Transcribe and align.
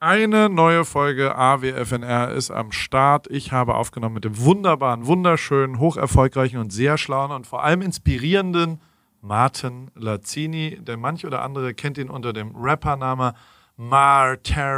Eine 0.00 0.48
neue 0.48 0.84
Folge 0.84 1.34
AWFNR 1.34 2.30
ist 2.30 2.52
am 2.52 2.70
Start. 2.70 3.26
Ich 3.32 3.50
habe 3.50 3.74
aufgenommen 3.74 4.14
mit 4.14 4.24
dem 4.24 4.38
wunderbaren, 4.38 5.06
wunderschönen, 5.06 5.80
hocherfolgreichen 5.80 6.60
und 6.60 6.72
sehr 6.72 6.98
schlauen 6.98 7.32
und 7.32 7.48
vor 7.48 7.64
allem 7.64 7.82
inspirierenden 7.82 8.80
Martin 9.22 9.90
Lazzini. 9.96 10.78
Der 10.80 10.96
manch 10.98 11.26
oder 11.26 11.42
andere 11.42 11.74
kennt 11.74 11.98
ihn 11.98 12.10
unter 12.10 12.32
dem 12.32 12.54
Rappername 12.54 13.34
Marterier. 13.76 14.70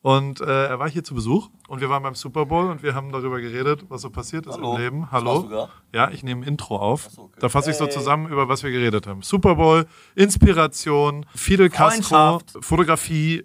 Und 0.00 0.40
äh, 0.40 0.68
er 0.68 0.78
war 0.78 0.88
hier 0.88 1.04
zu 1.04 1.14
Besuch 1.14 1.50
und 1.68 1.82
wir 1.82 1.90
waren 1.90 2.02
beim 2.02 2.14
Super 2.14 2.46
Bowl 2.46 2.70
und 2.70 2.82
wir 2.82 2.94
haben 2.94 3.12
darüber 3.12 3.38
geredet, 3.42 3.84
was 3.90 4.00
so 4.00 4.08
passiert 4.08 4.46
ist 4.46 4.54
Hallo. 4.54 4.76
im 4.76 4.80
Leben. 4.80 5.10
Hallo. 5.10 5.68
Ja, 5.92 6.10
ich 6.10 6.22
nehme 6.22 6.40
ein 6.40 6.48
Intro 6.48 6.76
auf. 6.76 7.10
so, 7.10 7.24
okay. 7.24 7.36
Da 7.40 7.50
fasse 7.50 7.70
ich 7.70 7.76
so 7.76 7.86
zusammen, 7.86 8.32
über 8.32 8.48
was 8.48 8.62
wir 8.62 8.70
geredet 8.70 9.06
haben. 9.06 9.20
Super 9.20 9.56
Bowl, 9.56 9.86
Inspiration, 10.14 11.26
Fidel 11.34 11.68
Castro. 11.68 12.40
Fotografie 12.62 13.44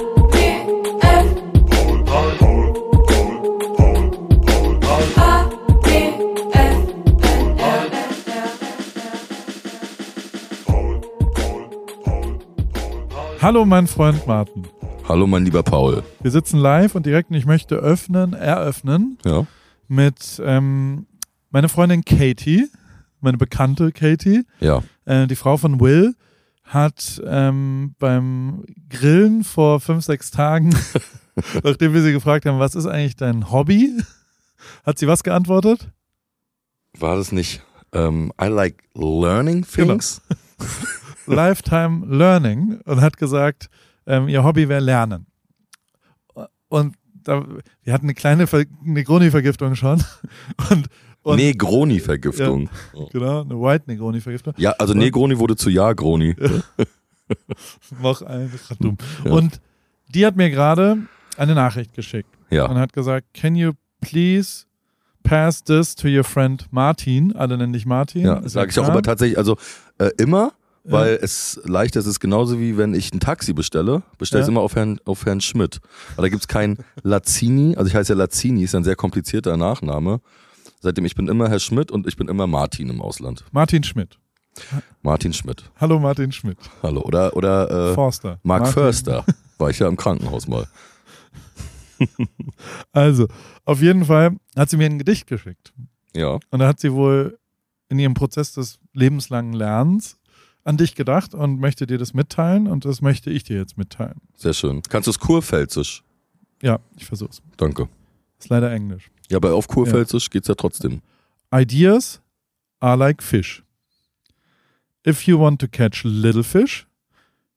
Hallo, 13.41 13.65
mein 13.65 13.87
Freund 13.87 14.27
Martin. 14.27 14.67
Hallo, 15.07 15.25
mein 15.25 15.43
lieber 15.43 15.63
Paul. 15.63 16.03
Wir 16.21 16.29
sitzen 16.29 16.59
live 16.59 16.93
und 16.93 17.07
direkt 17.07 17.31
und 17.31 17.35
ich 17.37 17.47
möchte 17.47 17.75
öffnen, 17.75 18.33
eröffnen 18.33 19.17
Ja. 19.25 19.47
mit 19.87 20.39
ähm, 20.45 21.07
meiner 21.49 21.67
Freundin 21.67 22.05
Katie, 22.05 22.69
meine 23.19 23.39
bekannte 23.39 23.91
Katie. 23.91 24.43
Ja. 24.59 24.83
Äh, 25.05 25.25
die 25.25 25.35
Frau 25.35 25.57
von 25.57 25.79
Will 25.79 26.13
hat 26.63 27.19
ähm, 27.25 27.95
beim 27.97 28.63
Grillen 28.89 29.43
vor 29.43 29.79
fünf, 29.79 30.05
sechs 30.05 30.29
Tagen, 30.29 30.75
nachdem 31.63 31.95
wir 31.95 32.03
sie 32.03 32.11
gefragt 32.13 32.45
haben, 32.45 32.59
was 32.59 32.75
ist 32.75 32.85
eigentlich 32.85 33.15
dein 33.15 33.51
Hobby, 33.51 33.91
hat 34.85 34.99
sie 34.99 35.07
was 35.07 35.23
geantwortet? 35.23 35.89
War 36.99 37.15
das 37.15 37.31
nicht 37.31 37.63
ähm, 37.91 38.31
I 38.39 38.45
like 38.45 38.83
learning 38.93 39.65
things? 39.65 40.21
Lifetime 41.33 42.05
Learning 42.07 42.79
und 42.85 43.01
hat 43.01 43.17
gesagt, 43.17 43.69
ähm, 44.05 44.27
ihr 44.27 44.43
Hobby 44.43 44.67
wäre 44.69 44.81
Lernen. 44.81 45.27
Und 46.69 46.95
da, 47.23 47.45
wir 47.83 47.93
hatten 47.93 48.05
eine 48.05 48.13
kleine 48.13 48.47
Ver 48.47 48.63
Negroni-Vergiftung 48.83 49.75
schon. 49.75 50.03
Und, 50.71 50.87
und 51.23 51.35
Negroni-Vergiftung. 51.37 52.69
Ja. 52.93 53.05
genau, 53.11 53.41
eine 53.41 53.53
White 53.61 53.83
Negroni-Vergiftung. 53.87 54.55
also 54.79 54.95
Negroni 54.95 55.37
wurde 55.37 55.55
zu 55.55 55.69
Ja-Groni. 55.69 56.35
Noch 58.01 58.21
grad 58.21 58.77
dumm. 58.79 58.97
Und 59.25 59.61
die 60.07 60.25
hat 60.25 60.35
mir 60.35 60.49
gerade 60.49 60.97
eine 61.37 61.53
Nachricht 61.53 61.93
geschickt 61.93 62.29
und 62.49 62.57
Ja. 62.57 62.73
hat 62.75 62.93
gesagt, 62.93 63.27
can 63.33 63.55
you 63.55 63.73
please 64.01 64.65
pass 65.23 65.63
this 65.63 65.95
to 65.95 66.07
your 66.07 66.23
friend 66.23 66.67
Martin? 66.71 67.35
Alle 67.35 67.57
nennen 67.57 67.73
dich 67.73 67.85
Martin. 67.85 68.23
Ja, 68.25 68.47
sage 68.47 68.71
ich 68.71 68.79
auch 68.79 68.89
aber 68.89 69.01
tatsächlich, 69.01 69.37
also 69.37 69.57
äh, 69.99 70.09
immer, 70.17 70.53
weil 70.83 71.19
es 71.21 71.59
leicht 71.65 71.95
ist, 71.95 72.05
es 72.05 72.11
ist 72.11 72.19
genauso 72.19 72.59
wie 72.59 72.77
wenn 72.77 72.93
ich 72.93 73.13
ein 73.13 73.19
Taxi 73.19 73.53
bestelle, 73.53 74.03
bestelle 74.17 74.41
ich 74.41 74.47
Ja. 74.47 74.51
immer 74.51 74.61
auf 74.61 74.75
Herrn, 74.75 74.99
auf 75.05 75.25
Herrn 75.25 75.41
Schmidt. 75.41 75.79
Aber 76.13 76.23
da 76.23 76.29
gibt's 76.29 76.47
kein 76.47 76.77
Lazzini, 77.03 77.75
also 77.75 77.87
ich 77.87 77.95
heiße 77.95 78.13
ja 78.13 78.17
Lazzini, 78.17 78.63
ist 78.63 78.73
ein 78.75 78.83
sehr 78.83 78.95
komplizierter 78.95 79.57
Nachname. 79.57 80.21
Seitdem 80.79 81.05
ich 81.05 81.13
bin 81.15 81.27
immer 81.27 81.49
Herr 81.49 81.59
Schmidt 81.59 81.91
und 81.91 82.07
ich 82.07 82.15
bin 82.17 82.27
immer 82.27 82.47
Martin 82.47 82.89
im 82.89 83.01
Ausland. 83.01 83.45
Martin 83.51 83.83
Schmidt. 83.83 84.17
Martin 85.01 85.31
Schmidt. 85.33 85.63
Hallo 85.79 85.99
Martin 85.99 86.31
Schmidt. 86.31 86.57
Hallo. 86.83 87.01
Oder, 87.01 87.35
oder 87.37 87.91
äh, 87.91 87.93
Forster. 87.93 88.39
Mark 88.43 88.61
Martin- 88.61 88.73
Förster. 88.73 89.25
War 89.59 89.69
ich 89.69 89.79
ja 89.79 89.87
im 89.87 89.95
Krankenhaus 89.97 90.47
mal. 90.47 90.67
Also, 92.91 93.27
auf 93.65 93.81
jeden 93.81 94.05
Fall 94.05 94.35
hat 94.55 94.69
sie 94.69 94.77
mir 94.77 94.85
ein 94.85 94.97
Gedicht 94.97 95.27
geschickt. 95.27 95.71
Ja. 96.15 96.39
Und 96.49 96.59
da 96.59 96.67
hat 96.67 96.79
sie 96.79 96.91
wohl 96.93 97.37
in 97.89 97.99
ihrem 97.99 98.13
Prozess 98.13 98.53
des 98.53 98.79
lebenslangen 98.93 99.53
Lernens 99.53 100.17
an 100.63 100.77
dich 100.77 100.95
gedacht 100.95 101.33
und 101.33 101.59
möchte 101.59 101.87
dir 101.87 101.97
das 101.97 102.13
mitteilen 102.13 102.67
und 102.67 102.85
das 102.85 103.01
möchte 103.01 103.29
ich 103.29 103.43
dir 103.43 103.57
jetzt 103.57 103.77
mitteilen. 103.77 104.21
Sehr 104.35 104.53
schön. 104.53 104.81
Kannst 104.83 105.07
du 105.07 105.11
es 105.11 105.19
Kurpfälzisch? 105.19 106.03
Ja, 106.61 106.79
ich 106.95 107.05
versuch's. 107.05 107.41
Danke. 107.57 107.89
Ist 108.39 108.49
leider 108.49 108.71
Englisch. 108.71 109.09
Ja, 109.29 109.37
aber 109.37 109.53
auf 109.53 109.67
Kurpfälzisch 109.67 110.29
geht's 110.29 110.47
ja 110.47 110.55
trotzdem. 110.55 111.01
Ideas 111.53 112.21
are 112.79 112.97
like 112.97 113.23
fish. 113.23 113.63
If 115.05 115.27
you 115.27 115.39
want 115.39 115.59
to 115.61 115.67
catch 115.67 116.03
little 116.03 116.43
fish, 116.43 116.85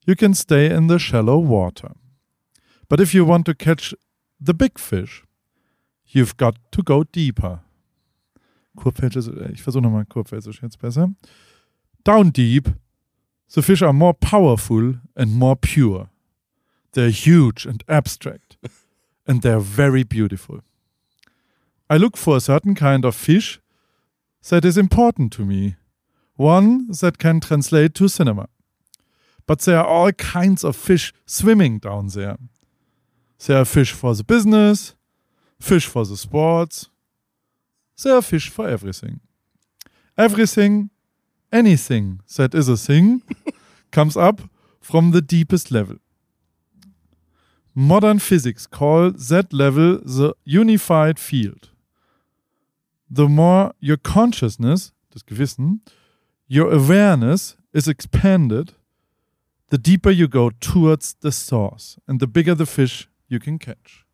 you 0.07 0.15
can 0.15 0.35
stay 0.35 0.75
in 0.75 0.89
the 0.89 0.99
shallow 0.99 1.47
water. 1.47 1.95
But 2.89 3.01
if 3.01 3.13
you 3.13 3.27
want 3.27 3.47
to 3.47 3.55
catch 3.55 3.95
the 4.39 4.55
big 4.55 4.79
fish, 4.79 5.25
you've 6.07 6.37
got 6.37 6.57
to 6.73 6.83
go 6.83 7.05
deeper. 7.05 7.65
Kurpfälzisch, 8.77 9.29
äh, 9.29 9.53
ich 9.53 9.63
versuche 9.63 9.83
nochmal 9.83 10.07
Kurpfälzisch 10.07 10.63
jetzt 10.63 10.79
besser. 10.79 11.11
Down 12.05 12.33
deep, 12.33 12.73
the 13.55 13.63
fish 13.63 13.83
are 13.83 13.93
more 13.93 14.15
powerful 14.15 14.95
and 15.17 15.33
more 15.33 15.55
pure. 15.55 16.11
They're 16.93 17.11
huge 17.11 17.67
and 17.67 17.85
abstract, 17.89 18.57
and 19.27 19.43
they're 19.43 19.61
very 19.61 20.03
beautiful. 20.03 20.61
I 21.89 21.97
look 21.97 22.17
for 22.17 22.37
a 22.37 22.41
certain 22.41 22.75
kind 22.75 23.05
of 23.05 23.15
fish 23.15 23.61
that 24.49 24.65
is 24.65 24.77
important 24.77 25.33
to 25.35 25.45
me, 25.45 25.77
one 26.37 26.89
that 27.01 27.19
can 27.19 27.41
translate 27.41 27.95
to 27.95 28.09
cinema. 28.09 28.49
But 29.47 29.61
there 29.61 29.79
are 29.79 29.87
all 29.87 30.13
kinds 30.13 30.65
of 30.65 30.75
fish 30.75 31.13
swimming 31.25 31.79
down 31.79 32.09
there. 32.09 32.39
There 33.47 33.59
are 33.59 33.65
fish 33.65 33.93
for 33.93 34.15
the 34.15 34.25
business, 34.25 34.95
fish 35.61 35.87
for 35.87 36.05
the 36.05 36.17
sports, 36.17 36.89
there 38.03 38.17
are 38.17 38.23
fish 38.23 38.49
for 38.49 38.69
everything. 38.69 39.21
Everything, 40.19 40.91
anything 41.55 42.21
that 42.37 42.55
is 42.55 42.69
a 42.69 42.77
thing, 42.77 43.23
comes 43.91 44.17
up 44.17 44.41
from 44.81 45.13
the 45.13 45.23
deepest 45.23 45.71
level. 45.71 45.97
Modern 47.75 48.19
physics 48.19 48.67
call 48.67 49.11
that 49.13 49.53
level 49.53 49.99
the 50.05 50.35
unified 50.45 51.19
field. 51.19 51.71
The 53.11 53.29
more 53.29 53.73
your 53.81 53.97
consciousness, 53.97 54.93
das 55.13 55.23
Gewissen, 55.23 55.81
your 56.49 56.73
awareness 56.73 57.57
is 57.73 57.89
expanded, 57.89 58.75
the 59.71 59.79
deeper 59.79 60.11
you 60.11 60.29
go 60.29 60.51
towards 60.61 61.15
the 61.21 61.33
source 61.33 61.97
and 62.07 62.21
the 62.21 62.27
bigger 62.27 62.55
the 62.55 62.67
fish 62.67 63.09
you 63.29 63.39
can 63.39 63.59
catch. 63.59 64.05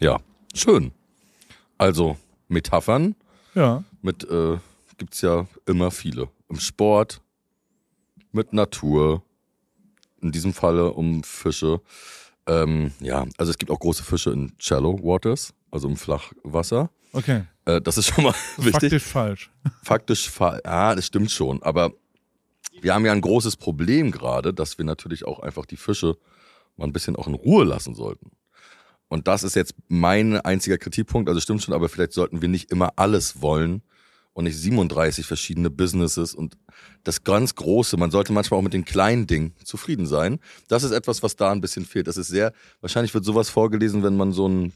Ja. 0.00 0.18
Schön. 0.54 0.92
Also 1.78 2.16
Metaphern 2.48 3.14
Ja, 3.54 3.84
mit 4.02 4.24
äh, 4.24 4.58
gibt's 4.96 5.20
ja 5.20 5.46
immer 5.66 5.90
viele. 5.90 6.28
Im 6.48 6.58
Sport, 6.60 7.20
mit 8.32 8.52
Natur, 8.52 9.22
in 10.20 10.32
diesem 10.32 10.52
Falle 10.52 10.92
um 10.92 11.22
Fische. 11.24 11.80
Ähm, 12.46 12.92
ja, 13.00 13.26
also 13.38 13.50
es 13.50 13.58
gibt 13.58 13.70
auch 13.70 13.78
große 13.80 14.02
Fische 14.04 14.30
in 14.30 14.52
Shallow 14.58 14.98
Waters, 15.02 15.54
also 15.70 15.88
im 15.88 15.96
Flachwasser. 15.96 16.90
okay. 17.12 17.44
Äh, 17.66 17.80
das 17.80 17.96
ist 17.96 18.06
schon 18.08 18.24
mal 18.24 18.34
wichtig. 18.58 18.72
Faktisch 18.72 19.02
falsch. 19.04 19.50
Faktisch, 19.82 20.30
fa- 20.30 20.60
ja, 20.64 20.94
das 20.94 21.06
stimmt 21.06 21.30
schon. 21.30 21.62
Aber 21.62 21.92
wir 22.82 22.92
haben 22.92 23.06
ja 23.06 23.12
ein 23.12 23.20
großes 23.22 23.56
Problem 23.56 24.10
gerade, 24.10 24.52
dass 24.52 24.76
wir 24.76 24.84
natürlich 24.84 25.24
auch 25.24 25.40
einfach 25.40 25.64
die 25.64 25.76
Fische 25.78 26.18
mal 26.76 26.84
ein 26.86 26.92
bisschen 26.92 27.16
auch 27.16 27.26
in 27.26 27.34
Ruhe 27.34 27.64
lassen 27.64 27.94
sollten. 27.94 28.32
Und 29.08 29.28
das 29.28 29.44
ist 29.44 29.54
jetzt 29.56 29.74
mein 29.88 30.38
einziger 30.40 30.76
Kritikpunkt. 30.76 31.28
Also 31.28 31.40
stimmt 31.40 31.62
schon, 31.62 31.72
aber 31.74 31.88
vielleicht 31.88 32.12
sollten 32.12 32.42
wir 32.42 32.48
nicht 32.48 32.70
immer 32.70 32.92
alles 32.96 33.40
wollen 33.40 33.82
und 34.34 34.44
nicht 34.44 34.58
37 34.58 35.24
verschiedene 35.26 35.70
Businesses 35.70 36.34
und 36.34 36.58
das 37.04 37.24
ganz 37.24 37.54
Große. 37.54 37.96
Man 37.96 38.10
sollte 38.10 38.32
manchmal 38.32 38.58
auch 38.58 38.64
mit 38.64 38.74
den 38.74 38.84
kleinen 38.84 39.26
Dingen 39.26 39.54
zufrieden 39.64 40.06
sein. 40.06 40.38
Das 40.68 40.82
ist 40.82 40.90
etwas, 40.90 41.22
was 41.22 41.36
da 41.36 41.50
ein 41.52 41.60
bisschen 41.60 41.86
fehlt. 41.86 42.06
Das 42.08 42.16
ist 42.16 42.28
sehr, 42.28 42.52
wahrscheinlich 42.80 43.14
wird 43.14 43.24
sowas 43.24 43.48
vorgelesen, 43.48 44.02
wenn 44.02 44.16
man 44.16 44.32
so 44.32 44.48
ein 44.48 44.72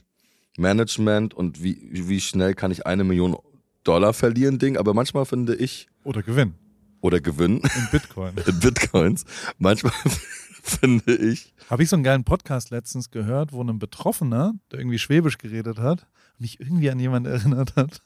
Management 0.57 1.35
und 1.35 1.63
wie, 1.63 1.79
wie 1.91 2.21
schnell 2.21 2.55
kann 2.55 2.71
ich 2.71 2.87
eine 2.87 3.05
Million 3.05 3.37
Dollar 3.85 4.13
verlieren 4.13 4.59
Ding. 4.59 4.77
Aber 4.77 4.95
manchmal 4.95 5.25
finde 5.25 5.55
ich, 5.55 5.89
Oder 6.05 6.23
Gewinn. 6.23 6.55
oder 7.01 7.21
gewinnen 7.21 7.59
In 7.59 7.89
Bitcoin. 7.91 8.35
in 8.47 8.61
Bitcoins. 8.61 9.25
Manchmal 9.59 9.93
finde 10.63 11.15
ich, 11.17 11.53
Habe 11.71 11.83
ich 11.83 11.89
so 11.89 11.97
einen 11.97 12.03
geilen 12.05 12.25
Podcast 12.25 12.71
letztens 12.71 13.11
gehört, 13.11 13.53
wo 13.53 13.63
ein 13.63 13.79
Betroffener, 13.79 14.55
der 14.71 14.81
irgendwie 14.81 14.99
Schwäbisch 14.99 15.39
geredet 15.39 15.79
hat, 15.79 16.07
mich 16.39 16.61
irgendwie 16.61 16.91
an 16.91 16.99
jemanden 17.01 17.31
erinnert 17.33 17.75
hat. 17.77 18.03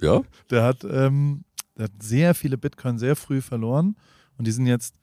Ja, 0.00 0.22
Der 0.50 0.62
hat, 0.64 0.84
ähm, 0.84 1.44
der 1.76 1.84
hat 1.84 1.92
sehr 2.00 2.34
viele 2.34 2.58
Bitcoin 2.58 2.98
sehr 2.98 3.16
früh 3.16 3.40
verloren 3.40 3.96
und 4.38 4.46
die 4.46 4.52
sind 4.52 4.66
jetzt 4.66 4.94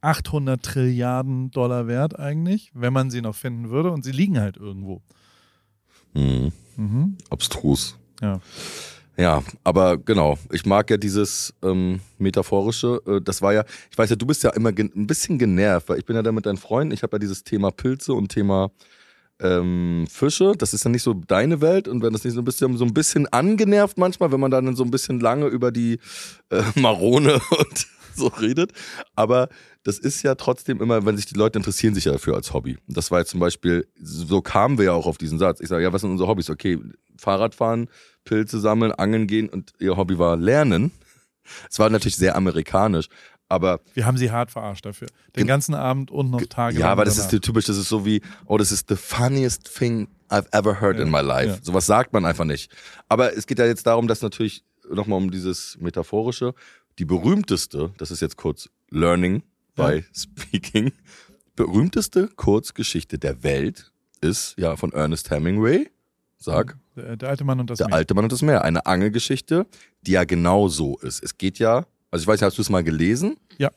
800 0.00 0.62
Trilliarden 0.62 1.50
Dollar 1.52 1.86
wert 1.86 2.18
eigentlich, 2.18 2.70
wenn 2.74 2.92
man 2.92 3.10
sie 3.10 3.20
noch 3.22 3.34
finden 3.36 3.70
würde 3.70 3.90
und 3.92 4.02
sie 4.04 4.12
liegen 4.12 4.38
halt 4.40 4.56
irgendwo. 4.56 5.00
hm, 6.14 6.52
Mhm. 6.76 7.16
abstrus. 7.30 7.98
Ja. 8.20 8.40
Ja, 9.18 9.42
aber 9.62 9.98
genau, 9.98 10.38
ich 10.50 10.64
mag 10.64 10.88
ja 10.88 10.96
dieses 10.96 11.52
ähm, 11.62 12.00
metaphorische. 12.18 13.00
Äh, 13.06 13.20
das 13.20 13.42
war 13.42 13.52
ja, 13.52 13.62
ich 13.90 13.98
weiß 13.98 14.08
ja, 14.08 14.16
du 14.16 14.24
bist 14.26 14.42
ja 14.42 14.50
immer 14.50 14.70
ein 14.70 15.06
bisschen 15.06 15.38
genervt, 15.38 15.90
weil 15.90 15.98
ich 15.98 16.06
bin 16.06 16.16
ja 16.16 16.22
da 16.22 16.32
mit 16.32 16.46
deinen 16.46 16.56
Freunden. 16.56 16.94
Ich 16.94 17.02
habe 17.02 17.16
ja 17.16 17.18
dieses 17.18 17.44
Thema 17.44 17.70
Pilze 17.70 18.14
und 18.14 18.30
Thema 18.30 18.70
ähm, 19.42 20.06
Fische. 20.10 20.54
Das 20.56 20.72
ist 20.72 20.84
ja 20.84 20.90
nicht 20.90 21.02
so 21.02 21.14
deine 21.14 21.60
Welt 21.60 21.88
und 21.88 22.02
wenn 22.02 22.12
das 22.12 22.24
nicht 22.24 22.34
so 22.34 22.40
ein 22.40 22.44
bisschen 22.44 22.76
so 22.76 22.84
ein 22.84 22.94
bisschen 22.94 23.26
angenervt 23.28 23.98
manchmal, 23.98 24.32
wenn 24.32 24.40
man 24.40 24.50
dann 24.50 24.76
so 24.76 24.84
ein 24.84 24.90
bisschen 24.90 25.20
lange 25.20 25.46
über 25.46 25.72
die 25.72 25.98
äh, 26.50 26.62
Marone 26.76 27.34
und 27.58 27.86
so 28.14 28.28
redet. 28.28 28.72
Aber 29.16 29.48
das 29.84 29.98
ist 29.98 30.22
ja 30.22 30.34
trotzdem 30.34 30.80
immer, 30.80 31.04
wenn 31.04 31.16
sich 31.16 31.26
die 31.26 31.34
Leute 31.34 31.58
interessieren 31.58 31.94
sich 31.94 32.04
ja 32.04 32.12
dafür 32.12 32.34
als 32.36 32.52
Hobby. 32.52 32.78
Das 32.86 33.10
war 33.10 33.18
jetzt 33.18 33.30
zum 33.30 33.40
Beispiel, 33.40 33.88
so 34.00 34.40
kamen 34.40 34.78
wir 34.78 34.86
ja 34.86 34.92
auch 34.92 35.06
auf 35.06 35.18
diesen 35.18 35.38
Satz. 35.38 35.60
Ich 35.60 35.68
sage, 35.68 35.82
ja, 35.82 35.92
was 35.92 36.02
sind 36.02 36.10
unsere 36.10 36.28
Hobbys? 36.28 36.50
Okay, 36.50 36.78
Fahrradfahren, 37.16 37.88
Pilze 38.24 38.60
sammeln, 38.60 38.92
angeln 38.92 39.26
gehen 39.26 39.48
und 39.48 39.72
ihr 39.78 39.96
Hobby 39.96 40.18
war 40.18 40.36
Lernen. 40.36 40.92
Es 41.68 41.78
war 41.78 41.90
natürlich 41.90 42.16
sehr 42.16 42.36
amerikanisch, 42.36 43.08
aber 43.52 43.80
Wir 43.94 44.06
haben 44.06 44.16
sie 44.16 44.30
hart 44.30 44.50
verarscht 44.50 44.84
dafür. 44.86 45.08
Den 45.36 45.46
ganzen 45.46 45.74
Abend 45.74 46.10
und 46.10 46.30
noch 46.30 46.44
Tage. 46.46 46.78
ja, 46.78 46.90
aber 46.90 47.04
das 47.04 47.16
danach. 47.16 47.32
ist 47.32 47.42
typisch, 47.42 47.66
das 47.66 47.76
ist 47.76 47.88
so 47.88 48.04
wie, 48.06 48.22
oh, 48.46 48.56
das 48.58 48.72
ist 48.72 48.88
the 48.88 48.96
funniest 48.96 49.76
thing 49.76 50.08
I've 50.30 50.46
ever 50.52 50.80
heard 50.80 50.96
Ja, 50.96 51.02
in 51.02 51.10
my 51.10 51.20
life. 51.20 51.48
ja. 51.50 51.58
Sowas 51.62 51.86
sagt 51.86 52.12
man 52.12 52.24
einfach 52.24 52.44
nicht. 52.46 52.72
Aber 53.08 53.36
es 53.36 53.46
geht 53.46 53.58
ja 53.58 53.66
jetzt 53.66 53.86
darum, 53.86 54.08
dass 54.08 54.22
natürlich 54.22 54.64
nochmal 54.90 55.18
um 55.18 55.30
dieses 55.30 55.76
Metaphorische, 55.80 56.54
die 56.98 57.04
berühmteste, 57.04 57.92
das 57.98 58.10
ist 58.10 58.20
jetzt 58.20 58.36
kurz 58.36 58.68
Learning 58.90 59.42
Ja. 59.76 59.88
by 59.88 60.04
Speaking, 60.14 60.92
berühmteste 61.56 62.28
Kurzgeschichte 62.36 63.18
der 63.18 63.42
Welt 63.42 63.92
ist 64.20 64.54
ja 64.56 64.76
von 64.76 64.92
Ernest 64.92 65.30
Hemingway. 65.30 65.90
Sag. 66.38 66.76
Der, 66.96 67.16
der 67.16 67.28
alte 67.28 67.44
Mann 67.44 67.60
und 67.60 67.70
das 67.70 67.78
Der 67.78 67.88
Meer. 67.88 67.96
alte 67.96 68.14
Mann 68.14 68.24
und 68.24 68.32
das 68.32 68.42
Meer. 68.42 68.64
Eine 68.64 68.84
Angelgeschichte, 68.86 69.66
die 70.02 70.12
ja 70.12 70.24
genau 70.24 70.68
so 70.68 70.98
ist. 70.98 71.22
Es 71.22 71.38
geht 71.38 71.58
ja, 71.58 71.86
also 72.12 72.22
ich 72.22 72.28
weiß 72.28 72.40
nicht, 72.40 72.46
hast 72.46 72.58
du 72.58 72.62
es 72.62 72.70
mal 72.70 72.84
gelesen? 72.84 73.36
Ja. 73.58 73.70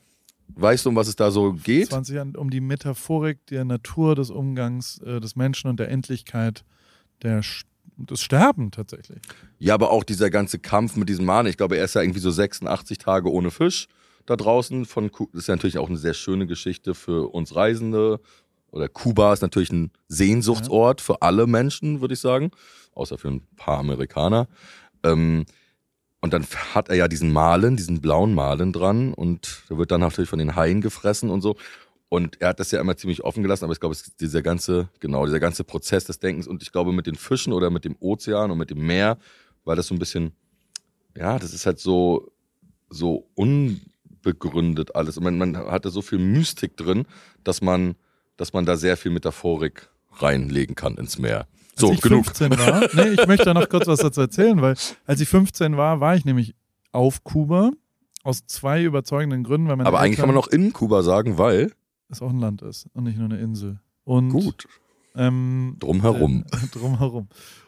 Weißt 0.49 0.85
du, 0.85 0.89
um 0.89 0.95
was 0.95 1.07
es 1.07 1.15
da 1.15 1.31
so 1.31 1.53
geht? 1.53 1.87
20 1.87 2.15
Jahren 2.15 2.35
um 2.35 2.49
die 2.49 2.61
Metaphorik 2.61 3.45
der 3.47 3.65
Natur, 3.65 4.13
des 4.13 4.29
Umgangs 4.29 4.99
äh, 4.99 5.19
des 5.19 5.35
Menschen 5.35 5.69
und 5.69 5.79
der 5.79 5.89
Endlichkeit 5.89 6.63
der, 7.23 7.41
des 7.97 8.21
Sterben 8.21 8.71
tatsächlich. 8.71 9.19
Ja, 9.57 9.73
aber 9.73 9.89
auch 9.89 10.03
dieser 10.03 10.29
ganze 10.29 10.59
Kampf 10.59 10.97
mit 10.97 11.07
diesem 11.09 11.25
Mann. 11.25 11.47
Ich 11.47 11.57
glaube, 11.57 11.77
er 11.77 11.85
ist 11.85 11.95
ja 11.95 12.01
irgendwie 12.01 12.19
so 12.19 12.29
86 12.29 12.97
Tage 12.97 13.31
ohne 13.31 13.51
Fisch 13.51 13.87
da 14.25 14.35
draußen. 14.35 14.85
Von 14.85 15.11
Ku 15.11 15.29
das 15.31 15.43
ist 15.43 15.47
ja 15.47 15.55
natürlich 15.55 15.77
auch 15.77 15.89
eine 15.89 15.97
sehr 15.97 16.13
schöne 16.13 16.45
Geschichte 16.45 16.93
für 16.93 17.33
uns 17.33 17.55
Reisende. 17.55 18.19
Oder 18.69 18.89
Kuba 18.89 19.31
ist 19.31 19.41
natürlich 19.41 19.71
ein 19.71 19.91
Sehnsuchtsort 20.09 20.99
für 20.99 21.21
alle 21.21 21.47
Menschen, 21.47 22.01
würde 22.01 22.15
ich 22.15 22.19
sagen. 22.19 22.51
Außer 22.93 23.17
für 23.17 23.29
ein 23.29 23.47
paar 23.55 23.79
Amerikaner. 23.79 24.49
Ähm, 25.03 25.45
und 26.25 26.33
dann 26.33 26.43
hat 26.73 26.89
er 26.89 26.95
ja 26.95 27.07
diesen 27.07 27.31
Malen, 27.31 27.77
diesen 27.77 28.01
blauen 28.01 28.33
Malen 28.33 28.73
dran. 28.73 29.13
Und 29.13 29.61
der 29.69 29.77
wird 29.77 29.91
dann 29.91 30.01
natürlich 30.01 30.27
von 30.27 30.39
den 30.39 30.55
Haien 30.55 30.81
gefressen 30.81 31.29
und 31.29 31.41
so. 31.41 31.55
Und 32.09 32.41
er 32.41 32.49
hat 32.49 32.59
das 32.59 32.71
ja 32.71 32.81
immer 32.81 32.97
ziemlich 32.97 33.23
offen 33.23 33.43
gelassen, 33.43 33.63
aber 33.63 33.73
ich 33.73 33.79
glaube, 33.79 33.95
dieser 34.19 34.41
ganze, 34.41 34.89
genau, 34.99 35.27
dieser 35.27 35.39
ganze 35.39 35.63
Prozess 35.63 36.05
des 36.05 36.17
Denkens 36.17 36.47
und 36.47 36.63
ich 36.63 36.71
glaube, 36.71 36.93
mit 36.93 37.05
den 37.05 37.13
Fischen 37.13 37.53
oder 37.53 37.69
mit 37.69 37.85
dem 37.85 37.95
Ozean 37.99 38.49
und 38.49 38.57
mit 38.57 38.71
dem 38.71 38.83
Meer, 38.87 39.19
war 39.65 39.75
das 39.75 39.85
so 39.85 39.93
ein 39.93 39.99
bisschen, 39.99 40.31
ja, 41.15 41.37
das 41.37 41.53
ist 41.53 41.67
halt 41.67 41.77
so, 41.77 42.31
so 42.89 43.27
unbegründet 43.35 44.95
alles. 44.95 45.19
Und 45.19 45.25
man, 45.25 45.37
man 45.37 45.55
hatte 45.55 45.91
so 45.91 46.01
viel 46.01 46.17
Mystik 46.17 46.75
drin, 46.75 47.05
dass 47.43 47.61
man, 47.61 47.93
dass 48.35 48.51
man 48.51 48.65
da 48.65 48.77
sehr 48.77 48.97
viel 48.97 49.11
Metaphorik 49.11 49.89
reinlegen 50.13 50.73
kann 50.73 50.97
ins 50.97 51.19
Meer. 51.19 51.45
So, 51.77 51.87
als 51.87 51.95
ich 51.97 52.01
genug. 52.01 52.25
15 52.25 52.51
war, 52.57 52.87
nee, 52.93 53.09
ich 53.19 53.27
möchte 53.27 53.45
da 53.45 53.53
noch 53.53 53.69
kurz 53.69 53.87
was 53.87 53.99
dazu 53.99 54.21
erzählen, 54.21 54.61
weil 54.61 54.75
als 55.05 55.21
ich 55.21 55.27
15 55.27 55.77
war, 55.77 55.99
war 55.99 56.15
ich 56.15 56.25
nämlich 56.25 56.55
auf 56.91 57.23
Kuba 57.23 57.71
aus 58.23 58.45
zwei 58.47 58.83
überzeugenden 58.83 59.43
Gründen, 59.43 59.67
weil 59.67 59.75
meine 59.75 59.87
Aber 59.87 59.99
eigentlich 59.99 60.17
kann 60.17 60.27
man 60.27 60.35
noch 60.35 60.47
in 60.47 60.73
Kuba 60.73 61.03
sagen, 61.03 61.37
weil, 61.37 61.73
es 62.09 62.21
auch 62.21 62.29
ein 62.29 62.39
Land 62.39 62.61
ist 62.61 62.87
und 62.93 63.03
nicht 63.03 63.17
nur 63.17 63.25
eine 63.25 63.37
Insel. 63.39 63.79
Und 64.03 64.29
gut, 64.29 64.67
Ähm, 65.15 65.77
drumherum. 65.79 66.45
Äh, 66.51 66.67
drumherum. 66.71 67.27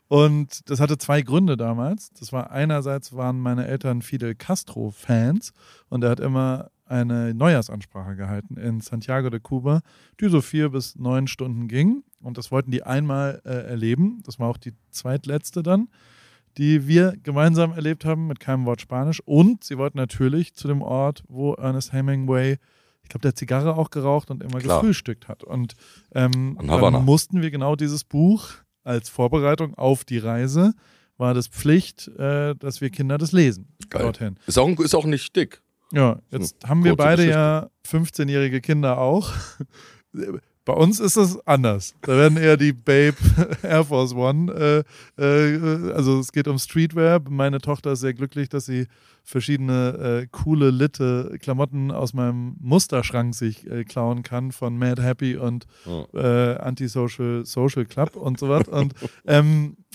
Und 0.10 0.70
das 0.70 0.80
hatte 0.80 0.98
zwei 0.98 1.22
Gründe 1.22 1.58
damals. 1.58 2.12
Das 2.18 2.32
war 2.32 2.52
einerseits 2.52 3.14
waren 3.14 3.40
meine 3.40 3.68
Eltern 3.68 4.02
Fidel 4.02 4.36
Castro-Fans 4.36 5.54
und 5.90 6.04
er 6.04 6.12
hat 6.12 6.20
immer 6.22 6.70
eine 6.90 7.34
Neujahrsansprache 7.34 8.16
gehalten 8.16 8.58
in 8.58 8.82
Santiago 8.82 9.30
de 9.30 9.40
Cuba, 9.40 9.82
die 10.20 10.30
so 10.30 10.42
vier 10.42 10.70
bis 10.70 10.96
neun 10.96 11.28
Stunden 11.28 11.68
ging. 11.68 12.04
Und 12.22 12.38
das 12.38 12.52
wollten 12.52 12.72
die 12.72 12.84
einmal 12.84 13.42
äh, 13.46 13.50
erleben. 13.50 14.22
Das 14.26 14.40
war 14.40 14.50
auch 14.50 14.58
die 14.58 14.74
zweitletzte 14.92 15.64
dann, 15.64 15.90
die 16.58 16.88
wir 16.88 17.16
gemeinsam 17.24 17.74
erlebt 17.74 18.06
haben 18.06 18.28
mit 18.28 18.40
keinem 18.40 18.66
Wort 18.66 18.82
Spanisch. 18.82 19.22
Und 19.26 19.64
sie 19.64 19.78
wollten 19.78 19.98
natürlich 19.98 20.54
zu 20.56 20.68
dem 20.68 20.82
Ort, 20.82 21.24
wo 21.28 21.54
Ernest 21.54 21.94
Hemingway, 21.94 22.58
ich 23.04 23.10
glaube, 23.10 23.22
der 23.22 23.36
Zigarre 23.36 23.76
auch 23.76 23.90
geraucht 23.90 24.32
und 24.32 24.44
immer 24.44 24.60
Klar. 24.60 24.82
gefrühstückt 24.82 25.28
hat. 25.28 25.44
Und 25.44 25.76
ähm, 26.14 26.58
dann 26.62 27.06
mussten 27.06 27.42
wir 27.42 27.52
genau 27.52 27.76
dieses 27.76 28.04
Buch 28.04 28.50
als 28.84 29.10
Vorbereitung 29.10 29.76
auf 29.76 30.06
die 30.06 30.18
Reise, 30.18 30.74
war 31.18 31.34
das 31.34 31.48
Pflicht, 31.48 32.08
äh, 32.08 32.56
dass 32.56 32.80
wir 32.80 32.90
Kinder 32.90 33.18
das 33.18 33.32
lesen. 33.32 33.68
Geil. 33.90 34.04
Dorthin. 34.04 34.38
Ist 34.46 34.58
auch, 34.58 34.70
ist 34.80 34.96
auch 34.96 35.06
nicht 35.06 35.36
dick. 35.36 35.62
Ja, 35.92 36.20
jetzt 36.32 36.68
haben 36.68 36.84
wir 36.84 36.96
beide 36.96 37.24
Geschichte. 37.24 37.40
ja 37.40 37.70
15-jährige 37.88 38.62
Kinder 38.62 38.98
auch. 38.98 39.32
Bei 40.68 40.74
uns 40.74 41.00
ist 41.00 41.16
es 41.16 41.40
anders. 41.48 41.96
Da 42.02 42.18
werden 42.18 42.38
eher 42.38 42.58
die 42.58 42.74
Babe 42.74 43.16
Air 43.64 43.86
Force 43.86 44.14
One, 44.14 44.84
äh, 45.18 45.22
äh, 45.22 45.94
also 45.94 46.20
es 46.20 46.34
geht 46.34 46.50
um 46.50 46.60
Streetwear. 46.60 47.22
Meine 47.30 47.60
Tochter 47.60 47.94
ist 47.94 48.02
sehr 48.02 48.14
glücklich, 48.14 48.50
dass 48.50 48.66
sie 48.66 48.88
verschiedene 49.24 50.24
äh, 50.24 50.28
coole, 50.30 50.70
litte 50.72 51.38
Klamotten 51.40 51.90
aus 51.90 52.14
meinem 52.14 52.58
Musterschrank 52.60 53.34
sich 53.34 53.66
äh, 53.70 53.86
klauen 53.86 54.24
kann 54.24 54.52
von 54.52 54.78
Mad 54.78 55.02
Happy 55.02 55.38
und 55.38 55.68
äh, 56.14 56.56
Antisocial 56.56 57.46
Social 57.46 57.86
Club 57.86 58.18
und 58.18 58.38
so 58.38 58.50
was. 58.50 58.68
Und 58.68 58.94
ähm, 59.26 59.78
äh, 59.78 59.87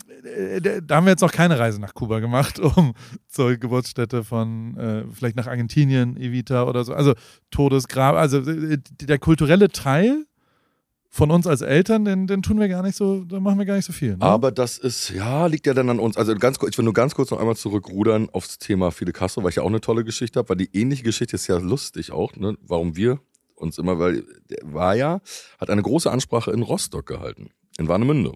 da 0.86 0.96
haben 0.96 1.06
wir 1.06 1.10
jetzt 1.10 1.20
noch 1.20 1.32
keine 1.32 1.58
Reise 1.58 1.80
nach 1.80 1.94
Kuba 1.94 2.20
gemacht, 2.20 2.58
um 2.76 2.94
zur 3.28 3.56
Geburtsstätte 3.56 4.24
von 4.24 4.76
äh, 4.76 5.04
vielleicht 5.12 5.36
nach 5.36 5.46
Argentinien, 5.46 6.16
Evita 6.16 6.64
oder 6.64 6.84
so. 6.84 6.94
Also 6.94 7.14
Todesgrab, 7.50 8.14
also 8.14 8.38
äh, 8.38 8.78
der 9.00 9.18
kulturelle 9.18 9.68
Teil 9.68 10.26
von 11.14 11.30
uns 11.30 11.46
als 11.46 11.60
Eltern, 11.60 12.06
den, 12.06 12.26
den 12.26 12.42
tun 12.42 12.58
wir 12.58 12.68
gar 12.68 12.82
nicht 12.82 12.96
so, 12.96 13.22
da 13.24 13.38
machen 13.38 13.58
wir 13.58 13.66
gar 13.66 13.76
nicht 13.76 13.84
so 13.84 13.92
viel. 13.92 14.16
Ne? 14.16 14.22
Aber 14.22 14.50
das 14.50 14.78
ist, 14.78 15.10
ja, 15.10 15.44
liegt 15.46 15.66
ja 15.66 15.74
dann 15.74 15.90
an 15.90 15.98
uns. 15.98 16.16
Also 16.16 16.34
ganz 16.34 16.58
kurz, 16.58 16.72
ich 16.72 16.78
will 16.78 16.86
nur 16.86 16.94
ganz 16.94 17.14
kurz 17.14 17.30
noch 17.30 17.38
einmal 17.38 17.56
zurückrudern 17.56 18.30
aufs 18.30 18.58
Thema 18.58 18.90
Fidel 18.90 19.12
Castro, 19.12 19.42
weil 19.42 19.50
ich 19.50 19.56
ja 19.56 19.62
auch 19.62 19.68
eine 19.68 19.82
tolle 19.82 20.04
Geschichte 20.04 20.38
habe, 20.38 20.48
weil 20.48 20.56
die 20.56 20.70
ähnliche 20.72 21.02
Geschichte 21.02 21.36
ist 21.36 21.46
ja 21.48 21.58
lustig 21.58 22.12
auch, 22.12 22.34
ne? 22.36 22.56
Warum 22.62 22.96
wir 22.96 23.20
uns 23.56 23.76
immer, 23.76 23.98
weil 23.98 24.24
der 24.48 24.58
war 24.62 24.94
ja, 24.94 25.20
hat 25.58 25.68
eine 25.68 25.82
große 25.82 26.10
Ansprache 26.10 26.50
in 26.50 26.62
Rostock 26.62 27.06
gehalten, 27.06 27.50
in 27.78 27.88
Warnemünde. 27.88 28.32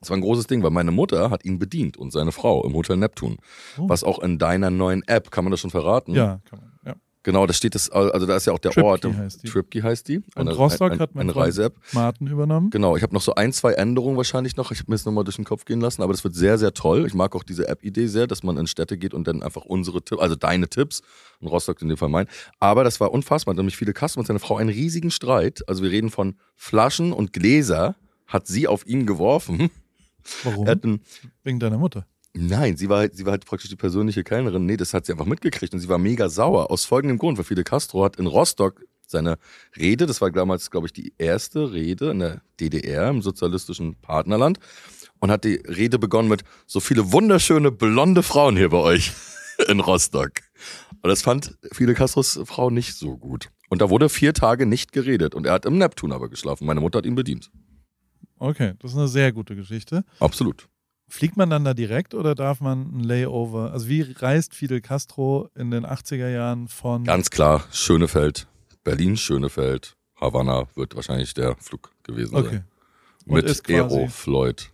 Das 0.00 0.10
war 0.10 0.16
ein 0.16 0.20
großes 0.20 0.46
Ding, 0.46 0.62
weil 0.62 0.70
meine 0.70 0.90
Mutter 0.90 1.30
hat 1.30 1.44
ihn 1.44 1.58
bedient 1.58 1.96
und 1.96 2.12
seine 2.12 2.32
Frau 2.32 2.64
im 2.64 2.74
Hotel 2.74 2.96
Neptun. 2.96 3.38
Oh. 3.78 3.88
Was 3.88 4.04
auch 4.04 4.20
in 4.20 4.38
deiner 4.38 4.70
neuen 4.70 5.02
App, 5.06 5.30
kann 5.30 5.44
man 5.44 5.50
das 5.50 5.60
schon 5.60 5.70
verraten? 5.70 6.14
ja, 6.14 6.40
kann 6.48 6.60
man. 6.60 6.72
Ja. 6.84 6.94
Genau, 7.24 7.46
da 7.46 7.52
steht 7.52 7.74
das, 7.74 7.90
also 7.90 8.24
da 8.24 8.36
ist 8.36 8.46
ja 8.46 8.54
auch 8.54 8.58
der 8.58 8.70
Tripkey 8.70 8.86
Ort. 8.86 9.04
heißt 9.04 9.42
die. 9.42 9.48
Tripkey 9.48 9.80
heißt 9.80 10.08
die. 10.08 10.22
Und 10.34 10.48
Rostock 10.48 10.92
ein, 10.92 10.98
hat 10.98 11.14
mein 11.14 11.28
eine 11.28 11.36
Reise-App. 11.36 11.74
Martin 11.92 12.26
übernommen. 12.28 12.70
Genau, 12.70 12.96
ich 12.96 13.02
habe 13.02 13.12
noch 13.12 13.20
so 13.20 13.34
ein, 13.34 13.52
zwei 13.52 13.72
Änderungen 13.72 14.16
wahrscheinlich 14.16 14.56
noch. 14.56 14.70
Ich 14.70 14.78
habe 14.78 14.90
mir 14.90 14.94
das 14.94 15.04
nochmal 15.04 15.24
durch 15.24 15.36
den 15.36 15.44
Kopf 15.44 15.66
gehen 15.66 15.80
lassen, 15.80 16.00
aber 16.00 16.14
das 16.14 16.22
wird 16.24 16.34
sehr, 16.34 16.56
sehr 16.56 16.72
toll. 16.72 17.04
Ich 17.06 17.12
mag 17.12 17.34
auch 17.36 17.42
diese 17.42 17.68
App-Idee 17.68 18.06
sehr, 18.06 18.28
dass 18.28 18.44
man 18.44 18.56
in 18.56 18.66
Städte 18.66 18.96
geht 18.96 19.12
und 19.12 19.26
dann 19.28 19.42
einfach 19.42 19.66
unsere 19.66 20.00
Tipps, 20.00 20.22
also 20.22 20.36
deine 20.36 20.68
Tipps, 20.68 21.02
in 21.40 21.48
Rostock 21.48 21.82
in 21.82 21.88
dem 21.88 21.98
Fall 21.98 22.08
mein. 22.08 22.28
Aber 22.60 22.82
das 22.82 22.98
war 22.98 23.12
unfassbar. 23.12 23.54
Nämlich 23.54 23.76
viele 23.76 23.92
Kasten 23.92 24.20
und 24.20 24.26
seine 24.26 24.38
Frau 24.38 24.56
einen 24.56 24.70
riesigen 24.70 25.10
Streit. 25.10 25.68
Also 25.68 25.82
wir 25.82 25.90
reden 25.90 26.10
von 26.10 26.36
Flaschen 26.56 27.12
und 27.12 27.34
Gläser 27.34 27.96
hat 28.26 28.46
sie 28.46 28.68
auf 28.68 28.86
ihn 28.86 29.04
geworfen. 29.06 29.70
Warum? 30.44 30.66
Einen, 30.66 31.00
Wegen 31.42 31.60
deiner 31.60 31.78
Mutter. 31.78 32.06
Nein, 32.34 32.76
sie 32.76 32.88
war, 32.88 32.98
halt, 32.98 33.16
sie 33.16 33.24
war 33.24 33.32
halt 33.32 33.46
praktisch 33.46 33.70
die 33.70 33.76
persönliche 33.76 34.22
Kellnerin. 34.22 34.66
Nee, 34.66 34.76
das 34.76 34.94
hat 34.94 35.06
sie 35.06 35.12
einfach 35.12 35.26
mitgekriegt 35.26 35.72
und 35.72 35.80
sie 35.80 35.88
war 35.88 35.98
mega 35.98 36.28
sauer. 36.28 36.70
Aus 36.70 36.84
folgendem 36.84 37.18
Grund, 37.18 37.38
weil 37.38 37.44
Fidel 37.44 37.64
Castro 37.64 38.04
hat 38.04 38.16
in 38.16 38.26
Rostock 38.26 38.84
seine 39.06 39.38
Rede, 39.76 40.06
das 40.06 40.20
war 40.20 40.30
damals, 40.30 40.70
glaube 40.70 40.86
ich, 40.86 40.92
die 40.92 41.14
erste 41.18 41.72
Rede 41.72 42.10
in 42.10 42.18
der 42.18 42.42
DDR, 42.60 43.08
im 43.08 43.22
sozialistischen 43.22 43.96
Partnerland, 43.96 44.58
und 45.20 45.30
hat 45.30 45.44
die 45.44 45.56
Rede 45.56 45.98
begonnen 45.98 46.28
mit 46.28 46.42
so 46.66 46.80
viele 46.80 47.10
wunderschöne 47.12 47.72
blonde 47.72 48.22
Frauen 48.22 48.56
hier 48.56 48.68
bei 48.68 48.78
euch 48.78 49.12
in 49.68 49.80
Rostock. 49.80 50.32
Und 51.02 51.08
das 51.08 51.22
fand 51.22 51.56
Fidel 51.72 51.94
Castros 51.94 52.38
Frau 52.44 52.70
nicht 52.70 52.94
so 52.94 53.16
gut. 53.16 53.48
Und 53.68 53.82
da 53.82 53.90
wurde 53.90 54.08
vier 54.08 54.34
Tage 54.34 54.66
nicht 54.66 54.92
geredet. 54.92 55.34
Und 55.34 55.46
er 55.46 55.52
hat 55.52 55.64
im 55.64 55.78
Neptun 55.78 56.12
aber 56.12 56.28
geschlafen. 56.28 56.66
Meine 56.66 56.80
Mutter 56.80 56.98
hat 56.98 57.06
ihn 57.06 57.14
bedient. 57.14 57.50
Okay, 58.38 58.74
das 58.78 58.92
ist 58.92 58.96
eine 58.98 59.08
sehr 59.08 59.32
gute 59.32 59.56
Geschichte. 59.56 60.04
Absolut. 60.20 60.68
Fliegt 61.10 61.36
man 61.36 61.48
dann 61.48 61.64
da 61.64 61.72
direkt 61.74 62.14
oder 62.14 62.34
darf 62.34 62.60
man 62.60 62.98
ein 62.98 63.00
Layover? 63.00 63.72
Also 63.72 63.88
wie 63.88 64.02
reist 64.02 64.54
Fidel 64.54 64.80
Castro 64.80 65.48
in 65.54 65.70
den 65.70 65.86
80er 65.86 66.28
Jahren 66.28 66.68
von 66.68 67.04
Ganz 67.04 67.30
klar, 67.30 67.64
Schönefeld, 67.72 68.46
Berlin, 68.84 69.16
Schönefeld, 69.16 69.96
Havanna 70.20 70.66
wird 70.74 70.94
wahrscheinlich 70.96 71.32
der 71.34 71.56
Flug 71.56 71.90
gewesen 72.02 72.36
Okay. 72.36 72.48
sein. 72.48 72.64
Und 73.26 73.34
Mit 73.34 73.70
Aerofloyd. 73.70 74.70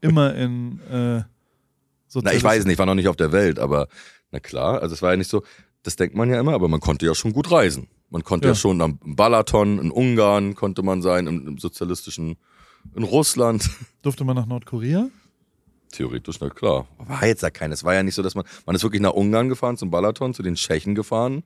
immer 0.00 0.34
in 0.34 0.80
äh, 0.90 1.22
Na, 2.22 2.32
ich 2.32 2.42
weiß 2.44 2.64
nicht, 2.64 2.74
ich 2.74 2.78
war 2.78 2.86
noch 2.86 2.94
nicht 2.94 3.08
auf 3.08 3.16
der 3.16 3.32
Welt, 3.32 3.58
aber 3.58 3.88
na 4.30 4.40
klar, 4.40 4.80
also 4.82 4.94
es 4.94 5.02
war 5.02 5.10
ja 5.10 5.16
nicht 5.16 5.30
so, 5.30 5.42
das 5.82 5.96
denkt 5.96 6.14
man 6.16 6.30
ja 6.30 6.38
immer, 6.40 6.52
aber 6.54 6.68
man 6.68 6.80
konnte 6.80 7.06
ja 7.06 7.14
schon 7.14 7.32
gut 7.32 7.50
reisen. 7.50 7.88
Man 8.10 8.22
konnte 8.24 8.48
ja, 8.48 8.52
Ja. 8.52 8.56
schon 8.56 8.80
am 8.80 8.98
Balaton, 9.04 9.78
in 9.78 9.90
Ungarn 9.90 10.54
konnte 10.54 10.82
man 10.82 11.02
sein, 11.02 11.26
im, 11.26 11.46
im 11.46 11.58
sozialistischen, 11.58 12.36
in 12.94 13.02
Russland. 13.02 13.70
Durfte 14.02 14.24
man 14.24 14.36
nach 14.36 14.46
Nordkorea? 14.46 15.08
Theoretisch, 15.92 16.40
na 16.40 16.50
klar. 16.50 16.86
War 16.98 17.26
jetzt 17.26 17.42
ja 17.42 17.50
keines. 17.50 17.80
Es 17.80 17.84
war 17.84 17.94
ja 17.94 18.02
nicht 18.02 18.14
so, 18.14 18.22
dass 18.22 18.34
man, 18.34 18.44
man 18.66 18.74
ist 18.74 18.82
wirklich 18.82 19.02
nach 19.02 19.12
Ungarn 19.12 19.48
gefahren, 19.48 19.76
zum 19.76 19.90
Balaton, 19.90 20.34
zu 20.34 20.42
den 20.42 20.56
Tschechen 20.56 20.94
gefahren. 20.94 21.44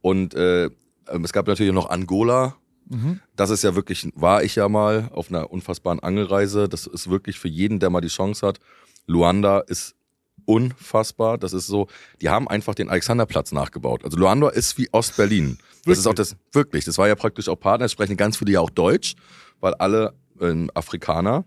Und 0.00 0.34
äh, 0.34 0.66
ähm, 0.66 1.24
es 1.24 1.32
gab 1.32 1.46
natürlich 1.46 1.72
noch 1.72 1.90
Angola. 1.90 2.56
Mhm. 2.88 3.20
Das 3.34 3.50
ist 3.50 3.64
ja 3.64 3.74
wirklich, 3.74 4.08
war 4.14 4.44
ich 4.44 4.54
ja 4.54 4.68
mal 4.68 5.10
auf 5.12 5.30
einer 5.30 5.50
unfassbaren 5.50 6.00
Angelreise. 6.00 6.68
Das 6.68 6.86
ist 6.86 7.10
wirklich 7.10 7.38
für 7.38 7.48
jeden, 7.48 7.80
der 7.80 7.90
mal 7.90 8.00
die 8.00 8.08
Chance 8.08 8.46
hat. 8.46 8.60
Luanda 9.06 9.60
ist 9.60 9.96
unfassbar. 10.44 11.38
Das 11.38 11.52
ist 11.52 11.66
so, 11.66 11.88
die 12.20 12.28
haben 12.28 12.48
einfach 12.48 12.74
den 12.74 12.88
Alexanderplatz 12.88 13.52
nachgebaut. 13.52 14.04
Also 14.04 14.16
Luanda 14.16 14.48
ist 14.48 14.78
wie 14.78 14.88
Ostberlin. 14.92 15.58
Das 15.84 15.98
ist 15.98 16.06
auch 16.06 16.14
das, 16.14 16.36
wirklich, 16.52 16.84
das 16.84 16.98
war 16.98 17.08
ja 17.08 17.16
praktisch 17.16 17.48
auch 17.48 17.58
Partner, 17.58 17.86
es 17.86 17.92
sprechen 17.92 18.16
ganz 18.16 18.36
viele 18.36 18.52
ja 18.52 18.60
auch 18.60 18.70
Deutsch, 18.70 19.16
weil 19.60 19.74
alle 19.74 20.14
ähm, 20.42 20.70
Afrikaner, 20.74 21.44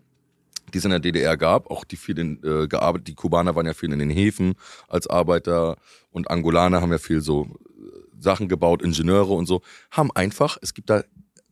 die 0.73 0.79
es 0.79 0.85
in 0.85 0.91
der 0.91 0.99
DDR 0.99 1.37
gab, 1.37 1.69
auch 1.69 1.83
die 1.83 1.97
viel 1.97 2.17
in, 2.17 2.43
äh, 2.43 2.67
gearbeitet, 2.67 3.07
die 3.07 3.15
Kubaner 3.15 3.55
waren 3.55 3.65
ja 3.65 3.73
viel 3.73 3.91
in 3.91 3.99
den 3.99 4.09
Häfen 4.09 4.55
als 4.87 5.07
Arbeiter 5.07 5.77
und 6.11 6.29
Angolaner 6.29 6.81
haben 6.81 6.91
ja 6.91 6.97
viel 6.97 7.21
so 7.21 7.43
äh, 7.45 8.19
Sachen 8.19 8.47
gebaut, 8.47 8.81
Ingenieure 8.81 9.33
und 9.33 9.45
so, 9.45 9.61
haben 9.91 10.11
einfach, 10.11 10.57
es 10.61 10.73
gibt 10.73 10.89
da 10.89 11.03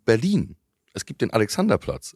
Berlin, 0.05 0.55
es 0.93 1.05
gibt 1.05 1.21
den 1.21 1.31
Alexanderplatz. 1.31 2.15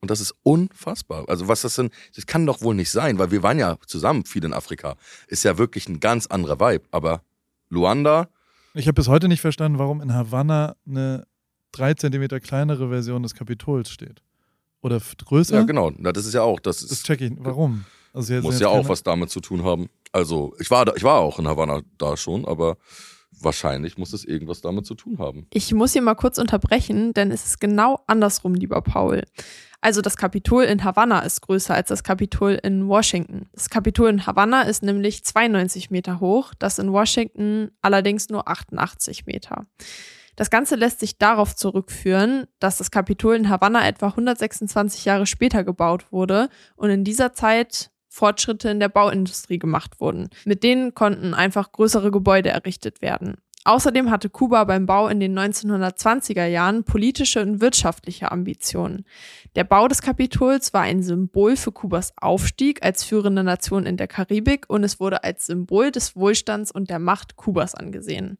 Und 0.00 0.10
das 0.10 0.20
ist 0.20 0.34
unfassbar. 0.42 1.26
Also 1.30 1.48
was 1.48 1.62
das 1.62 1.76
denn, 1.76 1.90
das 2.14 2.26
kann 2.26 2.44
doch 2.44 2.60
wohl 2.60 2.74
nicht 2.74 2.90
sein, 2.90 3.18
weil 3.18 3.30
wir 3.30 3.42
waren 3.42 3.58
ja 3.58 3.78
zusammen 3.86 4.26
viel 4.26 4.44
in 4.44 4.52
Afrika. 4.52 4.96
Ist 5.28 5.44
ja 5.44 5.56
wirklich 5.56 5.88
ein 5.88 5.98
ganz 5.98 6.26
anderer 6.26 6.60
Vibe. 6.60 6.84
Aber 6.90 7.22
Luanda, 7.70 8.28
Ich 8.74 8.86
habe 8.86 8.96
bis 8.96 9.08
heute 9.08 9.28
nicht 9.28 9.40
verstanden, 9.40 9.78
warum 9.78 10.02
in 10.02 10.12
Havanna 10.12 10.76
eine 10.86 11.26
drei 11.72 11.94
Zentimeter 11.94 12.38
kleinere 12.38 12.90
Version 12.90 13.22
des 13.22 13.34
Kapitols 13.34 13.90
steht. 13.90 14.22
Oder 14.84 15.00
größer? 15.24 15.56
ja 15.56 15.62
genau, 15.62 15.92
na, 15.96 16.12
das 16.12 16.26
ist 16.26 16.34
ja 16.34 16.42
auch, 16.42 16.60
das 16.60 16.80
Das 16.80 16.90
ist, 16.90 17.06
check 17.06 17.20
ich. 17.22 17.32
Warum? 17.38 17.84
Also 18.12 18.34
jetzt 18.34 18.44
muss 18.44 18.60
ja 18.60 18.68
auch 18.68 18.88
was 18.88 19.02
damit 19.02 19.30
zu 19.30 19.40
tun 19.40 19.64
haben. 19.64 19.88
Also 20.12 20.54
ich 20.60 20.70
war 20.70 20.84
da, 20.84 20.92
ich 20.94 21.02
war 21.02 21.20
auch 21.20 21.38
in 21.38 21.48
Havanna 21.48 21.80
da 21.98 22.16
schon, 22.16 22.44
aber 22.44 22.76
wahrscheinlich 23.40 23.98
muss 23.98 24.12
es 24.12 24.24
irgendwas 24.24 24.60
damit 24.60 24.86
zu 24.86 24.94
tun 24.94 25.18
haben. 25.18 25.46
Ich 25.50 25.72
muss 25.72 25.92
hier 25.94 26.02
mal 26.02 26.14
kurz 26.14 26.38
unterbrechen, 26.38 27.12
denn 27.14 27.32
es 27.32 27.46
ist 27.46 27.60
genau 27.60 28.00
andersrum, 28.06 28.54
lieber 28.54 28.80
Paul. 28.82 29.24
Also 29.80 30.00
das 30.00 30.16
Kapitol 30.16 30.64
in 30.64 30.84
Havanna 30.84 31.20
ist 31.20 31.40
größer 31.40 31.74
als 31.74 31.88
das 31.88 32.04
Kapitol 32.04 32.52
in 32.62 32.86
Washington. 32.86 33.48
Das 33.52 33.70
Kapitol 33.70 34.10
in 34.10 34.26
Havanna 34.26 34.62
ist 34.62 34.82
nämlich 34.82 35.24
92 35.24 35.90
Meter 35.90 36.20
hoch, 36.20 36.54
das 36.58 36.78
in 36.78 36.92
Washington 36.92 37.70
allerdings 37.82 38.28
nur 38.28 38.48
88 38.48 39.26
Meter. 39.26 39.66
Das 40.36 40.50
Ganze 40.50 40.74
lässt 40.76 41.00
sich 41.00 41.18
darauf 41.18 41.54
zurückführen, 41.54 42.46
dass 42.58 42.78
das 42.78 42.90
Kapitol 42.90 43.36
in 43.36 43.48
Havanna 43.48 43.86
etwa 43.86 44.08
126 44.08 45.04
Jahre 45.04 45.26
später 45.26 45.64
gebaut 45.64 46.10
wurde 46.10 46.48
und 46.76 46.90
in 46.90 47.04
dieser 47.04 47.32
Zeit 47.32 47.90
Fortschritte 48.08 48.68
in 48.68 48.80
der 48.80 48.88
Bauindustrie 48.88 49.58
gemacht 49.58 50.00
wurden. 50.00 50.28
Mit 50.44 50.62
denen 50.62 50.94
konnten 50.94 51.34
einfach 51.34 51.72
größere 51.72 52.10
Gebäude 52.10 52.50
errichtet 52.50 53.02
werden. 53.02 53.36
Außerdem 53.66 54.10
hatte 54.10 54.28
Kuba 54.28 54.64
beim 54.64 54.84
Bau 54.84 55.08
in 55.08 55.20
den 55.20 55.36
1920er 55.38 56.44
Jahren 56.44 56.84
politische 56.84 57.40
und 57.40 57.62
wirtschaftliche 57.62 58.30
Ambitionen. 58.30 59.06
Der 59.56 59.64
Bau 59.64 59.88
des 59.88 60.02
Kapitols 60.02 60.74
war 60.74 60.82
ein 60.82 61.02
Symbol 61.02 61.56
für 61.56 61.72
Kubas 61.72 62.12
Aufstieg 62.18 62.84
als 62.84 63.04
führende 63.04 63.42
Nation 63.42 63.86
in 63.86 63.96
der 63.96 64.06
Karibik 64.06 64.66
und 64.68 64.84
es 64.84 65.00
wurde 65.00 65.24
als 65.24 65.46
Symbol 65.46 65.90
des 65.90 66.14
Wohlstands 66.14 66.70
und 66.70 66.90
der 66.90 66.98
Macht 66.98 67.36
Kubas 67.36 67.74
angesehen. 67.74 68.38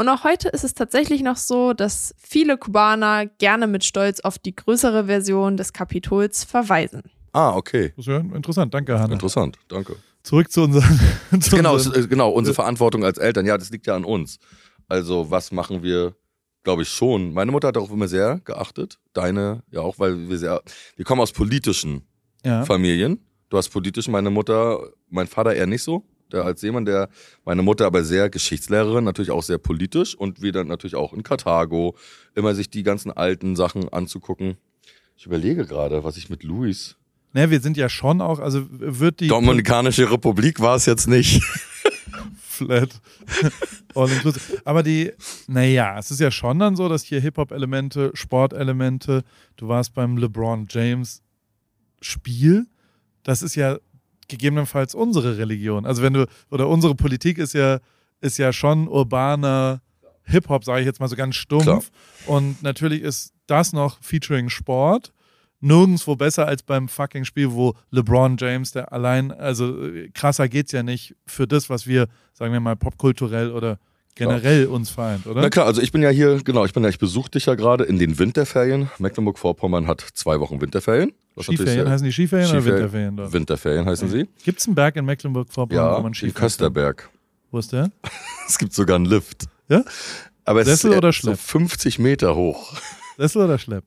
Und 0.00 0.08
auch 0.08 0.24
heute 0.24 0.48
ist 0.48 0.64
es 0.64 0.72
tatsächlich 0.72 1.20
noch 1.20 1.36
so, 1.36 1.74
dass 1.74 2.14
viele 2.16 2.56
Kubaner 2.56 3.26
gerne 3.26 3.66
mit 3.66 3.84
Stolz 3.84 4.20
auf 4.20 4.38
die 4.38 4.56
größere 4.56 5.04
Version 5.04 5.58
des 5.58 5.74
Kapitols 5.74 6.42
verweisen. 6.42 7.02
Ah, 7.32 7.54
okay. 7.54 7.92
Interessant. 7.98 8.72
Danke, 8.72 8.98
Hanna. 8.98 9.12
Interessant, 9.12 9.58
danke. 9.68 9.96
Zurück 10.22 10.50
zu 10.50 10.62
unseren. 10.62 10.98
Zu 11.42 11.54
Genau, 11.54 11.74
unseren 11.74 12.08
genau, 12.08 12.30
unsere 12.30 12.54
Verantwortung 12.54 13.04
als 13.04 13.18
Eltern, 13.18 13.44
ja, 13.44 13.58
das 13.58 13.68
liegt 13.68 13.86
ja 13.86 13.94
an 13.94 14.06
uns. 14.06 14.38
Also, 14.88 15.30
was 15.30 15.52
machen 15.52 15.82
wir, 15.82 16.14
glaube 16.62 16.80
ich, 16.80 16.88
schon. 16.88 17.34
Meine 17.34 17.52
Mutter 17.52 17.68
hat 17.68 17.76
darauf 17.76 17.90
immer 17.90 18.08
sehr 18.08 18.40
geachtet. 18.46 18.98
Deine 19.12 19.64
ja 19.70 19.80
auch, 19.80 19.98
weil 19.98 20.30
wir 20.30 20.38
sehr, 20.38 20.62
wir 20.96 21.04
kommen 21.04 21.20
aus 21.20 21.32
politischen 21.32 22.08
ja. 22.42 22.64
Familien. 22.64 23.22
Du 23.50 23.58
hast 23.58 23.68
politisch, 23.68 24.08
meine 24.08 24.30
Mutter, 24.30 24.80
mein 25.10 25.26
Vater 25.26 25.54
eher 25.54 25.66
nicht 25.66 25.82
so. 25.82 26.06
Der 26.32 26.44
als 26.44 26.62
jemand, 26.62 26.88
der, 26.88 27.08
meine 27.44 27.62
Mutter 27.62 27.86
aber 27.86 28.04
sehr 28.04 28.30
Geschichtslehrerin, 28.30 29.04
natürlich 29.04 29.30
auch 29.30 29.42
sehr 29.42 29.58
politisch 29.58 30.14
und 30.14 30.42
wir 30.42 30.52
dann 30.52 30.68
natürlich 30.68 30.94
auch 30.94 31.12
in 31.12 31.22
Karthago, 31.22 31.96
immer 32.34 32.54
sich 32.54 32.70
die 32.70 32.82
ganzen 32.82 33.10
alten 33.10 33.56
Sachen 33.56 33.88
anzugucken. 33.88 34.56
Ich 35.16 35.26
überlege 35.26 35.66
gerade, 35.66 36.04
was 36.04 36.16
ich 36.16 36.30
mit 36.30 36.44
Luis. 36.44 36.96
Ne, 37.32 37.50
wir 37.50 37.60
sind 37.60 37.76
ja 37.76 37.88
schon 37.88 38.20
auch, 38.20 38.40
also 38.40 38.66
wird 38.70 39.20
die 39.20 39.28
Dominikanische 39.28 40.10
Republik 40.10 40.60
war 40.60 40.76
es 40.76 40.86
jetzt 40.86 41.06
nicht. 41.06 41.42
Flat. 42.42 42.90
Aber 44.64 44.82
die, 44.82 45.12
naja, 45.46 45.98
es 45.98 46.10
ist 46.10 46.20
ja 46.20 46.30
schon 46.30 46.58
dann 46.58 46.76
so, 46.76 46.88
dass 46.88 47.04
hier 47.04 47.20
Hip-Hop-Elemente, 47.20 48.10
Sportelemente, 48.14 49.24
du 49.56 49.68
warst 49.68 49.94
beim 49.94 50.16
LeBron 50.16 50.66
James 50.68 51.22
Spiel, 52.00 52.66
das 53.22 53.42
ist 53.42 53.54
ja 53.54 53.78
gegebenenfalls 54.30 54.94
unsere 54.94 55.36
Religion. 55.36 55.84
Also 55.84 56.02
wenn 56.02 56.14
du, 56.14 56.26
oder 56.50 56.68
unsere 56.68 56.94
Politik 56.94 57.38
ist 57.38 57.52
ja, 57.52 57.80
ist 58.20 58.38
ja 58.38 58.52
schon 58.52 58.88
urbaner 58.88 59.82
Hip-Hop, 60.24 60.64
sage 60.64 60.80
ich 60.80 60.86
jetzt 60.86 61.00
mal 61.00 61.08
so 61.08 61.16
ganz 61.16 61.36
stumpf. 61.36 61.64
Klar. 61.64 61.82
Und 62.26 62.62
natürlich 62.62 63.02
ist 63.02 63.32
das 63.46 63.72
noch 63.72 63.98
featuring 64.00 64.48
Sport 64.48 65.12
nirgendwo 65.60 66.16
besser 66.16 66.46
als 66.46 66.62
beim 66.62 66.88
fucking 66.88 67.24
Spiel, 67.24 67.52
wo 67.52 67.74
LeBron 67.90 68.36
James, 68.38 68.72
der 68.72 68.92
allein, 68.92 69.30
also 69.30 69.84
äh, 69.84 70.08
krasser 70.08 70.48
geht's 70.48 70.72
ja 70.72 70.82
nicht 70.82 71.14
für 71.26 71.46
das, 71.46 71.68
was 71.68 71.86
wir, 71.86 72.06
sagen 72.32 72.52
wir 72.52 72.60
mal, 72.60 72.76
popkulturell 72.76 73.52
oder 73.52 73.78
generell 74.14 74.66
uns 74.66 74.90
vereint, 74.90 75.26
oder? 75.26 75.40
Na 75.40 75.50
klar, 75.50 75.66
also 75.66 75.80
ich 75.80 75.92
bin 75.92 76.02
ja 76.02 76.10
hier, 76.10 76.42
genau, 76.42 76.64
ich 76.64 76.72
bin 76.72 76.82
ja, 76.82 76.88
ich 76.88 76.98
besuche 76.98 77.30
dich 77.30 77.46
ja 77.46 77.54
gerade 77.54 77.84
in 77.84 77.98
den 77.98 78.18
Winterferien. 78.18 78.90
Mecklenburg-Vorpommern 78.98 79.86
hat 79.86 80.00
zwei 80.14 80.40
Wochen 80.40 80.60
Winterferien. 80.60 81.12
Was 81.34 81.46
Skiferien, 81.46 81.88
heißen 81.88 82.04
die 82.04 82.12
Skiferien 82.12 82.48
oder 82.50 82.58
Skiferien- 82.60 82.74
Winterferien 82.80 83.16
dort? 83.16 83.32
Winterferien 83.32 83.86
heißen 83.86 84.08
sie. 84.08 84.28
Gibt's 84.44 84.66
einen 84.66 84.74
Berg 84.74 84.96
in 84.96 85.04
Mecklenburg-Vorpommern, 85.04 85.84
Ja, 85.84 85.96
wo 85.98 86.02
man 86.02 86.14
Skifahren 86.14 86.34
kann? 86.34 86.40
Kösterberg. 86.42 87.10
Wo 87.50 87.58
ist 87.58 87.72
der? 87.72 87.90
Es 88.48 88.58
gibt 88.58 88.72
sogar 88.72 88.96
einen 88.96 89.04
Lift. 89.06 89.44
Ja? 89.68 89.84
Aber 90.44 90.62
es 90.62 90.66
Sessel 90.66 90.90
ist 90.90 90.96
oder 90.98 91.08
äh, 91.08 91.12
so 91.12 91.18
Schlepp? 91.20 91.38
50 91.38 91.98
Meter 92.00 92.34
hoch. 92.34 92.74
Sessel 93.16 93.42
oder 93.42 93.58
Schlepp? 93.58 93.84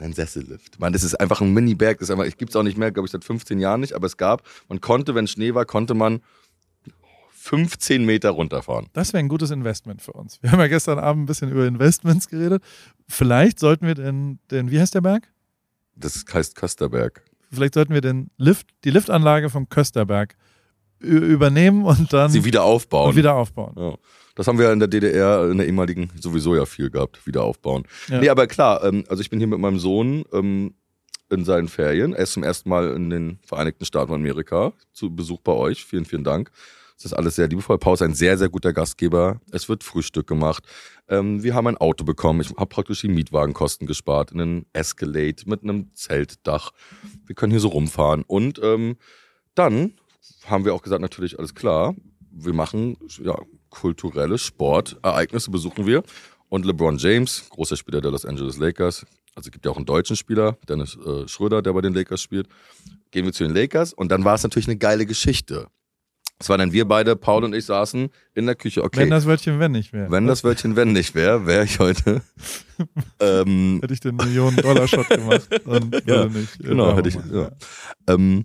Ein 0.00 0.12
Sessellift. 0.12 0.78
Man, 0.80 0.92
das 0.92 1.04
ist 1.04 1.14
einfach 1.14 1.40
ein 1.40 1.52
Mini-Berg. 1.54 2.00
Das 2.00 2.10
ich 2.10 2.36
gibt's 2.36 2.56
auch 2.56 2.62
nicht 2.64 2.76
mehr, 2.76 2.90
glaube 2.90 3.06
ich, 3.06 3.12
seit 3.12 3.24
15 3.24 3.60
Jahren 3.60 3.80
nicht. 3.80 3.92
Aber 3.94 4.06
es 4.06 4.16
gab, 4.16 4.42
man 4.68 4.80
konnte, 4.80 5.14
wenn 5.14 5.26
Schnee 5.28 5.54
war, 5.54 5.64
konnte 5.64 5.94
man 5.94 6.20
15 7.32 8.04
Meter 8.04 8.30
runterfahren. 8.30 8.88
Das 8.92 9.12
wäre 9.12 9.20
ein 9.20 9.28
gutes 9.28 9.52
Investment 9.52 10.02
für 10.02 10.12
uns. 10.12 10.42
Wir 10.42 10.50
haben 10.50 10.58
ja 10.58 10.66
gestern 10.66 10.98
Abend 10.98 11.22
ein 11.22 11.26
bisschen 11.26 11.50
über 11.50 11.66
Investments 11.66 12.28
geredet. 12.28 12.62
Vielleicht 13.08 13.60
sollten 13.60 13.86
wir 13.86 13.94
den, 13.94 14.40
den 14.50 14.70
wie 14.70 14.80
heißt 14.80 14.94
der 14.96 15.00
Berg? 15.00 15.28
Das 15.96 16.24
heißt 16.32 16.54
Kösterberg. 16.54 17.22
Vielleicht 17.50 17.74
sollten 17.74 17.94
wir 17.94 18.00
den 18.00 18.30
Lift, 18.36 18.68
die 18.84 18.90
Liftanlage 18.90 19.50
vom 19.50 19.68
Kösterberg 19.68 20.36
übernehmen 20.98 21.84
und 21.84 22.12
dann 22.12 22.30
Sie 22.30 22.44
wieder 22.44 22.64
aufbauen. 22.64 23.10
und 23.10 23.16
wieder 23.16 23.34
aufbauen. 23.34 23.74
Ja. 23.76 23.94
Das 24.34 24.46
haben 24.46 24.58
wir 24.58 24.72
in 24.72 24.78
der 24.78 24.88
DDR, 24.88 25.50
in 25.50 25.58
der 25.58 25.66
ehemaligen, 25.66 26.10
sowieso 26.20 26.54
ja 26.54 26.66
viel 26.66 26.90
gehabt, 26.90 27.26
wieder 27.26 27.42
aufbauen. 27.42 27.84
Ja. 28.08 28.20
Nee, 28.20 28.28
aber 28.28 28.46
klar, 28.46 28.84
ähm, 28.84 29.04
also 29.08 29.20
ich 29.20 29.30
bin 29.30 29.38
hier 29.38 29.48
mit 29.48 29.58
meinem 29.58 29.78
Sohn 29.78 30.24
ähm, 30.32 30.74
in 31.30 31.44
seinen 31.44 31.68
Ferien. 31.68 32.12
Er 32.12 32.24
ist 32.24 32.32
zum 32.32 32.44
ersten 32.44 32.68
Mal 32.68 32.90
in 32.90 33.10
den 33.10 33.38
Vereinigten 33.44 33.84
Staaten 33.84 34.08
von 34.08 34.20
Amerika 34.20 34.72
zu 34.92 35.14
Besuch 35.14 35.40
bei 35.40 35.52
euch. 35.52 35.84
Vielen, 35.84 36.04
vielen 36.04 36.24
Dank. 36.24 36.50
Das 36.96 37.06
ist 37.06 37.12
alles 37.12 37.36
sehr 37.36 37.48
liebevoll. 37.48 37.78
Paul 37.78 37.94
ist 37.94 38.02
ein 38.02 38.14
sehr, 38.14 38.38
sehr 38.38 38.48
guter 38.48 38.72
Gastgeber. 38.72 39.40
Es 39.52 39.68
wird 39.68 39.84
Frühstück 39.84 40.26
gemacht. 40.26 40.64
Ähm, 41.08 41.42
wir 41.42 41.54
haben 41.54 41.66
ein 41.66 41.76
Auto 41.76 42.04
bekommen. 42.04 42.40
Ich 42.40 42.50
habe 42.50 42.66
praktisch 42.66 43.02
die 43.02 43.08
Mietwagenkosten 43.08 43.86
gespart. 43.86 44.32
Einen 44.32 44.64
Escalade 44.72 45.42
mit 45.44 45.62
einem 45.62 45.94
Zeltdach. 45.94 46.72
Wir 47.26 47.34
können 47.34 47.50
hier 47.50 47.60
so 47.60 47.68
rumfahren. 47.68 48.24
Und 48.26 48.60
ähm, 48.62 48.96
dann 49.54 49.92
haben 50.46 50.64
wir 50.64 50.74
auch 50.74 50.82
gesagt, 50.82 51.02
natürlich 51.02 51.38
alles 51.38 51.54
klar. 51.54 51.94
Wir 52.30 52.54
machen 52.54 52.96
ja, 53.22 53.38
kulturelle 53.68 54.38
Sportereignisse 54.38 55.50
besuchen 55.50 55.86
wir. 55.86 56.02
Und 56.48 56.64
LeBron 56.64 56.96
James, 56.98 57.48
großer 57.50 57.76
Spieler 57.76 58.00
der 58.00 58.10
Los 58.10 58.24
Angeles 58.24 58.56
Lakers, 58.56 59.04
also 59.34 59.48
es 59.48 59.52
gibt 59.52 59.66
ja 59.66 59.70
auch 59.70 59.76
einen 59.76 59.84
deutschen 59.84 60.16
Spieler, 60.16 60.56
Dennis 60.68 60.96
äh, 60.96 61.28
Schröder, 61.28 61.60
der 61.60 61.72
bei 61.74 61.82
den 61.82 61.92
Lakers 61.92 62.22
spielt, 62.22 62.48
gehen 63.10 63.26
wir 63.26 63.32
zu 63.32 63.44
den 63.44 63.54
Lakers 63.54 63.92
und 63.92 64.10
dann 64.10 64.24
war 64.24 64.34
es 64.34 64.42
natürlich 64.42 64.68
eine 64.68 64.78
geile 64.78 65.04
Geschichte. 65.04 65.66
Es 66.38 66.48
waren 66.50 66.58
dann 66.58 66.72
wir 66.72 66.86
beide, 66.86 67.16
Paul 67.16 67.44
und 67.44 67.54
ich, 67.54 67.64
saßen 67.64 68.08
in 68.34 68.46
der 68.46 68.54
Küche. 68.54 68.84
Okay, 68.84 69.00
Wenn 69.00 69.10
das 69.10 69.24
Wörtchen 69.26 69.58
wenn 69.58 69.72
nicht 69.72 69.92
wäre. 69.94 70.10
wenn 70.10 70.26
das 70.26 70.44
Wörtchen 70.44 70.76
wenn 70.76 70.92
nicht 70.92 71.14
wäre, 71.14 71.46
wäre 71.46 71.64
ich 71.64 71.78
heute. 71.78 72.20
ähm, 73.20 73.78
Hätte 73.80 73.94
ich 73.94 74.00
den 74.00 74.16
Millionen-Dollar-Shot 74.16 75.08
gemacht. 75.08 75.48
Und 75.64 76.02
Ja, 76.06 76.26
nicht. 76.26 76.58
genau, 76.58 76.94
hätte 76.94 77.08
ich. 77.08 77.18
Ja. 77.32 77.50
Ähm, 78.06 78.44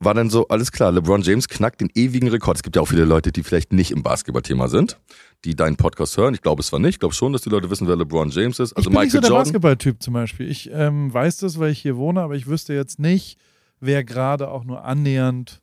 war 0.00 0.14
dann 0.14 0.30
so, 0.30 0.48
alles 0.48 0.72
klar, 0.72 0.90
LeBron 0.92 1.20
James 1.22 1.46
knackt 1.46 1.80
den 1.82 1.90
ewigen 1.94 2.28
Rekord. 2.28 2.56
Es 2.56 2.62
gibt 2.62 2.74
ja 2.74 2.82
auch 2.82 2.86
viele 2.88 3.04
Leute, 3.04 3.32
die 3.32 3.42
vielleicht 3.42 3.72
nicht 3.72 3.90
im 3.90 4.02
Basketballthema 4.02 4.66
sind, 4.68 4.98
die 5.44 5.54
deinen 5.54 5.76
Podcast 5.76 6.16
hören. 6.16 6.32
Ich 6.34 6.40
glaube 6.40 6.62
es 6.62 6.68
zwar 6.68 6.80
nicht, 6.80 6.94
ich 6.94 6.98
glaube 7.00 7.14
schon, 7.14 7.32
dass 7.32 7.42
die 7.42 7.50
Leute 7.50 7.70
wissen, 7.70 7.86
wer 7.86 7.96
LeBron 7.96 8.30
James 8.30 8.58
ist. 8.58 8.72
Also 8.72 8.88
ich 8.90 8.94
bin 8.96 9.02
nicht 9.02 9.12
so 9.12 9.18
Michael 9.18 9.20
der 9.20 9.28
Jordan. 9.30 9.44
Basketballtyp 9.44 10.02
zum 10.02 10.14
Beispiel. 10.14 10.50
Ich 10.50 10.70
ähm, 10.72 11.12
weiß 11.12 11.36
das, 11.36 11.58
weil 11.60 11.70
ich 11.70 11.78
hier 11.80 11.96
wohne, 11.96 12.22
aber 12.22 12.34
ich 12.34 12.46
wüsste 12.46 12.72
jetzt 12.72 12.98
nicht, 12.98 13.38
wer 13.78 14.02
gerade 14.02 14.48
auch 14.50 14.64
nur 14.64 14.84
annähernd 14.84 15.60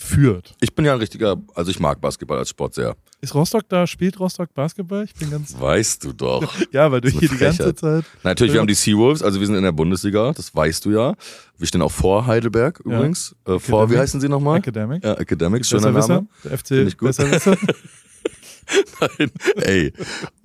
führt. 0.00 0.54
Ich 0.60 0.74
bin 0.76 0.84
ja 0.84 0.92
ein 0.92 1.00
richtiger, 1.00 1.36
also 1.56 1.72
ich 1.72 1.80
mag 1.80 2.00
Basketball 2.00 2.38
als 2.38 2.50
Sport 2.50 2.72
sehr. 2.74 2.94
Ist 3.20 3.34
Rostock 3.34 3.68
da? 3.68 3.84
Spielt 3.84 4.20
Rostock 4.20 4.54
Basketball? 4.54 5.02
Ich 5.04 5.12
bin 5.14 5.28
ganz. 5.28 5.58
Weißt 5.58 6.04
du 6.04 6.12
doch. 6.12 6.54
Ja, 6.72 6.92
weil 6.92 7.00
du 7.00 7.08
hier 7.08 7.28
die 7.28 7.36
ganze 7.36 7.64
Frechheit. 7.64 7.78
Zeit. 7.78 8.04
Natürlich, 8.22 8.52
wir 8.52 8.56
Ja. 8.58 8.60
haben 8.60 8.68
die 8.68 8.74
Seawolves, 8.74 9.22
also 9.24 9.40
wir 9.40 9.46
sind 9.48 9.56
in 9.56 9.64
der 9.64 9.72
Bundesliga, 9.72 10.32
das 10.32 10.54
weißt 10.54 10.84
du 10.84 10.90
ja. 10.92 11.14
Wir 11.56 11.66
stehen 11.66 11.82
auch 11.82 11.90
vor 11.90 12.26
Heidelberg 12.26 12.80
Ja. 12.86 12.92
übrigens. 12.96 13.34
Äh, 13.44 13.58
vor, 13.58 13.60
wie 13.60 13.72
Academic. 13.94 13.98
heißen 13.98 14.20
sie 14.20 14.28
nochmal? 14.28 14.58
Academic. 14.58 15.02
Ja, 15.02 15.14
Academics, 15.14 15.68
schöner. 15.68 15.90
Name. 15.90 16.26
Der 16.44 16.56
FC 16.58 16.96
gut. 16.96 17.16
Nein, 19.18 19.30
ey. 19.56 19.92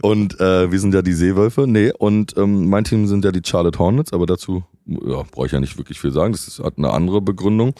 Und 0.01 0.39
äh, 0.39 0.71
wir 0.71 0.79
sind 0.79 0.93
ja 0.95 1.01
die 1.01 1.13
Seewölfe. 1.13 1.67
Nee, 1.67 1.91
und 1.97 2.35
ähm, 2.37 2.69
mein 2.69 2.85
Team 2.85 3.05
sind 3.05 3.23
ja 3.25 3.31
die 3.31 3.41
Charlotte 3.45 3.77
Hornets, 3.77 4.13
aber 4.13 4.25
dazu 4.25 4.63
ja, 4.87 5.23
brauche 5.29 5.45
ich 5.47 5.51
ja 5.51 5.59
nicht 5.59 5.77
wirklich 5.77 5.99
viel 5.99 6.11
sagen. 6.11 6.31
Das 6.31 6.47
ist, 6.47 6.59
hat 6.59 6.77
eine 6.77 6.89
andere 6.91 7.21
Begründung. 7.21 7.73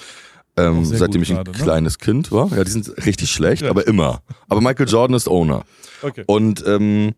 Ähm, 0.55 0.85
seitdem 0.85 1.23
ich 1.23 1.31
ein 1.31 1.37
gerade, 1.37 1.51
ne? 1.51 1.57
kleines 1.57 1.97
Kind 1.97 2.31
war. 2.31 2.47
Ja, 2.55 2.63
die 2.63 2.69
sind 2.71 3.05
richtig 3.05 3.31
schlecht, 3.31 3.63
Ja. 3.63 3.69
aber 3.71 3.87
immer. 3.87 4.21
Aber 4.49 4.61
Michael 4.61 4.87
Jordan 4.87 5.15
ist 5.15 5.27
Owner. 5.27 5.63
Okay. 6.03 6.23
Und 6.27 6.63
ähm, 6.67 7.13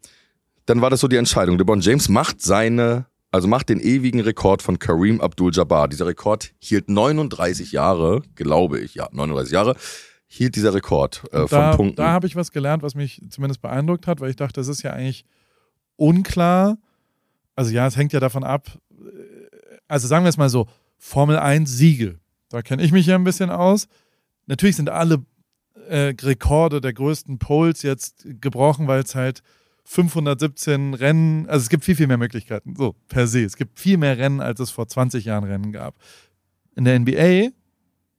dann 0.65 0.81
war 0.81 0.89
das 0.89 1.01
so 1.01 1.07
die 1.09 1.17
Entscheidung. 1.17 1.57
LeBron 1.57 1.81
James 1.81 2.07
macht 2.07 2.41
seine, 2.41 3.07
also 3.31 3.47
macht 3.49 3.67
den 3.69 3.79
ewigen 3.81 4.21
Rekord 4.21 4.61
von 4.61 4.79
Kareem 4.79 5.19
Abdul-Jabbar. 5.19 5.89
Dieser 5.89 6.07
Rekord 6.07 6.51
hielt 6.59 6.89
39 6.89 7.71
Jahre, 7.73 8.21
glaube 8.35 8.79
ich, 8.79 8.95
ja, 8.95 9.09
39 9.11 9.51
Jahre, 9.51 9.75
hielt 10.27 10.55
dieser 10.55 10.73
Rekord 10.73 11.23
äh, 11.33 11.39
von 11.39 11.47
da, 11.49 11.75
Punkten. 11.75 11.95
da 11.97 12.07
habe 12.11 12.27
ich 12.27 12.35
was 12.37 12.51
gelernt, 12.51 12.83
was 12.83 12.95
mich 12.95 13.21
zumindest 13.29 13.61
beeindruckt 13.61 14.07
hat, 14.07 14.21
weil 14.21 14.29
ich 14.29 14.35
dachte, 14.37 14.53
das 14.61 14.67
ist 14.69 14.81
ja 14.81 14.91
eigentlich 14.93 15.25
unklar. 15.97 16.77
Also 17.55 17.71
ja, 17.71 17.85
es 17.87 17.97
hängt 17.97 18.13
ja 18.13 18.19
davon 18.19 18.43
ab. 18.43 18.67
äh, 18.91 18.95
Also 19.87 20.07
sagen 20.07 20.25
wir 20.25 20.29
es 20.29 20.37
mal 20.37 20.49
so, 20.49 20.67
Formel 20.97 21.37
1 21.37 21.69
Siege. 21.69 22.19
Da 22.49 22.61
kenne 22.61 22.83
ich 22.83 22.91
mich 22.91 23.05
ja 23.05 23.15
ein 23.15 23.23
bisschen 23.23 23.49
aus. 23.49 23.87
Natürlich 24.45 24.75
sind 24.75 24.89
alle 24.89 25.25
äh, 25.87 26.13
Rekorde 26.21 26.81
der 26.81 26.93
größten 26.93 27.39
Poles 27.39 27.81
jetzt 27.81 28.25
gebrochen, 28.41 28.87
weil 28.87 29.01
es 29.01 29.15
halt 29.15 29.41
517 29.85 30.93
Rennen, 30.95 31.47
also 31.47 31.63
es 31.63 31.69
gibt 31.69 31.83
viel, 31.85 31.95
viel 31.95 32.07
mehr 32.07 32.17
Möglichkeiten. 32.17 32.75
So, 32.75 32.95
per 33.07 33.27
se. 33.27 33.43
Es 33.43 33.55
gibt 33.55 33.79
viel 33.79 33.97
mehr 33.97 34.17
Rennen, 34.17 34.41
als 34.41 34.59
es 34.59 34.71
vor 34.71 34.87
20 34.87 35.25
Jahren 35.25 35.43
Rennen 35.43 35.71
gab. 35.71 35.95
In 36.75 36.85
der 36.85 36.99
NBA 36.99 37.49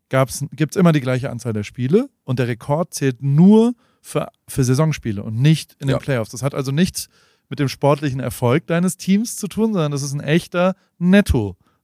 gibt 0.08 0.70
es 0.70 0.76
immer 0.76 0.92
die 0.92 1.00
gleiche 1.00 1.30
Anzahl 1.30 1.52
der 1.52 1.64
Spiele 1.64 2.08
und 2.24 2.38
der 2.38 2.46
Rekord 2.46 2.94
zählt 2.94 3.22
nur 3.22 3.74
für, 4.00 4.28
für 4.46 4.62
Saisonspiele 4.62 5.22
und 5.22 5.40
nicht 5.40 5.72
in 5.80 5.88
den 5.88 5.94
Ja. 5.94 5.98
Playoffs. 5.98 6.30
Das 6.30 6.42
hat 6.42 6.54
also 6.54 6.70
nichts 6.70 7.08
mit 7.48 7.58
dem 7.58 7.68
sportlichen 7.68 8.20
Erfolg 8.20 8.66
deines 8.68 8.96
Teams 8.96 9.36
zu 9.36 9.48
tun, 9.48 9.72
sondern 9.72 9.90
das 9.92 10.02
ist 10.02 10.12
ein 10.12 10.20
echter 10.20 10.76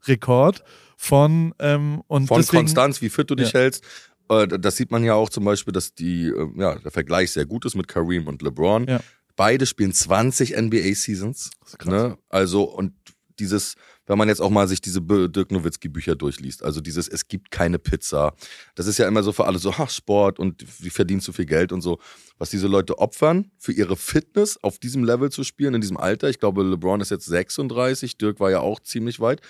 Netto-Rekord 0.06 0.62
von 0.96 1.54
ähm, 1.58 2.02
und 2.06 2.26
von 2.28 2.38
deswegen, 2.40 2.58
Konstanz, 2.64 3.00
wie 3.02 3.08
fit 3.08 3.30
du 3.30 3.34
dich 3.34 3.52
Ja. 3.52 3.60
hältst. 3.60 3.84
Äh, 4.28 4.46
Das 4.46 4.76
sieht 4.76 4.90
man 4.90 5.02
ja 5.04 5.14
auch 5.14 5.28
zum 5.30 5.44
Beispiel, 5.44 5.72
dass 5.72 5.94
die, 5.94 6.26
äh, 6.26 6.48
ja, 6.56 6.76
der 6.78 6.90
Vergleich 6.90 7.32
sehr 7.32 7.46
gut 7.46 7.64
ist 7.64 7.74
mit 7.74 7.88
Kareem 7.88 8.26
und 8.28 8.42
LeBron. 8.42 8.86
Ja. 8.86 9.00
Beide 9.34 9.66
spielen 9.66 9.92
20 9.92 10.54
NBA-Seasons. 10.56 11.50
Das 11.60 11.70
ist 11.70 11.78
krass. 11.78 11.90
Ne? 11.92 12.18
Also, 12.28 12.64
und 12.64 12.92
dieses, 13.38 13.74
wenn 14.06 14.18
man 14.18 14.28
jetzt 14.28 14.40
auch 14.42 14.50
mal 14.50 14.68
sich 14.68 14.80
diese 14.82 15.00
Dirk 15.00 15.50
Nowitzki-Bücher 15.50 16.14
durchliest, 16.14 16.62
also 16.62 16.80
dieses, 16.82 17.08
es 17.08 17.26
gibt 17.26 17.50
keine 17.50 17.78
Pizza. 17.78 18.34
Das 18.74 18.86
ist 18.86 18.98
ja 18.98 19.08
immer 19.08 19.22
so 19.22 19.32
für 19.32 19.46
alle 19.46 19.58
so, 19.58 19.76
ha, 19.78 19.88
Sport 19.88 20.38
und 20.38 20.62
wie 20.84 20.90
verdienst 20.90 21.26
du 21.26 21.32
viel 21.32 21.46
Geld 21.46 21.72
und 21.72 21.80
so. 21.80 21.98
Was 22.38 22.50
diese 22.50 22.68
Leute 22.68 22.98
opfern, 22.98 23.50
für 23.58 23.72
ihre 23.72 23.96
Fitness 23.96 24.58
auf 24.62 24.78
diesem 24.78 25.02
Level 25.02 25.30
zu 25.30 25.44
spielen, 25.44 25.74
in 25.74 25.80
diesem 25.80 25.96
Alter. 25.96 26.28
Ich 26.28 26.38
glaube, 26.38 26.62
LeBron 26.62 27.00
ist 27.00 27.10
jetzt 27.10 27.24
36, 27.26 28.18
Dirk 28.18 28.38
war 28.38 28.50
ja 28.50 28.60
auch 28.60 28.80
ziemlich 28.80 29.18
weit. 29.18 29.40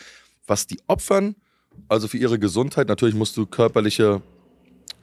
Was 0.46 0.66
die 0.66 0.78
opfern, 0.86 1.36
also 1.88 2.08
für 2.08 2.18
ihre 2.18 2.38
Gesundheit, 2.38 2.88
natürlich 2.88 3.14
musst 3.14 3.36
du 3.36 3.46
körperliche, 3.46 4.22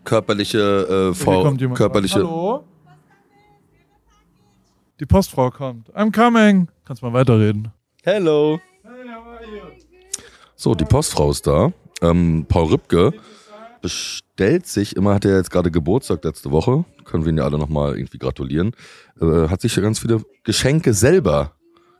körperliche, 0.04 0.58
äh, 0.60 1.15
Hier 1.15 1.25
Vor 1.25 1.43
kommt 1.43 1.62
jemand 1.62 1.78
körperliche. 1.78 2.15
Hallo? 2.15 2.65
Die 4.99 5.06
Postfrau 5.06 5.49
kommt. 5.49 5.89
I'm 5.95 6.12
coming. 6.13 6.67
Kannst 6.84 7.02
mal 7.02 7.13
weiterreden. 7.13 7.71
Hello. 8.04 8.60
So, 10.56 10.75
die 10.75 10.84
Postfrau 10.84 11.32
ist 11.32 11.47
da. 11.47 11.71
Ähm, 12.02 12.45
Paul 12.49 12.65
Rübke 12.65 13.13
bestellt 13.82 14.67
sich, 14.67 14.95
immer 14.97 15.13
hat 15.13 15.23
er 15.23 15.38
jetzt 15.38 15.52
gerade 15.52 15.71
Geburtstag 15.71 16.23
letzte 16.25 16.52
Woche, 16.52 16.84
können 17.06 17.23
wir 17.23 17.32
ihn 17.32 17.38
ja 17.38 17.45
alle 17.45 17.58
nochmal 17.58 17.95
irgendwie 17.97 18.17
gratulieren, 18.17 18.75
äh, 19.21 19.47
hat 19.47 19.62
sich 19.62 19.75
ja 19.75 19.82
ganz 19.82 19.99
viele 19.99 20.21
Geschenke 20.43 20.93
selber 20.93 21.54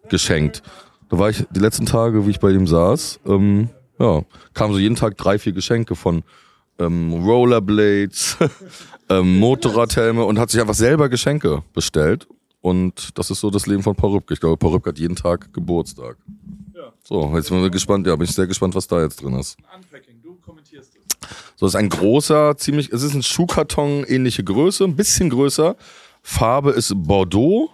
geschenkt. 0.10 0.62
Da 1.10 1.18
war 1.18 1.30
ich 1.30 1.46
die 1.50 1.60
letzten 1.60 1.86
Tage, 1.86 2.26
wie 2.26 2.32
ich 2.32 2.40
bei 2.40 2.52
ihm 2.52 2.68
saß, 2.68 3.20
ähm, 3.26 3.70
ja, 4.00 4.24
kamen 4.54 4.74
so 4.74 4.80
jeden 4.80 4.96
Tag 4.96 5.18
drei, 5.18 5.40
vier 5.40 5.54
Geschenke 5.54 5.96
von 5.96 6.24
ähm, 6.78 7.14
Rollerblades, 7.14 8.38
ähm, 9.10 9.40
Motorradhelme 9.40 10.24
und 10.24 10.40
hat 10.40 10.50
sich 10.50 10.62
einfach 10.62 10.76
selber 10.76 11.10
Geschenke 11.10 11.64
bestellt. 11.74 12.28
Und 12.62 13.18
das 13.18 13.32
ist 13.32 13.40
so 13.40 13.50
das 13.50 13.68
Leben 13.68 13.84
von 13.84 13.96
Paul 13.96 14.12
Rübke. 14.12 14.34
Ich 14.34 14.40
glaube, 14.40 14.58
Paul 14.58 14.74
Rübke 14.74 14.90
hat 14.90 15.00
jeden 15.00 15.16
Tag 15.16 15.52
Geburtstag. 15.54 16.18
So, 17.04 17.32
jetzt 17.36 17.50
bin 17.50 17.64
ich 17.64 17.72
gespannt, 17.72 18.06
ja, 18.06 18.16
bin 18.16 18.26
ich 18.26 18.36
sehr 18.36 18.46
gespannt, 18.46 18.76
was 18.76 18.88
da 18.88 19.02
jetzt 19.02 19.24
drin 19.24 19.34
ist. 19.34 19.58
Unpacking, 19.76 20.22
du 20.22 20.36
kommentierst 20.36 20.96
es. 20.96 21.30
So, 21.56 21.66
es 21.66 21.74
ist 21.74 21.76
ein 21.76 21.90
großer, 21.90 22.56
ziemlich, 22.58 22.92
es 22.92 23.02
ist 23.02 23.16
ein 23.16 23.24
Schuhkarton 23.24 24.04
ähnliche 24.06 24.44
Größe, 24.44 24.84
ein 24.84 24.96
bisschen 24.96 25.30
größer. 25.30 25.76
Farbe 26.22 26.72
ist 26.72 26.94
Bordeaux, 26.96 27.72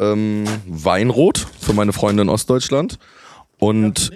ähm, 0.00 0.44
Weinrot 0.66 1.46
für 1.60 1.72
meine 1.72 1.92
Freunde 1.92 2.22
in 2.22 2.28
Ostdeutschland. 2.28 2.98
Und 3.58 4.10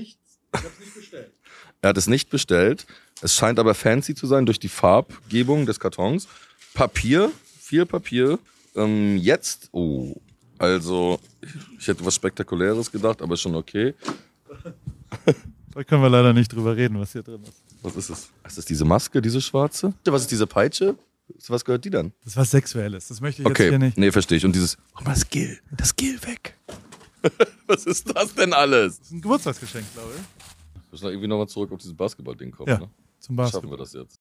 er 1.82 1.90
hat 1.90 1.96
es 1.96 2.08
nicht 2.08 2.30
bestellt. 2.30 2.86
Es 3.20 3.34
scheint 3.34 3.58
aber 3.58 3.74
fancy 3.74 4.14
zu 4.14 4.26
sein 4.26 4.46
durch 4.46 4.58
die 4.58 4.68
Farbgebung 4.68 5.66
des 5.66 5.78
Kartons. 5.78 6.26
Papier, 6.72 7.30
viel 7.60 7.86
Papier. 7.86 8.38
Ähm, 8.74 9.16
jetzt, 9.18 9.68
oh, 9.72 10.16
also 10.58 11.20
ich 11.78 11.86
hätte 11.86 12.04
was 12.04 12.14
Spektakuläres 12.14 12.90
gedacht, 12.90 13.22
aber 13.22 13.34
ist 13.34 13.42
schon 13.42 13.54
okay. 13.54 13.94
Da 15.74 15.84
können 15.84 16.02
wir 16.02 16.08
leider 16.08 16.32
nicht 16.32 16.52
drüber 16.52 16.76
reden, 16.76 16.98
was 16.98 17.12
hier 17.12 17.22
drin 17.22 17.42
ist. 17.42 17.62
Was 17.82 17.96
ist 17.96 18.10
es? 18.10 18.30
Ist 18.46 18.58
das 18.58 18.64
diese 18.64 18.84
Maske, 18.84 19.20
diese 19.20 19.40
schwarze? 19.40 19.92
Was 20.04 20.22
ist 20.22 20.30
diese 20.30 20.46
Peitsche? 20.46 20.96
Zu 21.38 21.52
was 21.52 21.64
gehört 21.64 21.84
die 21.84 21.90
dann? 21.90 22.12
Das 22.22 22.32
ist 22.32 22.37
was 22.37 22.50
Sexuelles. 22.50 23.08
Das 23.08 23.20
möchte 23.20 23.42
ich 23.42 23.48
jetzt 23.48 23.56
Okay, 23.56 23.70
hier 23.70 23.78
nicht. 23.78 23.96
nee, 23.96 24.12
verstehe 24.12 24.38
ich. 24.38 24.44
Und 24.44 24.54
dieses, 24.54 24.76
mach 24.94 25.02
mal 25.02 25.14
das 25.14 25.28
Gill, 25.28 25.58
das 25.76 25.96
Gill 25.96 26.20
weg. 26.22 26.56
was 27.66 27.87
ist 27.87 28.14
das 28.14 28.34
denn 28.34 28.52
alles? 28.52 28.98
Das 28.98 29.06
ist 29.06 29.12
ein 29.12 29.20
Geburtstagsgeschenk, 29.22 29.87
glaube 29.94 30.10
ich. 30.16 30.20
Wir 30.74 30.82
müssen 30.90 31.02
doch 31.04 31.10
irgendwie 31.10 31.28
nochmal 31.28 31.48
zurück 31.48 31.72
auf 31.72 31.78
dieses 31.78 31.94
Basketball-Ding 31.96 32.50
kommen. 32.52 32.68
Ja, 32.68 32.78
Ne? 32.78 32.90
zum 33.20 33.37
Schaffen 33.38 33.70
wir 33.70 33.76
Basketball. 33.78 33.78
das 33.78 33.92
jetzt? 33.94 34.20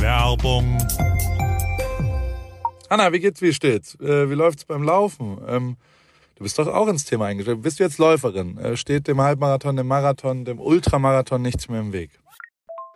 Werbung. 0.00 0.78
Anna, 2.88 3.12
wie 3.12 3.20
geht's, 3.20 3.40
wie 3.42 3.52
steht's? 3.52 3.94
Äh, 4.00 4.28
wie 4.30 4.34
läuft's 4.34 4.64
beim 4.64 4.82
Laufen? 4.82 5.38
Ähm, 5.46 5.76
du 6.36 6.42
bist 6.42 6.58
doch 6.58 6.66
auch 6.66 6.88
ins 6.88 7.04
Thema 7.04 7.26
eingestellt. 7.26 7.62
Bist 7.62 7.78
du 7.78 7.84
jetzt 7.84 7.98
Läuferin? 7.98 8.58
Äh, 8.58 8.76
steht 8.76 9.06
dem 9.06 9.20
Halbmarathon, 9.20 9.76
dem 9.76 9.86
Marathon, 9.86 10.44
dem 10.44 10.58
Ultramarathon 10.58 11.42
nichts 11.42 11.68
mehr 11.68 11.80
im 11.80 11.92
Weg? 11.92 12.10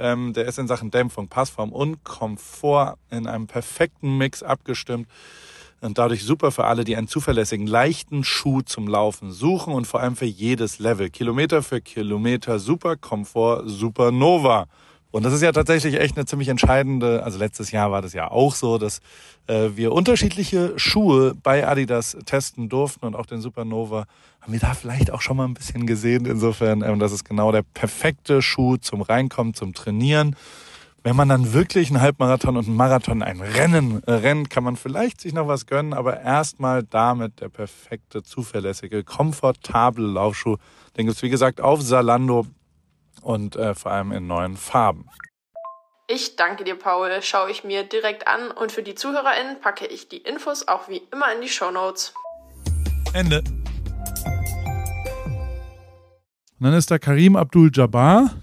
Ähm, 0.00 0.32
der 0.32 0.46
ist 0.46 0.58
in 0.58 0.66
Sachen 0.66 0.90
Dämpfung, 0.90 1.28
Passform 1.28 1.72
und 1.72 2.02
Komfort 2.04 2.96
in 3.10 3.26
einem 3.26 3.46
perfekten 3.46 4.16
Mix 4.16 4.42
abgestimmt 4.42 5.06
und 5.80 5.98
dadurch 5.98 6.24
super 6.24 6.50
für 6.50 6.64
alle, 6.64 6.84
die 6.84 6.96
einen 6.96 7.08
zuverlässigen, 7.08 7.66
leichten 7.66 8.24
Schuh 8.24 8.62
zum 8.62 8.88
Laufen 8.88 9.32
suchen 9.32 9.72
und 9.72 9.86
vor 9.86 10.00
allem 10.00 10.16
für 10.16 10.26
jedes 10.26 10.78
Level. 10.78 11.10
Kilometer 11.10 11.62
für 11.62 11.80
Kilometer, 11.80 12.58
super 12.58 12.96
Komfort, 12.96 13.64
super 13.66 14.10
Nova. 14.10 14.66
Und 15.10 15.24
das 15.24 15.32
ist 15.32 15.42
ja 15.42 15.50
tatsächlich 15.50 15.98
echt 15.98 16.16
eine 16.16 16.26
ziemlich 16.26 16.48
entscheidende, 16.48 17.24
also 17.24 17.38
letztes 17.38 17.72
Jahr 17.72 17.90
war 17.90 18.00
das 18.00 18.12
ja 18.12 18.30
auch 18.30 18.54
so, 18.54 18.78
dass 18.78 19.00
äh, 19.48 19.70
wir 19.74 19.92
unterschiedliche 19.92 20.78
Schuhe 20.78 21.34
bei 21.42 21.66
Adidas 21.66 22.16
testen 22.26 22.68
durften 22.68 23.06
und 23.06 23.16
auch 23.16 23.26
den 23.26 23.40
Supernova 23.40 24.06
haben 24.40 24.52
wir 24.52 24.60
da 24.60 24.74
vielleicht 24.74 25.10
auch 25.10 25.20
schon 25.20 25.36
mal 25.36 25.44
ein 25.44 25.54
bisschen 25.54 25.86
gesehen. 25.86 26.26
Insofern, 26.26 26.82
ähm, 26.82 26.98
das 26.98 27.12
ist 27.12 27.24
genau 27.24 27.52
der 27.52 27.62
perfekte 27.62 28.42
Schuh 28.42 28.76
zum 28.76 29.02
Reinkommen, 29.02 29.54
zum 29.54 29.74
Trainieren. 29.74 30.36
Wenn 31.02 31.16
man 31.16 31.30
dann 31.30 31.54
wirklich 31.54 31.88
einen 31.88 32.00
Halbmarathon 32.00 32.58
und 32.58 32.66
einen 32.66 32.76
Marathon, 32.76 33.22
ein 33.22 33.40
Rennen 33.40 34.02
äh, 34.06 34.12
rennt, 34.12 34.50
kann 34.50 34.64
man 34.64 34.76
vielleicht 34.76 35.20
sich 35.20 35.32
noch 35.32 35.48
was 35.48 35.66
gönnen, 35.66 35.94
aber 35.94 36.20
erstmal 36.20 36.82
damit 36.82 37.40
der 37.40 37.48
perfekte, 37.48 38.22
zuverlässige, 38.22 39.02
komfortable 39.02 40.06
Laufschuh. 40.06 40.56
Den 40.96 41.06
gibt's 41.06 41.22
wie 41.22 41.30
gesagt 41.30 41.60
auf 41.60 41.80
Salando 41.80 42.46
und 43.22 43.56
äh, 43.56 43.74
vor 43.74 43.92
allem 43.92 44.12
in 44.12 44.26
neuen 44.26 44.56
Farben. 44.56 45.08
Ich 46.06 46.36
danke 46.36 46.64
dir, 46.64 46.74
Paul. 46.74 47.22
Schaue 47.22 47.50
ich 47.50 47.64
mir 47.64 47.84
direkt 47.84 48.26
an 48.26 48.50
und 48.50 48.72
für 48.72 48.82
die 48.82 48.94
ZuhörerInnen 48.94 49.60
packe 49.60 49.86
ich 49.86 50.08
die 50.08 50.18
Infos 50.18 50.68
auch 50.68 50.88
wie 50.88 51.02
immer 51.12 51.32
in 51.32 51.40
die 51.40 51.48
Show 51.48 51.70
Notes. 51.70 52.12
Ende. 53.14 53.42
Und 56.60 56.66
dann 56.66 56.74
ist 56.74 56.90
da 56.90 56.98
Karim 56.98 57.36
Abdul-Jabbar. 57.36 58.36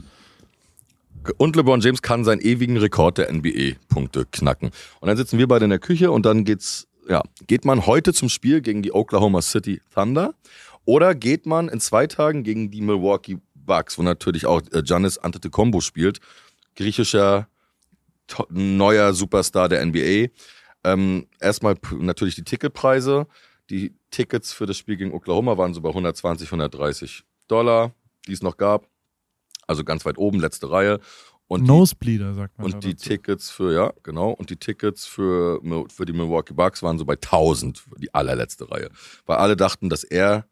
Und 1.38 1.56
LeBron 1.56 1.82
James 1.82 2.02
kann 2.02 2.24
seinen 2.24 2.42
ewigen 2.42 2.76
Rekord 2.78 3.20
der 3.20 3.32
NBA-Punkte 3.32 4.26
knacken. 4.32 4.72
Und 5.00 5.08
dann 5.08 5.18
sitzen 5.18 5.38
wir 5.38 5.48
beide 5.48 5.66
in 5.66 5.70
der 5.70 5.80
Küche 5.80 6.10
und 6.10 6.26
dann 6.26 6.44
geht's, 6.44 6.88
ja, 7.08 7.22
geht 7.46 7.64
man 7.64 7.86
heute 7.86 8.14
zum 8.14 8.30
Spiel 8.30 8.62
gegen 8.62 8.82
die 8.82 8.92
Oklahoma 8.92 9.44
City 9.44 9.82
Thunder 9.94 10.34
oder 10.84 11.14
geht 11.14 11.46
man 11.46 11.70
in 11.70 11.80
zwei 11.80 12.08
Tagen 12.08 12.44
gegen 12.44 12.72
die 12.72 12.82
Milwaukee 12.82 13.38
Bucks, 13.54 14.00
wo 14.00 14.04
natürlich 14.04 14.48
auch 14.48 14.62
äh, 14.72 14.82
Giannis 14.82 15.20
Antetokounmpo 15.20 15.82
spielt, 15.82 16.20
griechischer 16.76 17.48
neuer 18.50 19.14
Superstar 19.14 19.70
der 19.70 19.86
NBA. 19.86 20.32
Ähm, 20.84 21.28
erstmal 21.40 21.76
natürlich 22.00 22.36
die 22.36 22.44
Ticketpreise. 22.44 23.28
Die 23.70 23.94
Tickets 24.10 24.54
für 24.54 24.66
das 24.66 24.78
Spiel 24.78 24.98
gegen 24.98 25.14
Oklahoma 25.14 25.58
waren 25.58 25.74
so 25.74 25.82
bei 25.82 25.90
120, 25.90 26.48
130 26.48 27.24
Dollar, 27.48 27.94
die 28.28 28.34
es 28.34 28.42
noch 28.44 28.58
gab. 28.58 28.88
Also 29.68 29.84
ganz 29.84 30.06
weit 30.06 30.18
oben, 30.18 30.40
letzte 30.40 30.70
Reihe. 30.70 31.00
Und 31.48 31.62
die, 31.62 31.68
Nosebleeder, 31.68 32.34
sagt 32.34 32.58
man. 32.58 32.66
und 32.74 32.84
die 32.84 32.94
dazu. 32.94 33.10
Tickets 33.10 33.50
für, 33.50 33.74
ja, 33.74 33.94
genau. 34.04 34.32
Und 34.32 34.50
die 34.50 34.58
Tickets 34.58 35.06
für, 35.06 35.62
für 35.90 36.06
die 36.06 36.14
Milwaukee 36.14 36.54
Bucks 36.54 36.84
waren 36.84 36.98
so 36.98 37.06
bei 37.06 37.14
1000, 37.14 37.86
die 37.98 38.14
allerletzte 38.14 38.70
Reihe. 38.70 38.90
Weil 39.26 39.38
alle 39.38 39.56
dachten, 39.56 39.90
dass 39.90 40.04
er 40.04 40.46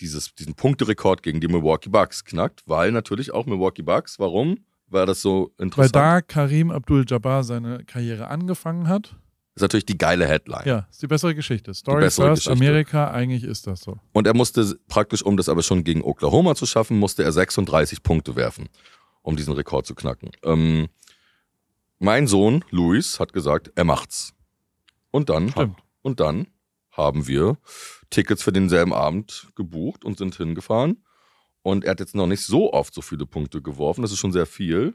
dieses, 0.00 0.34
diesen 0.34 0.54
Punkterekord 0.54 1.22
gegen 1.22 1.40
die 1.40 1.48
Milwaukee 1.48 1.88
Bucks 1.88 2.24
knackt, 2.24 2.62
weil 2.66 2.92
natürlich 2.92 3.32
auch 3.32 3.46
Milwaukee 3.46 3.82
Bucks, 3.82 4.18
warum? 4.18 4.58
War 4.88 5.06
das 5.06 5.20
so 5.20 5.52
Weil 5.56 5.66
interessant? 5.66 5.96
da 5.96 6.20
Karim 6.20 6.70
Abdul-Jabbar 6.70 7.42
seine 7.42 7.84
Karriere 7.84 8.28
angefangen 8.28 8.88
hat. 8.88 9.16
Ist 9.56 9.62
natürlich 9.62 9.86
die 9.86 9.96
geile 9.96 10.28
Headline. 10.28 10.66
Ja, 10.66 10.86
ist 10.90 11.02
die 11.02 11.06
bessere 11.06 11.34
Geschichte. 11.34 11.72
Story 11.72 12.02
bessere 12.02 12.28
first, 12.28 12.44
Geschichte. 12.44 12.64
Amerika, 12.64 13.10
eigentlich 13.10 13.42
ist 13.42 13.66
das 13.66 13.80
so. 13.80 13.98
Und 14.12 14.26
er 14.26 14.34
musste 14.34 14.78
praktisch, 14.86 15.22
um 15.22 15.38
das 15.38 15.48
aber 15.48 15.62
schon 15.62 15.82
gegen 15.82 16.02
Oklahoma 16.02 16.54
zu 16.54 16.66
schaffen, 16.66 16.98
musste 16.98 17.24
er 17.24 17.32
36 17.32 18.02
Punkte 18.02 18.36
werfen, 18.36 18.68
um 19.22 19.34
diesen 19.34 19.54
Rekord 19.54 19.86
zu 19.86 19.94
knacken. 19.94 20.30
Ähm, 20.44 20.88
mein 21.98 22.26
Sohn 22.26 22.66
Luis 22.70 23.18
hat 23.18 23.32
gesagt, 23.32 23.72
er 23.76 23.84
macht's. 23.84 24.34
Und 25.10 25.30
dann, 25.30 25.48
Stimmt. 25.48 25.78
und 26.02 26.20
dann 26.20 26.48
haben 26.90 27.26
wir 27.26 27.56
Tickets 28.10 28.42
für 28.42 28.52
denselben 28.52 28.92
Abend 28.92 29.48
gebucht 29.56 30.04
und 30.04 30.18
sind 30.18 30.36
hingefahren. 30.36 31.02
Und 31.62 31.84
er 31.84 31.92
hat 31.92 32.00
jetzt 32.00 32.14
noch 32.14 32.26
nicht 32.26 32.42
so 32.42 32.74
oft 32.74 32.92
so 32.92 33.00
viele 33.00 33.24
Punkte 33.24 33.62
geworfen. 33.62 34.02
Das 34.02 34.12
ist 34.12 34.18
schon 34.18 34.32
sehr 34.32 34.46
viel. 34.46 34.92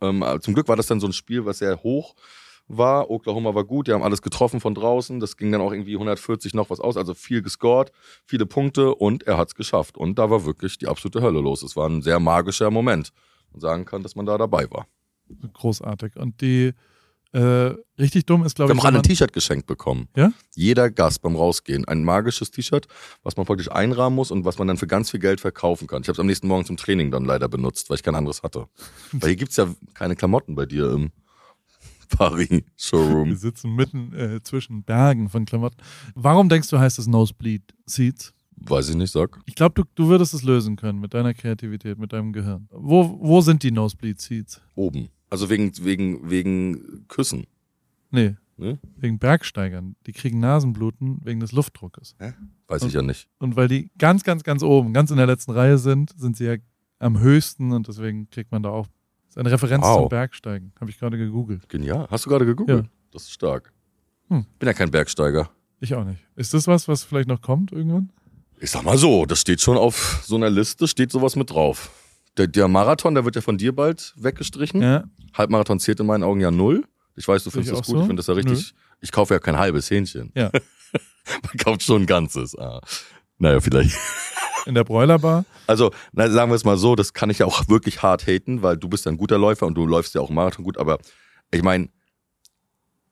Ähm, 0.00 0.24
zum 0.40 0.54
Glück 0.54 0.66
war 0.66 0.74
das 0.76 0.88
dann 0.88 0.98
so 0.98 1.06
ein 1.06 1.12
Spiel, 1.12 1.44
was 1.46 1.58
sehr 1.58 1.80
hoch 1.84 2.16
war. 2.68 3.10
Oklahoma 3.10 3.54
war 3.54 3.64
gut, 3.64 3.88
die 3.88 3.92
haben 3.92 4.02
alles 4.02 4.22
getroffen 4.22 4.60
von 4.60 4.74
draußen. 4.74 5.20
Das 5.20 5.36
ging 5.36 5.52
dann 5.52 5.60
auch 5.60 5.72
irgendwie 5.72 5.94
140 5.94 6.54
noch 6.54 6.70
was 6.70 6.80
aus, 6.80 6.96
also 6.96 7.14
viel 7.14 7.42
gescored, 7.42 7.92
viele 8.24 8.46
Punkte 8.46 8.94
und 8.94 9.22
er 9.24 9.36
hat's 9.38 9.54
geschafft. 9.54 9.96
Und 9.96 10.18
da 10.18 10.30
war 10.30 10.44
wirklich 10.44 10.78
die 10.78 10.86
absolute 10.88 11.22
Hölle 11.22 11.40
los. 11.40 11.62
Es 11.62 11.76
war 11.76 11.88
ein 11.88 12.02
sehr 12.02 12.20
magischer 12.20 12.70
Moment. 12.70 13.10
Man 13.52 13.60
sagen 13.60 13.84
kann, 13.84 14.02
dass 14.02 14.16
man 14.16 14.26
da 14.26 14.38
dabei 14.38 14.70
war. 14.70 14.86
Großartig. 15.52 16.16
Und 16.16 16.40
die 16.40 16.72
äh, 17.32 17.74
richtig 17.98 18.26
dumm 18.26 18.44
ist, 18.44 18.58
Wir 18.58 18.66
glaube 18.66 18.70
haben 18.70 18.76
ich. 18.76 18.82
auch 18.82 18.84
alle 18.86 18.94
wenn 18.94 19.00
ein 19.00 19.08
T-Shirt 19.08 19.32
geschenkt 19.32 19.66
bekommen. 19.66 20.08
Ja? 20.16 20.32
Jeder 20.54 20.88
Gast 20.90 21.20
beim 21.22 21.34
Rausgehen. 21.34 21.84
Ein 21.84 22.04
magisches 22.04 22.50
T-Shirt, 22.52 22.86
was 23.24 23.36
man 23.36 23.44
praktisch 23.44 23.70
einrahmen 23.70 24.14
muss 24.14 24.30
und 24.30 24.44
was 24.44 24.58
man 24.58 24.68
dann 24.68 24.76
für 24.76 24.86
ganz 24.86 25.10
viel 25.10 25.18
Geld 25.20 25.40
verkaufen 25.40 25.88
kann. 25.88 26.02
Ich 26.02 26.08
habe 26.08 26.14
es 26.14 26.20
am 26.20 26.26
nächsten 26.26 26.46
Morgen 26.46 26.64
zum 26.64 26.76
Training 26.76 27.10
dann 27.10 27.24
leider 27.24 27.48
benutzt, 27.48 27.90
weil 27.90 27.96
ich 27.96 28.02
kein 28.04 28.14
anderes 28.14 28.42
hatte. 28.44 28.68
Weil 29.12 29.30
hier 29.30 29.36
gibt's 29.36 29.56
ja 29.56 29.66
keine 29.94 30.14
Klamotten 30.14 30.54
bei 30.54 30.64
dir 30.66 30.92
im 30.92 31.10
Paris 32.16 32.50
Wir 32.50 32.62
Showroom. 32.76 33.34
sitzen 33.36 33.74
mitten 33.74 34.12
äh, 34.14 34.40
zwischen 34.42 34.82
Bergen 34.82 35.28
von 35.28 35.44
Klamotten. 35.44 35.76
Warum 36.14 36.48
denkst 36.48 36.68
du, 36.70 36.78
heißt 36.78 36.98
es 36.98 37.06
Nosebleed 37.06 37.62
Seats? 37.86 38.32
Weiß 38.56 38.88
ich 38.88 38.96
nicht, 38.96 39.10
sag. 39.10 39.38
Ich 39.46 39.54
glaube, 39.54 39.74
du, 39.74 39.84
du 39.94 40.08
würdest 40.08 40.32
es 40.32 40.42
lösen 40.42 40.76
können 40.76 41.00
mit 41.00 41.12
deiner 41.12 41.34
Kreativität, 41.34 41.98
mit 41.98 42.12
deinem 42.12 42.32
Gehirn. 42.32 42.68
Wo, 42.70 43.18
wo 43.20 43.40
sind 43.40 43.62
die 43.62 43.70
Nosebleed 43.72 44.20
Seats? 44.20 44.60
Oben. 44.74 45.08
Also 45.28 45.50
wegen, 45.50 45.72
wegen, 45.84 46.30
wegen 46.30 47.06
Küssen. 47.08 47.46
Nee, 48.10 48.36
Ne? 48.56 48.78
wegen 48.96 49.18
Bergsteigern. 49.18 49.96
Die 50.06 50.12
kriegen 50.12 50.38
Nasenbluten 50.38 51.18
wegen 51.24 51.40
des 51.40 51.50
Luftdruckes. 51.50 52.14
Weiß 52.68 52.84
ich 52.84 52.92
ja 52.92 53.02
nicht. 53.02 53.28
Und 53.40 53.56
weil 53.56 53.66
die 53.66 53.90
ganz, 53.98 54.22
ganz, 54.22 54.44
ganz 54.44 54.62
oben, 54.62 54.92
ganz 54.92 55.10
in 55.10 55.16
der 55.16 55.26
letzten 55.26 55.50
Reihe 55.50 55.76
sind, 55.76 56.12
sind 56.16 56.36
sie 56.36 56.44
ja 56.44 56.54
am 57.00 57.18
höchsten 57.18 57.72
und 57.72 57.88
deswegen 57.88 58.30
kriegt 58.30 58.52
man 58.52 58.62
da 58.62 58.68
auch. 58.68 58.86
Das 59.34 59.40
ist 59.40 59.46
eine 59.46 59.50
Referenz 59.50 59.84
Wow. 59.84 60.00
zum 60.02 60.08
Bergsteigen. 60.10 60.72
Habe 60.80 60.90
ich 60.90 60.98
gerade 60.98 61.18
gegoogelt. 61.18 61.68
Genial. 61.68 62.06
Hast 62.08 62.24
du 62.24 62.30
gerade 62.30 62.46
gegoogelt? 62.46 62.84
Ja. 62.84 62.90
Das 63.10 63.22
ist 63.22 63.32
stark. 63.32 63.72
Hm. 64.28 64.46
Bin 64.58 64.66
ja 64.68 64.72
kein 64.72 64.90
Bergsteiger. 64.90 65.50
Ich 65.80 65.92
auch 65.94 66.04
nicht. 66.04 66.20
Ist 66.36 66.54
das 66.54 66.66
was, 66.68 66.86
was 66.86 67.02
vielleicht 67.02 67.28
noch 67.28 67.40
kommt 67.42 67.72
irgendwann? 67.72 68.10
Ich 68.60 68.70
sag 68.70 68.84
mal 68.84 68.96
so, 68.96 69.26
das 69.26 69.40
steht 69.40 69.60
schon 69.60 69.76
auf 69.76 70.22
so 70.24 70.36
einer 70.36 70.50
Liste, 70.50 70.86
steht 70.86 71.10
sowas 71.10 71.34
mit 71.36 71.50
drauf. 71.50 71.90
Der, 72.36 72.46
der 72.46 72.68
Marathon, 72.68 73.14
der 73.14 73.24
wird 73.24 73.34
ja 73.36 73.42
von 73.42 73.58
dir 73.58 73.74
bald 73.74 74.14
weggestrichen. 74.16 74.80
Ja. 74.80 75.04
Halbmarathon 75.34 75.80
zählt 75.80 75.98
in 76.00 76.06
meinen 76.06 76.22
Augen 76.22 76.40
ja 76.40 76.50
null. 76.52 76.84
Ich 77.16 77.26
weiß, 77.26 77.42
du 77.44 77.50
findest 77.50 77.72
ich 77.72 77.78
das 77.78 77.86
gut. 77.88 77.96
so. 77.96 78.00
Ich 78.02 78.06
finde 78.06 78.20
das 78.20 78.26
ja 78.28 78.34
richtig. 78.34 78.72
Ich 79.00 79.10
kaufe 79.12 79.34
ja 79.34 79.40
kein 79.40 79.58
halbes 79.58 79.90
Hähnchen. 79.90 80.30
Ja. 80.34 80.50
Man 81.42 81.56
kauft 81.58 81.82
schon 81.82 82.02
ein 82.02 82.06
ganzes. 82.06 82.56
Ah. 82.56 82.80
Naja, 83.38 83.60
vielleicht. 83.60 83.96
In 84.66 84.74
der 84.74 84.84
Bräulerbar. 84.84 85.44
Also, 85.66 85.90
na, 86.12 86.28
sagen 86.30 86.50
wir 86.50 86.56
es 86.56 86.64
mal 86.64 86.76
so, 86.76 86.94
das 86.96 87.12
kann 87.12 87.28
ich 87.30 87.38
ja 87.38 87.46
auch 87.46 87.68
wirklich 87.68 88.02
hart 88.02 88.26
haten, 88.26 88.62
weil 88.62 88.76
du 88.76 88.88
bist 88.88 89.04
ja 89.04 89.12
ein 89.12 89.18
guter 89.18 89.38
Läufer 89.38 89.66
und 89.66 89.74
du 89.74 89.86
läufst 89.86 90.14
ja 90.14 90.20
auch 90.20 90.30
Marathon 90.30 90.64
gut, 90.64 90.78
aber 90.78 90.98
ich 91.50 91.62
meine, 91.62 91.88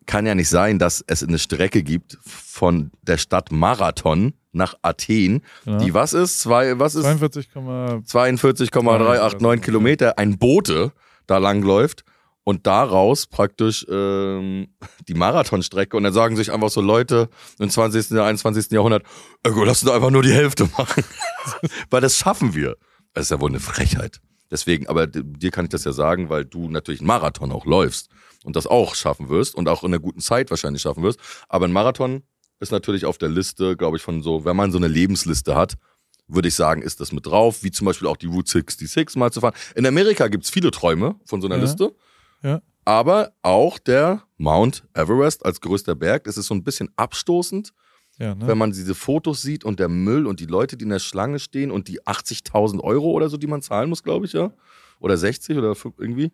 kann 0.06 0.26
ja 0.26 0.34
nicht 0.34 0.48
sein, 0.48 0.78
dass 0.78 1.04
es 1.06 1.22
eine 1.22 1.38
Strecke 1.38 1.82
gibt 1.82 2.18
von 2.24 2.90
der 3.02 3.18
Stadt 3.18 3.52
Marathon 3.52 4.32
nach 4.52 4.74
Athen, 4.82 5.42
Genau. 5.64 5.78
die 5.84 5.94
was 5.94 6.12
ist? 6.12 6.40
Zwei, 6.40 6.78
was 6.78 6.94
ist? 6.94 7.06
42,5 7.06 8.04
42,389 8.06 9.60
Ja. 9.60 9.64
Kilometer, 9.64 10.18
ein 10.18 10.38
Bote 10.38 10.92
da 11.26 11.38
langläuft 11.38 12.04
und 12.44 12.66
daraus 12.66 13.26
praktisch 13.26 13.87
ähm, 13.88 14.74
die 15.07 15.14
Marathonstrecke 15.14 15.96
und 15.96 16.02
dann 16.02 16.12
sagen 16.12 16.37
sich 16.37 16.52
einfach 16.52 16.70
so 16.70 16.81
Leute 16.81 17.28
im 17.59 17.70
20. 17.70 18.11
und 18.12 18.18
21. 18.18 18.70
Jahrhundert, 18.72 19.05
lass 19.44 19.83
uns 19.83 19.90
einfach 19.92 20.11
nur 20.11 20.22
die 20.22 20.33
Hälfte 20.33 20.68
machen. 20.76 21.05
weil 21.90 22.00
das 22.00 22.16
schaffen 22.16 22.55
wir. 22.55 22.76
Das 23.14 23.24
ist 23.24 23.31
ja 23.31 23.40
wohl 23.40 23.50
eine 23.50 23.61
Frechheit. 23.61 24.20
Deswegen, 24.50 24.87
aber 24.87 25.07
dir 25.07 25.50
kann 25.50 25.64
ich 25.66 25.70
das 25.70 25.85
ja 25.85 25.92
sagen, 25.92 26.28
weil 26.28 26.44
du 26.44 26.68
natürlich 26.68 27.00
einen 27.00 27.07
Marathon 27.07 27.52
auch 27.52 27.64
läufst 27.64 28.09
und 28.44 28.57
das 28.57 28.66
auch 28.66 28.94
schaffen 28.94 29.28
wirst 29.28 29.55
und 29.55 29.68
auch 29.68 29.83
in 29.83 29.88
einer 29.88 29.98
guten 29.98 30.20
Zeit 30.20 30.50
wahrscheinlich 30.50 30.83
schaffen 30.83 31.02
wirst. 31.02 31.20
Aber 31.48 31.66
ein 31.66 31.72
Marathon 31.72 32.22
ist 32.61 32.70
natürlich 32.72 33.07
auf 33.07 33.18
der 33.18 33.28
Liste, 33.28 33.76
glaube 33.76 33.96
ich, 33.96 34.02
von 34.02 34.22
so, 34.22 34.44
wenn 34.44 34.57
man 34.57 34.70
so 34.70 34.78
eine 34.78 34.88
Lebensliste 34.88 35.55
hat, 35.55 35.74
würde 36.28 36.48
ich 36.48 36.55
sagen, 36.55 36.83
ist 36.83 37.00
das 37.00 37.12
mit 37.12 37.26
drauf, 37.26 37.62
wie 37.62 37.70
zum 37.70 37.87
Beispiel 37.87 38.09
auch 38.09 38.16
die 38.16 38.26
Route 38.26 38.50
66 38.50 39.16
mal 39.16 39.33
zu 39.33 39.40
fahren. 39.40 39.55
In 39.74 39.87
Amerika 39.87 40.28
gibt's 40.28 40.50
viele 40.50 40.70
Träume 40.70 41.16
von 41.24 41.40
so 41.40 41.46
einer 41.48 41.57
Ja. 41.57 41.62
Liste. 41.62 41.94
Ja. 42.42 42.61
Aber 42.85 43.33
auch 43.42 43.78
der 43.78 44.24
Mount 44.38 44.85
Everest 44.94 45.44
als 45.46 45.61
größter 45.61 45.94
Berg, 45.94 46.24
das 46.24 46.37
ist 46.37 46.46
so 46.46 46.55
ein 46.55 46.64
bisschen 46.64 46.90
abstoßend, 46.96 47.72
Ja, 48.18 48.35
ne? 48.35 48.46
wenn 48.46 48.59
man 48.59 48.72
diese 48.72 48.94
Fotos 48.94 49.42
sieht 49.42 49.64
und 49.64 49.78
der 49.78 49.88
Müll 49.88 50.26
und 50.26 50.40
die 50.40 50.46
Leute, 50.46 50.76
die 50.76 50.85
in 50.85 50.90
der 50.90 50.98
Schlange 50.98 51.38
stehen 51.38 51.70
und 51.70 51.88
die 51.88 52.02
80.000 52.02 52.81
Euro 52.81 53.11
oder 53.12 53.28
so, 53.28 53.37
die 53.37 53.46
man 53.46 53.62
zahlen 53.62 53.88
muss, 53.88 54.02
glaube 54.02 54.26
ich, 54.26 54.33
ja. 54.33 54.52
Oder 54.98 55.16
60 55.16 55.57
oder 55.57 55.76
irgendwie. 55.98 56.31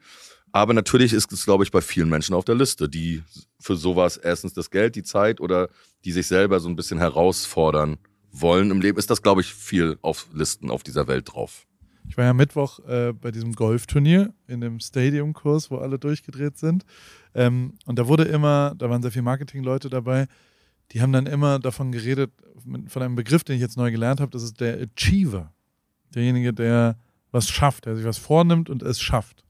Aber 0.53 0.73
natürlich 0.73 1.13
ist 1.13 1.31
es, 1.33 1.45
glaube 1.45 1.65
ich, 1.65 1.71
bei 1.71 1.81
vielen 1.83 2.09
Menschen 2.09 2.35
auf 2.35 2.45
der 2.45 2.55
Liste, 2.55 2.89
die 2.89 3.23
für 3.61 3.77
sowas 3.77 4.17
erstens 4.17 4.55
das 4.55 4.71
Geld, 4.71 4.97
die 4.97 5.03
Zeit 5.03 5.41
oder 5.41 5.69
die 6.05 6.13
sich 6.13 6.27
selber 6.27 6.61
so 6.61 6.69
ein 6.69 6.77
bisschen 6.77 6.99
herausfordern 6.99 7.99
wollen 8.31 8.71
im 8.71 8.81
Leben, 8.81 8.99
ist 8.99 9.11
das, 9.11 9.23
glaube 9.23 9.41
ich, 9.43 9.53
viel 9.55 9.99
auf 10.03 10.27
Listen 10.33 10.71
auf 10.71 10.83
dieser 10.83 11.07
Welt 11.07 11.33
drauf. 11.33 11.67
Ich 12.09 12.17
war 12.17 12.25
ja 12.25 12.33
Mittwoch 12.33 12.81
äh, 12.87 13.13
bei 13.13 13.31
diesem 13.31 13.55
Golfturnier 13.55 14.33
in 14.47 14.61
dem 14.61 14.81
Stadium-Kurs, 14.81 15.71
wo 15.71 15.77
alle 15.77 15.99
durchgedreht 15.99 16.59
sind. 16.59 16.85
Ähm, 17.35 17.75
und 17.87 17.99
da 17.99 18.09
wurde 18.09 18.25
immer, 18.25 18.75
da 18.77 18.89
waren 18.89 19.03
sehr 19.03 19.13
viele 19.13 19.25
Marketingleute 19.25 19.91
dabei, 19.91 20.27
die 20.93 21.03
haben 21.03 21.13
dann 21.13 21.27
immer 21.27 21.59
davon 21.59 21.93
geredet, 21.93 22.33
von 22.89 23.03
einem 23.03 23.15
Begriff, 23.15 23.45
den 23.45 23.57
ich 23.57 23.61
jetzt 23.61 23.77
neu 23.77 23.91
gelernt 23.91 24.21
habe, 24.21 24.31
das 24.31 24.43
ist 24.43 24.61
der 24.61 24.81
Achiever. 24.81 25.53
Derjenige, 26.15 26.53
der 26.53 26.97
was 27.31 27.49
schafft, 27.49 27.87
der 27.87 27.97
sich 27.97 28.07
was 28.07 28.19
vornimmt 28.19 28.71
und 28.71 28.83
es 28.83 29.01
schafft. 29.01 29.45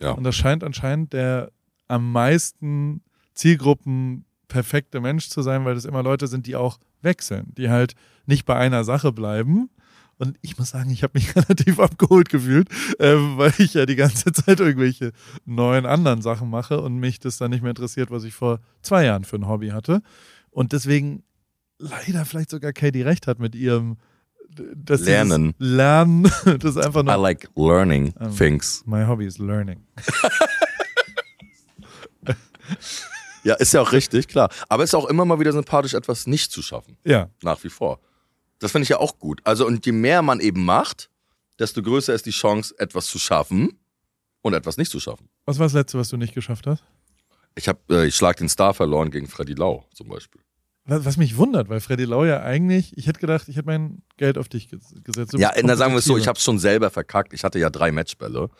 Ja. 0.00 0.10
Und 0.10 0.24
das 0.24 0.36
scheint 0.36 0.62
anscheinend 0.62 1.12
der 1.12 1.50
am 1.88 2.12
meisten 2.12 3.02
Zielgruppen 3.34 4.24
perfekte 4.48 5.00
Mensch 5.00 5.28
zu 5.28 5.42
sein, 5.42 5.64
weil 5.64 5.74
das 5.74 5.84
immer 5.84 6.02
Leute 6.02 6.26
sind, 6.26 6.46
die 6.46 6.56
auch 6.56 6.78
wechseln, 7.02 7.52
die 7.56 7.70
halt 7.70 7.94
nicht 8.26 8.44
bei 8.44 8.56
einer 8.56 8.84
Sache 8.84 9.12
bleiben. 9.12 9.70
Und 10.18 10.38
ich 10.42 10.58
muss 10.58 10.70
sagen, 10.70 10.90
ich 10.90 11.02
habe 11.02 11.12
mich 11.14 11.34
relativ 11.36 11.78
abgeholt 11.80 12.28
gefühlt, 12.28 12.68
ähm, 12.98 13.36
weil 13.36 13.52
ich 13.58 13.74
ja 13.74 13.86
die 13.86 13.96
ganze 13.96 14.32
Zeit 14.32 14.60
irgendwelche 14.60 15.12
neuen 15.44 15.86
anderen 15.86 16.22
Sachen 16.22 16.50
mache 16.50 16.80
und 16.80 16.96
mich 16.96 17.18
das 17.20 17.38
dann 17.38 17.50
nicht 17.50 17.62
mehr 17.62 17.70
interessiert, 17.70 18.10
was 18.10 18.24
ich 18.24 18.34
vor 18.34 18.60
zwei 18.82 19.04
Jahren 19.04 19.24
für 19.24 19.36
ein 19.36 19.48
Hobby 19.48 19.68
hatte. 19.68 20.02
Und 20.50 20.72
deswegen 20.72 21.24
leider 21.78 22.24
vielleicht 22.24 22.50
sogar 22.50 22.72
Katie 22.72 23.02
recht 23.02 23.26
hat 23.26 23.38
mit 23.40 23.54
ihrem 23.54 23.96
Lernen. 24.86 25.54
Lernen, 25.58 26.22
das 26.44 26.76
ist 26.76 26.76
einfach 26.76 27.00
I 27.02 27.06
nur 27.06 27.16
like 27.16 27.48
learning 27.56 28.14
Ähm. 28.20 28.36
things. 28.36 28.84
My 28.86 29.04
hobby 29.04 29.26
is 29.26 29.38
learning. 29.38 29.84
Ja, 33.42 33.54
ist 33.56 33.74
ja 33.74 33.82
auch 33.82 33.92
richtig, 33.92 34.28
klar. 34.28 34.48
Aber 34.68 34.84
es 34.84 34.90
ist 34.90 34.94
auch 34.94 35.04
immer 35.06 35.24
mal 35.26 35.38
wieder 35.38 35.52
sympathisch, 35.52 35.92
etwas 35.92 36.26
nicht 36.26 36.50
zu 36.50 36.62
schaffen. 36.62 36.96
Ja, 37.04 37.28
Nach 37.42 37.62
wie 37.62 37.68
vor. 37.68 38.00
Das 38.58 38.72
finde 38.72 38.84
ich 38.84 38.88
ja 38.90 38.98
auch 38.98 39.18
gut. 39.18 39.40
Also, 39.44 39.66
und 39.66 39.84
je 39.84 39.92
mehr 39.92 40.22
man 40.22 40.40
eben 40.40 40.64
macht, 40.64 41.10
desto 41.58 41.82
größer 41.82 42.14
ist 42.14 42.26
die 42.26 42.30
Chance, 42.30 42.74
etwas 42.78 43.06
zu 43.06 43.18
schaffen 43.18 43.78
und 44.42 44.54
etwas 44.54 44.76
nicht 44.76 44.90
zu 44.90 45.00
schaffen. 45.00 45.28
was 45.44 45.58
war 45.58 45.66
das 45.66 45.72
letzte, 45.74 45.98
was 45.98 46.08
du 46.08 46.16
nicht 46.16 46.34
geschafft 46.34 46.66
hast? 46.66 46.82
Ich 47.56 47.68
habe, 47.68 47.78
äh, 47.90 48.06
ich 48.06 48.16
schlag 48.16 48.36
den 48.36 48.48
Star 48.48 48.74
verloren 48.74 49.10
gegen 49.10 49.26
Freddy 49.28 49.54
Lau 49.54 49.84
zum 49.94 50.08
Beispiel. 50.08 50.40
Was, 50.86 51.16
mich 51.16 51.36
wundert, 51.38 51.70
weil 51.70 51.80
Freddy 51.80 52.04
Lau 52.04 52.24
ja 52.26 52.42
eigentlich, 52.42 52.96
ich 52.98 53.06
hätte 53.06 53.18
gedacht, 53.20 53.48
ich 53.48 53.56
hätte 53.56 53.66
mein 53.66 54.02
Geld 54.18 54.36
auf 54.36 54.48
dich 54.48 54.66
ges- 54.68 55.00
gesetzt. 55.02 55.32
Ja, 55.34 55.52
na, 55.62 55.76
sagen 55.76 55.92
wir 55.94 55.98
es 56.00 56.04
so, 56.04 56.18
ich 56.18 56.28
habe 56.28 56.38
schon 56.38 56.58
selber 56.58 56.90
verkackt. 56.90 57.32
Ich 57.32 57.42
hatte 57.42 57.58
ja 57.58 57.70
drei 57.70 57.90
Matchbälle. 57.90 58.50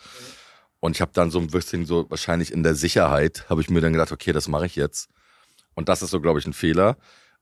Und 0.80 0.96
ich 0.96 1.00
habe 1.02 1.11
dann 1.12 1.30
so 1.30 1.38
ein 1.38 1.48
bisschen 1.48 1.85
so, 1.85 2.09
wahrscheinlich 2.09 2.50
in 2.52 2.62
der 2.62 2.74
Sicherheit, 2.76 3.44
habe 3.50 3.61
ich 3.61 3.68
mir 3.68 3.80
dann 3.83 3.92
gedacht, 3.92 4.11
okay, 4.12 4.33
das 4.33 4.48
mache 4.48 4.64
ich 4.66 4.76
jetzt. 4.76 5.11
Und 5.74 5.88
das 5.90 6.00
ist 6.02 6.11
so, 6.11 6.20
glaube 6.20 6.38
ich, 6.38 6.46
ein 6.46 6.52
Fehler. 6.54 6.96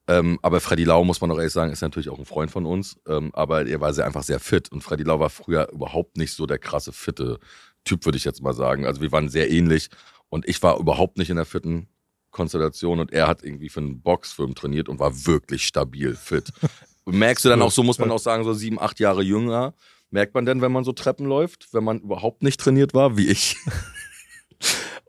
Ähm, 0.08 0.38
aber 0.42 0.60
Freddy 0.60 0.84
Lau, 0.84 1.04
muss 1.04 1.20
man 1.20 1.30
auch 1.30 1.38
ehrlich 1.38 1.52
sagen, 1.52 1.72
ist 1.72 1.80
natürlich 1.80 2.08
auch 2.08 2.18
ein 2.18 2.24
Freund 2.24 2.50
von 2.50 2.66
uns. 2.66 2.96
Ähm, 3.06 3.30
aber 3.34 3.66
er 3.66 3.80
war 3.80 3.94
sehr, 3.94 4.06
einfach 4.06 4.24
sehr 4.24 4.40
fit. 4.40 4.70
Und 4.72 4.82
Freddy 4.82 5.04
Lau 5.04 5.20
war 5.20 5.30
früher 5.30 5.70
überhaupt 5.70 6.16
nicht 6.16 6.32
so 6.32 6.46
der 6.46 6.58
krasse, 6.58 6.92
fitte 6.92 7.38
Typ, 7.84 8.04
würde 8.04 8.18
ich 8.18 8.24
jetzt 8.24 8.42
mal 8.42 8.54
sagen. 8.54 8.86
Also 8.86 9.00
wir 9.00 9.12
waren 9.12 9.28
sehr 9.28 9.50
ähnlich. 9.50 9.88
Und 10.28 10.48
ich 10.48 10.62
war 10.62 10.78
überhaupt 10.78 11.18
nicht 11.18 11.30
in 11.30 11.36
der 11.36 11.44
fitten 11.44 11.88
Konstellation. 12.30 12.98
Und 12.98 13.12
er 13.12 13.28
hat 13.28 13.44
irgendwie 13.44 13.68
für 13.68 13.80
einen 13.80 14.00
Boxfilm 14.02 14.54
trainiert 14.54 14.88
und 14.88 14.98
war 14.98 15.26
wirklich 15.26 15.66
stabil 15.66 16.16
fit. 16.16 16.52
Merkst 17.04 17.44
du 17.44 17.48
dann 17.48 17.62
auch 17.62 17.72
so, 17.72 17.82
muss 17.82 17.98
man 17.98 18.10
auch 18.10 18.18
sagen, 18.18 18.44
so 18.44 18.54
sieben, 18.54 18.80
acht 18.80 19.00
Jahre 19.00 19.22
jünger. 19.22 19.74
Merkt 20.10 20.34
man 20.34 20.44
denn, 20.44 20.60
wenn 20.60 20.72
man 20.72 20.84
so 20.84 20.92
Treppen 20.92 21.26
läuft, 21.26 21.72
wenn 21.72 21.84
man 21.84 22.00
überhaupt 22.00 22.42
nicht 22.42 22.60
trainiert 22.60 22.92
war, 22.94 23.16
wie 23.16 23.28
ich? 23.28 23.56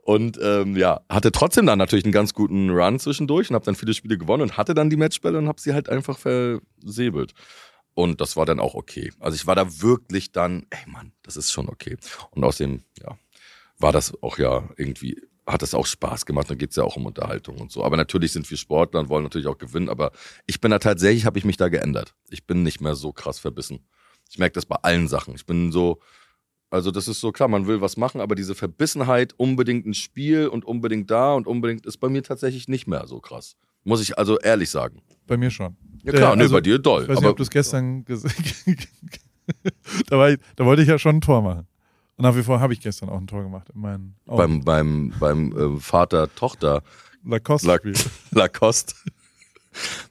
Und 0.03 0.37
ähm, 0.41 0.75
ja, 0.75 0.99
hatte 1.07 1.31
trotzdem 1.31 1.65
dann 1.65 1.79
natürlich 1.79 2.03
einen 2.03 2.11
ganz 2.11 2.33
guten 2.33 2.69
Run 2.69 2.99
zwischendurch 2.99 3.49
und 3.49 3.55
habe 3.55 3.63
dann 3.63 3.75
viele 3.75 3.93
Spiele 3.93 4.17
gewonnen 4.17 4.43
und 4.43 4.57
hatte 4.57 4.73
dann 4.73 4.89
die 4.89 4.97
Matchbälle 4.97 5.37
und 5.37 5.47
habe 5.47 5.61
sie 5.61 5.73
halt 5.73 5.87
einfach 5.87 6.17
versäbelt. 6.17 7.33
Und 7.93 8.19
das 8.19 8.35
war 8.35 8.45
dann 8.45 8.59
auch 8.59 8.73
okay. 8.73 9.13
Also 9.19 9.35
ich 9.35 9.47
war 9.47 9.55
da 9.55 9.81
wirklich 9.81 10.33
dann, 10.33 10.65
ey 10.71 10.91
Mann, 10.91 11.13
das 11.23 11.37
ist 11.37 11.53
schon 11.53 11.69
okay. 11.69 11.95
Und 12.31 12.43
außerdem, 12.43 12.83
ja, 13.01 13.17
war 13.79 13.93
das 13.93 14.13
auch 14.21 14.37
ja 14.37 14.67
irgendwie, 14.75 15.21
hat 15.47 15.61
das 15.61 15.73
auch 15.73 15.85
Spaß 15.85 16.25
gemacht. 16.25 16.49
Da 16.49 16.55
geht's 16.55 16.75
ja 16.75 16.83
auch 16.83 16.97
um 16.97 17.05
Unterhaltung 17.05 17.59
und 17.59 17.71
so. 17.71 17.81
Aber 17.83 17.95
natürlich 17.95 18.33
sind 18.33 18.49
wir 18.49 18.57
Sportler 18.57 18.99
und 18.99 19.09
wollen 19.09 19.23
natürlich 19.23 19.47
auch 19.47 19.57
gewinnen. 19.57 19.87
Aber 19.87 20.11
ich 20.45 20.59
bin 20.59 20.71
da 20.71 20.79
tatsächlich, 20.79 21.25
habe 21.25 21.37
ich 21.37 21.45
mich 21.45 21.57
da 21.57 21.69
geändert. 21.69 22.13
Ich 22.29 22.45
bin 22.45 22.63
nicht 22.63 22.81
mehr 22.81 22.95
so 22.95 23.13
krass 23.13 23.39
verbissen. 23.39 23.85
Ich 24.29 24.37
merke 24.37 24.55
das 24.55 24.65
bei 24.65 24.77
allen 24.81 25.07
Sachen. 25.07 25.35
Ich 25.35 25.45
bin 25.45 25.71
so, 25.71 26.01
also 26.73 26.89
das 26.89 27.07
ist 27.07 27.19
so 27.19 27.31
klar, 27.31 27.47
man 27.49 27.67
will 27.67 27.81
was 27.81 27.97
machen, 27.97 28.19
aber 28.19 28.33
diese 28.33 28.55
Verbissenheit, 28.55 29.33
unbedingt 29.37 29.85
ein 29.85 29.93
Spiel 29.93 30.47
und 30.47 30.65
unbedingt 30.65 31.11
da 31.11 31.33
und 31.35 31.45
unbedingt 31.45 31.85
ist 31.85 31.97
bei 31.97 32.09
mir 32.09 32.23
tatsächlich 32.23 32.67
nicht 32.67 32.87
mehr 32.87 33.05
so 33.05 33.19
krass. 33.19 33.55
Muss 33.83 34.01
ich 34.01 34.17
also 34.17 34.39
ehrlich 34.39 34.71
sagen. 34.71 35.03
Bei 35.27 35.37
mir 35.37 35.51
schon. 35.51 35.75
Ja 36.03 36.13
klar, 36.13 36.33
Äh, 36.33 36.37
nee, 36.37 36.41
also, 36.43 36.55
bei 36.55 36.61
dir 36.61 36.79
doll. 36.79 37.03
Ich 37.03 37.09
weiß 37.09 37.19
nicht, 37.19 37.29
ob 37.29 37.37
du 37.37 37.43
es 37.43 37.51
gestern 37.51 38.03
gesehen 38.05 38.33
da, 40.07 40.29
ich, 40.29 40.39
da 40.55 40.65
wollte 40.65 40.81
ich 40.81 40.87
ja 40.87 40.97
schon 40.97 41.17
ein 41.17 41.21
Tor 41.21 41.43
machen. 41.43 41.67
Und 42.15 42.23
nach 42.23 42.35
wie 42.35 42.43
vor 42.43 42.59
habe 42.59 42.73
ich 42.73 42.81
gestern 42.81 43.09
auch 43.09 43.19
ein 43.19 43.27
Tor 43.27 43.43
gemacht 43.43 43.69
in 43.73 43.79
meinem 43.79 44.15
oh, 44.25 44.37
beim, 44.37 44.61
beim, 44.61 45.13
beim 45.19 45.75
äh, 45.75 45.79
Vater-Tochter 45.79 46.81
Lacoste-Spiel. 47.23 47.93
Lacoste. 48.31 48.95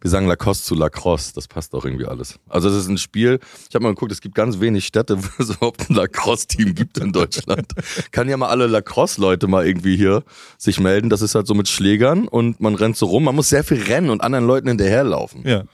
Wir 0.00 0.10
sagen 0.10 0.26
Lacoste 0.26 0.64
zu 0.64 0.74
Lacrosse, 0.74 1.32
das 1.34 1.48
passt 1.48 1.74
auch 1.74 1.84
irgendwie 1.84 2.06
alles. 2.06 2.38
Also 2.48 2.68
es 2.68 2.76
ist 2.76 2.88
ein 2.88 2.98
Spiel, 2.98 3.38
ich 3.68 3.74
habe 3.74 3.82
mal 3.84 3.90
geguckt, 3.90 4.12
es 4.12 4.20
gibt 4.20 4.34
ganz 4.34 4.60
wenig 4.60 4.86
Städte, 4.86 5.18
wo 5.22 5.28
es 5.38 5.50
überhaupt 5.50 5.88
ein 5.90 5.94
Lacrosse-Team 5.94 6.74
gibt 6.74 6.98
in 6.98 7.12
Deutschland. 7.12 7.72
Kann 8.10 8.28
ja 8.28 8.36
mal 8.36 8.48
alle 8.48 8.66
Lacrosse-Leute 8.66 9.46
mal 9.48 9.66
irgendwie 9.66 9.96
hier 9.96 10.22
sich 10.58 10.80
melden. 10.80 11.10
Das 11.10 11.22
ist 11.22 11.34
halt 11.34 11.46
so 11.46 11.54
mit 11.54 11.68
Schlägern 11.68 12.28
und 12.28 12.60
man 12.60 12.74
rennt 12.74 12.96
so 12.96 13.06
rum. 13.06 13.24
Man 13.24 13.34
muss 13.34 13.48
sehr 13.48 13.64
viel 13.64 13.82
rennen 13.82 14.10
und 14.10 14.20
anderen 14.22 14.46
Leuten 14.46 14.68
hinterherlaufen. 14.68 15.46
Ja. 15.46 15.64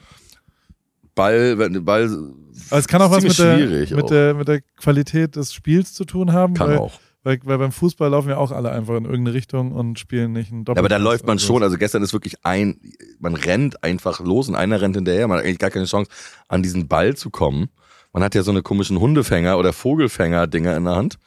Ball, 1.15 1.59
wenn- 1.59 1.85
Ball 1.85 2.05
Aber 2.71 2.79
es 2.79 2.87
kann 2.89 3.03
auch 3.03 3.11
was 3.11 3.25
mit 3.25 3.39
der, 3.39 3.57
mit, 3.97 4.11
der, 4.11 4.35
mit 4.35 4.49
der 4.49 4.61
Qualität 4.77 5.37
des 5.37 5.53
Spiels 5.53 5.93
zu 5.95 6.05
tun 6.05 6.33
haben. 6.33 6.55
kann 6.55 6.77
auch. 6.79 7.01
Weil, 7.25 7.41
weil 7.45 7.59
beim 7.59 7.73
Fußball 7.73 8.11
laufen 8.11 8.29
ja 8.29 8.37
auch 8.37 8.53
alle 8.53 8.71
einfach 8.71 8.97
in 8.97 9.05
irgendeine 9.05 9.35
Richtung 9.35 9.73
und 9.73 9.99
spielen 9.99 10.33
nicht 10.33 10.53
ein 10.53 10.65
Doppel. 10.65 10.79
Ja, 10.79 10.83
aber 10.83 10.89
da 10.89 10.99
läuft 10.99 11.27
man 11.27 11.39
schon, 11.39 11.63
also 11.63 11.77
gestern 11.77 12.03
ist 12.03 12.13
wirklich 12.13 12.45
ein, 12.45 12.81
man 13.19 13.35
rennt 13.35 13.83
einfach 13.83 14.21
los 14.21 14.49
und 14.49 14.55
einer 14.55 14.81
rennt 14.81 14.95
hinterher, 14.95 15.27
man 15.27 15.39
hat 15.39 15.45
eigentlich 15.45 15.59
gar 15.59 15.71
keine 15.71 15.87
Chance, 15.87 16.11
an 16.47 16.63
diesen 16.63 16.87
Ball 16.87 17.17
zu 17.17 17.31
kommen. 17.31 17.71
Man 18.13 18.23
hat 18.23 18.35
ja 18.35 18.43
so 18.43 18.51
eine 18.51 18.63
komischen 18.63 19.01
Hundefänger 19.01 19.59
oder 19.59 19.73
Vogelfänger-Dinger 19.73 20.77
in 20.77 20.85
der 20.85 20.97
Hand. 20.97 21.19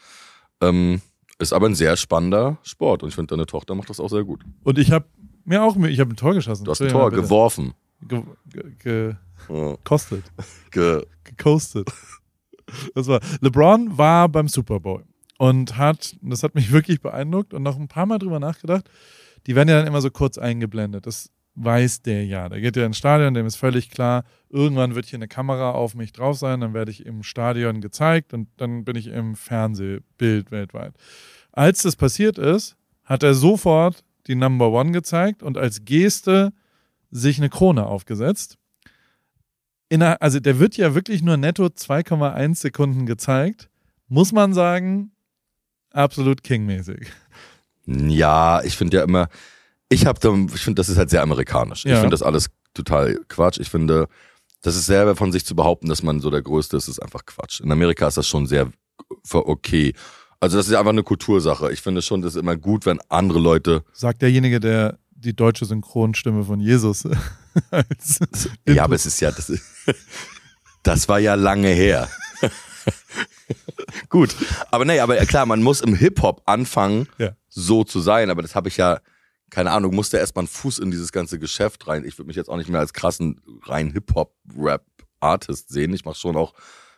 Ähm, 0.61 1.01
ist 1.39 1.53
aber 1.53 1.67
ein 1.67 1.75
sehr 1.75 1.97
spannender 1.97 2.57
Sport 2.63 3.03
und 3.03 3.09
ich 3.09 3.15
finde, 3.15 3.35
deine 3.35 3.45
Tochter 3.45 3.75
macht 3.75 3.89
das 3.89 3.99
auch 3.99 4.09
sehr 4.09 4.23
gut. 4.23 4.43
Und 4.63 4.77
ich 4.77 4.91
habe 4.91 5.05
mir 5.43 5.63
auch, 5.63 5.75
ich 5.75 5.99
habe 5.99 6.13
ein 6.13 6.15
Tor 6.15 6.33
geschossen. 6.33 6.65
Du 6.65 6.71
hast 6.71 6.81
ein 6.81 6.89
Tor 6.89 7.09
bitte. 7.09 7.23
geworfen. 7.23 7.73
Ge, 8.07 8.23
ge, 8.79 9.15
Ja, 9.49 9.71
gekostet. 9.75 10.23
Ge 10.71 11.03
Gecoastet. 11.23 11.91
Das 12.95 13.07
war. 13.07 13.19
LeBron 13.41 13.97
war 13.97 14.29
beim 14.29 14.47
Super 14.47 14.79
Bowl 14.79 15.03
und 15.41 15.75
hat, 15.75 16.15
das 16.21 16.43
hat 16.43 16.53
mich 16.53 16.71
wirklich 16.71 17.01
beeindruckt 17.01 17.55
und 17.55 17.63
noch 17.63 17.79
ein 17.79 17.87
paar 17.87 18.05
Mal 18.05 18.19
drüber 18.19 18.39
nachgedacht. 18.39 18.87
Die 19.47 19.55
werden 19.55 19.69
ja 19.69 19.79
dann 19.79 19.87
immer 19.87 20.01
so 20.01 20.11
kurz 20.11 20.37
eingeblendet. 20.37 21.07
Das 21.07 21.31
weiß 21.55 22.03
der 22.03 22.27
ja. 22.27 22.47
Der 22.47 22.61
geht 22.61 22.75
ja 22.75 22.85
ins 22.85 22.99
Stadion, 22.99 23.33
dem 23.33 23.47
ist 23.47 23.55
völlig 23.55 23.89
klar, 23.89 24.23
irgendwann 24.51 24.93
wird 24.93 25.07
hier 25.07 25.17
eine 25.17 25.27
Kamera 25.27 25.71
auf 25.71 25.95
mich 25.95 26.13
drauf 26.13 26.37
sein, 26.37 26.61
dann 26.61 26.75
werde 26.75 26.91
ich 26.91 27.07
im 27.07 27.23
Stadion 27.23 27.81
gezeigt 27.81 28.35
und 28.35 28.49
dann 28.57 28.85
bin 28.85 28.95
ich 28.95 29.07
im 29.07 29.35
Fernsehbild 29.35 30.51
weltweit. 30.51 30.93
Als 31.51 31.81
das 31.81 31.95
passiert 31.95 32.37
ist, 32.37 32.77
hat 33.03 33.23
er 33.23 33.33
sofort 33.33 34.03
die 34.27 34.35
Number 34.35 34.71
One 34.71 34.91
gezeigt 34.91 35.41
und 35.41 35.57
als 35.57 35.85
Geste 35.85 36.53
sich 37.09 37.39
eine 37.39 37.49
Krone 37.49 37.87
aufgesetzt. 37.87 38.59
In 39.89 40.03
einer, 40.03 40.21
also 40.21 40.39
der 40.39 40.59
wird 40.59 40.77
ja 40.77 40.93
wirklich 40.93 41.23
nur 41.23 41.35
netto 41.35 41.65
2,1 41.65 42.57
Sekunden 42.57 43.07
gezeigt. 43.07 43.71
Muss 44.07 44.31
man 44.31 44.53
sagen, 44.53 45.11
absolut 45.91 46.43
kingmäßig. 46.43 47.07
Ja, 47.85 48.61
ich 48.63 48.77
finde 48.77 48.97
ja 48.97 49.03
immer, 49.03 49.27
ich 49.89 50.05
habe, 50.05 50.19
ich 50.53 50.61
finde, 50.61 50.79
das 50.79 50.89
ist 50.89 50.97
halt 50.97 51.09
sehr 51.09 51.21
amerikanisch. 51.23 51.85
Ich 51.85 51.91
Ja. 51.91 51.97
finde 51.99 52.11
das 52.13 52.21
alles 52.23 52.47
total 52.73 53.19
Quatsch. 53.27 53.59
Ich 53.59 53.69
finde, 53.69 54.07
das 54.61 54.75
ist 54.75 54.85
selber 54.85 55.15
von 55.15 55.31
sich 55.31 55.45
zu 55.45 55.55
behaupten, 55.55 55.89
dass 55.89 56.03
man 56.03 56.19
so 56.21 56.29
der 56.29 56.41
Größte 56.41 56.77
ist, 56.77 56.87
ist 56.87 57.01
einfach 57.01 57.25
Quatsch. 57.25 57.59
In 57.61 57.71
Amerika 57.71 58.07
ist 58.07 58.17
das 58.17 58.27
schon 58.27 58.45
sehr 58.47 58.71
okay. 59.33 59.93
Also 60.39 60.57
das 60.57 60.67
ist 60.67 60.73
einfach 60.75 60.91
eine 60.91 61.03
Kultursache. 61.03 61.71
Ich 61.71 61.81
finde 61.81 62.01
schon, 62.01 62.21
das 62.21 62.35
ist 62.35 62.39
immer 62.41 62.55
gut, 62.55 62.85
wenn 62.85 62.99
andere 63.09 63.39
Leute. 63.39 63.83
Sagt 63.93 64.21
derjenige, 64.21 64.59
der 64.59 64.97
die 65.11 65.35
deutsche 65.35 65.65
Synchronstimme 65.65 66.43
von 66.45 66.59
Jesus 66.59 67.05
als 67.71 68.19
Ja, 68.67 68.83
aber 68.85 68.95
es 68.95 69.05
ist 69.05 69.19
ja, 69.19 69.31
das, 69.31 69.49
ist- 69.49 69.63
das 70.83 71.07
war 71.09 71.19
ja 71.19 71.35
lange 71.35 71.67
her. 71.69 72.07
gut, 74.09 74.35
aber 74.71 74.85
nee, 74.85 74.99
aber 74.99 75.15
klar, 75.25 75.45
man 75.45 75.61
muss 75.61 75.81
im 75.81 75.95
Hip 75.95 76.21
Hop 76.21 76.41
anfangen, 76.45 77.07
Ja. 77.17 77.31
so 77.49 77.83
zu 77.83 77.99
sein. 77.99 78.29
Aber 78.29 78.41
das 78.41 78.55
habe 78.55 78.67
ich 78.69 78.77
ja, 78.77 78.99
keine 79.49 79.71
Ahnung, 79.71 79.93
musste 79.95 80.17
erstmal 80.17 80.41
einen 80.43 80.47
Fuß 80.49 80.79
in 80.79 80.91
dieses 80.91 81.11
ganze 81.11 81.39
Geschäft 81.39 81.87
rein. 81.87 82.03
Ich 82.05 82.17
würde 82.17 82.27
mich 82.27 82.35
jetzt 82.35 82.49
auch 82.49 82.57
nicht 82.57 82.69
mehr 82.69 82.79
als 82.79 82.93
krassen 82.93 83.41
rein 83.63 83.91
Hip 83.91 84.13
Hop 84.15 84.33
Rap 84.57 84.85
Artist 85.19 85.69
sehen. 85.69 85.93
Ich 85.93 86.05
mache 86.05 86.17
schon 86.17 86.35
auch 86.35 86.53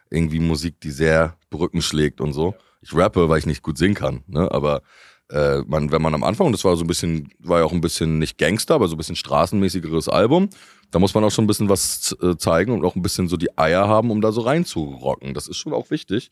irgendwie 0.09 0.39
Musik, 0.39 0.79
die 0.81 0.91
sehr 0.91 1.35
Brücken 1.49 1.81
schlägt 1.81 2.21
und 2.21 2.33
so. 2.33 2.55
Ich 2.81 2.93
rappe, 2.95 3.27
weil 3.29 3.39
ich 3.39 3.45
nicht 3.45 3.63
gut 3.63 3.77
singen 3.77 3.95
kann, 3.95 4.23
ne? 4.27 4.51
Aber 4.51 4.81
äh, 5.29 5.59
man, 5.65 5.91
wenn 5.91 6.01
man 6.01 6.13
am 6.13 6.23
Anfang, 6.23 6.51
das 6.51 6.63
war 6.65 6.75
so 6.75 6.83
ein 6.83 6.87
bisschen, 6.87 7.29
war 7.39 7.59
ja 7.59 7.65
auch 7.65 7.71
ein 7.71 7.81
bisschen 7.81 8.19
nicht 8.19 8.37
Gangster, 8.37 8.75
aber 8.75 8.87
so 8.87 8.95
ein 8.95 8.97
bisschen 8.97 9.15
straßenmäßigeres 9.15 10.09
Album, 10.09 10.49
da 10.91 10.99
muss 10.99 11.13
man 11.15 11.23
auch 11.23 11.31
schon 11.31 11.45
ein 11.45 11.47
bisschen 11.47 11.69
was 11.69 12.15
äh, 12.21 12.35
zeigen 12.37 12.73
und 12.73 12.85
auch 12.85 12.95
ein 12.95 13.01
bisschen 13.01 13.27
so 13.29 13.37
die 13.37 13.57
Eier 13.57 13.87
haben, 13.87 14.11
um 14.11 14.21
da 14.21 14.31
so 14.31 14.41
reinzurocken. 14.41 15.33
Das 15.33 15.47
ist 15.47 15.57
schon 15.57 15.73
auch 15.73 15.89
wichtig. 15.89 16.29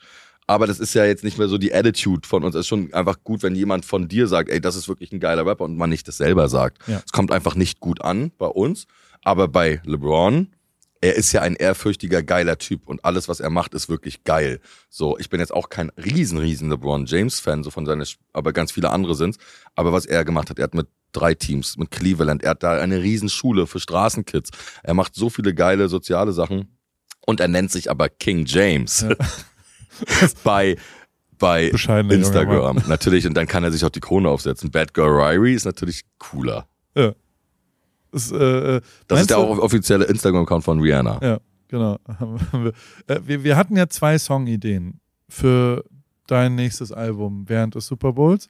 Aber 0.52 0.68
das 0.68 0.82
ist 0.82 0.94
ja 0.94 1.06
jetzt 1.06 1.24
nicht 1.24 1.38
mehr 1.38 1.48
so 1.48 1.58
die 1.58 1.74
Attitude 1.74 2.28
von 2.28 2.44
uns. 2.44 2.56
Es 2.56 2.62
ist 2.62 2.68
schon 2.68 2.94
einfach 2.94 3.24
gut, 3.24 3.42
wenn 3.42 3.56
jemand 3.56 3.86
von 3.86 4.10
dir 4.10 4.28
sagt, 4.28 4.50
ey, 4.50 4.60
das 4.60 4.76
ist 4.76 4.90
wirklich 4.90 5.14
ein 5.14 5.22
geiler 5.22 5.46
Rapper 5.46 5.64
und 5.64 5.78
man 5.78 5.90
nicht 5.90 6.10
das 6.10 6.18
selber 6.18 6.50
sagt. 6.50 6.86
Ja. 6.88 7.02
Es 7.06 7.14
kommt 7.14 7.32
einfach 7.32 7.56
nicht 7.56 7.80
gut 7.80 8.02
an 8.02 8.34
bei 8.38 8.48
uns. 8.48 8.86
Aber 9.24 9.48
bei 9.48 9.80
LeBron, 9.86 10.50
er 11.00 11.16
ist 11.16 11.32
ja 11.32 11.42
ein 11.42 11.56
ehrfürchtiger, 11.56 12.22
geiler 12.22 12.58
Typ 12.58 12.90
und 12.90 13.06
alles, 13.06 13.30
was 13.30 13.40
er 13.40 13.50
macht, 13.50 13.74
ist 13.74 13.88
wirklich 13.88 14.26
geil. 14.26 14.60
So, 14.90 15.18
ich 15.20 15.30
bin 15.30 15.40
jetzt 15.40 15.54
auch 15.54 15.70
kein 15.70 15.90
riesen, 15.92 16.38
riesen 16.38 16.70
LeBron 16.70 17.06
James-Fan, 17.06 17.64
so 17.64 17.70
von 17.70 17.86
seiner, 17.86 18.04
aber 18.34 18.52
ganz 18.52 18.74
viele 18.74 18.90
andere 18.90 19.16
sind's. 19.16 19.38
Aber 19.76 19.94
was 19.94 20.06
er 20.06 20.26
gemacht 20.26 20.50
hat, 20.50 20.60
er 20.60 20.64
hat 20.64 20.74
mit 20.74 20.88
drei 21.14 21.34
Teams, 21.34 21.78
mit 21.78 21.92
Cleveland, 21.92 22.44
er 22.44 22.50
hat 22.50 22.64
da 22.64 22.74
eine 22.74 23.02
riesen 23.02 23.30
Schule 23.30 23.68
für 23.68 23.80
Straßenkids. 23.80 24.50
Er 24.84 24.96
macht 24.96 25.16
so 25.16 25.30
viele 25.30 25.54
geile 25.54 25.88
soziale 25.88 26.34
Sachen 26.34 26.78
und 27.26 27.40
er 27.40 27.48
nennt 27.48 27.72
sich 27.72 27.90
aber 27.90 28.10
King 28.10 28.44
James. 28.46 29.06
bei, 30.44 30.78
bei 31.40 31.70
Instagram. 31.70 32.84
Natürlich, 32.88 33.26
und 33.28 33.36
dann 33.36 33.48
kann 33.48 33.64
er 33.64 33.72
sich 33.72 33.84
auch 33.86 33.90
die 33.90 34.00
Krone 34.00 34.30
aufsetzen. 34.30 34.72
Bad 34.72 34.94
Girl 34.94 35.10
Ryrie 35.10 35.54
ist 35.54 35.66
natürlich 35.66 36.04
cooler. 36.18 36.68
Ja. 36.96 37.14
Das, 38.12 38.32
äh, 38.32 38.36
äh, 38.78 38.82
Das 39.08 39.22
ist 39.22 39.30
der 39.30 39.38
auch 39.38 39.58
offizielle 39.58 40.06
Instagram-Account 40.06 40.64
von 40.64 40.80
Rihanna. 40.82 41.20
Ja, 41.22 41.40
genau. 41.68 41.98
Wir, 42.52 42.74
Äh, 43.08 43.22
wir, 43.26 43.44
wir 43.44 43.58
hatten 43.58 43.78
ja 43.78 43.88
zwei 43.88 44.18
Songideen 44.18 45.00
für 45.30 45.86
dein 46.28 46.56
nächstes 46.56 46.92
Album 46.92 47.46
während 47.48 47.76
des 47.76 47.88
Super 47.88 48.14
Bowls. 48.14 48.50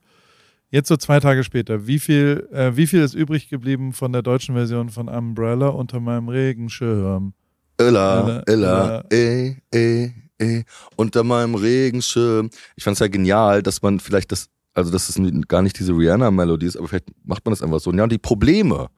Jetzt 0.70 0.88
so 0.88 0.96
zwei 0.96 1.20
Tage 1.20 1.44
später, 1.44 1.86
wie 1.86 2.00
viel, 2.00 2.48
äh, 2.54 2.76
wie 2.76 2.88
viel 2.88 3.02
ist 3.02 3.14
übrig 3.14 3.50
geblieben 3.50 3.92
von 3.92 4.14
der 4.14 4.22
deutschen 4.22 4.56
Version 4.56 4.90
von 4.90 5.10
Umbrella 5.10 5.68
unter 5.68 6.00
meinem 6.00 6.30
Regenschirm? 6.30 7.34
Illa, 7.78 8.42
Illa, 8.48 9.04
Illa, 9.10 9.56
eh, 9.74 10.12
eh, 10.42 10.60
eh, 10.60 10.64
unter 10.96 11.24
meinem 11.24 11.56
Regenschirm. 11.56 12.50
Ich 12.76 12.84
fand's 12.84 13.00
ja 13.00 13.08
genial, 13.08 13.62
dass 13.64 13.82
man 13.82 14.00
vielleicht 14.00 14.32
das, 14.32 14.50
also 14.74 14.92
dass 14.92 15.10
es 15.10 15.16
n- 15.18 15.44
gar 15.48 15.62
nicht 15.62 15.78
diese 15.80 15.94
Rihanna-Melodie 15.94 16.66
ist, 16.68 16.78
aber 16.78 16.88
vielleicht 16.88 17.10
macht 17.24 17.46
man 17.46 17.52
das 17.52 17.62
einfach 17.62 17.80
so. 17.80 17.92
Ja, 17.94 18.08
die 18.08 18.18
Probleme, 18.18 18.90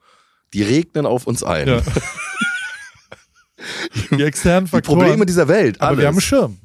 die 0.52 0.62
regnen 0.62 1.06
auf 1.06 1.26
uns 1.26 1.42
ein. 1.42 1.68
Ja. 1.68 1.82
Die 4.10 4.22
externen 4.22 4.64
Die 4.66 4.70
Faktoren. 4.70 4.98
Probleme 4.98 5.26
dieser 5.26 5.48
Welt, 5.48 5.80
aber 5.80 5.88
alles. 5.90 6.00
wir 6.00 6.06
haben 6.08 6.14
einen 6.14 6.20
Schirm. 6.20 6.58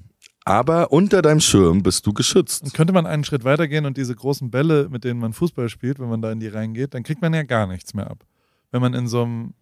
aber 0.43 0.91
unter 0.91 1.21
deinem 1.21 1.39
Schirm 1.39 1.81
bist 1.83 2.05
du 2.05 2.09
Und 2.09 2.15
geschützt. 2.15 2.73
könnte 2.73 2.91
man 2.93 3.05
einen 3.05 3.23
Schritt 3.23 3.43
weitergehen 3.43 3.85
und 3.85 3.95
diese 3.97 4.15
großen 4.15 4.49
Bälle, 4.51 4.89
mit 4.89 5.03
denen 5.03 5.19
man 5.19 5.31
Fußball 5.33 5.69
spielt, 5.69 5.99
wenn 5.99 6.09
man 6.09 6.21
da 6.21 6.31
in 6.31 6.39
die 6.39 6.47
reingeht, 6.47 6.93
dann 6.93 7.03
kriegt 7.03 7.21
man 7.21 7.33
ja 7.33 7.43
gar 7.43 7.67
nichts 7.67 7.93
mehr 7.93 8.09
ab. 8.09 8.25
Wenn 8.71 8.81
man 8.81 8.93
in 8.93 9.07
so 9.07 9.23
einem, 9.23 9.53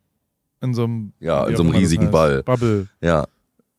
in 0.62 0.74
so 0.74 0.86
einem, 0.86 1.14
Ja, 1.20 1.46
in 1.46 1.56
so 1.56 1.64
einem 1.64 1.74
das 1.74 1.82
riesigen 1.82 2.04
heißt, 2.04 2.12
Ball. 2.12 2.44
Bubble, 2.44 2.88
Ja. 3.02 3.28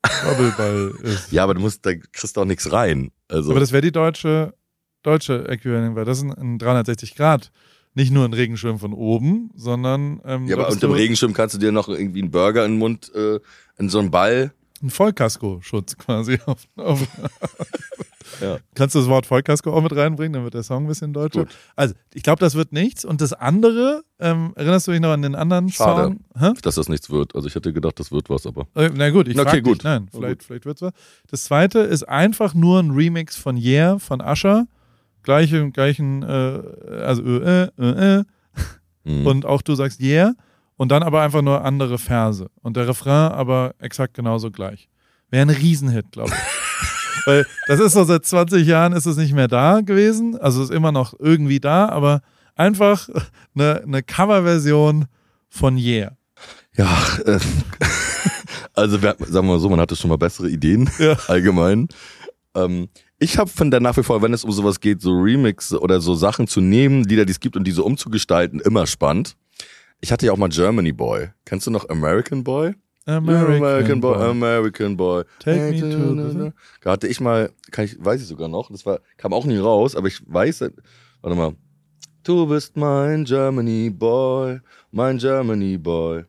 Bubbleball 0.02 0.94
ist. 1.02 1.32
Ja, 1.32 1.44
aber 1.44 1.54
du 1.54 1.60
musst, 1.60 1.84
da 1.84 1.94
kriegst 1.94 2.36
du 2.36 2.40
auch 2.40 2.44
nichts 2.44 2.70
rein. 2.72 3.10
Also, 3.28 3.50
Aber 3.50 3.60
das 3.60 3.72
wäre 3.72 3.82
die 3.82 3.92
deutsche, 3.92 4.54
deutsche 5.02 5.46
Äquivalent, 5.48 5.96
weil 5.96 6.04
das 6.04 6.18
ist 6.18 6.24
ein, 6.24 6.32
ein 6.32 6.58
360 6.58 7.14
Grad. 7.14 7.50
Nicht 7.94 8.12
nur 8.12 8.24
ein 8.24 8.32
Regenschirm 8.32 8.78
von 8.78 8.92
oben, 8.92 9.50
sondern 9.56 10.20
ähm, 10.24 10.46
ja, 10.46 10.56
aber 10.56 10.68
unter 10.68 10.86
dem 10.86 10.92
Regenschirm 10.92 11.32
kannst 11.32 11.54
du 11.56 11.58
dir 11.58 11.72
noch 11.72 11.88
irgendwie 11.88 12.22
einen 12.22 12.30
Burger 12.30 12.64
in 12.64 12.72
den 12.72 12.78
Mund, 12.78 13.12
äh, 13.14 13.40
in 13.76 13.88
so 13.88 13.98
einen 13.98 14.10
Ball. 14.10 14.52
ein 14.82 14.90
Vollkasko-Schutz 14.90 15.96
quasi. 15.96 16.38
Auf, 16.46 16.68
auf, 16.76 17.00
Ja. 18.40 18.58
Kannst 18.74 18.94
du 18.94 18.98
das 19.00 19.08
Wort 19.08 19.26
Vollkasko 19.26 19.72
auch 19.72 19.82
mit 19.82 19.94
reinbringen, 19.94 20.32
dann 20.34 20.44
wird 20.44 20.54
der 20.54 20.62
Song 20.62 20.84
ein 20.84 20.86
bisschen 20.88 21.12
deutscher. 21.12 21.40
Gut. 21.44 21.54
Also, 21.76 21.94
ich 22.14 22.22
glaube, 22.22 22.40
das 22.40 22.54
wird 22.54 22.72
nichts. 22.72 23.04
Und 23.04 23.20
das 23.20 23.32
andere, 23.32 24.02
ähm, 24.18 24.52
erinnerst 24.56 24.86
du 24.86 24.92
dich 24.92 25.00
noch 25.00 25.10
an 25.10 25.22
den 25.22 25.34
anderen 25.34 25.68
Schade. 25.70 26.02
Song? 26.04 26.20
Hä? 26.38 26.52
Dass 26.62 26.74
das 26.76 26.88
nichts 26.88 27.10
wird. 27.10 27.34
Also 27.34 27.48
ich 27.48 27.54
hätte 27.54 27.72
gedacht, 27.72 27.98
das 28.00 28.10
wird 28.12 28.28
was, 28.30 28.46
aber. 28.46 28.66
Äh, 28.74 28.90
Na 28.94 29.10
gut, 29.10 29.28
ich 29.28 29.38
Okay, 29.38 29.48
frage 29.48 29.62
gut. 29.62 29.78
dich. 29.78 29.84
Nein, 29.84 30.08
Na 30.12 30.18
vielleicht, 30.18 30.42
vielleicht 30.42 30.66
wird's 30.66 30.82
was. 30.82 30.92
Das 31.30 31.44
zweite 31.44 31.80
ist 31.80 32.08
einfach 32.08 32.54
nur 32.54 32.80
ein 32.80 32.90
Remix 32.92 33.36
von 33.36 33.56
Yeah 33.56 33.98
von 33.98 34.20
Usher. 34.20 34.66
Gleiche, 35.22 35.70
gleichen, 35.72 36.22
äh, 36.22 36.26
also 37.02 37.22
äh, 37.22 37.68
äh, 37.78 38.18
äh, 38.18 38.24
Mhm. 39.04 39.26
und 39.26 39.46
auch 39.46 39.62
du 39.62 39.74
sagst 39.74 40.00
Yeah 40.02 40.34
und 40.76 40.90
dann 40.92 41.02
aber 41.02 41.22
einfach 41.22 41.40
nur 41.42 41.64
andere 41.64 41.98
Verse 41.98 42.50
und 42.62 42.76
der 42.76 42.88
Refrain 42.88 43.32
aber 43.32 43.74
exakt 43.78 44.12
genauso 44.14 44.50
gleich. 44.50 44.88
Wäre 45.30 45.42
ein 45.42 45.50
Riesenhit, 45.50 46.12
glaube 46.12 46.30
ich. 46.30 46.36
Weil 47.28 47.46
das 47.66 47.78
ist 47.78 47.92
so 47.92 48.04
seit 48.04 48.24
20 48.24 48.66
Jahren 48.66 48.94
ist 48.94 49.04
es 49.04 49.18
nicht 49.18 49.34
mehr 49.34 49.48
da 49.48 49.80
gewesen, 49.82 50.38
also 50.38 50.62
ist 50.62 50.70
immer 50.70 50.92
noch 50.92 51.12
irgendwie 51.18 51.60
da, 51.60 51.86
aber 51.90 52.22
einfach 52.56 53.06
eine, 53.54 53.82
eine 53.82 54.02
Coverversion 54.02 55.04
von 55.50 55.76
Yeah. 55.76 56.16
Ja, 56.74 56.96
äh, 57.26 57.38
also 58.74 59.02
wer- 59.02 59.16
sagen 59.18 59.46
wir 59.46 59.54
mal 59.54 59.58
so, 59.58 59.68
man 59.68 59.80
hatte 59.80 59.94
schon 59.96 60.08
mal 60.10 60.16
bessere 60.18 60.48
Ideen 60.48 60.88
Ja. 60.98 61.16
allgemein. 61.26 61.88
Ähm, 62.54 62.88
ich 63.18 63.36
habe 63.36 63.50
von 63.50 63.70
der 63.70 63.80
nach 63.80 63.96
wie 63.96 64.02
vor, 64.02 64.22
wenn 64.22 64.32
es 64.32 64.44
um 64.44 64.52
sowas 64.52 64.80
geht, 64.80 65.02
so 65.02 65.10
Remix 65.12 65.74
oder 65.74 66.00
so 66.00 66.14
Sachen 66.14 66.46
zu 66.46 66.60
nehmen, 66.60 67.04
Lieder, 67.04 67.24
die 67.24 67.32
es 67.32 67.40
gibt 67.40 67.56
und 67.56 67.64
diese 67.64 67.82
umzugestalten, 67.82 68.60
immer 68.60 68.86
spannend. 68.86 69.36
Ich 70.00 70.12
hatte 70.12 70.24
ja 70.26 70.32
auch 70.32 70.36
mal 70.36 70.48
Germany 70.48 70.92
Boy. 70.92 71.28
Kennst 71.44 71.66
du 71.66 71.70
noch 71.72 71.88
American 71.90 72.44
Boy? 72.44 72.74
American, 73.08 74.00
Boy, 74.00 74.14
Boy. 74.14 74.30
American 74.30 74.96
Boy. 74.96 75.24
Take 75.38 75.70
me 75.70 75.80
to 75.80 76.52
Da 76.82 76.90
hatte 76.90 77.08
ich 77.08 77.20
mal, 77.20 77.50
kann 77.70 77.86
ich, 77.86 77.96
weiß 78.04 78.20
ich 78.20 78.28
sogar 78.28 78.48
noch, 78.48 78.70
das 78.70 78.84
war, 78.84 79.00
kam 79.16 79.32
auch 79.32 79.46
nie 79.46 79.56
raus, 79.56 79.96
aber 79.96 80.08
ich 80.08 80.20
weiß, 80.26 80.70
warte 81.22 81.36
mal. 81.36 81.54
Du 82.22 82.46
bist 82.46 82.76
mein 82.76 83.24
Germany 83.24 83.88
Boy, 83.88 84.60
mein 84.90 85.16
Germany 85.16 85.78
Boy. 85.78 86.24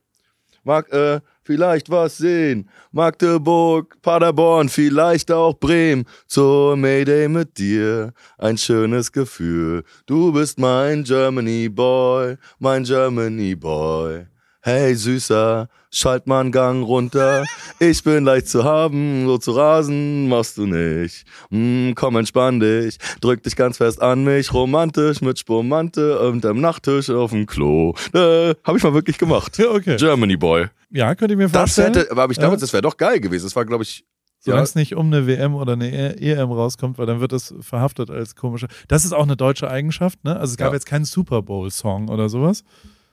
Mag 0.63 0.89
äh, 0.93 1.19
vielleicht 1.43 1.89
was 1.89 2.17
sehen. 2.17 2.69
Magdeburg, 2.91 3.97
Paderborn, 4.01 4.69
vielleicht 4.69 5.31
auch 5.31 5.59
Bremen. 5.59 6.05
Zur 6.27 6.77
Mayday 6.77 7.27
mit 7.27 7.57
dir, 7.57 8.13
ein 8.37 8.57
schönes 8.57 9.11
Gefühl. 9.11 9.83
Du 10.05 10.31
bist 10.31 10.59
mein 10.59 11.03
Germany 11.03 11.67
Boy, 11.67 12.37
mein 12.59 12.83
Germany 12.83 13.55
Boy. 13.55 14.27
Hey 14.61 14.93
Süßer, 14.93 15.69
schalt 15.89 16.27
mal 16.27 16.41
einen 16.41 16.51
Gang 16.51 16.85
runter. 16.85 17.45
Ich 17.79 18.03
bin 18.03 18.25
leicht 18.25 18.49
zu 18.49 18.65
haben, 18.65 19.25
so 19.25 19.37
zu 19.37 19.51
rasen 19.51 20.27
machst 20.27 20.57
du 20.57 20.65
nicht. 20.65 21.23
Mm, 21.49 21.93
komm, 21.95 22.17
entspann 22.17 22.59
dich, 22.59 22.97
drück 23.21 23.41
dich 23.41 23.55
ganz 23.55 23.77
fest 23.77 24.01
an 24.01 24.25
mich, 24.25 24.53
romantisch 24.53 25.21
mit 25.21 25.39
Spumante 25.39 26.19
unterm 26.19 26.59
Nachttisch 26.59 27.09
auf 27.09 27.31
dem 27.31 27.45
Klo. 27.45 27.93
Äh, 28.13 28.53
hab 28.65 28.75
ich 28.75 28.83
mal 28.83 28.93
wirklich 28.93 29.17
gemacht. 29.17 29.57
Ja, 29.57 29.69
okay. 29.69 29.95
Germany 29.95 30.35
Boy. 30.35 30.67
Ja, 30.89 31.15
könnte 31.15 31.35
ich 31.35 31.37
mir 31.37 31.47
Das 31.47 31.53
vorstellen. 31.75 31.93
hätte, 31.93 32.11
aber 32.11 32.29
ich 32.29 32.35
Ja. 32.37 32.43
damals, 32.43 32.59
das 32.59 32.73
wäre 32.73 32.81
doch 32.83 32.97
geil 32.97 33.21
gewesen. 33.21 33.45
Das 33.45 33.55
war, 33.55 33.63
glaube 33.63 33.83
ich, 33.83 34.03
Solange 34.41 34.59
ja, 34.61 34.63
es 34.63 34.75
nicht 34.75 34.95
um 34.95 35.05
eine 35.07 35.25
WM 35.25 35.55
oder 35.55 35.73
eine 35.73 35.89
E- 35.89 36.31
EM 36.33 36.51
rauskommt, 36.51 36.97
weil 36.97 37.05
dann 37.05 37.19
wird 37.21 37.31
es 37.33 37.53
verhaftet 37.61 38.09
als 38.09 38.35
komische. 38.35 38.67
Das 38.89 39.03
ist 39.05 39.13
auch 39.13 39.23
eine 39.23 39.35
deutsche 39.37 39.69
Eigenschaft, 39.69 40.23
ne? 40.25 40.37
Also 40.37 40.51
es 40.51 40.57
gab 40.57 40.69
Ja. 40.69 40.73
jetzt 40.75 40.85
keinen 40.85 41.03
Super 41.05 41.41
Bowl-Song 41.41 42.07
oder 42.09 42.27
sowas, 42.29 42.63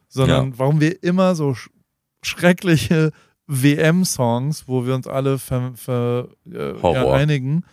sondern 0.09 0.59
warum 0.59 0.81
wir 0.81 1.03
immer 1.03 1.35
so 1.35 1.55
sch 1.55 1.71
schreckliche 2.23 3.13
WM-Songs, 3.47 4.65
wo 4.67 4.87
wir 4.87 4.95
uns 4.95 5.07
alle 5.07 5.39
ver, 5.39 5.73
ver, 5.77 6.29
äh, 6.51 6.75
ja, 6.81 7.13
einigen. 7.13 7.65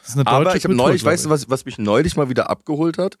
Das 0.00 0.10
ist 0.10 0.14
eine 0.14 0.24
deutsche 0.24 0.36
aber 0.36 0.56
ich 0.56 0.64
habe 0.64 0.74
neulich, 0.76 1.04
weißt 1.04 1.24
du, 1.24 1.30
was, 1.30 1.50
was 1.50 1.64
mich 1.64 1.78
neulich 1.78 2.16
mal 2.16 2.28
wieder 2.28 2.48
abgeholt 2.48 2.98
hat? 2.98 3.16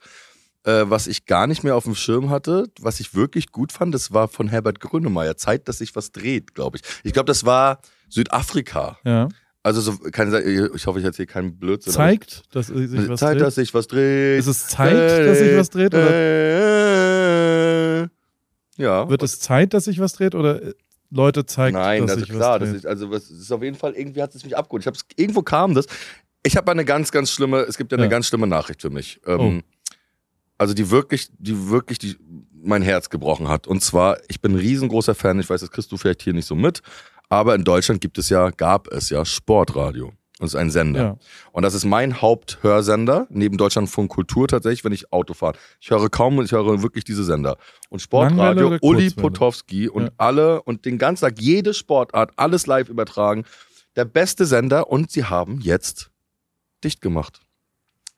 Äh, 0.64 0.84
was 0.88 1.06
ich 1.06 1.26
gar 1.26 1.46
nicht 1.46 1.64
mehr 1.64 1.74
auf 1.76 1.84
dem 1.84 1.94
Schirm 1.94 2.30
hatte, 2.30 2.68
was 2.80 3.00
ich 3.00 3.14
wirklich 3.14 3.50
gut 3.50 3.72
fand, 3.72 3.94
das 3.94 4.12
war 4.12 4.28
von 4.28 4.48
Herbert 4.48 4.80
Grönemeyer. 4.80 5.36
Zeit, 5.36 5.68
dass 5.68 5.78
sich 5.78 5.94
was 5.96 6.12
dreht, 6.12 6.54
glaube 6.54 6.76
ich. 6.78 6.82
Ich 7.04 7.12
glaube, 7.12 7.26
das 7.26 7.44
war 7.44 7.80
Südafrika. 8.08 8.98
Ja. 9.04 9.28
Also 9.62 9.80
so, 9.80 9.98
sein, 10.14 10.70
ich 10.74 10.86
hoffe, 10.86 11.00
ich 11.00 11.04
erzähle 11.04 11.26
keinen 11.26 11.58
Blödsinn. 11.58 11.92
Zeigt, 11.92 12.42
dass 12.54 12.68
sich 12.68 12.92
ich- 12.92 13.08
was 13.08 13.18
Zeit, 13.18 13.34
dreht. 13.34 13.42
dass 13.42 13.54
sich 13.56 13.74
was 13.74 13.88
dreht. 13.88 14.38
Ist 14.38 14.46
es 14.46 14.68
Zeit, 14.68 15.26
dass 15.26 15.38
sich 15.38 15.56
was 15.56 15.70
dreht? 15.70 15.92
Oder 15.92 16.08
Äh, 16.08 16.95
ja. 18.76 19.08
wird 19.08 19.22
es 19.22 19.40
Zeit, 19.40 19.74
dass 19.74 19.84
sich 19.84 19.98
was 20.00 20.12
dreht? 20.14 20.34
Oder 20.34 20.62
äh, 20.62 20.74
Leute 21.10 21.46
zeigt, 21.46 21.74
Nein, 21.76 22.02
dass 22.02 22.12
also 22.16 22.24
sich 22.26 22.34
klar, 22.34 22.54
was 22.54 22.60
das 22.60 22.68
dreht? 22.70 22.78
ist, 22.78 22.86
also 22.86 23.10
was, 23.10 23.28
das 23.28 23.38
ist 23.38 23.52
auf 23.52 23.62
jeden 23.62 23.76
Fall, 23.76 23.92
irgendwie 23.94 24.22
hat 24.22 24.34
es 24.34 24.44
mich 24.44 24.56
abgeholt. 24.56 24.82
Ich 24.82 24.86
hab's, 24.86 25.04
irgendwo 25.16 25.42
kam 25.42 25.74
das. 25.74 25.86
Ich 26.44 26.56
habe 26.56 26.70
eine 26.70 26.84
ganz, 26.84 27.10
ganz 27.12 27.30
schlimme, 27.30 27.60
es 27.62 27.76
gibt 27.76 27.92
ja 27.92 27.96
eine 27.98 28.06
Ja. 28.06 28.10
ganz 28.10 28.26
schlimme 28.28 28.46
Nachricht 28.46 28.82
für 28.82 28.90
mich. 28.90 29.20
Oh. 29.26 29.30
Ähm, 29.32 29.62
Also 30.58 30.72
die 30.74 30.90
wirklich, 30.90 31.28
die 31.38 31.68
wirklich 31.70 31.98
die, 31.98 32.16
mein 32.52 32.82
Herz 32.82 33.10
gebrochen 33.10 33.48
hat. 33.48 33.66
Und 33.66 33.82
zwar, 33.82 34.16
ich 34.28 34.40
bin 34.40 34.52
ein 34.52 34.58
riesengroßer 34.58 35.14
Fan, 35.14 35.38
ich 35.38 35.48
weiß, 35.50 35.60
das 35.60 35.70
kriegst 35.70 35.92
du 35.92 35.96
vielleicht 35.96 36.22
hier 36.22 36.32
nicht 36.32 36.46
so 36.46 36.54
mit, 36.56 36.80
aber 37.28 37.54
in 37.54 37.62
Deutschland 37.64 38.00
gibt 38.00 38.16
es 38.18 38.28
ja, 38.30 38.50
gab 38.50 38.88
es 38.88 39.10
ja 39.10 39.24
Sportradio. 39.24 40.12
Das 40.38 40.50
ist 40.50 40.56
ein 40.56 40.70
Sender. 40.70 41.00
Ja. 41.00 41.18
Und 41.52 41.62
das 41.62 41.72
ist 41.72 41.86
mein 41.86 42.20
Haupthörsender, 42.20 43.26
neben 43.30 43.56
Deutschlandfunk 43.56 44.10
Kultur 44.10 44.46
tatsächlich, 44.46 44.84
wenn 44.84 44.92
ich 44.92 45.10
Auto 45.10 45.32
fahre. 45.32 45.56
Ich 45.80 45.90
höre 45.90 46.10
kaum, 46.10 46.42
ich 46.42 46.52
höre 46.52 46.82
wirklich 46.82 47.04
diese 47.04 47.24
Sender. 47.24 47.56
Und 47.88 48.00
Sportradio, 48.02 48.76
Uli? 48.82 49.10
Potowski 49.10 49.88
und 49.88 50.04
Ja. 50.04 50.10
alle 50.18 50.62
und 50.62 50.84
den 50.84 50.98
ganzen 50.98 51.24
Tag 51.24 51.40
jede 51.40 51.72
Sportart, 51.72 52.32
alles 52.36 52.66
live 52.66 52.90
übertragen. 52.90 53.44
Der 53.96 54.04
beste 54.04 54.44
Sender 54.44 54.90
und 54.90 55.10
sie 55.10 55.24
haben 55.24 55.60
jetzt 55.62 56.10
dicht 56.84 57.00
gemacht. 57.00 57.40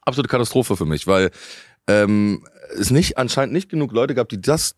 Absolute 0.00 0.28
Katastrophe 0.28 0.76
für 0.76 0.86
mich, 0.86 1.06
weil 1.06 1.30
ähm, 1.86 2.44
es 2.76 2.90
nicht 2.90 3.16
anscheinend 3.16 3.52
nicht 3.52 3.68
genug 3.68 3.92
Leute 3.92 4.16
gab, 4.16 4.28
die 4.28 4.40
das 4.40 4.74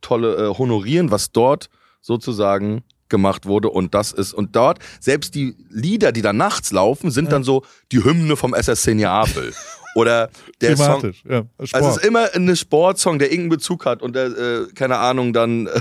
tolle 0.00 0.36
äh, 0.36 0.54
honorieren, 0.58 1.10
was 1.10 1.32
dort 1.32 1.70
sozusagen 2.00 2.84
gemacht 3.14 3.46
wurde 3.46 3.68
und 3.70 3.94
das 3.94 4.12
ist 4.12 4.34
und 4.34 4.54
dort 4.56 4.78
selbst 5.00 5.34
die 5.36 5.54
Lieder, 5.70 6.10
die 6.12 6.20
da 6.22 6.32
nachts 6.32 6.72
laufen, 6.72 7.10
sind 7.10 7.30
dann 7.32 7.44
so 7.44 7.62
die 7.92 8.02
Hymne 8.04 8.36
vom 8.36 8.52
SSC 8.54 8.94
Neapel 8.94 9.52
oder 9.94 10.28
der 10.60 10.76
Song 10.76 11.12
ja. 11.28 11.44
Also 11.72 11.88
es 11.90 11.96
ist 11.98 12.04
immer 12.04 12.28
ein 12.34 12.56
Sportsong, 12.56 13.18
der 13.20 13.28
irgendeinen 13.30 13.50
Bezug 13.58 13.86
hat 13.86 14.02
und 14.02 14.16
der, 14.16 14.26
äh, 14.26 14.66
keine 14.74 14.98
Ahnung, 14.98 15.32
dann 15.32 15.68
äh, 15.68 15.80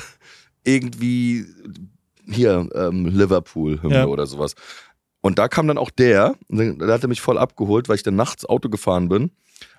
irgendwie 0.64 1.46
hier 2.30 2.70
ähm, 2.74 3.06
Liverpool 3.08 3.82
Hymne 3.82 3.96
Ja. 3.96 4.06
oder 4.06 4.26
sowas. 4.28 4.54
Und 5.22 5.40
da 5.40 5.48
kam 5.48 5.68
dann 5.68 5.78
auch 5.78 5.90
der, 5.90 6.36
dann- 6.50 6.80
der 6.80 6.88
hatte 6.94 7.08
mich 7.08 7.22
voll 7.22 7.38
abgeholt, 7.38 7.90
weil 7.90 7.96
ich 7.96 8.04
dann 8.04 8.16
nachts 8.16 8.46
Auto 8.46 8.70
gefahren 8.70 9.10
bin. 9.10 9.32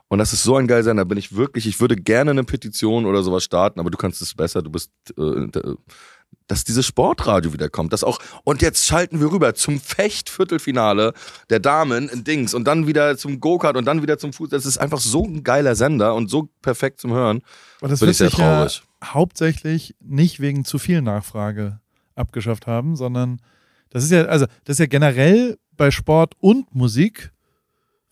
Und 0.09 0.19
das 0.19 0.33
ist 0.33 0.43
so 0.43 0.57
ein 0.57 0.67
geil 0.67 0.83
sein, 0.85 0.97
da 0.99 1.05
bin 1.05 1.17
ich 1.19 1.35
wirklich, 1.35 1.67
ich 1.67 1.81
würde 1.81 1.97
gerne 1.97 2.31
eine 2.31 2.45
Petition 2.45 3.07
oder 3.07 3.23
sowas 3.23 3.43
starten, 3.45 3.81
aber 3.81 3.91
du 3.91 3.97
kannst 3.97 4.21
es 4.21 4.35
besser, 4.35 4.61
du 4.63 4.71
bist, 4.71 4.91
äh, 5.19 5.47
d- 5.49 5.75
dass 6.47 6.65
dieses 6.65 6.87
Sportradio 6.87 7.53
wiederkommt, 7.53 7.93
das 7.93 8.05
auch, 8.05 8.19
und 8.45 8.63
jetzt 8.63 8.87
schalten 8.87 9.21
wir 9.21 9.31
rüber 9.31 9.55
zum 9.55 9.81
Fecht-Viertelfinale 9.81 11.13
der 11.51 11.61
Damen 11.61 12.09
in 12.09 12.25
Dings 12.25 12.55
und 12.55 12.65
dann 12.65 12.87
wieder 12.87 13.17
zum 13.17 13.41
Go-Kart 13.41 13.77
und 13.77 13.85
dann 13.85 14.03
wieder 14.03 14.19
zum 14.19 14.33
Fuß. 14.33 14.51
Das 14.51 14.67
ist 14.67 14.79
einfach 14.79 15.01
so 15.01 15.25
ein 15.25 15.43
geiler 15.43 15.75
Sender 15.75 16.15
und 16.15 16.31
so 16.31 16.49
perfekt 16.63 17.01
zum 17.01 17.13
Hören. 17.13 17.43
Aber 17.81 17.89
das 17.89 18.01
bin 18.01 18.11
ich 18.11 18.17
sehr 18.17 18.31
sich 18.31 18.39
ja 18.39 18.59
traurig. 18.59 18.83
hauptsächlich 19.05 19.95
nicht 20.01 20.41
wegen 20.41 20.65
zu 20.65 20.79
viel 20.79 21.03
Nachfrage 21.03 21.81
abgeschafft 22.15 22.67
haben, 22.67 22.97
sondern 22.97 23.41
das 23.91 24.05
ist 24.05 24.11
ja, 24.11 24.25
also 24.25 24.47
das 24.65 24.75
ist 24.75 24.81
ja 24.81 24.87
generell 24.87 25.59
bei 25.77 25.91
Sport 25.91 26.35
und 26.41 26.75
Musik, 26.75 27.33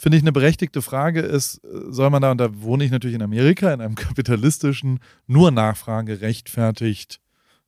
finde 0.02 0.18
ich 0.18 0.24
eine 0.24 0.32
berechtigte 0.32 0.82
Frage 0.82 1.20
ist, 1.20 1.60
soll 1.62 2.10
man 2.10 2.22
da, 2.22 2.32
und 2.32 2.38
da 2.38 2.60
wohne 2.60 2.84
ich 2.84 2.90
natürlich 2.90 3.14
in 3.14 3.22
Amerika, 3.22 3.72
in 3.72 3.80
einem 3.80 3.94
kapitalistischen, 3.96 4.98
nur 5.26 5.52
Nachfrage 5.52 6.20
rechtfertigt 6.20 7.20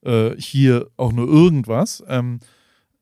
äh, 0.04 0.34
hier 0.38 0.88
auch 0.96 1.12
nur 1.12 1.28
irgendwas. 1.28 2.02
Ähm, 2.08 2.40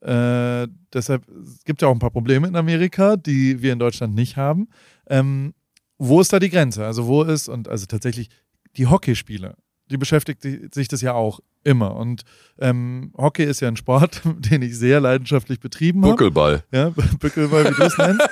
äh, 0.01 0.67
deshalb 0.93 1.23
es 1.45 1.63
gibt 1.65 1.81
ja 1.83 1.89
auch 1.89 1.93
ein 1.93 1.99
paar 2.01 2.11
Probleme 2.11 2.49
in 2.49 2.57
Amerika, 2.57 3.17
die 3.17 3.63
wir 3.63 3.73
in 3.73 3.79
Deutschland 3.79 4.15
nicht 4.15 4.37
haben. 4.37 4.69
Ähm, 5.09 5.55
wo 5.99 6.21
ist 6.21 6.33
da 6.33 6.39
die 6.41 6.51
Grenze? 6.51 6.85
Also 6.85 7.07
wo 7.07 7.23
ist, 7.23 7.49
und 7.49 7.69
also 7.69 7.87
tatsächlich 7.87 8.29
die 8.77 8.87
Hockeyspieler, 8.89 9.55
die 9.91 9.97
beschäftigt 9.99 10.43
sich 10.75 10.89
das 10.89 11.03
ja 11.03 11.13
auch 11.13 11.41
immer. 11.65 11.95
Und 11.95 12.23
ähm, 12.59 13.13
Hockey 13.17 13.45
ist 13.45 13.61
ja 13.61 13.69
ein 13.69 13.77
Sport, 13.77 14.23
den 14.39 14.63
ich 14.63 14.77
sehr 14.77 15.01
leidenschaftlich 15.01 15.61
betrieben 15.61 16.03
habe. 16.03 16.13
Buckelball. 16.15 16.65
Ja, 16.73 16.89
Bückelball, 17.21 17.71
wie 17.71 17.75
du 17.75 17.83
es 17.83 17.97
nennst. 17.99 18.27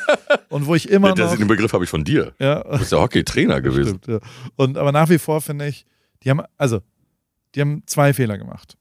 Und 0.48 0.66
wo 0.66 0.74
ich 0.74 0.88
immer 0.90 1.14
Das, 1.14 1.30
noch. 1.32 1.38
den 1.38 1.46
Begriff 1.46 1.72
habe 1.72 1.84
ich 1.84 1.90
von 1.90 2.02
dir. 2.02 2.32
Ja, 2.40 2.64
Du 2.64 2.78
bist 2.78 2.90
ja 2.90 2.98
Hockeytrainer 2.98 3.60
gewesen. 3.62 4.00
Stimmt, 4.02 4.22
ja. 4.22 4.28
Und 4.56 4.76
aber 4.76 4.90
nach 4.90 5.08
wie 5.08 5.18
vor 5.18 5.40
finde 5.40 5.68
ich, 5.68 5.84
die 6.24 6.30
haben, 6.30 6.40
also, 6.56 6.80
die 7.54 7.60
haben 7.60 7.82
zwei 7.86 8.12
Fehler 8.12 8.38
gemacht. 8.38 8.76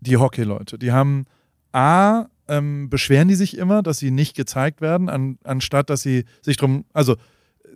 Die 0.00 0.16
Hockey-Leute. 0.16 0.78
Die 0.78 0.92
haben 0.92 1.26
A, 1.72 2.26
ähm, 2.48 2.88
beschweren 2.88 3.28
die 3.28 3.34
sich 3.34 3.58
immer, 3.58 3.82
dass 3.82 3.98
sie 3.98 4.10
nicht 4.10 4.36
gezeigt 4.36 4.80
werden, 4.80 5.08
an, 5.08 5.38
anstatt 5.44 5.90
dass 5.90 6.02
sie 6.02 6.24
sich 6.40 6.56
drum, 6.56 6.84
also 6.92 7.16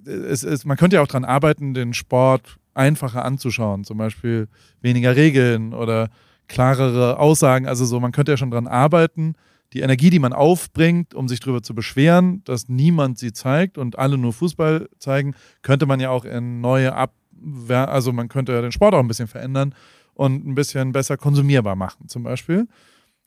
es, 0.04 0.42
es, 0.42 0.64
man 0.64 0.76
könnte 0.76 0.96
ja 0.96 1.02
auch 1.02 1.08
dran 1.08 1.24
arbeiten, 1.24 1.74
den 1.74 1.94
Sport 1.94 2.56
einfacher 2.74 3.24
anzuschauen, 3.24 3.84
zum 3.84 3.98
Beispiel 3.98 4.48
weniger 4.80 5.14
Regeln 5.14 5.74
oder 5.74 6.08
klarere 6.48 7.18
Aussagen. 7.18 7.66
Also 7.66 7.84
so, 7.84 8.00
man 8.00 8.12
könnte 8.12 8.32
ja 8.32 8.36
schon 8.36 8.50
dran 8.50 8.66
arbeiten, 8.66 9.34
die 9.72 9.80
Energie, 9.80 10.10
die 10.10 10.18
man 10.18 10.32
aufbringt, 10.32 11.14
um 11.14 11.28
sich 11.28 11.40
darüber 11.40 11.62
zu 11.62 11.74
beschweren, 11.74 12.42
dass 12.44 12.68
niemand 12.68 13.18
sie 13.18 13.32
zeigt 13.32 13.78
und 13.78 13.98
alle 13.98 14.18
nur 14.18 14.32
Fußball 14.32 14.88
zeigen, 14.98 15.34
könnte 15.62 15.86
man 15.86 16.00
ja 16.00 16.10
auch 16.10 16.24
in 16.24 16.60
neue 16.60 16.94
Abwehr, 16.94 17.90
also 17.90 18.12
man 18.12 18.28
könnte 18.28 18.52
ja 18.52 18.60
den 18.60 18.72
Sport 18.72 18.94
auch 18.94 19.00
ein 19.00 19.08
bisschen 19.08 19.28
verändern 19.28 19.74
und 20.14 20.46
ein 20.46 20.54
bisschen 20.54 20.92
besser 20.92 21.16
konsumierbar 21.16 21.76
machen, 21.76 22.08
zum 22.08 22.22
Beispiel. 22.22 22.68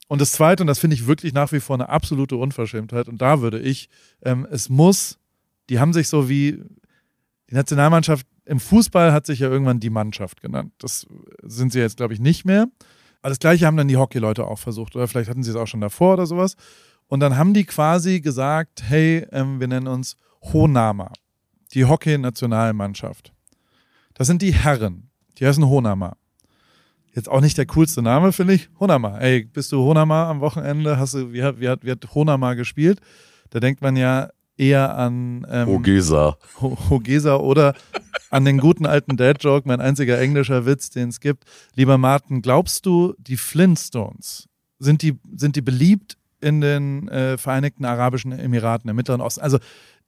Und 0.08 0.22
das 0.22 0.34
Zweite, 0.34 0.64
und 0.64 0.68
das 0.68 0.80
finde 0.80 0.96
ich 0.96 1.08
wirklich 1.08 1.34
nach 1.34 1.52
wie 1.52 1.60
vor 1.60 1.76
eine 1.76 1.90
absolute 1.90 2.36
Unverschämtheit, 2.36 3.08
und 3.08 3.22
da 3.22 3.42
würde 3.42 3.60
ich, 3.60 3.90
ähm, 4.24 4.48
es 4.52 4.70
muss, 4.70 5.18
die 5.70 5.80
haben 5.80 5.94
sich 5.94 6.08
so 6.08 6.30
wie, 6.30 6.62
die 7.50 7.56
Nationalmannschaft 7.56 8.28
im 8.46 8.60
Fußball 8.60 9.12
hat 9.12 9.26
sich 9.26 9.40
ja 9.40 9.50
irgendwann 9.50 9.80
die 9.80 9.90
Mannschaft 9.90 10.42
genannt. 10.42 10.72
Das 10.78 11.08
sind 11.42 11.72
sie 11.72 11.80
jetzt, 11.80 11.98
glaube 11.98 12.14
ich, 12.14 12.20
nicht 12.20 12.46
mehr. 12.46 12.68
Aber 13.22 13.30
das 13.30 13.40
Gleiche 13.40 13.66
haben 13.66 13.78
dann 13.78 13.88
die 13.88 13.98
Hockeyleute 13.98 14.46
auch 14.46 14.60
versucht, 14.60 14.96
oder 14.96 15.08
vielleicht 15.08 15.30
hatten 15.30 15.42
sie 15.42 15.50
es 15.50 15.56
auch 15.56 15.66
schon 15.66 15.82
davor 15.82 16.14
oder 16.14 16.28
sowas. 16.28 16.56
Und 17.08 17.20
dann 17.20 17.38
haben 17.38 17.54
die 17.54 17.66
quasi 17.66 18.22
gesagt, 18.22 18.84
hey, 18.84 19.26
ähm, 19.32 19.60
wir 19.60 19.68
nennen 19.68 19.88
uns 19.88 20.16
Honama, 20.42 21.12
die 21.74 21.86
Hockey-Nationalmannschaft. 21.86 23.34
Das 24.14 24.28
sind 24.28 24.44
die 24.44 24.54
Herren, 24.54 25.10
die 25.40 25.48
heißen 25.48 25.68
Honama. 25.68 26.18
Jetzt 27.16 27.30
auch 27.30 27.39
nicht 27.41 27.57
der 27.57 27.66
coolste 27.68 28.01
Name, 28.01 28.34
finde 28.34 28.53
ich. 28.55 28.70
Honama. 28.80 29.18
Ey, 29.20 29.45
bist 29.45 29.72
du 29.72 29.82
Honama 29.82 30.30
am 30.30 30.41
Wochenende? 30.41 30.99
Hast 30.99 31.13
du, 31.13 31.32
wie 31.32 31.41
hat, 31.43 31.59
wie 31.61 31.70
hat, 31.70 31.86
wie 31.86 31.91
hat 31.91 32.05
Honama 32.13 32.53
gespielt? 32.55 32.99
Da 33.51 33.59
denkt 33.61 33.82
man 33.82 33.95
ja 33.95 34.30
eher 34.57 34.97
an 34.97 35.45
ähm, 35.49 35.70
Ogesa. 35.70 36.38
Ho- 36.61 36.78
Hogesa 36.89 37.38
oder 37.38 37.74
an 38.32 38.43
den 38.43 38.57
guten 38.57 38.86
alten 38.86 39.16
Dad-Joke, 39.16 39.68
mein 39.68 39.80
einziger 39.82 40.20
englischer 40.20 40.66
Witz, 40.66 40.89
den 40.89 41.09
es 41.09 41.20
gibt. 41.22 41.45
Lieber 41.76 41.97
Martin, 41.97 42.41
glaubst 42.41 42.86
du, 42.86 43.13
die 43.18 43.38
Flintstones, 43.38 44.49
sind 44.80 45.01
die, 45.01 45.18
sind 45.36 45.55
die 45.55 45.61
beliebt 45.61 46.18
in 46.41 46.59
den 46.59 47.07
äh, 47.07 47.38
Vereinigten 47.38 47.86
Arabischen 47.86 48.34
Emiraten 48.34 48.89
im 48.89 48.95
Mittleren 48.97 49.22
Osten? 49.22 49.41
Also 49.41 49.57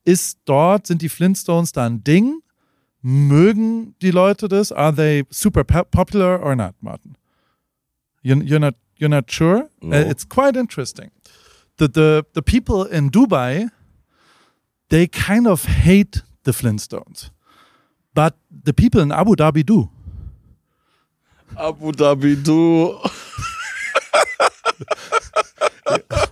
ist 0.03 0.39
dort, 0.45 0.87
sind 0.87 1.01
die 1.01 1.09
Flintstones 1.09 1.71
da 1.71 1.85
ein 1.85 2.03
Ding? 2.03 2.39
Mögen 3.01 3.95
die 4.01 4.11
Leute 4.11 4.47
das? 4.47 4.71
Are 4.71 4.93
they 4.93 5.23
super 5.29 5.63
po- 5.63 5.83
popular 5.85 6.41
or 6.43 6.55
not, 6.55 6.73
Martin? 6.81 7.15
You're, 8.23 8.43
you're 8.43 8.59
not, 8.59 8.75
you're 8.97 9.09
not 9.09 9.31
sure? 9.31 9.69
No. 9.81 9.95
Uh, 9.95 10.09
it's 10.09 10.25
quite 10.27 10.55
interesting. 10.57 11.11
The, 11.77 11.87
the, 11.87 12.25
the 12.33 12.41
people 12.41 12.83
in 12.85 13.09
Dubai, 13.11 13.69
they 14.89 15.07
kind 15.07 15.47
of 15.47 15.65
hate 15.65 16.23
the 16.43 16.51
Flintstones. 16.51 17.29
But 18.13 18.33
the 18.63 18.73
people 18.73 18.99
in 18.99 19.11
Abu 19.11 19.35
Dhabi 19.35 19.63
do. 19.63 19.89
Abu 21.55 21.91
Dhabi, 21.91 22.35
du. 22.43 22.97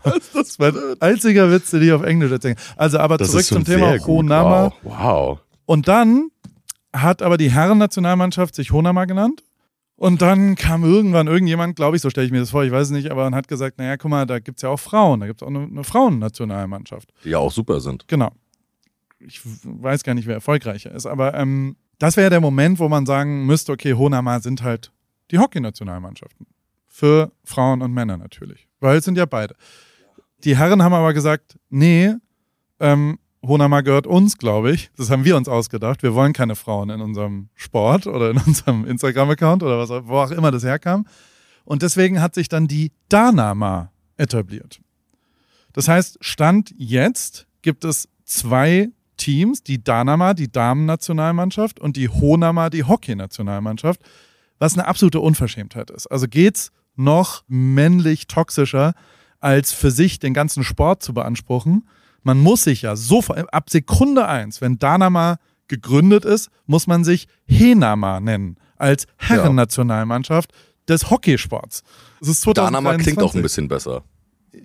Das 0.04 0.50
ist 0.50 0.60
mein 0.60 0.76
einziger 1.00 1.50
Witz, 1.52 1.72
den 1.72 1.82
ich 1.82 1.92
auf 1.92 2.04
Englisch 2.04 2.32
erzähle. 2.32 2.56
Also, 2.76 3.00
aber 3.00 3.18
Das 3.18 3.32
zurück 3.32 3.46
zum 3.46 3.64
Thema. 3.64 3.98
Honama. 4.06 4.72
Wow. 4.84 5.00
wow. 5.00 5.40
Und 5.66 5.88
dann 5.88 6.30
hat 7.02 7.22
aber 7.22 7.38
die 7.38 7.52
Herren-Nationalmannschaft 7.52 8.56
sich 8.56 8.72
Honama 8.72 9.06
genannt. 9.06 9.44
Und 9.98 10.22
dann 10.22 10.56
kam 10.56 10.84
irgendwann 10.84 11.28
irgendjemand, 11.28 11.78
glaube 11.78 11.96
ich, 11.96 12.02
so 12.02 12.10
stelle 12.10 12.26
ich 12.26 12.32
mir 12.32 12.42
das 12.42 12.50
vor, 12.50 12.66
ich 12.66 12.72
weiß 12.72 12.88
es 12.88 12.92
nicht, 12.92 13.12
aber 13.12 13.26
und 13.26 13.34
hat 13.34 13.48
gesagt, 13.48 13.78
naja, 13.78 13.96
guck 13.96 14.12
mal, 14.12 14.26
da 14.26 14.40
gibt 14.40 14.58
es 14.58 14.64
ja 14.64 14.70
auch 14.70 14.80
Frauen, 14.80 15.22
da 15.22 15.28
gibt 15.28 15.42
es 15.42 15.44
auch 15.44 15.50
eine, 15.50 15.64
eine 15.64 15.84
Frauennationalmannschaft. 15.86 17.14
Die 17.24 17.30
ja 17.30 17.38
auch 17.38 17.52
super 17.52 17.80
sind. 17.80 18.06
Genau. 18.10 18.32
Ich 19.20 19.40
weiß 19.64 20.04
gar 20.04 20.14
nicht, 20.14 20.28
wer 20.28 20.36
erfolgreicher 20.36 20.92
ist, 20.92 21.06
aber 21.06 21.34
ähm, 21.34 21.78
das 21.98 22.18
wäre 22.18 22.30
der 22.30 22.42
Moment, 22.42 22.80
wo 22.80 22.90
man 22.90 23.06
sagen 23.06 23.46
müsste, 23.46 23.72
okay, 23.72 23.94
Honama 23.94 24.42
sind 24.42 24.64
halt 24.64 24.92
die 25.32 25.40
Hockey-Nationalmannschaften. 25.40 26.46
Für 26.88 27.32
Frauen 27.44 27.82
und 27.82 27.94
Männer 27.94 28.18
natürlich. 28.18 28.68
Weil 28.80 28.98
es 28.98 29.06
sind 29.06 29.18
ja 29.18 29.26
beide. 29.26 29.56
Die 30.44 30.58
Herren 30.58 30.84
haben 30.84 30.94
aber 30.94 31.14
gesagt, 31.14 31.58
nee, 31.70 32.14
ähm, 32.80 33.18
Honama 33.48 33.82
gehört 33.82 34.08
uns, 34.08 34.38
glaube 34.38 34.72
ich. 34.72 34.90
Das 34.98 35.10
haben 35.10 35.26
wir 35.26 35.38
uns 35.38 35.48
ausgedacht. 35.48 36.04
Wir 36.04 36.14
wollen 36.14 36.34
keine 36.34 36.56
Frauen 36.56 36.90
in 36.90 37.02
unserem 37.02 37.50
Sport 37.56 38.08
oder 38.08 38.32
in 38.32 38.38
unserem 38.46 38.86
Instagram-Account 38.86 39.64
oder 39.64 39.80
was, 39.80 39.90
wo 40.08 40.18
auch 40.18 40.32
immer 40.32 40.52
das 40.52 40.64
herkam. 40.64 41.06
Und 41.64 41.82
deswegen 41.82 42.22
hat 42.22 42.36
sich 42.36 42.48
dann 42.50 42.68
die 42.68 42.92
Danama 43.10 43.92
etabliert. 44.18 44.80
Das 45.74 45.88
heißt, 45.88 46.18
Stand 46.22 46.74
jetzt 46.78 47.48
gibt 47.62 47.84
es 47.84 48.08
zwei 48.24 48.90
Teams, 49.18 49.64
die 49.64 49.84
Danama, 49.84 50.34
die 50.34 50.52
Damen-Nationalmannschaft 50.52 51.80
und 51.80 51.98
die 51.98 52.10
Honama, 52.10 52.70
die 52.70 52.84
Hockey-Nationalmannschaft, 52.84 54.02
was 54.60 54.74
eine 54.74 54.88
absolute 54.88 55.20
Unverschämtheit 55.20 55.90
ist. 55.92 56.08
Also 56.08 56.28
geht's 56.28 56.72
noch 56.96 57.44
männlich 57.48 58.28
toxischer, 58.28 58.94
als 59.40 59.74
für 59.74 59.92
sich 59.92 60.20
den 60.20 60.34
ganzen 60.34 60.64
Sport 60.64 61.04
zu 61.04 61.14
beanspruchen. 61.14 61.88
Man 62.26 62.40
muss 62.40 62.64
sich 62.64 62.82
ja 62.82 62.96
sofort, 62.96 63.54
ab 63.54 63.70
Sekunde 63.70 64.28
eins, 64.28 64.60
wenn 64.60 64.80
Danama 64.80 65.38
gegründet 65.68 66.26
ist, 66.26 66.50
muss 66.66 66.88
man 66.88 67.04
sich 67.04 67.28
Henama 67.46 68.20
nennen, 68.20 68.58
als 68.78 69.06
Herrennationalmannschaft 69.18 70.52
des 70.88 71.10
Hockeysports. 71.10 71.84
Das 72.20 72.30
ist 72.30 72.42
2023. 72.42 72.56
Danama 72.56 72.98
klingt 73.04 73.22
auch 73.22 73.36
ein 73.36 73.42
bisschen 73.42 73.68
besser. 73.68 74.04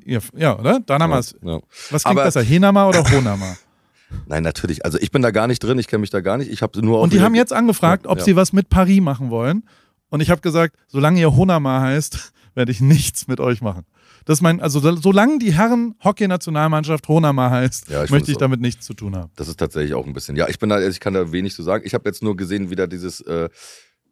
Ja, 0.07 0.21
ja 0.35 0.59
oder? 0.59 0.81
Danama 0.81 1.19
ist, 1.19 1.37
Ja. 1.43 1.61
was 1.91 2.03
klingt 2.05 2.07
Aber- 2.19 2.25
besser, 2.25 2.43
Henama 2.43 2.89
oder 2.89 3.05
Honama? 3.11 3.57
Nein, 4.27 4.43
natürlich. 4.43 4.85
Also 4.85 4.99
ich 4.99 5.11
bin 5.11 5.23
da 5.23 5.31
gar 5.31 5.47
nicht 5.47 5.63
drin, 5.63 5.79
ich 5.79 5.87
kenne 5.87 6.01
mich 6.01 6.11
da 6.11 6.21
gar 6.21 6.37
nicht. 6.39 6.51
Ich 6.51 6.63
habe 6.63 6.81
nur 6.85 7.01
Und 7.01 7.13
die 7.13 7.21
haben 7.21 7.35
jetzt 7.35 7.53
angefragt, 7.53 8.07
ob 8.07 8.19
Ja. 8.19 8.25
sie 8.25 8.37
was 8.37 8.53
mit 8.53 8.69
Paris 8.71 9.01
machen 9.01 9.31
wollen. 9.31 9.65
Und 10.09 10.21
ich 10.21 10.31
habe 10.31 10.41
gesagt, 10.41 10.77
solange 10.89 11.21
ihr 11.21 11.37
Honama 11.37 11.81
heißt, 11.83 12.33
werde 12.55 12.73
ich 12.73 12.81
nichts 12.81 13.27
mit 13.29 13.41
euch 13.41 13.61
machen. 13.63 13.85
Das 14.25 14.39
ist 14.39 14.43
mein, 14.43 14.61
also 14.61 14.81
so- 14.81 14.97
solange 14.97 15.39
die 15.39 15.53
Herren 15.53 15.95
Hockey-Nationalmannschaft 16.05 17.09
Honama 17.09 17.51
heißt, 17.51 17.89
Ja, 17.89 18.05
ich 18.05 18.11
möchte 18.11 18.31
ich 18.31 18.37
damit 18.39 18.61
nichts 18.61 18.85
zu 18.87 18.95
tun 18.95 19.17
haben. 19.17 19.31
Das 19.37 19.49
ist 19.49 19.59
tatsächlich 19.59 19.95
auch 19.95 20.07
ein 20.07 20.13
bisschen. 20.13 20.37
Ja, 20.37 20.49
ich 20.49 20.59
bin 20.59 20.69
da, 20.69 20.81
ich 20.87 21.01
kann 21.01 21.15
da 21.15 21.33
wenig 21.33 21.55
zu 21.55 21.63
sagen. 21.63 21.85
Ich 21.87 21.95
habe 21.95 22.09
jetzt 22.09 22.23
nur 22.23 22.37
gesehen, 22.37 22.71
wieder 22.71 22.87
dieses, 22.87 23.21
äh, 23.23 23.49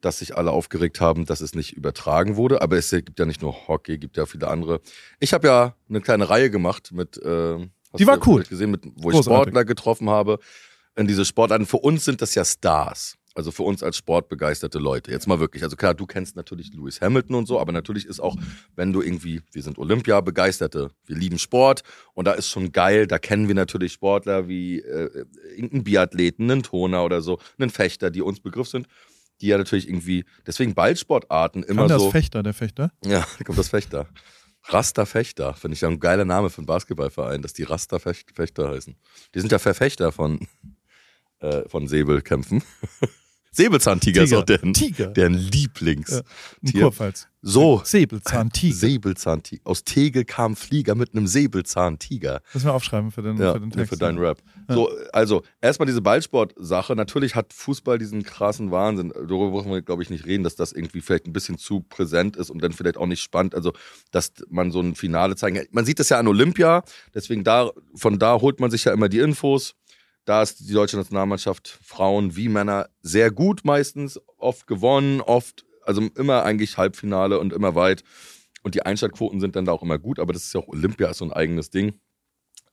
dass 0.01 0.21
sich 0.21 0.37
alle 0.37 0.51
aufgeregt 0.53 1.01
haben, 1.01 1.27
dass 1.27 1.41
es 1.41 1.55
nicht 1.55 1.73
übertragen 1.77 2.37
wurde. 2.37 2.63
Aber 2.63 2.77
es 2.77 2.91
gibt 2.91 3.19
ja 3.19 3.27
nicht 3.27 3.43
nur 3.43 3.69
Hockey, 3.69 3.99
gibt 3.99 4.17
ja 4.17 4.27
viele 4.27 4.49
andere. 4.49 4.81
Ich 5.21 5.35
habe 5.35 5.47
ja 5.49 5.75
eine 5.89 6.01
kleine 6.01 6.31
Reihe 6.31 6.51
gemacht 6.51 6.93
mit. 6.93 7.17
Äh, 7.19 7.69
Die 7.99 8.07
war 8.07 8.17
ja 8.17 8.23
cool. 8.27 8.45
gesehen, 8.45 8.71
mit, 8.71 8.85
wo 8.97 9.11
ich 9.11 9.17
Großartig. 9.17 9.25
Sportler 9.25 9.65
getroffen 9.65 10.09
habe. 10.09 10.39
In 10.97 11.07
diese 11.07 11.25
Sportarten. 11.25 11.67
Für 11.67 11.77
uns 11.79 12.05
sind 12.05 12.23
das 12.23 12.35
ja 12.35 12.45
Stars. 12.45 13.18
Also 13.39 13.53
für 13.53 13.63
uns 13.63 13.85
als 13.85 13.97
sportbegeisterte 13.97 14.81
Leute. 14.81 15.13
Jetzt 15.13 15.29
mal 15.29 15.39
wirklich. 15.39 15.63
Also 15.63 15.77
klar, 15.77 15.95
du 15.95 16.07
kennst 16.07 16.35
natürlich 16.35 16.73
Lewis 16.75 17.01
Hamilton 17.01 17.37
und 17.37 17.47
so, 17.47 17.61
aber 17.61 17.71
natürlich 17.71 18.05
ist 18.05 18.19
auch, 18.19 18.35
wenn 18.75 18.93
du 18.93 19.01
irgendwie, 19.01 19.43
wir 19.53 19.63
sind 19.63 19.79
Olympia-Begeisterte, 19.79 20.91
wir 21.07 21.17
lieben 21.17 21.39
Sport 21.39 21.83
und 22.15 22.25
da 22.27 22.33
ist 22.33 22.49
schon 22.49 22.73
geil, 22.73 23.07
da 23.07 23.21
kennen 23.21 23.47
wir 23.47 23.55
natürlich 23.55 23.93
Sportler 23.93 24.49
wie 24.49 24.81
äh, 24.81 25.25
irgendeinen 25.55 25.85
Biathleten, 25.85 26.51
einen 26.51 26.65
Toner 26.65 27.05
oder 27.05 27.23
so, 27.23 27.39
einen 27.61 27.71
Fechter, 27.71 28.11
die 28.11 28.23
uns 28.23 28.41
Begriff 28.41 28.67
sind, 28.67 28.89
die 29.41 29.47
ja 29.47 29.57
natürlich 29.59 29.89
irgendwie, 29.89 30.25
deswegen 30.45 30.75
Ballsportarten 30.75 31.63
immer 31.63 31.83
Kam 31.83 31.89
das 31.91 32.03
so. 32.03 32.11
Fechter, 32.11 32.43
der 32.43 32.55
Fechter? 32.55 32.91
Ja, 33.05 33.25
da 33.39 33.45
kommt 33.45 33.59
das 33.59 33.69
Fechter. 33.69 34.09
Rasta 34.65 35.07
Fechter, 35.07 35.55
finde 35.55 35.77
ich 35.77 35.81
ja 35.83 35.89
ein 35.89 36.01
geiler 36.01 36.25
Name 36.25 36.51
für 36.51 36.59
einen 36.59 36.67
Basketballverein, 36.67 37.41
dass 37.43 37.53
die 37.53 37.63
Rasta 37.63 37.99
Fech- 37.99 38.25
Fechter 38.35 38.69
heißen. 38.69 38.97
Die 39.35 39.39
sind 39.41 39.53
ja 39.53 39.61
Verfechter 39.61 40.11
von, 40.11 40.41
äh, 41.39 41.69
von 41.69 41.87
Säbelkämpfen. 41.87 42.65
Säbelzahntiger 43.53 44.23
ist 44.23 44.29
Tiger. 44.31 44.41
auch 44.41 44.45
deren, 44.45 44.75
Tiger. 44.75 45.07
deren 45.09 45.35
Lieblings. 45.35 46.23
Ja. 46.63 46.81
Kurpfalz. 46.83 47.29
So, 47.41 47.81
Säbelzahntiger. 47.85 48.75
Säbelzahntiger. 48.75 49.63
Aus 49.65 49.85
Tegel 49.85 50.25
kam 50.25 50.57
Flieger 50.57 50.95
mit 50.97 51.15
einem 51.15 51.27
Säbelzahntiger. 51.29 52.41
Müssen 52.53 52.67
wir 52.67 52.75
aufschreiben 52.75 53.11
für 53.13 53.23
den, 53.23 53.37
Ja, 53.37 53.53
für 53.53 53.61
den 53.61 53.71
Text. 53.71 53.91
für 53.91 53.97
deinen 53.97 54.19
Rap. 54.19 54.39
So, 54.69 54.91
also, 55.13 55.43
erstmal 55.61 55.87
diese 55.87 56.03
Ballsport-Sache. 56.03 56.97
Natürlich 56.97 57.35
hat 57.37 57.53
Fußball 57.53 57.99
diesen 57.99 58.23
krassen 58.25 58.71
Wahnsinn. 58.71 59.11
Darüber 59.15 59.51
brauchen 59.51 59.71
wir, 59.71 59.83
glaube 59.83 60.03
ich, 60.03 60.11
nicht 60.11 60.27
reden, 60.27 60.43
dass 60.45 60.57
das 60.57 60.73
irgendwie 60.73 61.01
vielleicht 61.01 61.27
ein 61.27 61.33
bisschen 61.33 61.59
zu 61.59 61.81
präsent 61.81 62.37
ist 62.37 62.51
und 62.51 62.63
dann 62.63 62.73
vielleicht 62.73 62.97
auch 62.97 63.07
nicht 63.07 63.23
spannend. 63.23 63.55
Also, 63.55 63.73
dass 64.11 64.33
man 64.49 64.71
so 64.73 64.81
ein 64.81 64.95
Finale 64.97 65.37
zeigen 65.37 65.57
kann. 65.59 65.67
Man 65.71 65.85
sieht 65.85 66.01
das 66.01 66.09
ja 66.09 66.19
an 66.19 66.27
Olympia, 66.27 66.83
deswegen 67.15 67.45
da, 67.45 67.71
von 67.95 68.19
da 68.19 68.41
holt 68.41 68.59
man 68.61 68.71
sich 68.71 68.85
ja 68.85 68.93
immer 68.93 69.09
die 69.09 69.21
Infos. 69.21 69.75
Da 70.29 70.43
ist 70.43 70.61
die 70.61 70.75
deutsche 70.75 70.99
Nationalmannschaft, 70.99 71.79
Frauen 71.83 72.37
wie 72.37 72.51
Männer, 72.51 72.91
sehr 73.01 73.31
gut 73.31 73.65
meistens, 73.65 74.21
oft 74.37 74.67
gewonnen, 74.67 75.23
oft, 75.23 75.65
also 75.81 76.03
immer 76.17 76.43
eigentlich 76.43 76.77
Halbfinale 76.77 77.39
und 77.39 77.55
immer 77.55 77.75
weit. 77.75 78.05
Und 78.63 78.75
die 78.75 78.83
Einschaltquoten 78.83 79.41
sind 79.41 79.57
dann 79.57 79.65
da 79.65 79.73
auch 79.73 79.83
immer 79.83 79.99
gut, 79.99 80.19
aber 80.19 80.35
das 80.35 80.43
ist 80.45 80.53
ja 80.53 80.61
auch 80.61 80.69
Olympia, 80.69 81.09
ist 81.09 81.17
so 81.17 81.25
ein 81.25 81.33
eigenes 81.33 81.71
Ding. 81.71 81.99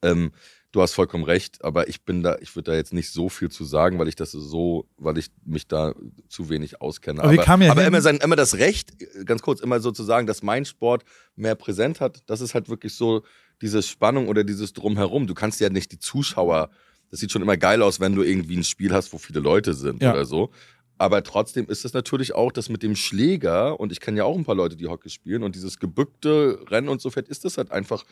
Ähm, 0.01 0.34
du 0.74 0.82
hast 0.82 0.91
vollkommen 0.91 1.24
recht, 1.24 1.64
aber 1.64 1.88
ich 1.88 2.03
bin 2.03 2.24
da, 2.24 2.36
ich 2.41 2.53
würde 2.58 2.72
da 2.72 2.76
jetzt 2.76 2.91
nicht 2.91 3.10
so 3.12 3.30
viel 3.30 3.49
zu 3.49 3.64
sagen, 3.64 3.99
weil 3.99 4.10
ich 4.10 4.18
das 4.18 4.32
so, 4.32 4.89
weil 4.97 5.18
ich 5.18 5.28
mich 5.45 5.66
da 5.66 5.93
zu 6.28 6.49
wenig 6.49 6.82
auskenne. 6.82 7.24
Aber 7.24 7.38
kamen 7.38 7.64
ja 7.64 7.72
aber 7.72 7.86
immer, 7.86 8.01
sein, 8.01 8.18
immer 8.18 8.36
das 8.36 8.56
Recht, 8.56 8.97
ganz 9.26 9.41
kurz, 9.41 9.62
immer 9.62 9.80
so 9.80 9.93
zu 9.93 10.03
sagen, 10.03 10.28
dass 10.28 10.43
mein 10.43 10.66
Sport 10.66 11.06
mehr 11.38 11.56
präsent 11.56 12.01
hat, 12.01 12.22
das 12.26 12.41
ist 12.41 12.53
halt 12.53 12.68
wirklich 12.68 12.95
so 12.95 13.24
diese 13.62 13.82
Spannung 13.82 14.28
oder 14.28 14.43
dieses 14.43 14.74
Drumherum. 14.74 15.26
Du 15.26 15.34
kannst 15.34 15.62
ja 15.62 15.70
nicht 15.70 15.93
die 15.93 15.99
Zuschauer, 15.99 16.70
das 17.16 17.22
sieht 17.22 17.32
schon 17.32 17.41
immer 17.41 17.55
geil 17.55 17.82
aus, 17.82 18.01
wenn 18.01 18.13
du 18.13 18.24
irgendwie 18.24 18.57
ein 18.57 18.63
Spiel 18.66 18.91
hast, 18.93 19.13
wo 19.13 19.18
viele 19.18 19.39
Leute 19.39 19.74
sind 19.74 20.01
Ja. 20.03 20.11
oder 20.11 20.26
so. 20.26 20.49
Aber 20.97 21.24
trotzdem 21.24 21.66
ist 21.68 21.86
es 21.86 21.93
natürlich 21.93 22.36
auch 22.36 22.51
das 22.51 22.68
mit 22.70 22.84
dem 22.84 22.95
Schläger, 22.95 23.80
und 23.80 23.91
ich 23.93 24.01
kenne 24.01 24.18
ja 24.18 24.26
auch 24.26 24.38
ein 24.38 24.43
paar 24.45 24.55
Leute, 24.55 24.76
die 24.76 24.88
Hockey 24.88 25.09
spielen, 25.09 25.43
und 25.43 25.55
dieses 25.55 25.80
gebückte 25.80 26.59
Rennen 26.70 26.89
und 26.89 27.01
so 27.01 27.09
fett 27.09 27.28
ist 27.30 27.45
das 27.45 27.57
halt 27.57 27.72
einfach, 27.72 28.03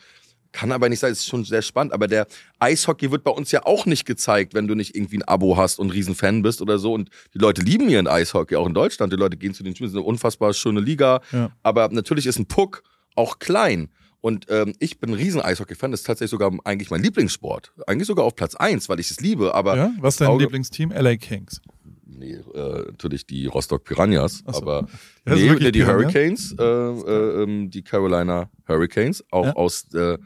kann 0.52 0.72
aber 0.72 0.88
nicht 0.88 1.00
sein, 1.00 1.12
ist 1.12 1.26
schon 1.26 1.44
sehr 1.44 1.62
spannend. 1.62 1.92
Aber 1.92 2.08
der 2.08 2.26
Eishockey 2.60 3.10
wird 3.10 3.24
bei 3.24 3.30
uns 3.30 3.50
ja 3.52 3.66
auch 3.66 3.84
nicht 3.86 4.06
gezeigt, 4.06 4.54
wenn 4.54 4.68
du 4.68 4.74
nicht 4.74 4.94
irgendwie 4.96 5.18
ein 5.18 5.22
Abo 5.28 5.56
hast 5.58 5.78
und 5.78 5.88
ein 5.88 5.90
Riesenfan 5.90 6.40
bist 6.42 6.62
oder 6.62 6.78
so. 6.78 6.92
Und 6.94 7.10
die 7.34 7.38
Leute 7.38 7.60
lieben 7.60 7.88
ihren 7.90 8.06
Eishockey, 8.06 8.56
auch 8.56 8.66
in 8.66 8.72
Deutschland. 8.74 9.12
Die 9.12 9.16
Leute 9.16 9.36
gehen 9.36 9.52
zu 9.52 9.62
den 9.64 9.74
Spielen, 9.74 9.90
ist 9.90 9.96
eine 9.96 10.04
unfassbar 10.04 10.54
schöne 10.54 10.80
Liga. 10.80 11.20
Ja. 11.32 11.50
Aber 11.62 11.88
natürlich 11.90 12.26
ist 12.26 12.38
ein 12.38 12.46
Puck 12.46 12.82
auch 13.16 13.38
klein. 13.38 13.88
Und 14.24 14.46
ähm, 14.48 14.72
ich 14.78 14.98
bin 15.00 15.10
ein 15.10 15.16
riesen 15.16 15.42
Eishockey-Fan, 15.42 15.90
das 15.90 16.00
ist 16.00 16.06
tatsächlich 16.06 16.30
sogar 16.30 16.50
eigentlich 16.64 16.90
mein 16.90 17.02
Lieblingssport. 17.02 17.74
Eigentlich 17.86 18.06
sogar 18.06 18.24
auf 18.24 18.34
Platz 18.34 18.54
eins, 18.54 18.88
weil 18.88 18.98
ich 18.98 19.10
es 19.10 19.20
liebe. 19.20 19.54
Aber 19.54 19.76
Ja? 19.76 19.92
Was 20.00 20.14
ist 20.14 20.22
dein 20.22 20.28
Auge- 20.28 20.44
Lieblingsteam? 20.44 20.92
LA 20.92 21.16
Kings. 21.18 21.60
Nee, 22.06 22.32
äh, 22.54 22.84
natürlich 22.86 23.26
die 23.26 23.44
Rostock 23.46 23.84
Piranhas, 23.84 24.38
so. 24.38 24.46
aber 24.46 24.86
Die 25.26 25.30
heißen 25.30 25.46
nee, 25.46 25.52
nee, 25.60 25.72
die 25.72 25.80
Piranhas? 25.80 26.14
Hurricanes, 26.14 26.54
äh, 26.58 26.62
äh, 26.64 27.42
ähm, 27.42 27.70
die 27.70 27.82
Carolina 27.82 28.48
Hurricanes, 28.66 29.22
auch 29.30 29.44
Ja. 29.44 29.56
aus 29.56 29.92
äh, 29.92 30.16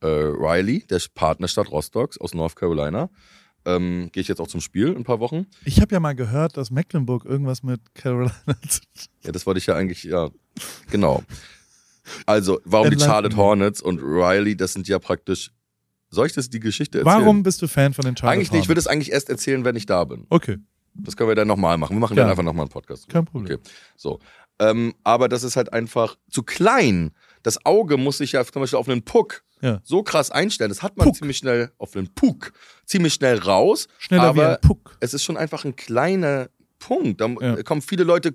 äh, 0.00 0.06
Riley, 0.06 0.86
der 0.88 1.02
Partnerstadt 1.14 1.70
Rostocks 1.70 2.16
aus 2.18 2.32
North 2.32 2.56
Carolina. 2.56 3.10
Ähm, 3.66 4.08
Gehe 4.12 4.22
ich 4.22 4.28
jetzt 4.28 4.40
auch 4.40 4.48
zum 4.48 4.62
Spiel 4.62 4.88
in 4.88 4.96
ein 4.96 5.04
paar 5.04 5.20
Wochen. 5.20 5.44
Ich 5.66 5.78
habe 5.82 5.92
ja 5.94 6.00
mal 6.00 6.14
gehört, 6.14 6.56
dass 6.56 6.70
Mecklenburg 6.70 7.26
irgendwas 7.26 7.62
mit 7.62 7.80
Carolina 7.94 8.32
zu 8.66 8.80
Ja, 9.24 9.30
das 9.30 9.44
wollte 9.44 9.58
ich 9.58 9.66
ja 9.66 9.74
eigentlich, 9.74 10.04
ja, 10.04 10.30
genau. 10.90 11.22
Also, 12.26 12.60
warum 12.64 12.88
die 12.90 12.94
Enlighten 12.94 13.10
Charlotte. 13.12 13.36
Hornets 13.36 13.82
und 13.82 14.00
Riley, 14.00 14.56
das 14.56 14.72
sind 14.72 14.88
ja 14.88 14.98
praktisch. 14.98 15.50
Soll 16.10 16.26
ich 16.26 16.32
das 16.34 16.50
die 16.50 16.60
Geschichte 16.60 16.98
erzählen? 16.98 17.20
Warum 17.20 17.42
bist 17.42 17.62
du 17.62 17.68
Fan 17.68 17.94
von 17.94 18.04
den 18.04 18.16
Charlotte 18.16 18.34
Eigentlich 18.36 18.52
nicht. 18.52 18.62
Ich 18.62 18.68
würde 18.68 18.80
Hornets? 18.80 18.86
es 18.86 18.92
eigentlich 18.92 19.12
erst 19.12 19.30
erzählen, 19.30 19.64
wenn 19.64 19.76
ich 19.76 19.86
da 19.86 20.04
bin. 20.04 20.26
Okay, 20.28 20.58
Das 20.94 21.16
können 21.16 21.28
wir 21.30 21.34
dann 21.34 21.48
nochmal 21.48 21.78
machen. 21.78 21.96
Wir 21.96 22.00
machen 22.00 22.14
Gerne. 22.14 22.26
dann 22.26 22.30
einfach 22.32 22.42
nochmal 22.44 22.64
einen 22.64 22.70
Podcast. 22.70 23.08
kein 23.08 23.24
Problem. 23.24 23.54
Okay, 23.60 23.62
so. 23.96 24.18
Ähm, 24.58 24.94
aber 25.04 25.28
das 25.28 25.42
ist 25.42 25.56
halt 25.56 25.72
einfach 25.72 26.16
zu 26.30 26.42
klein. 26.42 27.12
Das 27.42 27.64
Auge 27.64 27.96
muss 27.96 28.18
sich 28.18 28.32
ja 28.32 28.44
zum 28.44 28.60
Beispiel 28.62 28.78
auf 28.78 28.88
einen 28.88 29.02
Puck 29.02 29.42
Ja. 29.62 29.80
so 29.84 30.02
krass 30.02 30.30
einstellen. 30.30 30.68
Das 30.68 30.82
hat 30.82 30.96
man 30.98 31.06
Puck. 31.08 31.16
ziemlich 31.16 31.38
schnell 31.38 31.72
auf 31.78 31.96
einen 31.96 32.12
Puck, 32.14 32.52
ziemlich 32.84 33.14
schnell 33.14 33.38
raus. 33.38 33.88
Schneller 33.98 34.34
wie 34.34 34.40
aber 34.40 34.48
ein 34.50 34.60
Puck. 34.60 34.96
es 35.00 35.14
ist 35.14 35.24
schon 35.24 35.38
einfach 35.38 35.64
ein 35.64 35.74
kleiner 35.76 36.48
Punkt. 36.86 37.20
Da 37.20 37.28
Ja. 37.40 37.62
kommen 37.62 37.80
viele 37.82 38.04
Leute, 38.04 38.32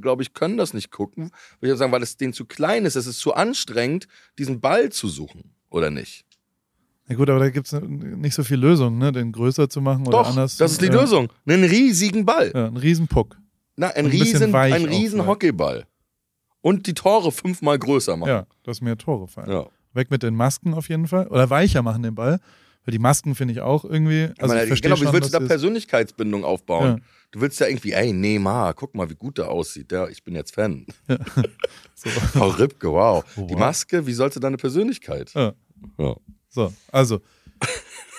glaube 0.00 0.22
ich, 0.22 0.32
können 0.32 0.56
das 0.56 0.72
nicht 0.74 0.90
gucken. 0.90 1.30
Würde 1.60 1.72
ich 1.74 1.78
sagen, 1.78 1.92
weil 1.92 2.02
es 2.02 2.16
denen 2.16 2.32
zu 2.32 2.44
klein 2.44 2.84
ist. 2.84 2.96
Es 2.96 3.06
ist 3.06 3.18
zu 3.18 3.34
anstrengend, 3.34 4.06
diesen 4.38 4.60
Ball 4.60 4.90
zu 4.90 5.08
suchen. 5.08 5.52
Oder 5.70 5.90
nicht? 5.90 6.24
Na 7.08 7.16
gut, 7.16 7.28
aber 7.28 7.40
da 7.40 7.50
gibt 7.50 7.66
es 7.72 7.80
nicht 7.82 8.34
so 8.34 8.44
viel 8.44 8.58
Lösung, 8.58 8.98
ne? 8.98 9.10
den 9.10 9.32
größer 9.32 9.68
zu 9.68 9.80
machen 9.80 10.06
oder 10.06 10.18
Doch, 10.18 10.28
anders. 10.30 10.56
das 10.56 10.72
ist 10.72 10.80
die 10.82 10.86
ja. 10.86 11.00
Lösung. 11.00 11.28
Einen 11.46 11.64
riesigen 11.64 12.24
Ball. 12.24 12.52
Ja, 12.54 12.66
ein 12.68 12.76
Riesenpuck. 12.76 13.36
Na, 13.76 13.88
ein, 13.88 14.04
ein 14.04 14.06
riesen, 14.06 14.54
ein 14.54 14.84
riesen. 14.84 15.26
Hockeyball. 15.26 15.86
Und 16.60 16.86
die 16.86 16.94
Tore 16.94 17.32
fünfmal 17.32 17.78
größer 17.78 18.16
machen. 18.16 18.28
Ja, 18.30 18.46
dass 18.62 18.80
mehr 18.80 18.96
Tore 18.98 19.26
fallen. 19.28 19.50
ja. 19.50 19.66
Weg 19.92 20.10
mit 20.12 20.22
den 20.22 20.36
Masken 20.36 20.72
auf 20.74 20.88
jeden 20.88 21.08
Fall. 21.08 21.26
Oder 21.28 21.50
weicher 21.50 21.82
machen 21.82 22.02
den 22.04 22.14
Ball. 22.14 22.38
Weil 22.84 22.92
die 22.92 22.98
Masken 23.00 23.34
finde 23.34 23.52
ich 23.54 23.60
auch 23.60 23.84
irgendwie. 23.84 24.28
Also 24.38 24.46
meine, 24.46 24.62
ich 24.62 24.68
verstehe 24.68 24.90
genau, 24.90 25.00
wie 25.00 25.04
schon, 25.04 25.12
willst 25.14 25.28
du 25.28 25.32
da 25.32 25.38
dass 25.38 25.44
es- 25.44 25.48
Persönlichkeitsbindung 25.48 26.44
aufbauen? 26.44 26.98
Ja. 26.98 27.04
Du 27.32 27.40
willst 27.40 27.60
ja 27.60 27.68
irgendwie, 27.68 27.92
ey, 27.92 28.12
Neymar, 28.12 28.74
guck 28.74 28.94
mal, 28.94 29.08
wie 29.08 29.14
gut 29.14 29.38
der 29.38 29.48
aussieht. 29.50 29.92
Ja, 29.92 30.08
ich 30.08 30.24
bin 30.24 30.34
jetzt 30.34 30.54
Fan. 30.54 30.84
so. 31.94 32.08
Frau 32.10 32.48
Ripke, 32.48 32.90
wow. 32.90 33.24
Oh, 33.36 33.46
Die 33.46 33.54
wow. 33.54 33.60
Maske, 33.60 34.06
wie 34.06 34.12
sollte 34.12 34.40
deine 34.40 34.56
Persönlichkeit? 34.56 35.32
Ja. 35.34 35.52
Ja. 35.98 36.16
so, 36.48 36.72
also. 36.90 37.20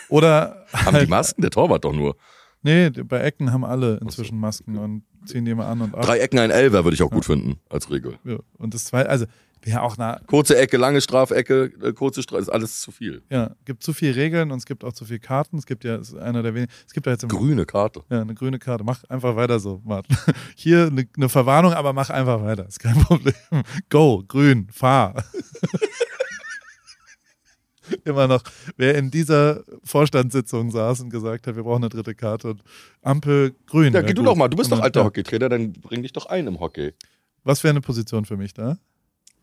Oder 0.09 0.65
Haben 0.73 0.91
die 0.91 0.99
halt, 0.99 1.09
Masken? 1.09 1.41
Der 1.41 1.51
Torwart 1.51 1.83
doch 1.83 1.93
nur. 1.93 2.15
nee, 2.61 2.89
bei 2.89 3.19
Ecken 3.19 3.51
haben 3.51 3.65
alle 3.65 3.97
inzwischen 3.97 4.39
Masken 4.39 4.77
und 4.77 5.03
ziehen 5.25 5.45
die 5.45 5.51
immer 5.51 5.65
an 5.67 5.81
und 5.81 5.93
ab. 5.95 6.03
Drei 6.03 6.19
Ecken, 6.19 6.39
ein 6.39 6.49
Elfer 6.51 6.83
würde 6.85 6.95
ich 6.95 7.03
auch 7.03 7.11
gut 7.11 7.25
finden, 7.25 7.59
als 7.69 7.89
Regel. 7.91 8.17
Ja. 8.23 8.37
Und 8.57 8.73
das 8.73 8.85
zweite, 8.85 9.09
also, 9.09 9.25
ja, 9.65 9.81
auch 9.81 9.97
na, 9.97 10.19
Kurze 10.27 10.57
Ecke, 10.57 10.77
lange 10.77 11.01
Strafecke, 11.01 11.71
äh, 11.83 11.93
kurze 11.93 12.23
Strafe, 12.23 12.41
ist 12.41 12.49
alles 12.49 12.81
zu 12.81 12.91
viel. 12.91 13.21
ja, 13.29 13.51
gibt 13.65 13.83
zu 13.83 13.93
viele 13.93 14.15
Regeln 14.15 14.51
und 14.51 14.57
es 14.57 14.65
gibt 14.65 14.83
auch 14.83 14.93
zu 14.93 15.05
viele 15.05 15.19
Karten. 15.19 15.57
Es 15.57 15.65
gibt 15.65 15.83
ja, 15.83 15.95
es 15.95 16.09
ist 16.09 16.17
einer 16.17 16.41
der 16.43 16.55
wenigen, 16.55 16.71
es 16.87 16.93
gibt 16.93 17.05
ja 17.05 17.11
jetzt 17.11 17.23
im 17.23 17.29
Grüne 17.29 17.65
Karte. 17.65 18.03
Ja, 18.09 18.21
eine 18.21 18.33
grüne 18.33 18.59
Karte. 18.59 18.83
Mach 18.83 19.03
einfach 19.05 19.35
weiter 19.35 19.59
so, 19.59 19.81
Martin. 19.83 20.17
Hier 20.55 20.87
eine, 20.87 21.07
eine 21.15 21.29
Verwarnung, 21.29 21.73
aber 21.73 21.93
mach 21.93 22.09
einfach 22.09 22.41
weiter. 22.43 22.67
Ist 22.67 22.79
kein 22.79 22.95
Problem. 23.03 23.33
Go, 23.89 24.23
grün, 24.27 24.67
fahr. 24.71 25.23
immer 28.05 28.27
noch, 28.27 28.43
wer 28.77 28.97
in 28.97 29.11
dieser 29.11 29.63
Vorstandssitzung 29.83 30.71
saß 30.71 31.01
und 31.01 31.09
gesagt 31.09 31.47
hat, 31.47 31.55
wir 31.55 31.63
brauchen 31.63 31.83
eine 31.83 31.89
dritte 31.89 32.15
Karte 32.15 32.51
und 32.51 32.63
Ampel 33.01 33.53
grün. 33.65 33.93
Ja, 33.93 34.01
geh 34.01 34.13
du 34.13 34.21
gut. 34.21 34.27
doch 34.27 34.35
mal, 34.35 34.47
du 34.47 34.57
bist 34.57 34.71
doch 34.71 34.77
Aber, 34.77 34.85
alter. 34.85 35.03
Hockeytrainer, 35.03 35.49
dann 35.49 35.73
bring 35.73 36.01
dich 36.01 36.13
doch 36.13 36.27
ein 36.27 36.47
im 36.47 36.59
Hockey. 36.59 36.93
Was 37.43 37.63
wäre 37.63 37.71
eine 37.71 37.81
Position 37.81 38.25
für 38.25 38.37
mich 38.37 38.53
da? 38.53 38.77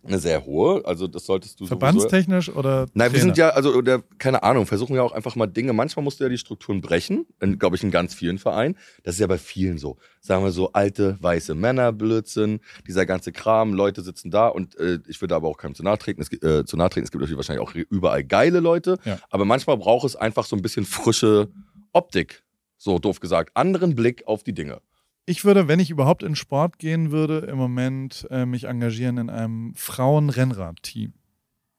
Eine 0.04 0.18
sehr 0.20 0.44
hohe, 0.46 0.84
also 0.86 1.06
das 1.08 1.26
solltest 1.26 1.58
du. 1.60 1.66
Verbandstechnisch 1.66 2.48
oder 2.50 2.86
Nein, 2.94 3.12
wir 3.12 3.18
Trainer? 3.18 3.20
sind 3.20 3.36
ja, 3.36 3.48
also, 3.50 3.74
oder, 3.74 4.02
keine 4.18 4.42
Ahnung, 4.42 4.64
versuchen 4.64 4.94
ja 4.94 5.02
auch 5.02 5.12
einfach 5.12 5.34
mal 5.36 5.46
Dinge. 5.48 5.72
Manchmal 5.72 6.04
musst 6.04 6.20
du 6.20 6.24
ja 6.24 6.30
die 6.30 6.38
Strukturen 6.38 6.80
brechen, 6.80 7.26
glaube 7.58 7.76
ich, 7.76 7.82
in 7.82 7.90
ganz 7.90 8.14
vielen 8.14 8.38
Vereinen. 8.38 8.76
Das 9.02 9.16
ist 9.16 9.20
ja 9.20 9.26
bei 9.26 9.38
vielen 9.38 9.76
so. 9.76 9.96
Sagen 10.20 10.44
wir 10.44 10.52
so, 10.52 10.72
alte, 10.72 11.18
weiße 11.20 11.54
Männer, 11.54 11.92
Blödsinn, 11.92 12.60
dieser 12.86 13.06
ganze 13.06 13.32
Kram, 13.32 13.74
Leute 13.74 14.02
sitzen 14.02 14.30
da 14.30 14.48
und 14.48 14.78
äh, 14.78 15.00
ich 15.08 15.20
würde 15.20 15.34
aber 15.34 15.48
auch 15.48 15.58
keinem 15.58 15.74
zu 15.74 15.82
nahe 15.82 15.98
treten. 15.98 16.22
Es, 16.22 16.30
gibt- 16.30 16.44
äh, 16.44 16.64
zu 16.64 16.76
nahe 16.76 16.88
treten. 16.90 17.04
es 17.04 17.10
gibt 17.10 17.20
natürlich 17.20 17.36
wahrscheinlich 17.36 17.66
auch 17.66 17.74
überall 17.74 18.22
geile 18.24 18.60
Leute, 18.60 18.98
Ja. 19.04 19.18
aber 19.30 19.44
manchmal 19.44 19.76
braucht 19.76 20.06
es 20.06 20.16
einfach 20.16 20.46
so 20.46 20.54
ein 20.56 20.62
bisschen 20.62 20.84
frische 20.84 21.48
Optik. 21.92 22.44
So 22.76 22.98
doof 23.00 23.18
gesagt, 23.18 23.50
anderen 23.54 23.96
Blick 23.96 24.22
auf 24.26 24.44
die 24.44 24.52
Dinge. 24.54 24.80
Ich 25.28 25.44
würde, 25.44 25.68
wenn 25.68 25.78
ich 25.78 25.90
überhaupt 25.90 26.22
in 26.22 26.34
Sport 26.36 26.78
gehen 26.78 27.10
würde, 27.10 27.40
im 27.40 27.58
Moment 27.58 28.26
äh, 28.30 28.46
mich 28.46 28.64
engagieren 28.64 29.18
in 29.18 29.28
einem 29.28 29.74
Frauen-Rennrad-Team. 29.74 31.12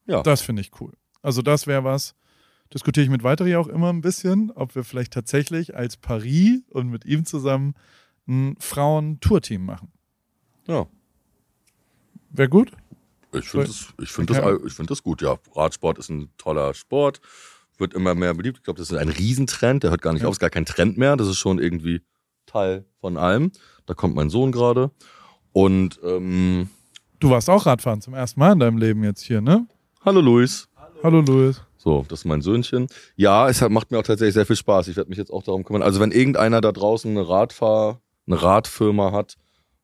Ja. 0.05 0.21
Das 0.21 0.41
finde 0.41 0.61
ich 0.61 0.69
cool. 0.79 0.93
Also 1.23 1.41
das 1.41 1.65
wäre 1.65 1.83
was. 1.83 2.13
Diskutiere 2.71 3.03
ich 3.05 3.09
mit 3.09 3.23
Weiteri 3.23 3.55
auch 3.55 3.67
immer 3.67 3.91
ein 3.91 4.01
bisschen, 4.01 4.51
ob 4.51 4.75
wir 4.75 4.83
vielleicht 4.83 5.13
tatsächlich 5.13 5.75
als 5.75 5.97
Paris 5.97 6.61
und 6.69 6.89
mit 6.89 7.05
ihm 7.05 7.25
zusammen 7.25 7.73
ein 8.27 8.55
Frauen-Tour-Team 8.59 9.65
machen. 9.65 9.91
Ja. 10.67 10.85
Wäre 12.29 12.49
gut? 12.49 12.71
Ich 13.33 13.49
finde 13.49 13.65
das, 13.65 13.87
ich 13.99 14.11
find 14.11 14.29
Okay. 14.29 14.41
das, 14.41 14.67
ich 14.67 14.73
find 14.73 14.91
das 14.91 15.01
gut, 15.01 15.23
ja. 15.23 15.39
Radsport 15.55 15.97
ist 15.97 16.09
ein 16.09 16.29
toller 16.37 16.75
Sport, 16.75 17.19
wird 17.79 17.95
immer 17.95 18.13
mehr 18.13 18.35
beliebt. 18.35 18.59
Ich 18.59 18.63
glaube, 18.63 18.77
das 18.77 18.91
ist 18.91 18.97
ein 18.97 19.09
Riesentrend, 19.09 19.81
der 19.81 19.89
hört 19.89 20.03
gar 20.03 20.13
nicht 20.13 20.21
Ja. 20.21 20.27
auf, 20.27 20.33
ist 20.35 20.39
gar 20.39 20.51
kein 20.51 20.65
Trend 20.67 20.99
mehr. 20.99 21.17
Das 21.17 21.27
ist 21.27 21.37
schon 21.39 21.57
irgendwie 21.57 22.01
Teil 22.49 22.85
von 22.99 23.17
allem. 23.17 23.51
Da 23.85 23.93
kommt 23.93 24.15
mein 24.15 24.29
Sohn 24.29 24.51
gerade. 24.51 24.91
Und 25.53 25.99
ähm, 26.03 26.69
Du 27.19 27.29
warst 27.29 27.49
auch 27.49 27.65
Radfahren 27.65 28.01
zum 28.01 28.13
ersten 28.13 28.39
Mal 28.39 28.53
in 28.53 28.59
deinem 28.59 28.77
Leben 28.77 29.03
jetzt 29.03 29.21
hier, 29.21 29.41
ne? 29.41 29.67
hallo 30.05 30.21
Luis. 30.21 30.67
Hallo 31.03 31.21
Luis. 31.21 31.61
So, 31.77 32.05
das 32.09 32.19
ist 32.19 32.25
mein 32.25 32.41
Söhnchen. 32.41 32.87
Ja, 33.15 33.47
es 33.47 33.61
hat, 33.61 33.71
macht 33.71 33.91
mir 33.91 33.99
auch 33.99 34.03
tatsächlich 34.03 34.33
sehr 34.33 34.45
viel 34.45 34.55
Spaß. 34.55 34.87
Ich 34.89 34.97
werde 34.97 35.09
mich 35.09 35.17
jetzt 35.17 35.31
auch 35.31 35.43
darum 35.43 35.63
kümmern. 35.63 35.81
Also 35.81 35.99
wenn 35.99 36.11
irgendeiner 36.11 36.61
da 36.61 36.71
draußen 36.71 37.09
eine 37.09 37.27
Radfahr, 37.27 38.01
eine 38.27 38.41
Radfirma 38.41 39.11
hat, 39.11 39.37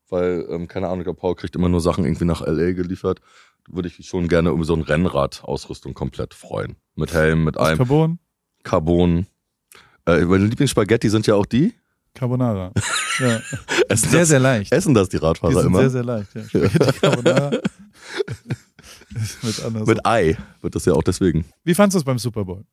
weil, 0.10 0.46
ähm, 0.50 0.68
keine 0.68 0.88
Ahnung, 0.88 1.04
glaube, 1.04 1.20
Paul 1.20 1.36
kriegt 1.36 1.56
immer 1.56 1.70
nur 1.70 1.80
Sachen 1.82 2.04
irgendwie 2.04 2.26
nach 2.26 2.42
LA 2.42 2.74
geliefert, 2.74 3.22
würde 3.68 3.88
ich 3.88 3.98
mich 3.98 4.08
schon 4.08 4.28
gerne 4.28 4.52
um 4.52 4.64
so 4.64 4.76
ein 4.76 4.82
Rennrad-Ausrüstung 4.82 5.94
komplett 5.94 6.34
freuen. 6.34 6.76
Mit 6.96 7.14
Helm, 7.14 7.44
mit 7.44 7.58
allem. 7.58 7.78
Carbon? 7.78 8.20
Carbon. 8.64 9.28
Äh, 10.06 10.26
meine 10.26 10.46
Lieblingsspaghetti 10.46 11.10
sind 11.10 11.28
ja 11.28 11.36
auch 11.36 11.46
die. 11.46 11.74
Carbonara. 12.16 12.72
Ja. 13.18 13.40
Essen 13.88 14.10
Sehr, 14.10 14.20
das, 14.20 14.28
sehr 14.28 14.40
leicht. 14.42 14.74
Essen 14.74 14.94
das 14.94 15.08
die 15.08 15.18
Die 15.18 15.24
Radfahrer 15.24 15.54
sind 15.54 15.68
immer? 15.68 15.80
sehr, 15.80 15.90
sehr 15.90 16.04
leicht. 16.04 16.36
Ja. 16.36 16.44
Spaghetti 16.44 16.80
Carbonara. 17.00 17.52
Ist 19.16 19.44
mit 19.44 19.64
anders. 19.64 19.88
Mit 19.88 20.06
Ei 20.06 20.36
wird 20.62 20.76
das 20.76 20.84
ja 20.86 20.92
auch 20.94 21.04
deswegen. 21.04 21.46
Wie 21.64 21.74
fandest 21.74 21.96
du 21.96 22.00
es 22.00 22.04
beim 22.04 22.20
Super 22.20 22.44
Bowl? 22.44 22.66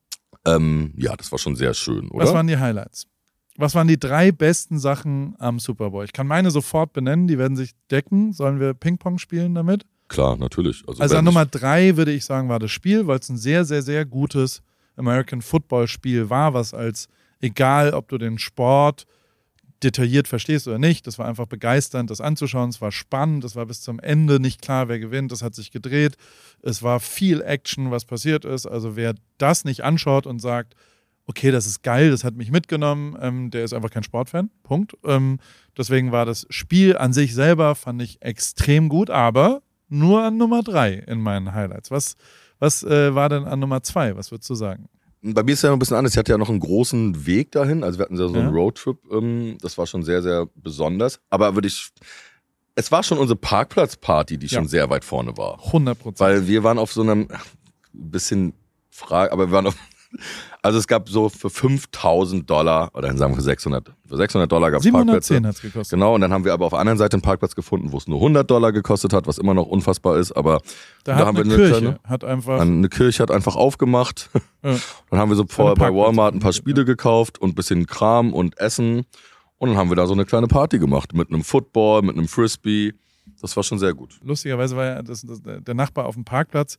Ähm, 0.45 0.93
ja, 0.97 1.15
das 1.17 1.31
war 1.31 1.39
schon 1.39 1.55
sehr 1.55 1.75
schön, 1.75 2.09
oder? 2.11 2.25
Was 2.25 2.35
waren 2.35 2.49
die 2.49 2.59
Highlights? 2.59 3.07
Was 3.57 3.75
waren 3.75 3.87
die 3.87 4.01
drei 4.01 4.33
besten 4.33 4.79
Sachen 4.81 5.37
am 5.39 5.61
Super 5.61 5.91
Bowl? 5.91 6.05
Ich 6.05 6.13
kann 6.13 6.27
meine 6.27 6.51
sofort 6.51 6.93
benennen, 6.93 7.29
die 7.29 7.39
werden 7.39 7.57
sich 7.57 7.73
decken. 7.91 8.33
Sollen 8.33 8.59
wir 8.59 8.75
Ping-Pong 8.75 9.19
spielen 9.19 9.55
damit? 9.55 9.87
Klar, 10.09 10.37
natürlich. 10.37 10.83
Also, 10.89 11.03
Also 11.03 11.17
an 11.19 11.25
Nummer 11.25 11.47
drei 11.47 11.97
würde 11.97 12.13
ich 12.13 12.25
sagen, 12.25 12.49
war 12.49 12.59
das 12.59 12.71
Spiel, 12.73 13.07
weil 13.07 13.19
es 13.21 13.29
ein 13.29 13.37
sehr, 13.39 13.65
sehr, 13.65 13.83
sehr 13.83 14.05
gutes 14.05 14.63
American 14.97 15.41
Football 15.41 15.87
Spiel 15.87 16.29
war, 16.31 16.53
was 16.55 16.75
als, 16.75 17.09
egal 17.41 17.95
ob 17.95 18.09
du 18.09 18.19
den 18.19 18.39
Sport 18.39 19.05
detailliert 19.83 20.29
verstehst 20.29 20.69
oder 20.69 20.79
nicht, 20.79 21.07
das 21.07 21.19
war 21.19 21.27
einfach 21.27 21.47
begeisternd, 21.47 22.11
das 22.11 22.21
anzuschauen. 22.21 22.71
Es 22.71 22.81
war 22.81 22.93
spannend, 22.93 23.45
es 23.45 23.57
war 23.57 23.67
bis 23.67 23.81
zum 23.81 23.99
Ende 23.99 24.41
nicht 24.41 24.63
klar, 24.63 24.89
wer 24.89 24.99
gewinnt. 24.99 25.33
Das 25.33 25.43
hat 25.43 25.55
sich 25.55 25.71
gedreht. 25.71 26.17
Es 26.63 26.83
war 26.83 27.01
viel 27.01 27.43
Action, 27.43 27.91
was 27.91 28.05
passiert 28.05 28.45
ist. 28.45 28.67
Also 28.67 28.97
wer 28.97 29.15
das 29.39 29.65
nicht 29.65 29.83
anschaut 29.83 30.27
und 30.27 30.39
sagt, 30.39 30.75
okay, 31.27 31.51
das 31.51 31.67
ist 31.67 31.83
geil, 31.83 32.11
das 32.11 32.25
hat 32.25 32.35
mich 32.35 32.51
mitgenommen, 32.51 33.17
ähm, 33.21 33.51
der 33.51 33.65
ist 33.65 33.73
einfach 33.73 33.91
kein 33.91 34.03
Sportfan. 34.03 34.51
Punkt. 34.63 34.97
Ähm, 35.05 35.39
deswegen 35.77 36.13
war 36.13 36.27
das 36.27 36.47
Spiel 36.51 36.97
an 36.97 37.13
sich 37.13 37.35
selber, 37.35 37.75
fand 37.75 38.03
ich 38.03 38.23
extrem 38.23 38.89
gut, 38.89 39.11
aber 39.11 39.63
nur 39.89 40.23
an 40.23 40.37
Nummer 40.37 40.63
drei 40.63 40.95
in 40.95 41.21
meinen 41.21 41.53
Highlights. 41.53 41.91
Was, 41.91 42.17
was 42.59 42.83
äh, 42.83 43.15
war 43.15 43.29
denn 43.29 43.45
an 43.45 43.61
Nummer 43.61 43.83
zwei? 43.83 44.17
Was 44.17 44.31
würdest 44.31 44.51
du 44.51 44.55
sagen? 44.55 44.89
Bei 45.25 45.43
mir 45.45 45.53
ist 45.53 45.63
ja 45.63 45.69
noch 45.69 45.77
ein 45.77 45.79
bisschen 45.79 45.97
anders. 45.97 46.13
Ich 46.15 46.19
hatte 46.19 46.33
ja 46.33 46.39
noch 46.39 46.49
einen 46.49 46.59
großen 46.61 47.27
Weg 47.27 47.53
dahin. 47.53 47.85
Also 47.85 47.99
wir 47.99 48.05
hatten 48.05 48.17
ja 48.19 48.27
so 48.27 48.35
einen 48.35 48.49
Ja. 48.49 48.51
Roadtrip. 48.51 48.99
Ähm, 49.11 49.57
das 49.61 49.79
war 49.79 49.87
schon 49.87 50.03
sehr, 50.03 50.21
sehr 50.23 50.47
besonders. 50.57 51.21
Aber 51.31 51.55
würde 51.55 51.69
ich. 51.69 51.91
Es 52.75 52.91
war 52.91 53.03
schon 53.03 53.19
unsere 53.19 53.37
Parkplatzparty, 53.39 54.39
die 54.39 54.47
Ja. 54.47 54.59
schon 54.59 54.67
sehr 54.69 54.91
weit 54.91 55.05
vorne 55.05 55.37
war. 55.37 55.59
100 55.73 55.99
Prozent. 55.99 56.21
Weil 56.21 56.47
wir 56.49 56.65
waren 56.65 56.79
auf 56.79 56.93
so 56.93 57.03
einem 57.03 57.29
bisschen 57.93 58.55
Frage, 58.91 59.33
aber 59.33 59.47
wir 59.49 59.53
waren 59.53 59.67
auf. 59.69 59.77
Also 60.65 60.79
es 60.79 60.87
gab 60.87 61.09
so 61.09 61.29
für 61.29 61.51
5000 61.51 62.49
Dollar, 62.49 62.91
oder 62.95 63.09
dann 63.09 63.19
sagen 63.19 63.33
wir 63.33 63.37
für 63.39 63.43
600, 63.43 63.93
für 64.07 64.17
600 64.17 64.51
Dollar 64.51 64.71
gab 64.71 64.81
es 64.81 64.91
Parkplätze. 64.93 65.35
710 65.35 65.47
hat 65.49 65.55
es 65.57 65.61
gekostet. 65.61 65.97
Genau, 65.99 66.15
und 66.15 66.21
dann 66.21 66.33
haben 66.33 66.45
wir 66.45 66.53
aber 66.53 66.67
auf 66.67 66.71
der 66.71 66.79
anderen 66.79 66.99
Seite 66.99 67.15
einen 67.17 67.23
Parkplatz 67.23 67.57
gefunden, 67.57 67.91
wo 67.91 67.97
es 67.99 68.07
nur 68.07 68.19
100 68.19 68.49
Dollar 68.49 68.71
gekostet 68.71 69.13
hat, 69.13 69.27
was 69.27 69.39
immer 69.39 69.55
noch 69.55 69.67
unfassbar 69.67 70.19
ist, 70.19 70.31
aber 70.31 70.61
Da, 71.03 71.17
Da 71.17 71.27
haben 71.27 71.37
eine 71.37 71.47
wir 71.49 71.55
eine 71.55 71.65
Kirche, 71.65 71.81
kleine- 71.81 72.01
hat 72.05 72.23
einfach. 72.25 72.61
eine 72.61 72.89
Kirche 72.89 73.23
hat 73.25 73.31
einfach 73.33 73.57
aufgemacht. 73.57 74.31
Ja. 74.65 74.77
Dann 75.11 75.19
haben 75.19 75.29
wir 75.29 75.35
so 75.35 75.45
vorher 75.49 75.75
bei 75.75 75.93
Walmart 75.93 76.35
ein 76.37 76.39
paar 76.39 76.53
Spiele 76.53 76.85
gekauft 76.85 77.41
und 77.41 77.51
ein 77.51 77.55
bisschen 77.57 77.85
Kram 77.87 78.33
und 78.33 78.57
Essen. 78.59 79.05
Und 79.59 79.71
dann 79.71 79.77
haben 79.77 79.91
wir 79.91 79.97
da 79.97 80.07
so 80.07 80.13
eine 80.13 80.25
kleine 80.25 80.47
Party 80.47 80.79
gemacht 80.79 81.15
mit 81.15 81.31
einem 81.31 81.43
Football, 81.43 82.03
mit 82.03 82.17
einem 82.17 82.29
Frisbee. 82.29 82.93
Das 83.41 83.57
war 83.57 83.65
schon 83.65 83.81
sehr 83.81 83.93
gut. 83.93 84.21
lustigerweise 84.23 84.77
war 84.77 84.85
ja 84.85 85.03
das, 85.03 85.23
das, 85.23 85.41
der 85.43 85.75
Nachbar 85.75 86.07
auf 86.07 86.15
dem 86.15 86.25
Parkplatz, 86.25 86.79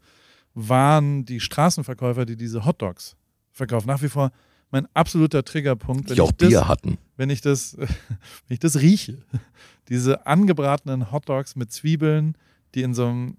waren 0.54 1.26
die 1.26 1.42
Straßenverkäufer, 1.42 2.26
die 2.26 2.38
diese 2.38 2.66
Hotdogs 2.66 3.18
verkaufen. 3.54 3.88
Nach 3.88 4.02
wie 4.02 4.10
vor 4.10 4.32
mein 4.72 4.88
absoluter 4.96 5.44
Triggerpunkt, 5.46 6.10
wenn 6.10 6.16
Die 6.16 6.22
auch 6.22 6.32
ich 6.32 6.38
das, 6.38 6.50
Bier 6.50 6.68
hatten. 6.68 6.98
wenn 7.16 7.30
ich 7.30 7.42
das, 7.42 7.78
wenn 7.78 7.88
ich 8.50 8.60
das 8.60 8.82
rieche. 8.82 9.20
Diese 9.88 10.26
angebratenen 10.26 11.12
Hotdogs 11.12 11.56
mit 11.56 11.72
Zwiebeln, 11.72 12.36
die 12.74 12.82
in 12.82 12.94
so 12.94 13.06
einem, 13.06 13.38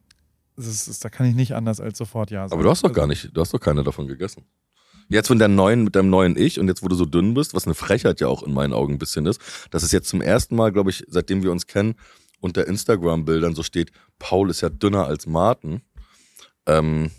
das 0.57 0.67
ist, 0.89 1.05
da 1.05 1.11
kann 1.11 1.27
ich 1.27 1.35
nicht 1.35 1.55
anders 1.55 1.81
als 1.81 1.99
sofort 1.99 2.31
ja 2.31 2.43
sagen. 2.49 2.53
Aber 2.53 2.63
du 2.63 2.71
hast 2.71 2.85
doch 2.85 2.93
gar 2.93 3.07
nicht, 3.07 3.31
du 3.37 3.41
hast 3.41 3.53
doch 3.53 3.59
keine 3.59 3.83
davon 3.83 4.07
gegessen. 4.07 4.45
Jetzt 5.09 5.29
mit 5.29 5.41
deinem 5.41 5.55
neuen, 5.57 5.85
mit 5.85 5.97
deinem 5.97 6.09
neuen 6.09 6.37
Ich 6.37 6.59
und 6.59 6.69
jetzt, 6.69 6.83
wo 6.83 6.89
du 6.89 6.95
so 6.95 7.05
dünn 7.05 7.35
bist, 7.35 7.53
was 7.53 7.67
eine 7.67 7.75
Frechheit 7.75 8.21
ja 8.21 8.29
auch 8.29 8.43
in 8.43 8.55
meinen 8.55 8.73
Augen 8.73 8.95
ein 8.95 8.99
bisschen 8.99 9.27
ist, 9.27 9.41
dass 9.71 9.83
es 9.83 9.93
jetzt 9.93 10.09
zum 10.09 10.23
ersten 10.23 10.57
Mal, 10.57 10.73
glaube 10.73 10.91
ich, 10.91 11.05
seitdem 11.09 11.43
wir 11.43 11.51
uns 11.53 11.67
kennen, 11.67 11.95
unter 12.41 12.67
Instagram-Bildern 12.67 13.55
so 13.55 13.63
steht, 13.63 13.91
Paul 14.19 14.51
ist 14.51 14.61
ja 14.61 14.69
dünner 14.71 15.07
als 15.07 15.27
Martin. 15.27 15.83
Ähm, 16.67 17.11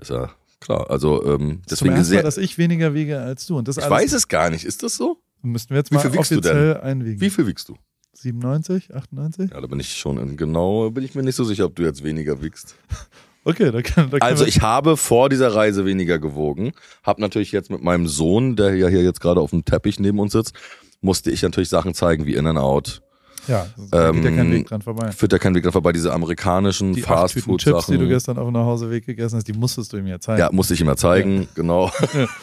ist 0.00 0.10
ja 0.10 0.30
klar. 0.64 0.90
Also 0.90 1.24
ähm, 1.24 1.30
ist 1.30 1.78
zum 1.78 1.88
deswegen 1.88 1.94
ersten 1.94 1.96
Mal, 1.96 2.04
sehr. 2.04 2.22
dass 2.22 2.36
ich 2.38 2.58
weniger 2.58 2.94
wiege 2.94 3.20
als 3.20 3.46
du. 3.46 3.56
Und 3.56 3.68
das 3.68 3.76
Ich 3.76 3.88
weiß 3.88 4.12
es 4.12 4.28
gar 4.28 4.50
nicht. 4.50 4.64
Ist 4.64 4.82
das 4.82 4.96
so? 4.96 5.18
müssten 5.42 5.70
wir 5.70 5.78
jetzt 5.78 5.90
Wie 5.90 5.96
mal 5.96 6.00
viel 6.00 6.12
wiegst 6.14 6.30
du 6.30 6.36
offiziell 6.36 6.78
einwiegen. 6.78 7.20
Wie 7.20 7.30
viel 7.30 7.46
wiegst 7.46 7.68
du? 7.68 7.76
97, 8.14 8.94
98? 8.94 9.50
Ja, 9.50 9.60
da 9.60 9.66
bin 9.66 9.80
ich 9.80 9.96
schon 9.96 10.18
in 10.18 10.36
genau, 10.36 10.90
bin 10.90 11.04
ich 11.04 11.14
mir 11.14 11.22
nicht 11.22 11.34
so 11.34 11.44
sicher, 11.44 11.66
ob 11.66 11.76
du 11.76 11.82
jetzt 11.82 12.02
weniger 12.02 12.42
wiegst. 12.42 12.74
Okay, 13.46 13.70
da 13.70 13.82
kann, 13.82 14.08
da 14.08 14.18
kann 14.18 14.26
Also 14.26 14.46
ich 14.46 14.62
habe 14.62 14.96
vor 14.96 15.28
dieser 15.28 15.54
Reise 15.54 15.84
weniger 15.84 16.18
gewogen, 16.18 16.72
habe 17.02 17.20
natürlich 17.20 17.52
jetzt 17.52 17.70
mit 17.70 17.82
meinem 17.82 18.06
Sohn, 18.06 18.56
der 18.56 18.74
ja 18.74 18.88
hier 18.88 19.02
jetzt 19.02 19.20
gerade 19.20 19.38
auf 19.38 19.50
dem 19.50 19.66
Teppich 19.66 20.00
neben 20.00 20.18
uns 20.18 20.32
sitzt, 20.32 20.54
musste 21.02 21.30
ich 21.30 21.42
natürlich 21.42 21.68
Sachen 21.68 21.92
zeigen 21.92 22.24
wie 22.24 22.36
In 22.36 22.46
and 22.46 22.58
Out. 22.58 23.02
Ja, 23.48 23.66
da 23.90 24.10
geht 24.12 24.24
ja 24.24 24.30
kein 24.30 24.38
Ähm, 24.46 24.52
Weg 24.52 24.66
dran 24.66 24.82
vorbei. 24.82 25.12
Führt 25.12 25.32
da 25.32 25.38
kein 25.38 25.54
Weg 25.54 25.62
dran 25.62 25.72
vorbei, 25.72 25.92
diese 25.92 26.12
amerikanischen 26.12 26.92
Die 26.94 27.02
Tüten 27.02 27.14
Chips, 27.14 27.32
die 27.34 27.40
du 27.42 27.52
Fastfood-Sachen. 27.60 28.08
gestern 28.08 28.38
auf 28.38 28.48
dem 28.48 28.52
Nachhauseweg 28.52 29.06
gegessen 29.06 29.36
hast, 29.36 29.46
die 29.48 29.52
musstest 29.52 29.92
du 29.92 29.96
ihm 29.98 30.06
ja 30.06 30.18
zeigen. 30.20 30.40
Ja, 30.40 30.50
musste 30.52 30.74
ich 30.74 30.80
ihm 30.80 30.86
ja 30.86 30.96
zeigen, 30.96 31.48
genau. 31.54 31.90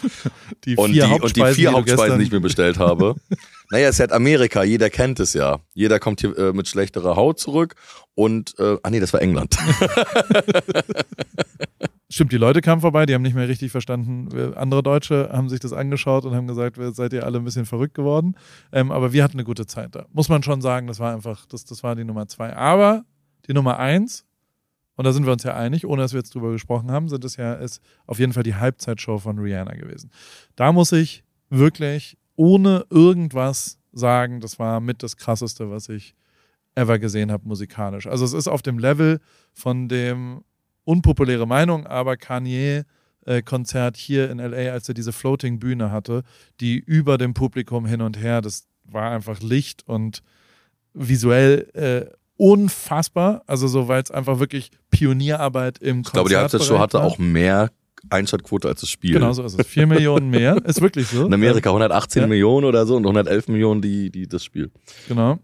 die 0.65 0.75
Und 0.75 0.93
die, 0.93 1.01
und 1.01 1.35
die 1.35 1.45
vier 1.53 1.71
du 1.71 1.77
Hauptspeisen, 1.77 2.19
die 2.19 2.25
ich 2.25 2.31
mir 2.31 2.39
bestellt 2.41 2.79
habe. 2.79 3.15
naja, 3.71 3.87
es 3.87 3.95
ist 3.95 3.99
halt 4.01 4.11
Amerika, 4.11 4.63
jeder 4.63 4.89
kennt 4.89 5.19
es 5.19 5.33
ja. 5.33 5.59
Jeder 5.73 5.99
kommt 5.99 6.21
hier 6.21 6.37
äh, 6.37 6.53
mit 6.53 6.67
schlechterer 6.67 7.15
Haut 7.15 7.39
zurück. 7.39 7.75
Und, 8.15 8.53
äh, 8.59 8.77
ah 8.83 8.89
nee, 8.89 8.99
das 8.99 9.13
war 9.13 9.21
England. 9.21 9.57
Stimmt, 12.11 12.33
die 12.33 12.37
Leute 12.37 12.59
kamen 12.59 12.81
vorbei, 12.81 13.05
die 13.05 13.13
haben 13.13 13.21
nicht 13.21 13.35
mehr 13.35 13.47
richtig 13.47 13.71
verstanden. 13.71 14.53
Andere 14.55 14.83
Deutsche 14.83 15.29
haben 15.31 15.47
sich 15.47 15.61
das 15.61 15.71
angeschaut 15.71 16.25
und 16.25 16.35
haben 16.35 16.45
gesagt, 16.45 16.77
seid 16.93 17.13
ihr 17.13 17.25
alle 17.25 17.37
ein 17.37 17.45
bisschen 17.45 17.65
verrückt 17.65 17.93
geworden. 17.93 18.35
Ähm, 18.73 18.91
aber 18.91 19.13
wir 19.13 19.23
hatten 19.23 19.37
eine 19.37 19.45
gute 19.45 19.65
Zeit 19.65 19.95
da. 19.95 20.07
Muss 20.11 20.27
man 20.27 20.43
schon 20.43 20.59
sagen, 20.59 20.87
das 20.87 20.99
war 20.99 21.13
einfach, 21.13 21.45
das, 21.45 21.63
das 21.63 21.83
war 21.83 21.95
die 21.95 22.03
Nummer 22.03 22.27
zwei. 22.27 22.53
Aber 22.53 23.05
die 23.47 23.53
Nummer 23.53 23.79
eins, 23.79 24.25
und 24.97 25.05
da 25.05 25.13
sind 25.13 25.25
wir 25.25 25.31
uns 25.31 25.43
ja 25.43 25.55
einig, 25.55 25.85
ohne 25.85 26.01
dass 26.01 26.11
wir 26.11 26.19
jetzt 26.19 26.35
drüber 26.35 26.51
gesprochen 26.51 26.91
haben, 26.91 27.07
sind 27.07 27.23
es 27.23 27.37
ja 27.37 27.53
ist 27.53 27.81
auf 28.07 28.19
jeden 28.19 28.33
Fall 28.33 28.43
die 28.43 28.55
Halbzeitshow 28.55 29.17
von 29.17 29.39
Rihanna 29.39 29.75
gewesen. 29.75 30.11
Da 30.57 30.73
muss 30.73 30.91
ich 30.91 31.23
wirklich 31.49 32.17
ohne 32.35 32.85
irgendwas 32.89 33.79
sagen, 33.93 34.41
das 34.41 34.59
war 34.59 34.81
mit 34.81 35.01
das 35.01 35.15
krasseste, 35.15 35.71
was 35.71 35.87
ich 35.87 36.13
ever 36.75 36.99
gesehen 36.99 37.31
habe 37.31 37.47
musikalisch. 37.47 38.05
Also 38.05 38.25
es 38.25 38.33
ist 38.33 38.49
auf 38.49 38.61
dem 38.61 38.79
Level 38.79 39.21
von 39.53 39.87
dem 39.87 40.43
unpopuläre 40.83 41.47
Meinung, 41.47 41.85
aber 41.87 42.17
Kanye 42.17 42.83
äh, 43.25 43.41
Konzert 43.41 43.97
hier 43.97 44.29
in 44.29 44.39
LA, 44.39 44.71
als 44.71 44.87
er 44.87 44.93
diese 44.93 45.13
Floating 45.13 45.59
Bühne 45.59 45.91
hatte, 45.91 46.23
die 46.59 46.77
über 46.77 47.17
dem 47.17 47.33
Publikum 47.33 47.85
hin 47.85 48.01
und 48.01 48.19
her, 48.19 48.41
das 48.41 48.67
war 48.83 49.11
einfach 49.11 49.41
Licht 49.41 49.87
und 49.87 50.21
visuell 50.93 51.69
äh, 51.73 52.13
unfassbar. 52.37 53.43
Also 53.47 53.67
so, 53.67 53.87
weil 53.87 54.01
es 54.01 54.11
einfach 54.11 54.39
wirklich 54.39 54.71
Pionierarbeit 54.89 55.77
im 55.77 56.01
Ich 56.01 56.11
glaube, 56.11 56.29
die 56.29 56.35
Halbzeitshow 56.35 56.79
hatte 56.79 57.01
auch 57.01 57.17
mehr 57.17 57.69
Einschaltquote 58.09 58.67
als 58.67 58.81
das 58.81 58.89
Spiel. 58.89 59.13
Genau 59.13 59.31
so 59.33 59.43
ist 59.43 59.59
es. 59.59 59.67
Vier 59.67 59.85
Millionen 59.85 60.31
mehr. 60.31 60.57
Ist 60.65 60.81
wirklich 60.81 61.07
so. 61.07 61.27
In 61.27 61.33
Amerika 61.33 61.69
118 61.69 62.23
Ja. 62.23 62.27
Millionen 62.27 62.65
oder 62.65 62.87
so 62.87 62.95
und 62.95 63.03
111 63.03 63.47
Millionen 63.47 63.81
die, 63.81 64.09
die 64.09 64.27
das 64.27 64.43
Spiel. 64.43 64.71
Genau. 65.07 65.37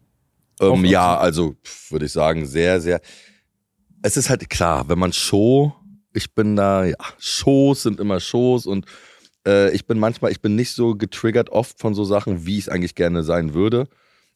Ähm, 0.60 0.84
ja, 0.86 1.16
also 1.18 1.56
würde 1.90 2.06
ich 2.06 2.12
sagen, 2.12 2.48
sehr, 2.48 2.82
sehr. 2.82 3.00
Es 4.02 4.18
ist 4.18 4.30
halt 4.30 4.50
klar, 4.50 4.88
wenn 4.90 5.00
man 5.00 5.14
Show, 5.14 5.74
ich 6.14 6.34
bin 6.34 6.56
da, 6.56 6.86
ja, 6.86 6.96
Shows 7.20 7.84
sind 7.84 8.00
immer 8.00 8.20
Shows 8.20 8.66
und 8.66 8.86
äh, 9.48 9.72
ich 9.74 9.86
bin 9.86 10.00
manchmal, 10.00 10.32
ich 10.32 10.42
bin 10.42 10.56
nicht 10.56 10.72
so 10.74 10.96
getriggert 10.96 11.50
oft 11.50 11.80
von 11.80 11.94
so 11.94 12.04
Sachen, 12.04 12.46
wie 12.46 12.58
ich 12.58 12.66
es 12.66 12.70
eigentlich 12.70 12.96
gerne 12.96 13.24
sein 13.24 13.54
würde. 13.54 13.88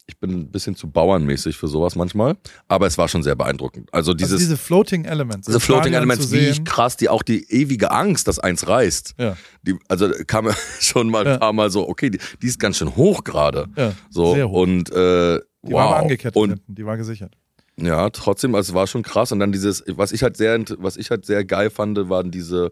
Ich 0.08 0.18
bin 0.18 0.32
ein 0.32 0.50
bisschen 0.50 0.74
zu 0.74 0.90
bauernmäßig 0.90 1.56
für 1.56 1.68
sowas 1.68 1.94
manchmal, 1.94 2.36
aber 2.66 2.88
es 2.88 2.98
war 2.98 3.06
schon 3.08 3.22
sehr 3.22 3.36
beeindruckend. 3.36 3.88
Also 3.94 4.14
dieses, 4.14 4.32
also 4.32 4.44
diese 4.44 4.56
Floating 4.56 5.04
Elements. 5.04 5.46
diese 5.46 5.60
Floating 5.60 5.92
Elements, 5.94 6.32
wie 6.32 6.62
krass, 6.64 6.96
die 6.96 7.08
auch 7.08 7.22
die 7.22 7.48
ewige 7.52 7.92
Angst, 7.92 8.26
dass 8.26 8.40
eins 8.40 8.66
reißt. 8.66 9.14
Ja, 9.18 9.36
Die, 9.62 9.76
also 9.88 10.10
kam 10.26 10.50
schon 10.80 11.08
mal 11.08 11.24
ein 11.24 11.32
Ja. 11.34 11.38
paar 11.38 11.52
Mal 11.52 11.70
so, 11.70 11.88
okay, 11.88 12.10
die, 12.10 12.18
die 12.42 12.46
ist 12.48 12.58
ganz 12.58 12.78
schön 12.78 12.96
hoch 12.96 13.22
gerade. 13.22 13.68
ja. 13.76 13.92
So 14.10 14.34
Sehr 14.34 14.48
hoch. 14.50 14.62
und 14.62 14.90
äh, 14.90 15.38
Die 15.64 15.72
war 15.72 15.90
wow. 15.90 15.94
angekettet 16.02 16.36
und 16.36 16.50
hinten, 16.50 16.74
die 16.74 16.84
war 16.84 16.96
gesichert. 16.96 17.36
Ja, 17.76 18.10
trotzdem, 18.10 18.54
also 18.54 18.72
es 18.72 18.74
war 18.74 18.86
schon 18.86 19.02
krass. 19.02 19.32
Und 19.32 19.40
dann 19.40 19.52
dieses, 19.52 19.82
was 19.88 20.12
ich 20.12 20.22
halt 20.22 20.36
sehr, 20.36 20.62
was 20.78 20.96
ich 20.96 21.10
halt 21.10 21.24
sehr 21.24 21.44
geil 21.44 21.70
fand, 21.70 22.08
waren 22.08 22.30
diese 22.30 22.70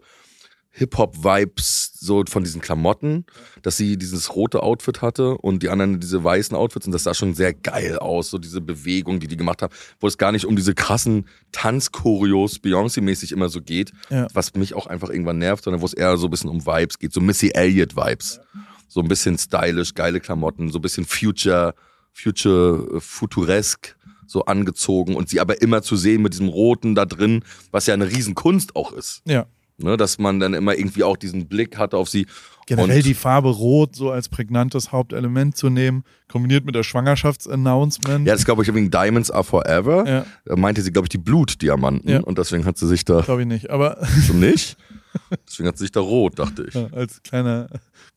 Hip-Hop-Vibes 0.73 1.93
so 1.99 2.23
von 2.29 2.43
diesen 2.43 2.61
Klamotten, 2.61 3.25
dass 3.61 3.75
sie 3.77 3.97
dieses 3.97 4.35
rote 4.35 4.63
Outfit 4.63 5.01
hatte 5.01 5.37
und 5.37 5.63
die 5.63 5.69
anderen 5.69 5.99
diese 5.99 6.23
weißen 6.23 6.55
Outfits 6.55 6.85
und 6.85 6.93
das 6.93 7.03
sah 7.03 7.13
schon 7.13 7.33
sehr 7.33 7.53
geil 7.53 7.97
aus, 7.99 8.29
so 8.29 8.37
diese 8.37 8.61
Bewegung, 8.61 9.19
die 9.19 9.27
die 9.27 9.35
gemacht 9.35 9.61
haben, 9.61 9.73
wo 9.99 10.07
es 10.07 10.17
gar 10.17 10.31
nicht 10.31 10.45
um 10.45 10.55
diese 10.55 10.73
krassen 10.73 11.27
Tanzchoreos 11.51 12.59
Beyoncé-mäßig 12.61 13.33
immer 13.33 13.49
so 13.49 13.61
geht, 13.61 13.91
Ja. 14.09 14.27
was 14.33 14.53
mich 14.55 14.73
auch 14.73 14.87
einfach 14.87 15.09
irgendwann 15.09 15.37
nervt, 15.39 15.63
sondern 15.65 15.81
wo 15.81 15.85
es 15.85 15.93
eher 15.93 16.15
so 16.17 16.27
ein 16.27 16.31
bisschen 16.31 16.49
um 16.49 16.65
Vibes 16.65 16.99
geht, 16.99 17.11
so 17.13 17.19
Missy 17.21 17.51
Elliott-Vibes. 17.53 18.39
So 18.87 18.99
ein 19.01 19.07
bisschen 19.07 19.37
stylisch, 19.37 19.93
geile 19.93 20.19
Klamotten, 20.19 20.69
so 20.69 20.79
ein 20.79 20.81
bisschen 20.81 21.05
Future, 21.05 21.73
Future, 22.13 22.95
äh, 22.95 22.99
Futuresk 22.99 23.95
so 24.31 24.45
angezogen 24.45 25.15
und 25.15 25.29
sie 25.29 25.39
aber 25.39 25.61
immer 25.61 25.81
zu 25.81 25.95
sehen 25.95 26.21
mit 26.21 26.33
diesem 26.33 26.47
Roten 26.47 26.95
da 26.95 27.05
drin, 27.05 27.43
was 27.71 27.87
ja 27.87 27.93
eine 27.93 28.09
Riesenkunst 28.09 28.75
auch 28.75 28.91
ist. 28.93 29.21
Ja. 29.25 29.45
Ne, 29.77 29.97
dass 29.97 30.19
man 30.19 30.39
dann 30.39 30.53
immer 30.53 30.77
irgendwie 30.77 31.03
auch 31.03 31.17
diesen 31.17 31.47
Blick 31.47 31.77
hatte 31.77 31.97
auf 31.97 32.07
sie. 32.07 32.27
Generell 32.67 32.97
und 32.97 33.05
die 33.05 33.13
Farbe 33.13 33.49
Rot 33.49 33.95
so 33.95 34.11
als 34.11 34.29
prägnantes 34.29 34.91
Hauptelement 34.91 35.57
zu 35.57 35.69
nehmen, 35.69 36.03
kombiniert 36.27 36.65
mit 36.65 36.75
der 36.75 36.83
Schwangerschaftsannouncement. 36.83 38.27
Ja, 38.27 38.33
das 38.33 38.45
glaube 38.45 38.63
ich 38.63 38.73
wegen 38.73 38.89
Diamonds 38.91 39.31
Are 39.31 39.43
Forever. 39.43 40.07
Ja, 40.07 40.25
Da 40.45 40.55
meinte 40.55 40.81
sie, 40.81 40.91
glaube 40.91 41.05
ich, 41.05 41.09
die 41.09 41.17
Blutdiamanten. 41.17 42.09
Ja. 42.09 42.19
Und 42.21 42.37
deswegen 42.37 42.65
hat 42.65 42.77
sie 42.77 42.87
sich 42.87 43.03
da 43.05 43.21
glaube 43.21 43.41
ich 43.41 43.47
nicht. 43.47 43.69
Aber 43.69 43.97
schon 44.25 44.39
nicht. 44.39 44.77
Deswegen 45.45 45.67
hat 45.67 45.77
sie 45.77 45.83
sich 45.83 45.91
da 45.91 45.99
rot, 45.99 46.39
dachte 46.39 46.65
ich. 46.69 46.73
ja, 46.73 46.87
als 46.93 47.21
kleine 47.21 47.67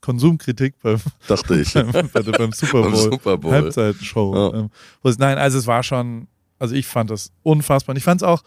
Konsumkritik 0.00 0.76
beim, 0.80 1.00
Dachte 1.26 1.60
ich. 1.60 1.72
beim, 1.74 1.90
beim 1.92 2.52
Super 2.52 2.82
Beim 2.82 2.92
Bowl. 2.92 3.10
Super 3.10 3.36
Bowl. 3.38 3.52
Halbzeitshow. 3.52 4.34
Ja. 4.52 4.58
Ähm, 4.60 4.70
nein, 5.18 5.38
also 5.38 5.58
es 5.58 5.66
war 5.66 5.82
schon, 5.82 6.28
also 6.60 6.74
ich 6.74 6.86
fand 6.86 7.10
das 7.10 7.32
unfassbar. 7.42 7.94
Und 7.94 7.96
ich 7.96 8.04
fand 8.04 8.22
es 8.22 8.28
auch, 8.28 8.42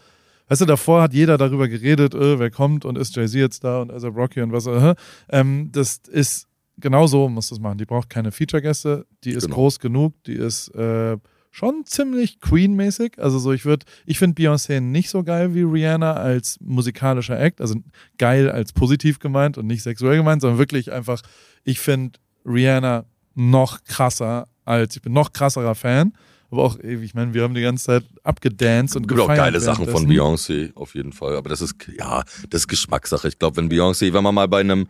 weißt 0.47 0.61
du, 0.61 0.65
davor 0.65 1.01
hat 1.01 1.13
jeder 1.13 1.37
darüber 1.37 1.67
geredet, 1.67 2.13
äh, 2.13 2.39
wer 2.39 2.51
kommt 2.51 2.85
und 2.85 2.97
ist 2.97 3.15
Jay-Z 3.15 3.35
jetzt 3.35 3.63
da 3.63 3.81
und 3.81 3.91
ASAP 3.91 4.15
Rocky 4.15 4.41
und 4.41 4.51
was. 4.51 4.65
Äh, 4.67 4.95
ähm, 5.29 5.69
das 5.71 6.01
ist 6.09 6.47
genau 6.77 7.07
so 7.07 7.29
muss 7.29 7.49
das 7.49 7.59
machen. 7.59 7.77
Die 7.77 7.85
braucht 7.85 8.09
keine 8.09 8.31
Feature-Gäste, 8.31 9.05
die 9.23 9.31
ist 9.31 9.43
Genau. 9.43 9.55
groß 9.55 9.79
genug, 9.79 10.13
die 10.25 10.33
ist 10.33 10.69
äh, 10.75 11.17
schon 11.51 11.85
ziemlich 11.85 12.39
Queen-mäßig. 12.39 13.13
Also 13.17 13.39
so, 13.39 13.51
ich 13.51 13.65
würde, 13.65 13.85
ich 14.05 14.19
finde 14.19 14.41
Beyoncé 14.41 14.79
nicht 14.79 15.09
so 15.09 15.23
geil 15.23 15.55
wie 15.55 15.63
Rihanna 15.63 16.13
als 16.13 16.59
musikalischer 16.61 17.39
Act, 17.39 17.61
also 17.61 17.75
geil 18.17 18.49
als 18.51 18.73
positiv 18.73 19.19
gemeint 19.19 19.57
und 19.57 19.65
nicht 19.65 19.81
sexuell 19.81 20.17
gemeint, 20.17 20.41
sondern 20.41 20.59
wirklich 20.59 20.91
einfach, 20.91 21.21
ich 21.63 21.79
finde 21.79 22.19
Rihanna 22.45 23.05
noch 23.33 23.83
krasser 23.83 24.47
als, 24.65 24.95
ich 24.95 25.01
bin 25.01 25.13
noch 25.13 25.33
krasserer 25.33 25.75
Fan. 25.75 26.13
Aber 26.49 26.63
auch, 26.63 26.79
ey, 26.79 27.03
ich 27.03 27.13
meine, 27.13 27.33
wir 27.33 27.43
haben 27.43 27.53
die 27.53 27.61
ganze 27.61 27.85
Zeit 27.85 28.03
abgedanced 28.23 28.95
und 28.95 29.07
gibt 29.07 29.19
auch 29.19 29.25
gefeiert 29.25 29.45
geile 29.45 29.59
Sachen 29.59 29.87
von. 29.87 30.07
Beyoncé, 30.07 30.73
auf 30.75 30.95
jeden 30.95 31.11
Fall. 31.11 31.35
Aber 31.35 31.49
das 31.49 31.61
ist, 31.61 31.75
ja, 31.97 32.23
das 32.49 32.61
ist 32.61 32.67
Geschmackssache. 32.67 33.27
Ich 33.27 33.37
glaube, 33.37 33.57
wenn 33.57 33.69
Beyoncé, 33.69 34.13
wenn 34.13 34.23
man 34.23 34.33
mal 34.33 34.47
bei 34.47 34.61
einem, 34.61 34.87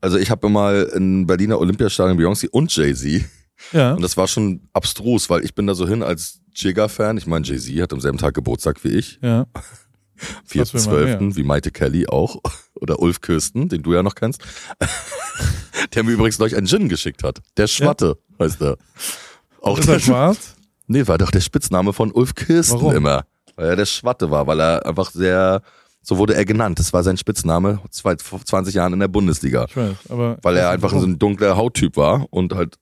also 0.00 0.18
ich 0.18 0.30
habe 0.30 0.48
mal 0.48 0.90
in 0.94 1.26
Berliner 1.26 1.58
Olympiastadion 1.58 2.18
Beyoncé 2.18 2.48
und 2.50 2.74
Jay-Z 2.74 3.24
Ja, 3.72 3.94
Und 3.94 4.02
das 4.02 4.16
war 4.16 4.28
schon 4.28 4.68
abstrus, 4.72 5.30
weil 5.30 5.44
ich 5.44 5.54
bin 5.54 5.66
da 5.66 5.74
so 5.74 5.88
hin 5.88 6.02
als 6.02 6.40
Jigga-Fan. 6.54 7.16
Ich 7.16 7.26
meine, 7.26 7.46
Jay-Z 7.46 7.80
hat 7.80 7.92
am 7.92 8.00
selben 8.00 8.18
Tag 8.18 8.34
Geburtstag 8.34 8.82
wie 8.84 8.88
ich. 8.88 9.18
ja. 9.22 9.46
Was 10.52 10.86
will 10.86 11.06
man 11.06 11.30
4.12., 11.30 11.36
wie 11.36 11.42
Maite 11.44 11.70
Kelly 11.70 12.06
auch. 12.08 12.40
Oder 12.74 12.98
Ulf 12.98 13.20
Kirsten, 13.20 13.68
den 13.68 13.82
du 13.82 13.94
ja 13.94 14.02
noch 14.02 14.14
kennst. 14.14 14.42
der 15.94 16.02
mir 16.02 16.12
übrigens 16.12 16.38
neulich 16.38 16.56
einen 16.56 16.66
Gin 16.66 16.88
geschickt 16.88 17.22
hat. 17.22 17.40
Der 17.56 17.66
Schwatte 17.66 18.18
heißt 18.38 18.60
er. 18.62 18.76
Auch 19.60 19.78
Ist 19.78 19.88
er 19.88 19.94
der, 19.94 20.00
schwarz? 20.00 20.56
Nee, 20.88 21.06
war 21.06 21.18
doch 21.18 21.30
der 21.30 21.40
Spitzname 21.40 21.92
von 21.92 22.10
Ulf 22.10 22.34
Kirsten 22.34 22.74
Warum? 22.80 22.96
immer. 22.96 23.24
Weil 23.56 23.68
er 23.70 23.76
der 23.76 23.86
Schwatte 23.86 24.30
war, 24.30 24.46
weil 24.46 24.60
er 24.60 24.86
einfach 24.86 25.10
sehr, 25.10 25.62
so 26.02 26.18
wurde 26.18 26.34
er 26.34 26.44
genannt. 26.44 26.78
Das 26.78 26.92
war 26.92 27.02
sein 27.02 27.16
Spitzname 27.16 27.80
zwei- 27.90 28.16
vor 28.16 28.44
20 28.44 28.74
Jahren 28.74 28.92
in 28.92 29.00
der 29.00 29.08
Bundesliga. 29.08 29.66
Ich 29.68 29.76
weiß, 29.76 29.96
aber. 30.10 30.38
Weil 30.42 30.56
er 30.56 30.70
einfach 30.70 30.90
so 30.90 31.04
ein 31.06 31.18
dunkler 31.18 31.56
Hauttyp 31.56 31.96
war 31.96 32.26
und 32.30 32.54
halt 32.54 32.76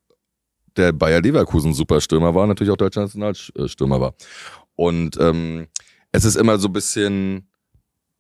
der 0.77 0.93
Bayer 0.93 1.21
Leverkusen 1.23 1.73
Superstürmer 1.73 2.35
war, 2.35 2.47
natürlich 2.47 2.71
auch 2.71 2.77
deutscher 2.77 3.01
Nationalstürmer 3.03 4.01
war. 4.01 4.15
Und 4.75 5.19
ähm, 5.19 5.69
es 6.13 6.25
ist 6.25 6.37
immer 6.37 6.59
so 6.59 6.69
ein 6.69 6.73
bisschen 6.73 7.49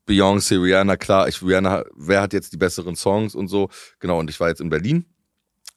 Beyoncé, 0.09 0.62
Rihanna, 0.62 0.97
klar, 0.97 1.28
ich, 1.28 1.43
Rihanna, 1.43 1.84
wer 1.97 2.22
hat 2.22 2.32
jetzt 2.32 2.53
die 2.53 2.57
besseren 2.57 2.97
Songs 2.97 3.34
und 3.34 3.49
so. 3.49 3.68
Genau, 3.99 4.18
und 4.20 4.30
ich 4.30 4.39
war 4.41 4.49
jetzt 4.49 4.61
in 4.61 4.70
Berlin 4.70 5.05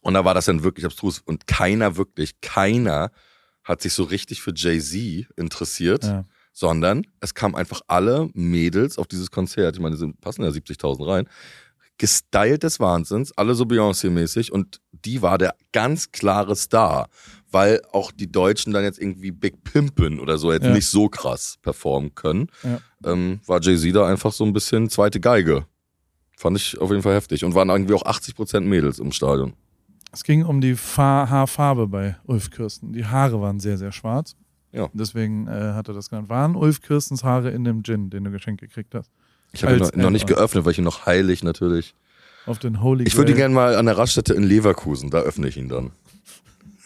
und 0.01 0.13
da 0.13 0.23
war 0.23 0.33
das 0.33 0.45
dann 0.45 0.63
wirklich 0.63 0.85
abstrus 0.85 1.19
und 1.19 1.47
keiner 1.47 1.97
wirklich, 1.97 2.39
keiner 2.39 3.11
hat 3.69 3.81
sich 3.81 3.93
so 3.93 4.03
richtig 4.03 4.41
für 4.41 4.51
Jay-Z 4.53 5.27
interessiert 5.37 6.03
Ja. 6.03 6.25
sondern 6.51 7.03
es 7.21 7.33
kamen 7.35 7.55
einfach 7.55 7.81
alle 7.87 8.29
Mädels 8.33 8.97
auf 8.97 9.07
dieses 9.07 9.29
Konzert. 9.31 9.75
Ich 9.75 9.81
meine, 9.81 9.95
die 9.95 10.11
passen 10.19 10.43
ja 10.43 10.49
70.000 10.49 11.07
rein. 11.07 11.29
Gestylt 11.97 12.63
des 12.63 12.79
Wahnsinns, 12.79 13.31
alle 13.37 13.55
so 13.55 13.65
Beyoncé-mäßig 13.65 14.51
und 14.51 14.79
die 15.05 15.21
war 15.21 15.37
der 15.37 15.53
ganz 15.73 16.11
klare 16.11 16.55
Star, 16.55 17.09
weil 17.51 17.81
auch 17.91 18.11
die 18.13 18.31
Deutschen 18.31 18.71
dann 18.73 18.83
jetzt 18.83 18.99
irgendwie 18.99 19.31
Big 19.31 19.63
Pimpin 19.65 20.19
oder 20.19 20.37
so 20.37 20.51
jetzt 20.53 20.65
Ja. 20.65 20.73
nicht 20.73 20.87
so 20.87 21.09
krass 21.09 21.57
performen 21.61 22.15
können. 22.15 22.47
Ja. 22.63 22.79
Ähm, 23.03 23.41
war 23.45 23.61
Jay-Z 23.61 23.93
da 23.95 24.07
einfach 24.07 24.31
so 24.31 24.45
ein 24.45 24.53
bisschen 24.53 24.89
zweite 24.89 25.19
Geige. 25.19 25.65
Fand 26.37 26.55
ich 26.57 26.77
auf 26.79 26.89
jeden 26.89 27.03
Fall 27.03 27.15
heftig 27.15 27.43
und 27.43 27.53
waren 27.53 27.69
irgendwie 27.69 27.93
auch 27.93 28.03
80% 28.05 28.61
Mädels 28.61 28.99
im 28.99 29.11
Stadion. 29.11 29.53
Es 30.11 30.23
ging 30.23 30.43
um 30.43 30.61
die 30.61 30.75
Fa 30.75 31.29
Haarfarbe 31.29 31.87
bei 31.87 32.17
Ulf 32.25 32.49
Kirsten. 32.49 32.93
Die 32.93 33.05
Haare 33.05 33.41
waren 33.41 33.59
sehr, 33.59 33.77
sehr 33.77 33.91
schwarz. 33.91 34.35
Ja. 34.71 34.89
Deswegen 34.93 35.47
äh, 35.47 35.73
hat 35.73 35.87
er 35.87 35.93
das 35.93 36.09
genannt. 36.09 36.29
Waren 36.29 36.55
Ulf 36.55 36.81
Kirstens 36.81 37.23
Haare 37.23 37.49
in 37.51 37.63
dem 37.63 37.83
Gin, 37.83 38.09
den 38.09 38.23
du 38.23 38.31
geschenkt 38.31 38.61
gekriegt 38.61 38.93
hast? 38.95 39.11
Ich 39.51 39.63
habe 39.63 39.73
ihn 39.73 39.79
noch, 39.79 39.93
noch 39.93 40.09
nicht 40.09 40.27
geöffnet, 40.27 40.65
weil 40.65 40.73
ich 40.73 40.77
ihn 40.77 40.83
noch 40.83 41.05
heilig 41.05 41.43
natürlich. 41.43 41.95
Auf 42.45 42.59
den 42.59 42.81
Holy 42.81 43.03
Ich 43.05 43.15
würde 43.15 43.31
ihn 43.31 43.37
gerne 43.37 43.53
mal 43.53 43.75
an 43.75 43.85
der 43.85 43.97
Raststätte 43.97 44.33
in 44.33 44.43
Leverkusen, 44.43 45.09
da 45.09 45.19
öffne 45.19 45.47
ich 45.47 45.57
ihn 45.57 45.69
dann. 45.69 45.91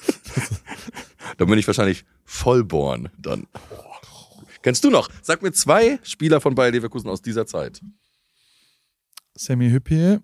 da 1.38 1.46
bin 1.46 1.58
ich 1.58 1.68
wahrscheinlich 1.68 2.06
vollborn 2.26 3.10
dann. 3.18 3.48
Kennst 4.62 4.84
du 4.84 4.90
noch? 4.90 5.10
Sag 5.22 5.42
mir 5.42 5.52
zwei 5.52 6.00
Spieler 6.04 6.42
von 6.42 6.56
Bayer 6.56 6.72
Leverkusen 6.72 7.10
aus 7.10 7.22
dieser 7.22 7.46
Zeit. 7.46 7.82
Sammy 9.36 9.70
Hüppier, 9.70 10.22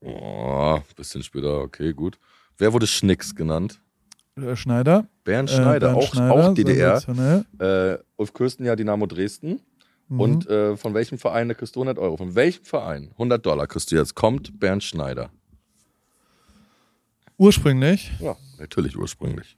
Oh, 0.00 0.78
bisschen 0.96 1.22
später, 1.22 1.60
okay, 1.62 1.92
gut. 1.92 2.18
Wer 2.56 2.72
wurde 2.72 2.86
Schnicks 2.86 3.34
genannt? 3.34 3.80
äh, 4.36 4.54
Schneider. 4.56 5.08
Bernd 5.24 5.50
äh, 5.50 5.54
Schneider, 5.56 5.88
Bernd 5.92 5.98
auch, 6.02 6.12
Schneider, 6.14 6.34
auch 6.50 6.54
DDR. 6.54 7.44
Äh, 7.58 7.98
Ulf 8.16 8.32
Kirsten 8.32 8.64
ja 8.64 8.76
Dynamo 8.76 9.06
Dresden. 9.06 9.60
Mhm. 10.08 10.20
Und 10.20 10.46
äh, 10.48 10.76
von 10.76 10.94
welchem 10.94 11.18
Verein 11.18 11.48
kriegst 11.56 11.74
du 11.76 11.80
100 11.80 11.98
Euro? 11.98 12.16
Von 12.16 12.34
welchem 12.34 12.64
Verein? 12.64 13.10
100 13.12 13.44
Dollar 13.44 13.66
kriegst 13.66 13.90
du 13.90 13.96
jetzt. 13.96 14.14
Kommt 14.14 14.58
Bernd 14.60 14.82
Schneider. 14.84 15.30
ursprünglich, 17.36 18.10
Ja, 18.20 18.36
natürlich 18.58 18.96
ursprünglich. 18.96 19.56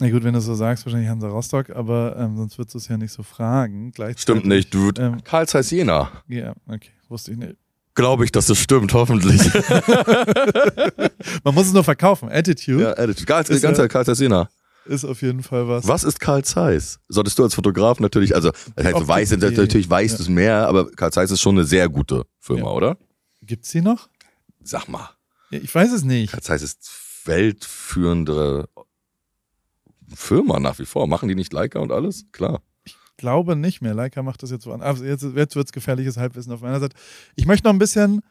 na 0.00 0.10
gut, 0.10 0.22
wenn 0.24 0.34
du 0.34 0.40
so 0.40 0.54
sagst, 0.54 0.84
wahrscheinlich 0.84 1.08
Hansa 1.08 1.28
Rostock, 1.28 1.70
aber 1.70 2.16
ähm, 2.18 2.36
sonst 2.36 2.58
würdest 2.58 2.74
du 2.74 2.78
es 2.78 2.88
ja 2.88 2.96
nicht 2.96 3.12
so 3.12 3.22
fragen. 3.22 3.92
Stimmt 4.16 4.44
nicht, 4.46 4.72
Dude. 4.74 5.00
Ähm, 5.00 5.24
Karl 5.24 5.48
Zeiss 5.48 5.70
Jena. 5.70 6.10
ja, 6.28 6.54
okay, 6.66 6.90
wusste 7.08 7.32
ich 7.32 7.38
nicht. 7.38 7.56
Glaube 7.98 8.24
ich, 8.24 8.30
dass 8.30 8.46
das 8.46 8.58
stimmt, 8.58 8.94
hoffentlich. 8.94 9.42
Man 11.42 11.52
muss 11.52 11.66
es 11.66 11.72
nur 11.72 11.82
verkaufen. 11.82 12.28
Attitude. 12.30 12.80
ja, 12.80 12.90
Attitude. 12.92 13.26
Karl, 13.26 13.42
Ist 13.42 13.60
ganz 13.60 13.76
ja, 13.76 13.88
Karl 13.88 14.04
Jena. 14.14 14.48
ist 14.86 15.04
auf 15.04 15.20
jeden 15.20 15.42
Fall 15.42 15.66
was. 15.66 15.88
Was 15.88 16.04
ist 16.04 16.20
Karl 16.20 16.44
Zeiss? 16.44 17.00
Solltest 17.08 17.40
du 17.40 17.42
als 17.42 17.56
Fotograf 17.56 17.98
natürlich, 17.98 18.36
also 18.36 18.52
das 18.76 18.86
heißt, 18.86 18.98
du 19.00 19.08
weißt, 19.08 19.32
natürlich 19.38 19.90
weißt 19.90 20.12
ja. 20.12 20.16
du 20.18 20.22
es 20.22 20.28
mehr, 20.28 20.68
aber 20.68 20.88
Karl 20.92 21.12
Zeiss 21.12 21.32
ist 21.32 21.40
schon 21.40 21.56
eine 21.56 21.64
sehr 21.64 21.88
gute 21.88 22.22
Firma, 22.38 22.66
Ja. 22.66 22.72
oder? 22.72 22.98
Gibt's 23.42 23.72
die 23.72 23.80
noch? 23.80 24.08
Sag 24.62 24.86
mal. 24.86 25.10
Ja, 25.50 25.58
Ich 25.60 25.74
weiß 25.74 25.92
es 25.92 26.04
nicht. 26.04 26.30
Karl 26.30 26.42
Zeiss 26.42 26.62
ist 26.62 26.88
weltführende 27.24 28.68
Firma 30.14 30.60
nach 30.60 30.78
wie 30.78 30.86
vor. 30.86 31.08
Machen 31.08 31.28
die 31.28 31.34
nicht 31.34 31.52
Leica 31.52 31.80
und 31.80 31.90
alles? 31.90 32.26
Klar. 32.30 32.62
Glaube 33.18 33.54
nicht 33.54 33.82
mehr. 33.82 33.92
Leica 33.92 34.22
macht 34.22 34.42
das 34.42 34.50
jetzt 34.50 34.64
so 34.64 34.72
an. 34.72 34.80
Also 34.80 35.04
jetzt, 35.04 35.22
jetzt 35.36 35.54
wird 35.54 35.66
es 35.68 35.72
gefährliches 35.72 36.16
Halbwissen 36.16 36.52
auf 36.52 36.62
meiner 36.62 36.80
Seite. 36.80 36.96
Ich 37.36 37.44
möchte 37.44 37.66
noch 37.66 37.74
ein 37.74 37.78
bisschen. 37.78 38.22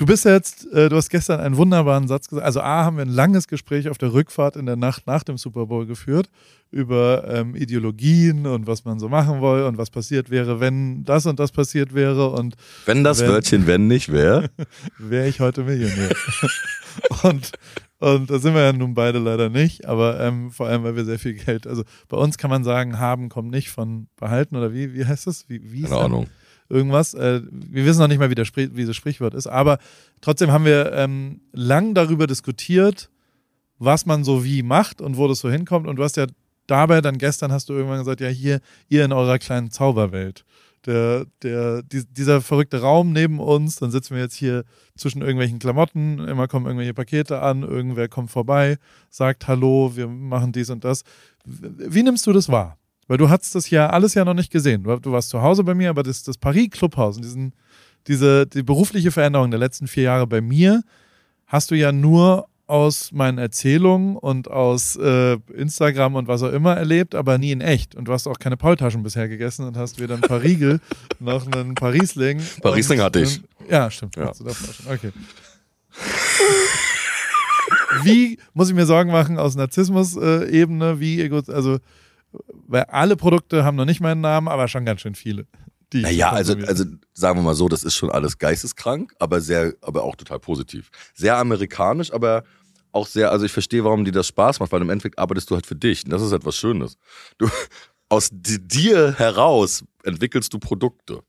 Du 0.00 0.06
bist 0.06 0.24
jetzt, 0.24 0.64
äh, 0.72 0.88
du 0.88 0.94
hast 0.94 1.08
gestern 1.10 1.40
einen 1.40 1.56
wunderbaren 1.56 2.06
Satz 2.06 2.28
gesagt. 2.28 2.46
Also 2.46 2.60
A, 2.60 2.84
haben 2.84 2.98
wir 2.98 3.04
ein 3.04 3.08
langes 3.08 3.48
Gespräch 3.48 3.88
auf 3.88 3.98
der 3.98 4.12
Rückfahrt 4.12 4.54
in 4.54 4.64
der 4.64 4.76
Nacht 4.76 5.08
nach 5.08 5.24
dem 5.24 5.38
Super 5.38 5.66
Bowl 5.66 5.86
geführt 5.86 6.30
über 6.70 7.24
ähm, 7.26 7.56
Ideologien 7.56 8.46
und 8.46 8.68
was 8.68 8.84
man 8.84 9.00
so 9.00 9.08
machen 9.08 9.40
will 9.42 9.64
und 9.64 9.76
was 9.76 9.90
passiert 9.90 10.30
wäre, 10.30 10.60
wenn 10.60 11.02
das 11.02 11.26
und 11.26 11.40
das 11.40 11.50
passiert 11.50 11.94
wäre 11.94 12.30
und 12.30 12.54
Wenn 12.86 13.02
das 13.02 13.22
Wenn- 13.22 13.28
Wörtchen 13.30 13.66
wenn 13.66 13.88
nicht 13.88 14.12
wäre, 14.12 14.50
wäre 14.98 15.26
ich 15.26 15.40
heute 15.40 15.64
Millionär. 15.64 16.10
und, 17.24 17.50
und 18.00 18.30
da 18.30 18.38
sind 18.38 18.54
wir 18.54 18.62
ja 18.62 18.72
nun 18.72 18.94
beide 18.94 19.18
leider 19.18 19.48
nicht, 19.48 19.86
aber 19.86 20.20
ähm, 20.20 20.50
vor 20.50 20.68
allem, 20.68 20.84
weil 20.84 20.94
wir 20.94 21.04
sehr 21.04 21.18
viel 21.18 21.34
Geld, 21.34 21.66
also 21.66 21.82
bei 22.08 22.16
uns 22.16 22.38
kann 22.38 22.50
man 22.50 22.62
sagen, 22.62 22.98
haben 22.98 23.28
kommt 23.28 23.50
nicht 23.50 23.70
von 23.70 24.08
behalten 24.16 24.56
oder 24.56 24.72
wie, 24.72 24.94
wie 24.94 25.04
heißt 25.04 25.26
das? 25.26 25.48
Wie, 25.48 25.72
wie 25.72 25.82
ist 25.82 25.90
keine? 25.90 26.04
Ahnung. 26.04 26.26
Irgendwas. 26.70 27.14
Äh, 27.14 27.40
wir 27.50 27.86
wissen 27.86 28.00
noch 28.00 28.08
nicht 28.08 28.18
mal, 28.18 28.30
wie, 28.30 28.34
der 28.34 28.44
Sprich, 28.44 28.70
wie 28.74 28.84
das 28.84 28.94
Sprichwort 28.94 29.34
ist, 29.34 29.46
aber 29.46 29.78
trotzdem 30.20 30.52
haben 30.52 30.64
wir 30.64 30.92
ähm, 30.92 31.40
lang 31.52 31.94
darüber 31.94 32.26
diskutiert, 32.26 33.10
was 33.78 34.06
man 34.06 34.22
so 34.22 34.44
wie 34.44 34.62
macht 34.62 35.00
und 35.00 35.16
wo 35.16 35.28
das 35.28 35.38
so 35.38 35.50
hinkommt. 35.50 35.86
Und 35.86 35.96
du 35.96 36.04
hast 36.04 36.16
ja 36.16 36.26
dabei 36.66 37.00
dann 37.00 37.18
gestern 37.18 37.52
hast 37.52 37.68
du 37.68 37.72
irgendwann 37.72 37.98
gesagt, 37.98 38.20
ja, 38.20 38.28
hier, 38.28 38.60
ihr 38.88 39.04
in 39.04 39.12
eurer 39.12 39.38
kleinen 39.38 39.70
Zauberwelt. 39.70 40.44
Der, 40.86 41.26
der, 41.42 41.82
die, 41.82 42.04
dieser 42.06 42.40
verrückte 42.40 42.80
Raum 42.80 43.12
neben 43.12 43.40
uns, 43.40 43.76
dann 43.76 43.90
sitzen 43.90 44.14
wir 44.14 44.22
jetzt 44.22 44.36
hier 44.36 44.64
zwischen 44.96 45.20
irgendwelchen 45.20 45.58
Klamotten, 45.58 46.20
immer 46.20 46.48
kommen 46.48 46.66
irgendwelche 46.66 46.94
Pakete 46.94 47.42
an, 47.42 47.62
irgendwer 47.62 48.08
kommt 48.08 48.30
vorbei, 48.30 48.78
sagt 49.10 49.48
Hallo, 49.48 49.92
wir 49.94 50.08
machen 50.08 50.52
dies 50.52 50.70
und 50.70 50.84
das. 50.84 51.02
Wie 51.44 52.02
nimmst 52.02 52.26
du 52.26 52.32
das 52.32 52.48
wahr? 52.48 52.78
Weil 53.08 53.16
du 53.16 53.28
hast 53.28 53.54
das 53.54 53.70
ja 53.70 53.90
alles 53.90 54.14
ja 54.14 54.24
noch 54.24 54.34
nicht 54.34 54.52
gesehen. 54.52 54.84
Du, 54.84 54.96
du 54.98 55.12
warst 55.12 55.30
zu 55.30 55.42
Hause 55.42 55.64
bei 55.64 55.74
mir, 55.74 55.90
aber 55.90 56.02
das, 56.02 56.22
das 56.22 56.36
Paris 56.36 56.70
Clubhaus 56.70 57.16
und 57.16 57.24
diesen, 57.24 57.54
diese, 58.06 58.46
die 58.46 58.62
berufliche 58.62 59.10
Veränderung 59.10 59.50
der 59.50 59.60
letzten 59.60 59.88
vier 59.88 60.04
Jahre 60.04 60.26
bei 60.26 60.40
mir 60.40 60.82
hast 61.46 61.70
du 61.70 61.74
ja 61.74 61.90
nur 61.90 62.46
aus 62.68 63.12
meinen 63.12 63.38
Erzählungen 63.38 64.16
und 64.16 64.50
aus 64.50 64.94
äh, 64.96 65.38
Instagram 65.54 66.14
und 66.14 66.28
was 66.28 66.42
auch 66.42 66.52
immer 66.52 66.76
erlebt, 66.76 67.14
aber 67.14 67.38
nie 67.38 67.50
in 67.50 67.62
echt. 67.62 67.94
Und 67.94 68.06
du 68.06 68.12
hast 68.12 68.26
auch 68.26 68.38
keine 68.38 68.58
Paultaschen 68.58 69.02
bisher 69.02 69.26
gegessen 69.26 69.66
und 69.66 69.76
hast 69.76 69.98
weder 69.98 70.14
ein 70.14 70.20
paar 70.20 70.42
Riegel 70.42 70.80
noch 71.18 71.50
einen 71.50 71.74
Parisling. 71.74 72.42
Parisling 72.60 73.00
hatte 73.00 73.20
ich. 73.20 73.40
Ja, 73.70 73.90
stimmt. 73.90 74.16
Ja. 74.16 74.32
Okay. 74.90 75.12
Wie 78.02 78.38
muss 78.52 78.68
ich 78.68 78.74
mir 78.74 78.84
Sorgen 78.84 79.10
machen 79.10 79.38
aus 79.38 79.56
Narzissmus-Ebene? 79.56 81.00
Wie 81.00 81.22
ego, 81.22 81.40
also, 81.48 81.78
weil 82.66 82.84
alle 82.84 83.16
Produkte 83.16 83.64
haben 83.64 83.76
noch 83.76 83.86
nicht 83.86 84.00
meinen 84.00 84.20
Namen, 84.20 84.46
aber 84.46 84.68
schon 84.68 84.84
ganz 84.84 85.00
schön 85.00 85.14
viele. 85.14 85.46
Die 85.94 86.02
Naja, 86.02 86.32
also, 86.32 86.54
also 86.66 86.84
sagen 87.14 87.38
wir 87.38 87.42
mal 87.42 87.54
so, 87.54 87.66
das 87.66 87.82
ist 87.82 87.94
schon 87.94 88.10
alles 88.10 88.36
geisteskrank, 88.36 89.14
aber 89.18 89.40
sehr, 89.40 89.72
aber 89.80 90.02
auch 90.04 90.16
total 90.16 90.38
positiv. 90.38 90.90
Sehr 91.14 91.38
amerikanisch, 91.38 92.12
aber 92.12 92.44
auch 92.92 93.06
sehr, 93.06 93.30
also 93.30 93.44
ich 93.44 93.52
verstehe, 93.52 93.84
warum 93.84 94.04
dir 94.04 94.12
das 94.12 94.28
Spaß 94.28 94.60
macht, 94.60 94.72
weil 94.72 94.82
im 94.82 94.90
Endeffekt 94.90 95.18
arbeitest 95.18 95.50
du 95.50 95.54
halt 95.54 95.66
für 95.66 95.76
dich. 95.76 96.04
Und 96.04 96.10
das 96.10 96.22
ist 96.22 96.32
etwas 96.32 96.56
Schönes. 96.56 96.96
Du, 97.38 97.48
aus 98.08 98.30
di- 98.32 98.58
dir 98.60 99.14
heraus 99.18 99.84
entwickelst 100.04 100.52
du 100.52 100.58
Produkte 100.58 101.22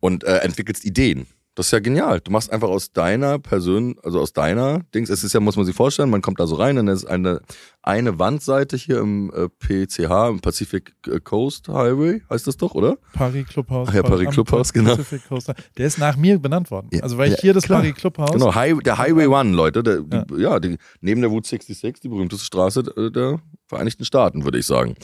und 0.00 0.24
äh, 0.24 0.38
entwickelst 0.38 0.84
Ideen. 0.84 1.26
Das 1.56 1.68
ist 1.68 1.72
ja 1.72 1.80
genial. 1.80 2.20
Du 2.20 2.30
machst 2.30 2.52
einfach 2.52 2.68
aus 2.68 2.92
deiner 2.92 3.38
Person, 3.38 3.96
also 4.02 4.20
aus 4.20 4.34
deiner 4.34 4.80
Dings, 4.94 5.08
es 5.08 5.24
ist 5.24 5.32
ja, 5.32 5.40
muss 5.40 5.56
man 5.56 5.64
sich 5.64 5.74
vorstellen, 5.74 6.10
man 6.10 6.20
kommt 6.20 6.38
da 6.38 6.46
so 6.46 6.56
rein, 6.56 6.76
dann 6.76 6.86
ist 6.86 7.06
eine, 7.06 7.40
eine 7.80 8.18
Wandseite 8.18 8.76
hier 8.76 8.98
im 9.00 9.32
äh, 9.34 9.48
PCH, 9.48 10.28
im 10.28 10.40
Pacific 10.40 10.94
Coast 11.24 11.68
Highway, 11.68 12.20
heißt 12.28 12.46
das 12.46 12.58
doch, 12.58 12.74
oder? 12.74 12.98
Paris 13.14 13.48
Clubhaus. 13.48 13.88
Ach 13.90 13.94
ja, 13.94 14.02
Paris 14.02 14.26
am 14.26 14.32
Clubhaus, 14.34 14.70
genau. 14.70 14.96
Pacific 14.96 15.26
Coast. 15.26 15.50
Der 15.78 15.86
ist 15.86 15.98
nach 15.98 16.18
mir 16.18 16.38
benannt 16.38 16.70
worden. 16.70 16.90
Ja, 16.92 17.02
Also 17.02 17.16
weil 17.16 17.28
ich 17.28 17.36
ja, 17.36 17.40
hier 17.40 17.54
das 17.54 17.64
klar. 17.64 17.80
Paris 17.80 17.94
Clubhaus. 17.94 18.32
Genau, 18.32 18.54
High, 18.54 18.78
der 18.80 18.98
Highway 18.98 19.26
One, 19.26 19.52
Leute. 19.52 19.82
Der, 19.82 20.04
Ja. 20.12 20.24
Die, 20.24 20.42
ja, 20.42 20.60
die, 20.60 20.76
neben 21.00 21.22
der 21.22 21.30
Route 21.30 21.48
66, 21.48 22.00
die 22.02 22.08
berühmteste 22.08 22.44
Straße 22.44 22.82
der, 22.82 23.10
der 23.10 23.40
Vereinigten 23.66 24.04
Staaten, 24.04 24.44
würde 24.44 24.58
ich 24.58 24.66
sagen. 24.66 24.94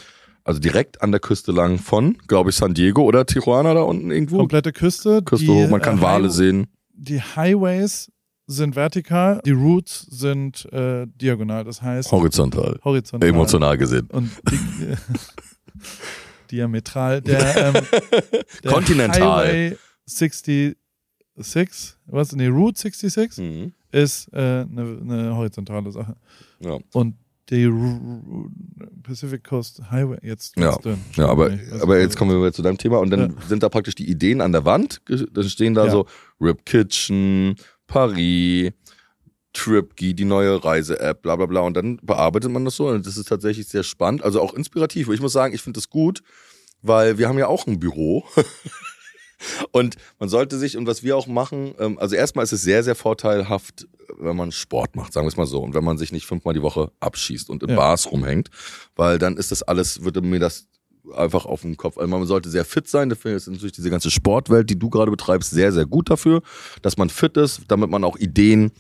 Also 0.45 0.59
direkt 0.61 1.03
an 1.03 1.13
der 1.13 1.21
Küste 1.21 1.53
lang 1.53 1.79
von, 1.79 2.19
glaube 2.27 2.51
ich, 2.51 2.57
San 2.57 2.75
Diego 2.75 3.03
oder 3.03 3.25
Tijuana 3.27 3.75
da 3.75 3.83
unten 3.83 4.11
irgendwo. 4.11 4.39
Komplette 4.39 4.73
Küste. 4.73 5.23
Küste 5.23 5.47
die, 5.47 5.53
hoch, 5.53 5.69
man 5.71 5.81
kann 5.81 5.99
äh, 5.99 6.03
Wale 6.03 6.31
sehen. 6.31 6.67
Die 6.95 7.21
Highways 7.21 8.11
sind 8.49 8.75
vertikal, 8.77 9.41
die 9.47 9.53
Routes 9.53 10.01
sind 10.11 10.67
äh, 10.73 11.07
diagonal, 11.07 11.63
das 11.65 11.81
heißt 11.81 12.11
Horizontal. 12.11 12.79
horizontal. 12.85 13.29
Emotional 13.29 13.79
gesehen. 13.79 14.09
Und 14.11 14.31
di 14.51 14.59
diametral. 16.51 17.21
Der, 17.23 17.57
ähm, 17.69 17.75
der 18.65 18.73
Kontinental. 18.73 19.47
Highway 19.47 19.77
66, 20.07 20.77
was? 22.07 22.33
Nee, 22.33 22.49
Route 22.49 22.79
66 22.81 23.39
Mhm. 23.45 23.73
ist 23.93 24.29
äh, 24.33 24.37
eine, 24.39 24.99
eine 25.01 25.37
horizontale 25.37 25.91
Sache. 25.93 26.17
Ja. 26.61 26.79
Und 26.93 27.15
die 27.51 27.69
Pacific 29.03 29.45
Coast 29.45 29.83
Highway, 29.91 30.19
jetzt 30.23 30.57
Ja. 30.59 30.77
dünn. 30.77 30.99
Ja, 31.17 31.29
aber, 31.29 31.51
weiß 31.51 31.83
aber 31.83 32.01
jetzt 32.01 32.17
kommen 32.17 32.41
wir 32.41 32.53
zu 32.53 32.63
deinem 32.63 32.79
Thema 32.79 32.99
und 33.01 33.11
dann 33.11 33.37
sind 33.49 33.63
da 33.63 33.69
praktisch 33.69 33.95
die 33.95 34.09
Ideen 34.09 34.41
an 34.41 34.53
der 34.53 34.65
Wand. 34.65 35.01
Dann 35.07 35.49
stehen 35.49 35.75
da 35.75 35.87
Ja. 35.87 35.91
so 35.91 36.07
Rip 36.41 36.65
Kitchen, 36.65 37.57
Paris, 37.87 38.73
Tripkey, 39.53 40.15
die 40.15 40.25
neue 40.25 40.65
Reise-App, 40.65 41.23
bla 41.23 41.37
bla 41.37 41.47
bla. 41.47 41.61
Und 41.61 41.77
dann 41.77 41.99
bearbeitet 42.03 42.51
man 42.51 42.65
das 42.65 42.77
so 42.77 42.89
und 42.89 43.07
das 43.07 43.17
ist 43.17 43.29
tatsächlich 43.29 43.67
sehr 43.69 43.83
spannend, 43.83 44.23
also 44.23 44.41
auch 44.41 44.55
inspirativ. 44.55 45.09
Ich 45.11 45.21
muss 45.21 45.33
sagen, 45.33 45.53
ich 45.55 45.61
finde 45.63 45.79
das 45.79 45.91
gut, 45.91 46.23
weil 46.81 47.19
wir 47.19 47.29
haben 47.29 47.39
ja 47.39 47.49
auch 47.49 47.67
ein 47.67 47.79
Büro. 47.79 48.25
Und 49.71 49.97
man 50.19 50.29
sollte 50.29 50.59
sich, 50.59 50.77
und 50.77 50.87
was 50.87 51.03
wir 51.03 51.17
auch 51.17 51.27
machen, 51.27 51.75
ähm, 51.79 51.99
also 51.99 52.15
erstmal 52.15 52.45
ist 52.45 52.53
es 52.53 52.63
sehr, 52.63 52.83
sehr 52.83 52.95
vorteilhaft, 52.95 53.87
wenn 54.19 54.37
man 54.37 54.53
Sport 54.53 54.97
macht, 54.97 55.13
sagen 55.13 55.27
wir 55.27 55.29
es 55.29 55.37
mal 55.37 55.47
so. 55.47 55.61
Und 55.61 55.75
wenn 55.75 55.85
man 55.85 55.99
sich 55.99 56.13
nicht 56.13 56.27
fünfmal 56.27 56.55
die 56.55 56.63
Woche 56.63 56.93
abschießt 57.01 57.51
und 57.51 57.63
in 57.63 57.71
Ja. 57.71 57.77
Bars 57.77 58.11
rumhängt, 58.11 58.51
weil 58.97 59.19
dann 59.19 59.37
ist 59.37 59.51
das 59.53 59.63
alles, 59.63 60.05
würde 60.05 60.21
mir 60.21 60.39
das 60.39 60.67
einfach 61.15 61.47
auf 61.47 61.63
den 61.63 61.77
Kopf. 61.77 61.99
Also 61.99 62.09
man 62.09 62.25
sollte 62.27 62.49
sehr 62.49 62.65
fit 62.65 62.89
sein. 62.89 63.09
Dafür 63.09 63.35
ist 63.37 63.49
natürlich 63.49 63.73
diese 63.73 63.91
ganze 63.91 64.11
Sportwelt, 64.11 64.71
die 64.71 64.79
du 64.79 64.89
gerade 64.89 65.11
betreibst, 65.11 65.51
sehr, 65.51 65.73
sehr 65.73 65.87
gut 65.87 66.11
dafür, 66.11 66.43
dass 66.83 66.97
man 66.97 67.09
fit 67.09 67.37
ist, 67.37 67.63
damit 67.69 67.91
man 67.91 68.05
auch 68.05 68.17
Ideen 68.17 68.71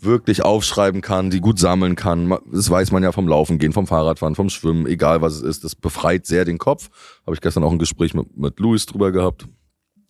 wirklich 0.00 0.42
aufschreiben 0.44 1.00
kann, 1.00 1.30
die 1.30 1.40
gut 1.40 1.58
sammeln 1.58 1.96
kann. 1.96 2.36
Das 2.52 2.68
weiß 2.70 2.92
man 2.92 3.02
ja 3.02 3.12
vom 3.12 3.28
Laufen 3.28 3.58
gehen, 3.58 3.72
vom 3.72 3.86
Fahrradfahren, 3.86 4.34
vom 4.34 4.50
Schwimmen, 4.50 4.86
egal 4.86 5.22
was 5.22 5.36
es 5.36 5.42
ist. 5.42 5.64
Das 5.64 5.74
befreit 5.74 6.26
sehr 6.26 6.44
den 6.44 6.58
Kopf. 6.58 6.90
Habe 7.24 7.34
ich 7.34 7.40
gestern 7.40 7.64
auch 7.64 7.72
ein 7.72 7.78
Gespräch 7.78 8.14
mit, 8.14 8.36
mit 8.36 8.60
Louis 8.60 8.84
drüber 8.86 9.10
gehabt. 9.10 9.46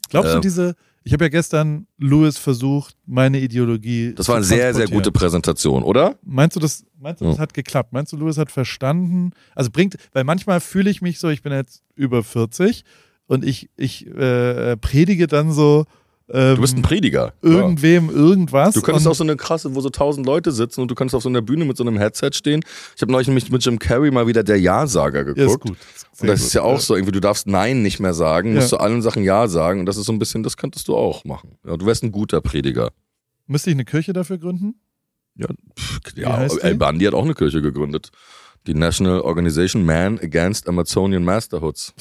Glaubst 0.08 0.32
du 0.32 0.36
Ähm, 0.36 0.42
diese, 0.42 0.74
ich 1.04 1.12
habe 1.12 1.24
ja 1.24 1.28
gestern 1.28 1.86
Louis 1.98 2.36
versucht, 2.38 2.96
meine 3.06 3.38
Ideologie 3.40 4.12
Das 4.14 4.28
war 4.28 4.36
eine 4.36 4.44
sehr, 4.44 4.74
sehr 4.74 4.88
gute 4.88 5.12
Präsentation, 5.12 5.82
oder? 5.82 6.16
Meinst 6.24 6.56
du, 6.56 6.60
das, 6.60 6.84
meinst 6.98 7.20
du, 7.20 7.26
das 7.26 7.36
Ja. 7.36 7.42
hat 7.42 7.54
geklappt? 7.54 7.92
Meinst 7.92 8.12
du, 8.12 8.16
Louis 8.16 8.38
hat 8.38 8.50
verstanden? 8.50 9.32
Also 9.54 9.70
bringt, 9.70 9.96
weil 10.12 10.24
manchmal 10.24 10.60
fühle 10.60 10.90
ich 10.90 11.02
mich 11.02 11.18
so, 11.18 11.28
ich 11.28 11.42
bin 11.42 11.52
jetzt 11.52 11.82
über 11.94 12.22
40 12.22 12.84
und 13.26 13.44
ich, 13.44 13.70
ich 13.76 14.06
äh, 14.06 14.76
predige 14.76 15.26
dann 15.26 15.52
so 15.52 15.86
ähm, 16.28 16.56
Du 16.56 16.60
bist 16.60 16.76
ein 16.76 16.82
Prediger. 16.82 17.34
irgendwem 17.42 18.10
irgendwas. 18.10 18.74
Du 18.74 18.82
könntest 18.82 19.06
auch 19.06 19.14
so 19.14 19.22
eine 19.24 19.36
krasse, 19.36 19.74
wo 19.74 19.80
so 19.80 19.90
tausend 19.90 20.26
Leute 20.26 20.50
sitzen 20.52 20.80
und 20.80 20.90
du 20.90 20.94
könntest 20.94 21.14
auf 21.14 21.22
so 21.22 21.28
einer 21.28 21.42
Bühne 21.42 21.64
mit 21.64 21.76
so 21.76 21.84
einem 21.84 21.96
Headset 21.98 22.30
stehen. 22.32 22.62
Ich 22.96 23.02
habe 23.02 23.12
neulich 23.12 23.28
nämlich 23.28 23.50
mit 23.50 23.64
Jim 23.64 23.78
Carrey 23.78 24.10
mal 24.10 24.26
wieder 24.26 24.42
der 24.42 24.58
Ja-Sager 24.60 25.24
geguckt. 25.24 25.38
ja, 25.38 25.46
ist 25.46 25.60
gut. 25.60 25.76
Und 26.20 26.28
das 26.28 26.40
ist 26.40 26.54
ja 26.54 26.62
auch 26.62 26.80
so, 26.80 26.94
irgendwie, 26.94 27.12
du 27.12 27.20
darfst 27.20 27.46
Nein 27.46 27.82
nicht 27.82 28.00
mehr 28.00 28.14
sagen, 28.14 28.54
musst 28.54 28.72
Ja. 28.72 28.78
zu 28.78 28.78
allen 28.78 29.02
Sachen 29.02 29.22
Ja 29.22 29.48
sagen. 29.48 29.80
Und 29.80 29.86
das 29.86 29.96
ist 29.96 30.06
so 30.06 30.12
ein 30.12 30.18
bisschen, 30.18 30.42
das 30.42 30.56
könntest 30.56 30.88
du 30.88 30.96
auch 30.96 31.24
machen. 31.24 31.58
Ja, 31.66 31.76
du 31.76 31.86
wärst 31.86 32.02
ein 32.02 32.12
guter 32.12 32.40
Prediger. 32.40 32.90
Müsste 33.46 33.70
ich 33.70 33.76
eine 33.76 33.84
Kirche 33.84 34.12
dafür 34.12 34.38
gründen? 34.38 34.74
Ja, 35.36 35.46
pff, 35.78 36.00
ja? 36.16 36.46
El 36.62 36.74
Bandi 36.76 37.04
hat 37.04 37.14
auch 37.14 37.24
eine 37.24 37.34
Kirche 37.34 37.60
gegründet. 37.62 38.10
Die 38.66 38.74
National 38.74 39.20
Organization 39.20 39.84
Man 39.84 40.18
Against 40.18 40.68
Amazonian 40.68 41.22
Masterhoods. 41.22 41.94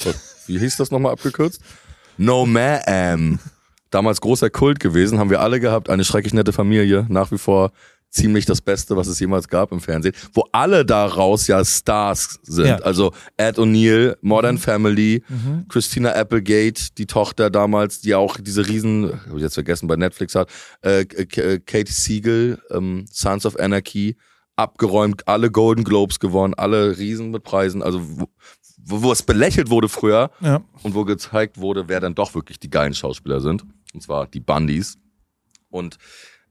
Wie 0.48 0.58
hieß 0.58 0.78
das 0.78 0.90
nochmal 0.90 1.12
abgekürzt? 1.12 1.60
No 2.16 2.44
Ma'am. 2.44 3.38
Damals 3.90 4.20
großer 4.20 4.50
Kult 4.50 4.80
gewesen, 4.80 5.18
haben 5.18 5.30
wir 5.30 5.40
alle 5.40 5.60
gehabt. 5.60 5.88
Eine 5.90 6.04
schrecklich 6.04 6.34
nette 6.34 6.52
Familie, 6.52 7.06
nach 7.08 7.30
wie 7.30 7.38
vor 7.38 7.70
ziemlich 8.10 8.46
das 8.46 8.60
Beste, 8.60 8.96
was 8.96 9.08
es 9.08 9.20
jemals 9.20 9.48
gab 9.48 9.72
im 9.72 9.80
Fernsehen. 9.80 10.14
Wo 10.32 10.44
alle 10.52 10.84
daraus 10.86 11.46
ja 11.48 11.62
Stars 11.64 12.38
sind. 12.42 12.66
Ja. 12.66 12.76
Also 12.78 13.12
Ed 13.36 13.58
O'Neill, 13.58 14.16
Modern 14.22 14.58
Family, 14.58 15.22
Mhm. 15.28 15.66
Christina 15.68 16.12
Applegate, 16.14 16.94
die 16.96 17.06
Tochter 17.06 17.50
damals, 17.50 18.00
die 18.00 18.14
auch 18.14 18.38
diese 18.40 18.66
riesen, 18.66 19.12
hab 19.28 19.36
ich 19.36 19.42
jetzt 19.42 19.54
vergessen, 19.54 19.86
bei 19.86 19.96
Netflix 19.96 20.34
hat, 20.34 20.48
äh, 20.82 21.00
äh, 21.02 21.58
Kate 21.60 21.92
Siegel, 21.92 22.58
ähm, 22.70 23.04
Sons 23.10 23.44
of 23.44 23.58
Anarchy, 23.58 24.16
abgeräumt, 24.54 25.28
alle 25.28 25.50
Golden 25.50 25.84
Globes 25.84 26.18
gewonnen, 26.18 26.54
alle 26.54 26.96
Riesen 26.96 27.30
mit 27.30 27.42
Preisen, 27.42 27.82
also 27.82 28.00
wo, 28.86 29.02
wo 29.02 29.12
es 29.12 29.22
belächelt 29.22 29.68
wurde 29.70 29.88
früher 29.88 30.30
Ja. 30.40 30.62
und 30.82 30.94
wo 30.94 31.04
gezeigt 31.04 31.58
wurde, 31.58 31.88
wer 31.88 32.00
dann 32.00 32.14
doch 32.14 32.34
wirklich 32.34 32.58
die 32.58 32.70
geilen 32.70 32.94
Schauspieler 32.94 33.40
sind. 33.40 33.64
Und 33.94 34.02
zwar 34.02 34.26
die 34.26 34.40
Bundys. 34.40 34.98
Und 35.68 35.96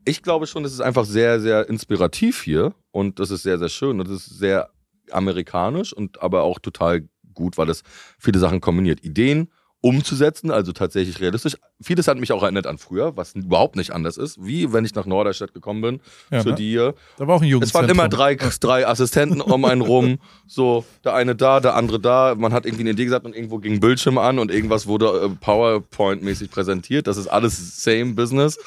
ich 0.06 0.22
glaube 0.22 0.46
schon, 0.48 0.64
das 0.64 0.74
ist 0.74 0.82
einfach 0.82 1.06
sehr, 1.06 1.40
sehr 1.40 1.68
inspirativ 1.70 2.42
hier 2.44 2.74
und 2.92 3.20
das 3.20 3.32
ist 3.32 3.44
sehr, 3.44 3.58
sehr 3.58 3.70
schön 3.70 4.00
und 4.00 4.08
das 4.10 4.28
ist 4.28 4.38
sehr 4.40 4.70
amerikanisch 5.12 5.94
und 5.94 6.22
aber 6.22 6.44
auch 6.44 6.60
total 6.60 7.08
gut, 7.34 7.58
weil 7.58 7.70
es 7.70 7.84
viele 8.20 8.40
Sachen 8.40 8.62
kombiniert. 8.62 9.04
Ideen 9.04 9.52
umzusetzen, 9.86 10.50
also 10.50 10.72
tatsächlich 10.72 11.22
realistisch. 11.22 11.58
Vieles 11.80 12.08
hat 12.08 12.18
mich 12.18 12.32
auch 12.32 12.42
erinnert 12.42 12.66
an 12.66 12.80
früher, 12.80 13.16
was 13.16 13.36
überhaupt 13.36 13.76
nicht 13.76 13.92
anders 13.92 14.18
ist, 14.18 14.44
wie 14.44 14.74
wenn 14.74 14.84
ich 14.84 14.96
nach 14.96 15.06
Norderstedt 15.06 15.54
gekommen 15.54 15.82
bin, 15.82 16.00
Ja, 16.32 16.42
zu 16.42 16.50
ne? 16.50 16.56
dir. 16.56 16.96
Da 17.18 17.28
war 17.28 17.36
auch 17.36 17.42
ein 17.42 17.46
Es 17.46 17.52
Jugendzentrum. 17.52 17.82
waren 17.84 17.90
immer 17.92 18.10
drei, 18.10 18.34
drei 18.36 18.88
Assistenten 18.88 19.42
um 19.42 19.64
einen 19.64 19.82
rum. 19.92 20.18
So, 20.48 20.86
der 21.04 21.14
eine 21.14 21.36
da, 21.36 21.60
der 21.60 21.76
andere 21.76 22.00
da. 22.00 22.34
Man 22.36 22.52
hat 22.52 22.66
irgendwie 22.66 22.82
eine 22.82 22.92
Idee 22.92 23.06
gesagt 23.06 23.26
und 23.28 23.36
irgendwo 23.36 23.60
ging 23.60 23.80
Bildschirm 23.80 24.18
an 24.18 24.40
und 24.40 24.50
irgendwas 24.50 24.88
wurde 24.88 25.06
äh, 25.06 25.30
PowerPoint-mäßig 25.46 26.50
präsentiert. 26.50 27.06
Das 27.06 27.18
ist 27.18 27.28
alles 27.28 27.84
same 27.84 28.14
Business. 28.14 28.58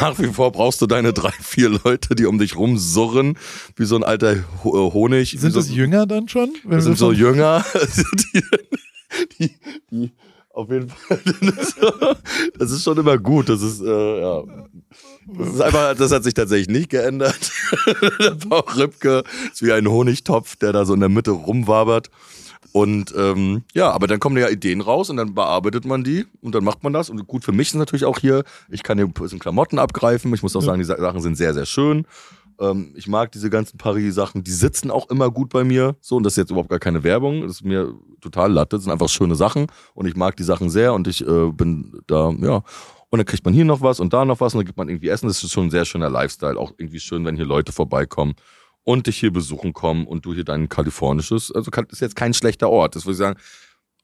Nach 0.00 0.18
wie 0.18 0.28
vor 0.28 0.50
brauchst 0.50 0.80
du 0.80 0.86
deine 0.86 1.12
drei, 1.12 1.32
vier 1.42 1.68
Leute, 1.84 2.14
die 2.14 2.24
um 2.24 2.38
dich 2.38 2.56
rumsurren, 2.56 3.36
wie 3.76 3.84
so 3.84 3.96
ein 3.96 4.02
alter 4.02 4.32
äh, 4.32 4.42
Honig. 4.64 5.36
Sind 5.38 5.52
so, 5.52 5.58
das 5.60 5.68
Jünger 5.70 6.06
dann 6.06 6.26
schon? 6.28 6.54
Wenn 6.64 6.80
sind 6.80 6.96
so 6.96 7.12
Jünger, 7.12 7.62
also 7.74 8.02
die, 8.32 8.42
die, 9.38 9.50
die 9.90 10.10
auf 10.54 10.70
jeden 10.70 10.88
Fall. 10.88 11.20
Das 12.58 12.70
ist, 12.70 12.84
schon 12.84 12.96
immer 12.98 13.18
gut. 13.18 13.48
Das 13.48 13.60
ist, 13.62 13.80
äh, 13.82 14.20
ja. 14.20 14.42
Das 15.26 15.48
ist 15.48 15.60
einfach, 15.60 15.94
das 15.96 16.12
hat 16.12 16.24
sich 16.24 16.34
tatsächlich 16.34 16.68
nicht 16.68 16.88
geändert. 16.90 17.38
der 18.20 18.30
Paul 18.48 18.62
Ripke 18.76 19.24
ist 19.52 19.62
wie 19.62 19.72
ein 19.72 19.88
Honigtopf, 19.88 20.56
der 20.56 20.72
da 20.72 20.84
so 20.84 20.94
in 20.94 21.00
der 21.00 21.08
Mitte 21.08 21.32
rumwabert. 21.32 22.10
Und 22.72 23.14
ähm, 23.16 23.62
ja, 23.72 23.90
aber 23.90 24.06
dann 24.08 24.18
kommen 24.18 24.36
ja 24.36 24.48
Ideen 24.48 24.80
raus 24.80 25.10
und 25.10 25.16
dann 25.16 25.34
bearbeitet 25.34 25.84
man 25.84 26.02
die 26.02 26.26
und 26.40 26.54
dann 26.54 26.64
macht 26.64 26.82
man 26.82 26.92
das. 26.92 27.08
Und 27.10 27.24
gut 27.26 27.44
für 27.44 27.52
mich 27.52 27.68
ist 27.68 27.74
natürlich 27.74 28.04
auch 28.04 28.18
hier, 28.18 28.42
ich 28.68 28.82
kann 28.82 28.98
hier 28.98 29.06
ein 29.06 29.12
bisschen 29.12 29.38
Klamotten 29.38 29.78
abgreifen. 29.78 30.32
Ich 30.34 30.42
muss 30.42 30.56
auch 30.56 30.60
sagen, 30.62 30.78
die 30.78 30.84
Sa- 30.84 30.98
Sachen 30.98 31.20
sind 31.20 31.36
sehr, 31.36 31.54
sehr 31.54 31.66
schön. 31.66 32.04
Ähm, 32.60 32.92
ich 32.96 33.06
mag 33.06 33.32
diese 33.32 33.50
ganzen 33.50 33.78
Paris-Sachen, 33.78 34.44
die 34.44 34.50
sitzen 34.50 34.90
auch 34.90 35.10
immer 35.10 35.30
gut 35.30 35.50
bei 35.50 35.64
mir. 35.64 35.96
So, 36.00 36.16
und 36.16 36.22
das 36.24 36.34
ist 36.34 36.38
jetzt 36.38 36.50
überhaupt 36.50 36.70
gar 36.70 36.78
keine 36.78 37.02
Werbung. 37.02 37.42
Das 37.42 37.52
ist 37.52 37.64
mir 37.64 37.94
total 38.20 38.52
latte. 38.52 38.76
Das 38.76 38.84
sind 38.84 38.92
einfach 38.92 39.08
schöne 39.08 39.34
Sachen. 39.34 39.66
Und 39.94 40.06
ich 40.06 40.16
mag 40.16 40.36
die 40.36 40.42
Sachen 40.42 40.70
sehr 40.70 40.94
und 40.94 41.08
ich 41.08 41.26
äh, 41.26 41.52
bin 41.52 42.00
da, 42.06 42.30
ja. 42.30 42.62
Und 43.10 43.18
dann 43.18 43.26
kriegt 43.26 43.44
man 43.44 43.54
hier 43.54 43.64
noch 43.64 43.80
was 43.80 44.00
und 44.00 44.12
da 44.12 44.24
noch 44.24 44.40
was 44.40 44.54
und 44.54 44.58
dann 44.58 44.66
gibt 44.66 44.76
man 44.76 44.88
irgendwie 44.88 45.08
Essen. 45.08 45.28
Das 45.28 45.42
ist 45.42 45.52
schon 45.52 45.66
ein 45.66 45.70
sehr 45.70 45.84
schöner 45.84 46.10
Lifestyle. 46.10 46.58
Auch 46.58 46.72
irgendwie 46.78 46.98
schön, 46.98 47.24
wenn 47.24 47.36
hier 47.36 47.44
Leute 47.44 47.70
vorbeikommen 47.70 48.34
und 48.84 49.06
dich 49.06 49.18
hier 49.18 49.32
besuchen 49.32 49.72
kommen 49.72 50.06
und 50.06 50.24
du 50.24 50.34
hier 50.34 50.44
dein 50.44 50.68
kalifornisches, 50.68 51.50
also 51.52 51.70
ist 51.88 52.00
jetzt 52.00 52.16
kein 52.16 52.34
schlechter 52.34 52.68
Ort. 52.68 52.96
Das 52.96 53.04
würde 53.06 53.12
ich 53.12 53.18
sagen, 53.18 53.38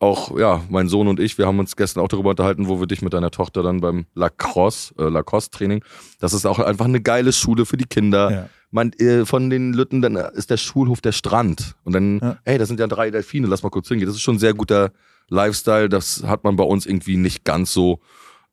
auch, 0.01 0.37
ja, 0.39 0.63
mein 0.71 0.89
Sohn 0.89 1.07
und 1.09 1.21
ich, 1.21 1.37
wir 1.39 1.47
haben 1.47 1.59
uns 1.59 1.77
gestern 1.77 2.01
auch 2.03 2.09
darüber 2.09 2.31
unterhalten, 2.31 2.67
wo 2.69 2.81
wir 2.81 2.87
dich 2.87 3.03
mit 3.03 3.13
deiner 3.13 3.31
Tochter 3.31 3.63
dann 3.63 3.81
beim 3.81 4.07
Lacrosse, 4.15 4.95
äh, 4.99 5.09
Lacoste-Training, 5.09 5.85
das 6.19 6.33
ist 6.33 6.47
auch 6.47 6.59
einfach 6.59 6.87
eine 6.87 7.01
geile 7.03 7.33
Schule 7.33 7.67
für 7.67 7.77
die 7.77 7.85
Kinder. 7.85 8.31
Ja. 8.33 8.49
Man, 8.73 8.93
äh, 8.95 9.27
von 9.27 9.51
den 9.51 9.73
Lütten, 9.75 10.01
dann 10.01 10.17
ist 10.17 10.51
der 10.51 10.57
Schulhof 10.57 11.01
der 11.01 11.13
Strand. 11.13 11.75
Und 11.85 11.93
dann, 11.93 12.19
Ja. 12.21 12.39
ey, 12.45 12.57
das 12.57 12.69
sind 12.69 12.81
ja 12.81 12.87
drei 12.87 13.11
Delfine, 13.11 13.47
lass 13.47 13.63
mal 13.63 13.69
kurz 13.71 13.89
hingehen. 13.89 14.07
Das 14.07 14.17
ist 14.17 14.23
schon 14.23 14.37
ein 14.37 14.41
sehr 14.41 14.55
guter 14.55 14.91
Lifestyle. 15.29 15.89
Das 15.89 16.23
hat 16.25 16.45
man 16.45 16.57
bei 16.57 16.65
uns 16.65 16.87
irgendwie 16.87 17.17
nicht 17.17 17.45
ganz 17.45 17.73
so, 17.73 18.01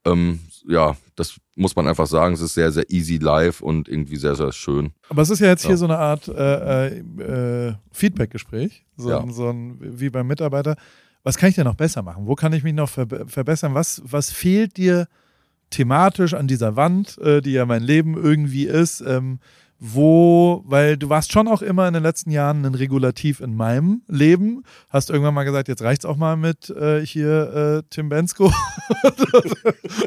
ähm, 0.05 0.39
ja, 0.67 0.97
das 1.15 1.37
muss 1.55 1.75
man 1.75 1.87
einfach 1.87 2.07
sagen. 2.07 2.33
Es 2.33 2.41
ist 2.41 2.55
sehr, 2.55 2.71
sehr 2.71 2.89
easy 2.89 3.17
life 3.17 3.63
und 3.63 3.87
irgendwie 3.87 4.17
sehr, 4.17 4.35
sehr 4.35 4.51
schön. 4.51 4.91
Aber 5.07 5.21
es 5.21 5.29
ist 5.29 5.39
ja 5.39 5.47
jetzt 5.47 5.63
Ja. 5.63 5.69
hier 5.69 5.77
so 5.77 5.85
eine 5.85 5.97
Art 5.97 6.27
äh, 6.27 6.87
äh, 6.97 7.67
äh, 7.69 7.73
Feedback-Gespräch, 7.91 8.85
so, 8.97 9.09
Ja. 9.11 9.23
so 9.29 9.49
ein, 9.49 9.77
wie 9.79 10.09
beim 10.09 10.27
Mitarbeiter. 10.27 10.75
Was 11.27 11.37
kann 11.37 11.49
ich 11.49 11.55
denn 11.55 11.65
noch 11.65 11.75
besser 11.75 12.03
machen? 12.03 12.25
Wo 12.25 12.35
kann 12.35 12.53
ich 12.53 12.63
mich 12.63 12.73
noch 12.73 12.87
verbe 12.87 13.27
verbessern? 13.27 13.73
Was, 13.73 14.01
was 14.05 14.31
fehlt 14.31 14.77
dir 14.77 15.09
thematisch 15.71 16.33
an 16.33 16.47
dieser 16.47 16.77
Wand, 16.77 17.17
äh, 17.17 17.41
die 17.41 17.51
ja 17.51 17.65
mein 17.65 17.83
Leben 17.83 18.15
irgendwie 18.15 18.63
ist? 18.63 19.01
Ähm, 19.01 19.39
wo, 19.79 20.63
weil 20.65 20.97
du 20.97 21.09
warst 21.09 21.31
schon 21.31 21.47
auch 21.47 21.61
immer 21.61 21.87
in 21.87 21.93
den 21.93 22.01
letzten 22.03 22.31
Jahren 22.31 22.65
ein 22.65 22.73
Regulativ 22.73 23.39
in 23.41 23.55
meinem 23.55 24.01
Leben, 24.07 24.63
hast 24.89 25.09
irgendwann 25.11 25.33
mal 25.35 25.43
gesagt, 25.43 25.67
jetzt 25.67 25.83
reicht's 25.83 26.03
auch 26.05 26.17
mal 26.17 26.35
mit 26.35 26.69
äh, 26.71 27.05
hier 27.05 27.83
äh, 27.83 27.83
Tim 27.91 28.09
Bensko 28.09 28.51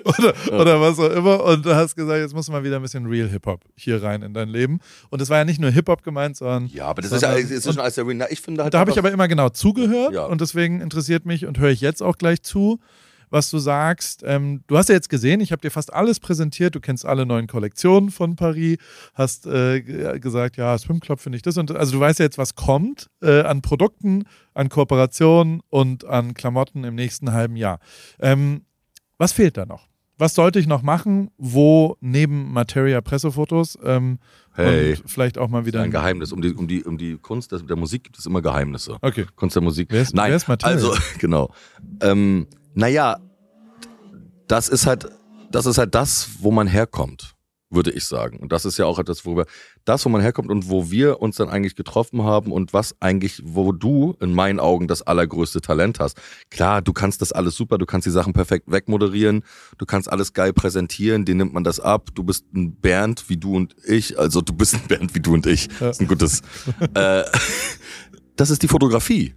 oder, 0.05 0.35
oder 0.61 0.81
was 0.81 0.99
auch 0.99 1.11
immer. 1.11 1.45
Und 1.45 1.64
du 1.64 1.75
hast 1.75 1.95
gesagt, 1.97 2.18
jetzt 2.21 2.35
muss 2.35 2.49
mal 2.51 2.64
wieder 2.64 2.77
ein 2.77 2.83
bisschen 2.83 3.07
Real 3.07 3.29
Hip-Hop 3.29 3.61
hier 3.77 4.03
rein 4.03 4.23
in 4.23 4.35
dein 4.35 4.49
Leben. 4.49 4.81
Und 5.11 5.23
es 5.23 5.31
war 5.31 5.39
ja 5.39 5.45
nicht 5.45 5.61
nur 5.61 5.71
Hip-Hop 5.71 6.03
gemeint, 6.03 6.37
sondern 6.37 6.66
Ja, 6.66 6.87
aber 6.87 7.03
das 7.03 7.12
ist 7.12 7.23
ja, 7.23 7.29
Sondern- 7.31 7.45
es 7.45 7.51
ist 7.51 7.64
schon 7.73 7.79
alles 7.81 7.95
der 7.95 8.07
Win. 8.07 8.23
Ich 8.31 8.41
finde 8.41 8.62
halt 8.62 8.75
da 8.75 8.79
habe 8.81 8.91
ich 8.91 8.99
aber 8.99 9.11
immer 9.12 9.29
genau 9.29 9.49
zugehört 9.51 10.12
Ja. 10.14 10.27
und 10.27 10.41
deswegen 10.41 10.81
interessiert 10.81 11.27
mich 11.27 11.47
und 11.47 11.59
höre 11.59 11.71
ich 11.71 11.81
jetzt 11.81 12.03
auch 12.03 12.16
gleich 12.18 12.43
zu, 12.43 12.81
was 13.31 13.51
du 13.51 13.59
sagst. 13.59 14.22
Ähm, 14.26 14.62
du 14.66 14.76
hast 14.76 14.89
ja 14.89 14.95
jetzt 14.95 15.09
gesehen, 15.09 15.41
ich 15.41 15.53
habe 15.53 15.62
dir 15.62 15.70
fast 15.70 15.93
alles 15.93 16.20
präsentiert. 16.20 16.74
Du 16.74 16.81
kennst 16.81 17.07
alle 17.07 17.24
neuen 17.26 17.47
Kollektionen 17.47 18.11
von 18.11 18.37
Paris, 18.37 18.76
hast 19.14 19.47
äh, 19.47 19.81
gesagt, 20.18 20.57
ja, 20.57 20.76
Swim 20.76 21.01
Club 21.01 21.20
finde 21.20 21.37
ich 21.37 21.43
das 21.43 21.57
und 21.57 21.70
also 21.74 21.93
du 21.93 22.01
weißt 22.01 22.18
ja 22.18 22.24
jetzt, 22.24 22.39
was 22.39 22.55
kommt 22.55 23.09
äh, 23.22 23.41
an 23.43 23.62
Produkten, 23.62 24.24
an 24.55 24.68
Kooperationen 24.68 25.61
und 25.70 26.05
an 26.05 26.35
Klamotten 26.35 26.85
im 26.85 26.95
nächsten 26.95 27.33
halben 27.33 27.57
Jahr. 27.57 27.78
Ähm, 28.18 28.62
was 29.18 29.33
fehlt 29.33 29.57
da 29.57 29.64
noch? 29.66 29.89
Was 30.18 30.35
sollte 30.35 30.59
ich 30.59 30.66
noch 30.66 30.83
machen, 30.83 31.31
wo 31.39 31.97
neben 32.01 32.53
Materia 32.53 33.01
Pressefotos 33.01 33.78
ähm, 33.83 34.18
Hey. 34.53 34.91
und 34.95 35.09
vielleicht 35.09 35.39
auch 35.39 35.49
mal 35.49 35.64
wieder 35.64 35.81
ein 35.81 35.91
Geheimnis. 35.93 36.33
Um 36.33 36.43
die, 36.43 36.53
um 36.53 36.66
die, 36.66 36.83
um 36.85 36.99
die 36.99 37.16
Kunst 37.16 37.53
der, 37.53 37.61
der 37.61 37.76
Musik 37.76 38.03
gibt 38.05 38.18
es 38.18 38.26
immer 38.26 38.43
Geheimnisse. 38.43 38.97
Okay. 39.01 39.24
Kunst 39.37 39.55
der 39.57 39.62
Musik. 39.62 39.89
Wer 39.91 40.03
ist- 40.03 40.14
Nein, 40.14 40.31
wer 40.31 40.37
ist 40.37 40.49
Matthias? 40.49 40.72
also 40.85 40.95
genau. 41.18 41.51
Ähm, 42.03 42.47
naja, 42.75 43.18
das 44.47 44.68
ist 44.68 44.87
halt, 44.87 45.09
das 45.51 45.66
ist 45.66 45.79
halt 45.79 45.95
das, 45.95 46.31
wo 46.41 46.51
man 46.51 46.66
herkommt, 46.66 47.35
würde 47.71 47.91
ich 47.91 48.05
sagen. 48.05 48.39
Und 48.39 48.53
das 48.53 48.64
ist 48.64 48.79
ja 48.79 48.87
auch 48.87 48.99
etwas, 48.99 49.25
worüber 49.25 49.47
das, 49.85 50.05
wo 50.05 50.09
man 50.09 50.21
herkommt 50.21 50.51
und 50.51 50.68
wo 50.68 50.91
wir 50.91 51.21
uns 51.21 51.37
dann 51.37 51.49
eigentlich 51.49 51.77
getroffen 51.77 52.23
haben 52.25 52.53
und 52.53 52.73
was 52.73 52.95
eigentlich, 53.01 53.43
wo 53.45 53.73
du 53.73 54.16
in 54.21 54.35
meinen 54.35 54.61
Augen 54.61 54.89
das 54.89 55.03
allergrößte 55.03 55.61
Talent 55.61 56.01
hast. 56.01 56.21
Klar, 56.51 56.83
du 56.83 56.93
kannst 56.93 57.23
das 57.23 57.33
alles 57.33 57.57
super, 57.57 57.79
du 57.79 57.87
kannst 57.87 58.07
die 58.07 58.11
Sachen 58.11 58.33
perfekt 58.33 58.71
wegmoderieren, 58.71 59.45
du 59.79 59.87
kannst 59.87 60.11
alles 60.11 60.33
geil 60.33 60.53
präsentieren, 60.53 61.25
dir 61.25 61.35
nimmt 61.35 61.53
man 61.53 61.64
das 61.64 61.81
ab. 61.81 62.11
Du 62.14 62.25
bist 62.25 62.45
ein 62.55 62.75
Bernd 62.75 63.29
wie 63.29 63.37
du 63.37 63.57
und 63.57 63.75
ich, 63.87 64.18
also 64.18 64.41
du 64.41 64.53
bist 64.53 64.75
ein 64.75 64.87
Bernd 64.87 65.14
wie 65.14 65.21
du 65.21 65.35
und 65.35 65.47
ich. 65.47 65.68
Das 65.79 65.97
ist 65.97 66.01
ein 66.01 66.09
gutes. 66.09 66.43
äh, 66.95 67.25
das 68.37 68.51
ist 68.51 68.62
die 68.62 68.68
Fotografie. 68.68 69.35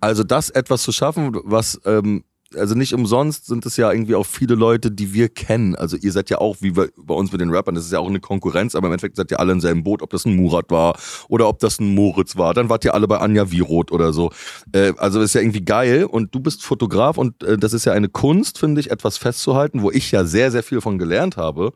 Also 0.00 0.22
das 0.22 0.50
etwas 0.50 0.82
zu 0.82 0.92
schaffen, 0.92 1.38
was 1.44 1.80
ähm, 1.86 2.24
also 2.56 2.74
nicht 2.74 2.94
umsonst 2.94 3.46
sind 3.46 3.66
es 3.66 3.76
ja 3.76 3.90
irgendwie 3.90 4.14
auch 4.14 4.26
viele 4.26 4.54
Leute, 4.54 4.90
die 4.90 5.12
wir 5.12 5.28
kennen. 5.28 5.74
Also 5.74 5.96
ihr 5.96 6.12
seid 6.12 6.30
ja 6.30 6.38
auch, 6.38 6.56
wie 6.60 6.72
bei, 6.72 6.88
bei 6.96 7.14
uns 7.14 7.32
mit 7.32 7.40
den 7.40 7.50
Rappern, 7.50 7.74
das 7.74 7.84
ist 7.84 7.92
ja 7.92 7.98
auch 7.98 8.08
eine 8.08 8.20
Konkurrenz, 8.20 8.74
aber 8.74 8.88
im 8.88 8.92
Endeffekt 8.92 9.16
seid 9.16 9.30
ihr 9.30 9.40
alle 9.40 9.52
im 9.52 9.60
selben 9.60 9.84
Boot, 9.84 10.02
ob 10.02 10.10
das 10.10 10.24
ein 10.24 10.36
Murat 10.36 10.70
war 10.70 10.96
oder 11.28 11.48
ob 11.48 11.58
das 11.58 11.80
ein 11.80 11.94
Moritz 11.94 12.36
war. 12.36 12.54
Dann 12.54 12.68
wart 12.68 12.84
ihr 12.84 12.94
alle 12.94 13.08
bei 13.08 13.18
Anja 13.18 13.50
Wiroth 13.50 13.92
oder 13.92 14.12
so. 14.12 14.30
Äh, 14.72 14.92
also 14.96 15.20
ist 15.20 15.34
ja 15.34 15.40
irgendwie 15.40 15.64
geil 15.64 16.04
und 16.04 16.34
du 16.34 16.40
bist 16.40 16.62
Fotograf 16.62 17.18
und 17.18 17.42
äh, 17.42 17.56
das 17.58 17.72
ist 17.72 17.84
ja 17.84 17.92
eine 17.92 18.08
Kunst, 18.08 18.58
finde 18.58 18.80
ich, 18.80 18.90
etwas 18.90 19.18
festzuhalten, 19.18 19.82
wo 19.82 19.90
ich 19.90 20.10
ja 20.10 20.24
sehr, 20.24 20.50
sehr 20.50 20.62
viel 20.62 20.80
von 20.80 20.98
gelernt 20.98 21.36
habe 21.36 21.72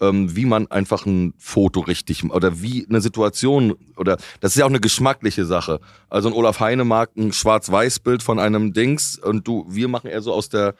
ähm, 0.00 0.34
wie 0.36 0.44
man 0.44 0.66
einfach 0.70 1.06
ein 1.06 1.34
Foto 1.38 1.80
richtig 1.80 2.24
oder 2.28 2.60
wie 2.62 2.86
eine 2.88 3.00
Situation 3.00 3.74
oder 3.96 4.16
das 4.40 4.52
ist 4.52 4.58
ja 4.58 4.64
auch 4.64 4.70
eine 4.70 4.80
geschmackliche 4.80 5.44
Sache. 5.44 5.80
Also 6.10 6.28
ein 6.28 6.34
Olaf 6.34 6.60
Heine 6.60 6.84
mag 6.84 7.10
ein 7.16 7.32
Schwarz-Weiß-Bild 7.32 8.22
von 8.22 8.38
einem 8.38 8.72
Dings 8.72 9.18
und 9.18 9.46
du, 9.46 9.66
wir 9.68 9.88
machen 9.88 10.10
eher 10.10 10.22
so 10.22 10.32
aus 10.32 10.48
der 10.48 10.74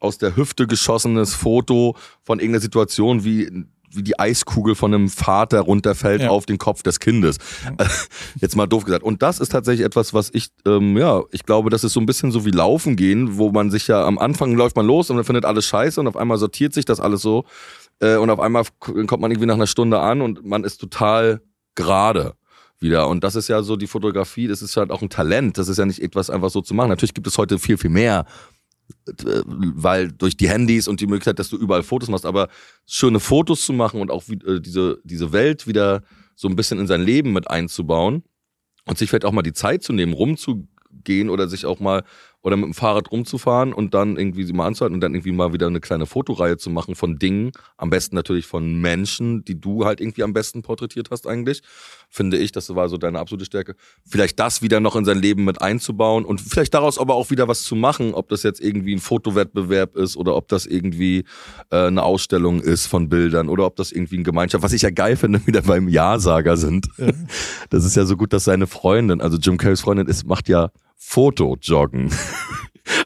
aus 0.00 0.18
der 0.18 0.36
Hüfte 0.36 0.66
geschossenes 0.66 1.34
Foto 1.34 1.96
von 2.22 2.38
irgendeiner 2.38 2.60
Situation 2.62 3.24
wie 3.24 3.64
wie 3.96 4.02
die 4.02 4.18
Eiskugel 4.18 4.74
von 4.74 4.92
einem 4.92 5.08
Vater 5.08 5.60
runterfällt 5.60 6.22
Ja. 6.22 6.30
auf 6.30 6.46
den 6.46 6.58
Kopf 6.58 6.82
des 6.82 6.98
Kindes. 6.98 7.38
Jetzt 8.40 8.56
mal 8.56 8.66
doof 8.66 8.84
gesagt. 8.84 9.04
Und 9.04 9.22
das 9.22 9.38
ist 9.38 9.50
tatsächlich 9.50 9.86
etwas, 9.86 10.12
was 10.12 10.30
ich, 10.34 10.48
ähm, 10.66 10.96
ja, 10.96 11.22
ich 11.30 11.44
glaube, 11.44 11.70
das 11.70 11.84
ist 11.84 11.92
so 11.92 12.00
ein 12.00 12.06
bisschen 12.06 12.32
so 12.32 12.44
wie 12.44 12.50
Laufen 12.50 12.96
gehen, 12.96 13.38
wo 13.38 13.52
man 13.52 13.70
sich 13.70 13.86
ja 13.86 14.04
am 14.04 14.18
Anfang 14.18 14.54
läuft 14.56 14.74
man 14.74 14.84
los 14.84 15.10
und 15.10 15.16
dann 15.16 15.24
findet 15.24 15.44
alles 15.44 15.66
scheiße 15.66 16.00
und 16.00 16.08
auf 16.08 16.16
einmal 16.16 16.38
sortiert 16.38 16.74
sich 16.74 16.84
das 16.84 16.98
alles 16.98 17.22
so 17.22 17.44
äh, 18.00 18.16
und 18.16 18.30
auf 18.30 18.40
einmal 18.40 18.64
kommt 18.78 19.20
man 19.20 19.30
irgendwie 19.30 19.46
nach 19.46 19.54
einer 19.54 19.66
Stunde 19.66 20.00
an 20.00 20.20
und 20.20 20.44
man 20.44 20.64
ist 20.64 20.78
total 20.78 21.40
gerade 21.74 22.34
wieder. 22.80 23.08
Und 23.08 23.24
das 23.24 23.34
ist 23.34 23.48
ja 23.48 23.62
so 23.62 23.76
die 23.76 23.86
Fotografie, 23.86 24.46
das 24.46 24.62
ist 24.62 24.76
halt 24.76 24.90
auch 24.90 25.02
ein 25.02 25.10
Talent. 25.10 25.58
Das 25.58 25.68
ist 25.68 25.78
ja 25.78 25.86
nicht 25.86 26.00
etwas 26.00 26.30
einfach 26.30 26.50
so 26.50 26.60
zu 26.60 26.74
machen. 26.74 26.88
Natürlich 26.88 27.14
gibt 27.14 27.26
es 27.26 27.38
heute 27.38 27.58
viel, 27.58 27.78
viel 27.78 27.90
mehr, 27.90 28.26
äh, 29.08 29.42
weil 29.46 30.12
durch 30.12 30.36
die 30.36 30.48
Handys 30.48 30.88
und 30.88 31.00
die 31.00 31.06
Möglichkeit, 31.06 31.38
dass 31.38 31.48
du 31.48 31.56
überall 31.56 31.82
Fotos 31.82 32.08
machst, 32.08 32.26
aber 32.26 32.48
schöne 32.86 33.20
Fotos 33.20 33.64
zu 33.64 33.72
machen 33.72 34.00
und 34.00 34.10
auch 34.10 34.22
äh, 34.28 34.60
diese, 34.60 34.98
diese 35.04 35.32
Welt 35.32 35.66
wieder 35.66 36.02
so 36.36 36.48
ein 36.48 36.56
bisschen 36.56 36.78
in 36.78 36.86
sein 36.86 37.02
Leben 37.02 37.32
mit 37.32 37.48
einzubauen 37.48 38.24
und 38.86 38.98
sich 38.98 39.08
vielleicht 39.08 39.24
auch 39.24 39.32
mal 39.32 39.42
die 39.42 39.52
Zeit 39.52 39.82
zu 39.82 39.92
nehmen, 39.92 40.12
rumzugehen 40.12 41.30
oder 41.30 41.48
sich 41.48 41.66
auch 41.66 41.80
mal 41.80 42.04
oder 42.44 42.56
mit 42.56 42.66
dem 42.66 42.74
Fahrrad 42.74 43.10
rumzufahren 43.10 43.72
und 43.72 43.94
dann 43.94 44.16
irgendwie 44.18 44.44
sie 44.44 44.52
mal 44.52 44.66
anzuhalten 44.66 44.94
und 44.94 45.00
dann 45.00 45.14
irgendwie 45.14 45.32
mal 45.32 45.54
wieder 45.54 45.66
eine 45.66 45.80
kleine 45.80 46.04
Fotoreihe 46.04 46.58
zu 46.58 46.68
machen 46.68 46.94
von 46.94 47.18
Dingen, 47.18 47.52
am 47.78 47.88
besten 47.88 48.14
natürlich 48.14 48.46
von 48.46 48.80
Menschen, 48.82 49.46
die 49.46 49.58
du 49.58 49.86
halt 49.86 49.98
irgendwie 49.98 50.22
am 50.22 50.34
besten 50.34 50.60
porträtiert 50.60 51.08
hast 51.10 51.26
eigentlich, 51.26 51.62
finde 52.10 52.36
ich, 52.36 52.52
das 52.52 52.74
war 52.74 52.90
so 52.90 52.98
deine 52.98 53.18
absolute 53.18 53.46
Stärke. 53.46 53.76
Vielleicht 54.06 54.38
das 54.38 54.60
wieder 54.60 54.78
noch 54.78 54.94
in 54.94 55.06
sein 55.06 55.18
Leben 55.18 55.44
mit 55.44 55.62
einzubauen 55.62 56.26
und 56.26 56.38
vielleicht 56.38 56.74
daraus 56.74 56.98
aber 56.98 57.14
auch 57.14 57.30
wieder 57.30 57.48
was 57.48 57.62
zu 57.62 57.76
machen, 57.76 58.12
ob 58.12 58.28
das 58.28 58.42
jetzt 58.42 58.60
irgendwie 58.60 58.94
ein 58.94 59.00
Fotowettbewerb 59.00 59.96
ist 59.96 60.14
oder 60.18 60.36
ob 60.36 60.48
das 60.48 60.66
irgendwie 60.66 61.24
äh, 61.70 61.86
eine 61.86 62.02
Ausstellung 62.02 62.60
ist 62.60 62.86
von 62.86 63.08
Bildern 63.08 63.48
oder 63.48 63.64
ob 63.64 63.76
das 63.76 63.90
irgendwie 63.90 64.18
ein 64.18 64.24
Gemeinschaft, 64.24 64.62
was 64.62 64.74
ich 64.74 64.82
ja 64.82 64.90
geil 64.90 65.16
finde, 65.16 65.40
wieder 65.46 65.62
beim 65.62 65.88
Ja-Sager 65.88 66.58
sind. 66.58 66.88
Ja. 66.98 67.10
Das 67.70 67.86
ist 67.86 67.96
ja 67.96 68.04
so 68.04 68.18
gut, 68.18 68.34
dass 68.34 68.44
seine 68.44 68.66
Freundin, 68.66 69.22
also 69.22 69.38
Jim 69.38 69.56
Carreys 69.56 69.80
Freundin 69.80 70.08
ist, 70.08 70.26
macht 70.26 70.50
ja 70.50 70.70
Fotojoggen. 71.04 72.10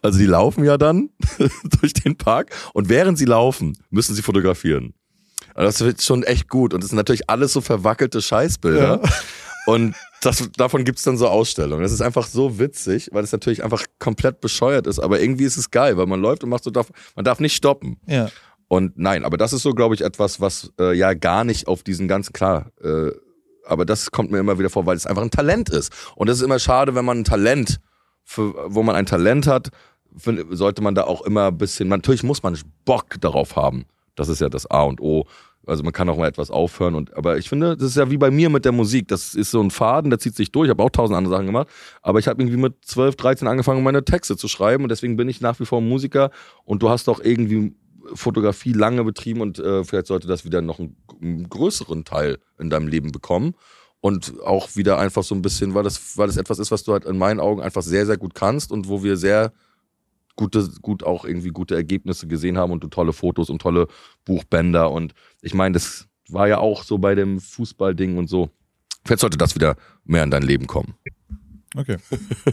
Also 0.03 0.18
die 0.18 0.26
laufen 0.26 0.64
ja 0.64 0.76
dann 0.76 1.11
durch 1.80 1.92
den 1.92 2.16
Park 2.16 2.51
und 2.74 2.88
während 2.88 3.16
sie 3.16 3.26
laufen, 3.26 3.78
müssen 3.90 4.14
sie 4.16 4.22
fotografieren. 4.22 4.92
Und 5.55 5.64
das 5.64 5.80
wird 5.80 6.03
schon 6.03 6.24
echt 6.24 6.49
gut. 6.49 6.74
Und 6.74 6.82
das 6.82 6.90
sind 6.90 6.96
natürlich 6.96 7.30
alles 7.30 7.53
so 7.53 7.61
verwackelte 7.61 8.20
Scheißbilder. 8.20 9.01
Ja. 9.03 9.11
Und 9.66 9.94
das, 10.20 10.51
davon 10.57 10.84
gibt's 10.84 11.03
dann 11.03 11.16
so 11.16 11.28
Ausstellungen. 11.28 11.82
Das 11.82 11.92
ist 11.92 12.01
einfach 12.01 12.26
so 12.26 12.59
witzig, 12.59 13.11
weil 13.12 13.22
es 13.22 13.30
natürlich 13.32 13.62
einfach 13.62 13.84
komplett 13.99 14.40
bescheuert 14.40 14.86
ist. 14.88 14.99
Aber 14.99 15.20
irgendwie 15.20 15.44
ist 15.44 15.57
es 15.57 15.70
geil, 15.70 15.96
weil 15.96 16.07
man 16.07 16.20
läuft 16.20 16.42
und 16.42 16.51
macht 16.51 16.64
so, 16.64 16.70
darf, 16.70 16.90
man 17.14 17.24
darf 17.24 17.38
nicht 17.38 17.55
stoppen. 17.55 18.01
Ja. 18.07 18.30
Und 18.66 18.99
nein, 18.99 19.24
aber 19.24 19.36
das 19.36 19.53
ist 19.53 19.62
so, 19.62 19.74
glaube 19.74 19.94
ich, 19.94 20.03
etwas, 20.03 20.40
was 20.40 20.72
äh, 20.80 20.92
ja 20.96 21.14
gar 21.14 21.44
nicht 21.44 21.68
auf 21.68 21.82
diesen 21.82 22.09
ganzen, 22.09 22.32
klar, 22.32 22.72
äh, 22.82 23.11
aber 23.64 23.84
das 23.84 24.11
kommt 24.11 24.30
mir 24.30 24.38
immer 24.38 24.59
wieder 24.59 24.70
vor, 24.70 24.86
weil 24.86 24.96
es 24.96 25.07
einfach 25.07 25.22
ein 25.22 25.30
Talent 25.30 25.68
ist. 25.68 25.92
Und 26.16 26.28
es 26.28 26.38
ist 26.38 26.44
immer 26.44 26.59
schade, 26.59 26.94
wenn 26.94 27.05
man 27.05 27.20
ein 27.20 27.24
Talent 27.24 27.80
für, 28.29 28.53
wo 28.66 28.83
man 28.83 28.95
ein 28.95 29.07
Talent 29.07 29.47
hat, 29.47 29.70
sollte 30.51 30.83
man 30.83 30.95
da 30.95 31.05
auch 31.05 31.22
immer 31.22 31.47
ein 31.47 31.57
bisschen, 31.57 31.89
natürlich 31.89 32.22
muss 32.22 32.43
man 32.43 32.59
Bock 32.85 33.18
darauf 33.20 33.57
haben. 33.57 33.87
Das 34.16 34.29
ist 34.29 34.41
ja 34.41 34.51
das 34.51 34.70
A 34.70 34.83
und 34.83 35.01
O. 35.01 35.24
Also 35.66 35.83
man 35.83 35.95
kann 35.95 36.09
auch 36.11 36.18
mal 36.18 36.29
etwas 36.29 36.51
aufhören 36.51 36.95
und 36.95 37.14
aber 37.16 37.39
ich 37.39 37.49
finde, 37.49 37.76
das 37.76 37.91
ist 37.91 37.97
ja 37.97 38.11
wie 38.11 38.18
bei 38.18 38.31
mir 38.31 38.51
mit 38.51 38.66
der 38.66 38.72
Musik. 38.72 39.09
Das 39.09 39.35
ist 39.35 39.51
so 39.51 39.62
ein 39.62 39.70
Faden, 39.70 40.11
der 40.11 40.18
zieht 40.18 40.37
sich 40.37 40.53
durch. 40.53 40.66
Ich 40.66 40.70
habe 40.70 40.83
auch 40.83 40.91
tausend 40.91 41.16
andere 41.16 41.35
Sachen 41.35 41.47
gemacht, 41.47 41.68
aber 42.03 42.18
ich 42.18 42.29
habe 42.29 42.43
irgendwie 42.43 42.59
mit 42.59 42.85
12, 42.85 43.16
13 43.16 43.49
angefangen, 43.49 43.83
meine 43.83 44.05
Texte 44.05 44.37
zu 44.37 44.47
schreiben 44.47 44.83
und 44.83 44.91
deswegen 44.91 45.16
bin 45.16 45.29
ich 45.29 45.41
nach 45.41 45.59
wie 45.59 45.66
vor 45.66 45.81
Musiker 45.81 46.31
und 46.64 46.83
du 46.83 46.91
hast 46.91 47.09
auch 47.09 47.20
irgendwie 47.20 47.74
Fotografie 48.14 48.72
lange 48.72 49.05
betrieben 49.05 49.41
und 49.41 49.59
äh, 49.59 49.85
vielleicht 49.85 50.07
sollte 50.07 50.29
das 50.29 50.45
wieder 50.45 50.61
noch 50.61 50.79
einen, 50.79 50.97
einen 51.20 51.49
größeren 51.49 52.05
Teil 52.05 52.39
in 52.59 52.68
deinem 52.68 52.89
Leben 52.89 53.11
bekommen 53.11 53.55
und 54.01 54.40
auch 54.44 54.76
wieder 54.76 54.99
einfach 54.99 55.22
so 55.22 55.34
ein 55.34 55.42
bisschen, 55.42 55.74
weil 55.74 55.82
das, 55.82 56.16
weil 56.16 56.28
das 56.28 56.36
etwas 56.36 56.59
ist, 56.59 56.70
was 56.70 56.84
du 56.84 56.92
halt 56.92 57.05
in 57.05 57.18
meinen 57.18 57.40
Augen 57.40 57.61
einfach 57.61 57.82
sehr, 57.82 58.07
sehr 58.07 58.16
gut 58.16 58.34
kannst 58.34 58.70
und 58.70 58.88
wo 58.88 59.03
wir 59.03 59.16
sehr 59.16 59.53
gute, 60.36 60.68
gut 60.80 61.03
auch 61.03 61.24
irgendwie 61.24 61.51
gute 61.51 61.74
Ergebnisse 61.74 62.28
gesehen 62.28 62.59
haben 62.59 62.72
und 62.72 62.84
du 62.84 62.88
tolle 62.88 63.12
Fotos 63.12 63.51
und 63.51 63.61
tolle 63.61 63.88
Buchbänder 64.24 64.90
und 64.90 65.14
ich 65.42 65.55
meine, 65.55 65.74
das 65.74 66.07
war 66.28 66.49
ja 66.49 66.59
auch 66.59 66.84
so 66.84 66.99
bei 66.99 67.14
dem 67.14 67.40
Fußballding 67.40 68.18
und 68.18 68.28
so. 68.28 68.51
Vielleicht 69.05 69.20
sollte 69.20 69.38
das 69.38 69.55
wieder 69.55 69.76
mehr 70.05 70.22
in 70.22 70.30
dein 70.30 70.42
Leben 70.42 70.66
kommen. 70.66 70.94
Okay. 71.74 71.96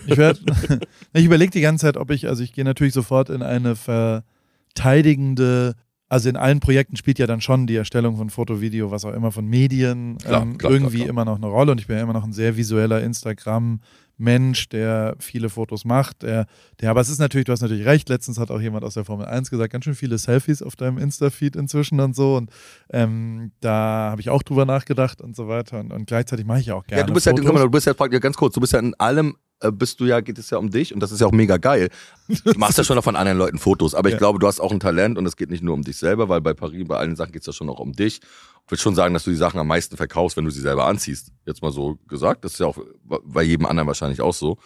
Ich, 0.08 0.18
ich 1.14 1.26
überlege 1.26 1.52
die 1.52 1.62
ganze 1.62 1.86
Zeit, 1.86 1.98
ob 1.98 2.12
ich, 2.12 2.28
also 2.28 2.44
ich 2.44 2.54
gehe 2.54 2.64
natürlich 2.64 2.94
sofort 2.94 3.30
in 3.30 3.42
eine 3.42 3.76
verteidigende 3.76 5.76
also 6.08 6.30
in 6.30 6.38
allen 6.38 6.60
Projekten 6.60 6.96
spielt 6.96 7.18
ja 7.20 7.28
dann 7.28 7.42
schon 7.42 7.66
die 7.66 7.76
Erstellung 7.76 8.18
von 8.18 8.30
Foto, 8.30 8.62
Video, 8.62 8.92
was 8.92 9.06
auch 9.06 9.14
immer 9.14 9.32
von 9.32 9.46
Medien 9.48 10.18
klar, 10.20 10.44
ähm, 10.44 10.58
klar, 10.58 10.72
irgendwie 10.72 10.98
klar, 10.98 11.10
immer 11.10 11.26
noch 11.26 11.38
eine 11.38 11.48
Rolle. 11.48 11.72
Und 11.72 11.82
ich 11.82 11.88
bin 11.88 11.98
ja 11.98 12.04
immer 12.04 12.14
noch 12.14 12.24
ein 12.24 12.34
sehr 12.34 12.58
visueller 12.58 13.02
Instagram 13.02 13.80
Mensch, 14.18 14.70
der 14.70 15.16
viele 15.20 15.50
Fotos 15.50 15.84
macht, 15.84 16.24
der, 16.24 16.46
der, 16.80 16.90
aber 16.90 17.02
es 17.02 17.10
ist 17.10 17.20
natürlich, 17.20 17.46
du 17.46 17.52
hast 17.52 17.62
natürlich 17.62 17.86
recht, 17.86 18.08
letztens 18.08 18.40
hat 18.40 18.50
auch 18.50 18.62
jemand 18.62 18.86
aus 18.86 18.94
der 18.94 19.04
Formel 19.04 19.26
1 19.26 19.50
gesagt, 19.50 19.74
ganz 19.74 19.84
schön 19.84 19.96
viele 19.96 20.18
Selfies 20.18 20.62
auf 20.62 20.78
deinem 20.78 20.98
Insta-Feed 20.98 21.56
inzwischen 21.58 22.00
und 22.00 22.16
so. 22.16 22.38
Und 22.38 22.50
ähm, 22.92 23.52
da 23.60 24.10
habe 24.12 24.22
ich 24.22 24.30
auch 24.30 24.44
drüber 24.44 24.66
nachgedacht 24.66 25.22
und 25.22 25.36
so 25.36 25.48
weiter. 25.48 25.80
Und, 25.80 25.92
und 25.92 26.06
gleichzeitig 26.06 26.46
mache 26.46 26.60
ich 26.60 26.68
ja 26.68 26.76
auch 26.76 26.86
gerne 26.86 27.02
Ja, 27.02 27.08
du 27.08 27.14
bist 27.14 27.28
Fotos. 27.28 27.46
ja, 27.46 27.64
du 27.64 27.70
bist 27.70 27.88
ja 27.88 27.94
ganz 27.94 28.38
kurz, 28.38 28.54
du 28.54 28.62
bist 28.62 28.74
ja 28.74 28.80
in 28.80 28.94
allem 28.96 29.36
bist 29.72 30.00
du 30.00 30.06
ja, 30.06 30.22
geht 30.22 30.38
es 30.38 30.50
ja 30.50 30.58
um 30.58 30.70
dich 30.70 30.94
und 30.94 31.00
das 31.00 31.12
ist 31.12 31.22
ja 31.22 31.28
auch 31.28 31.32
mega 31.32 31.58
geil. 31.58 31.90
Du 32.44 32.58
machst 32.58 32.78
ja 32.78 32.84
schon 32.84 32.96
noch 32.96 33.04
von 33.04 33.16
anderen 33.16 33.38
Leuten 33.38 33.60
Fotos, 33.60 33.94
aber 33.94 34.10
ich 34.10 34.14
ja. 34.14 34.18
glaube, 34.20 34.40
du 34.40 34.48
hast 34.48 34.60
auch 34.60 34.72
ein 34.72 34.80
Talent 34.80 35.18
und 35.18 35.26
es 35.26 35.36
geht 35.36 35.50
nicht 35.50 35.64
nur 35.64 35.74
um 35.74 35.84
dich 35.84 35.98
selber, 35.98 36.28
weil 36.28 36.42
bei 36.42 36.54
Paris, 36.54 36.88
bei 36.88 36.98
allen 36.98 37.16
Sachen 37.16 37.32
geht 37.32 37.42
es 37.42 37.48
ja 37.48 37.54
schon 37.54 37.70
auch 37.70 37.80
um 37.80 37.94
dich. 37.94 38.20
Ich 38.66 38.72
würde 38.72 38.82
schon 38.82 38.96
sagen, 38.96 39.14
dass 39.14 39.24
du 39.24 39.30
die 39.30 39.36
Sachen 39.36 39.60
am 39.60 39.68
meisten 39.68 39.96
verkaufst, 39.96 40.36
wenn 40.38 40.46
du 40.46 40.52
sie 40.52 40.62
selber 40.62 40.88
anziehst. 40.88 41.32
Jetzt 41.46 41.62
mal 41.62 41.72
so 41.72 42.00
gesagt. 42.08 42.44
Das 42.44 42.54
ist 42.54 42.60
ja 42.60 42.66
auch 42.66 42.80
bei 43.24 43.44
jedem 43.44 43.68
anderen 43.68 43.88
wahrscheinlich 43.88 44.22
auch 44.22 44.34
so. 44.34 44.58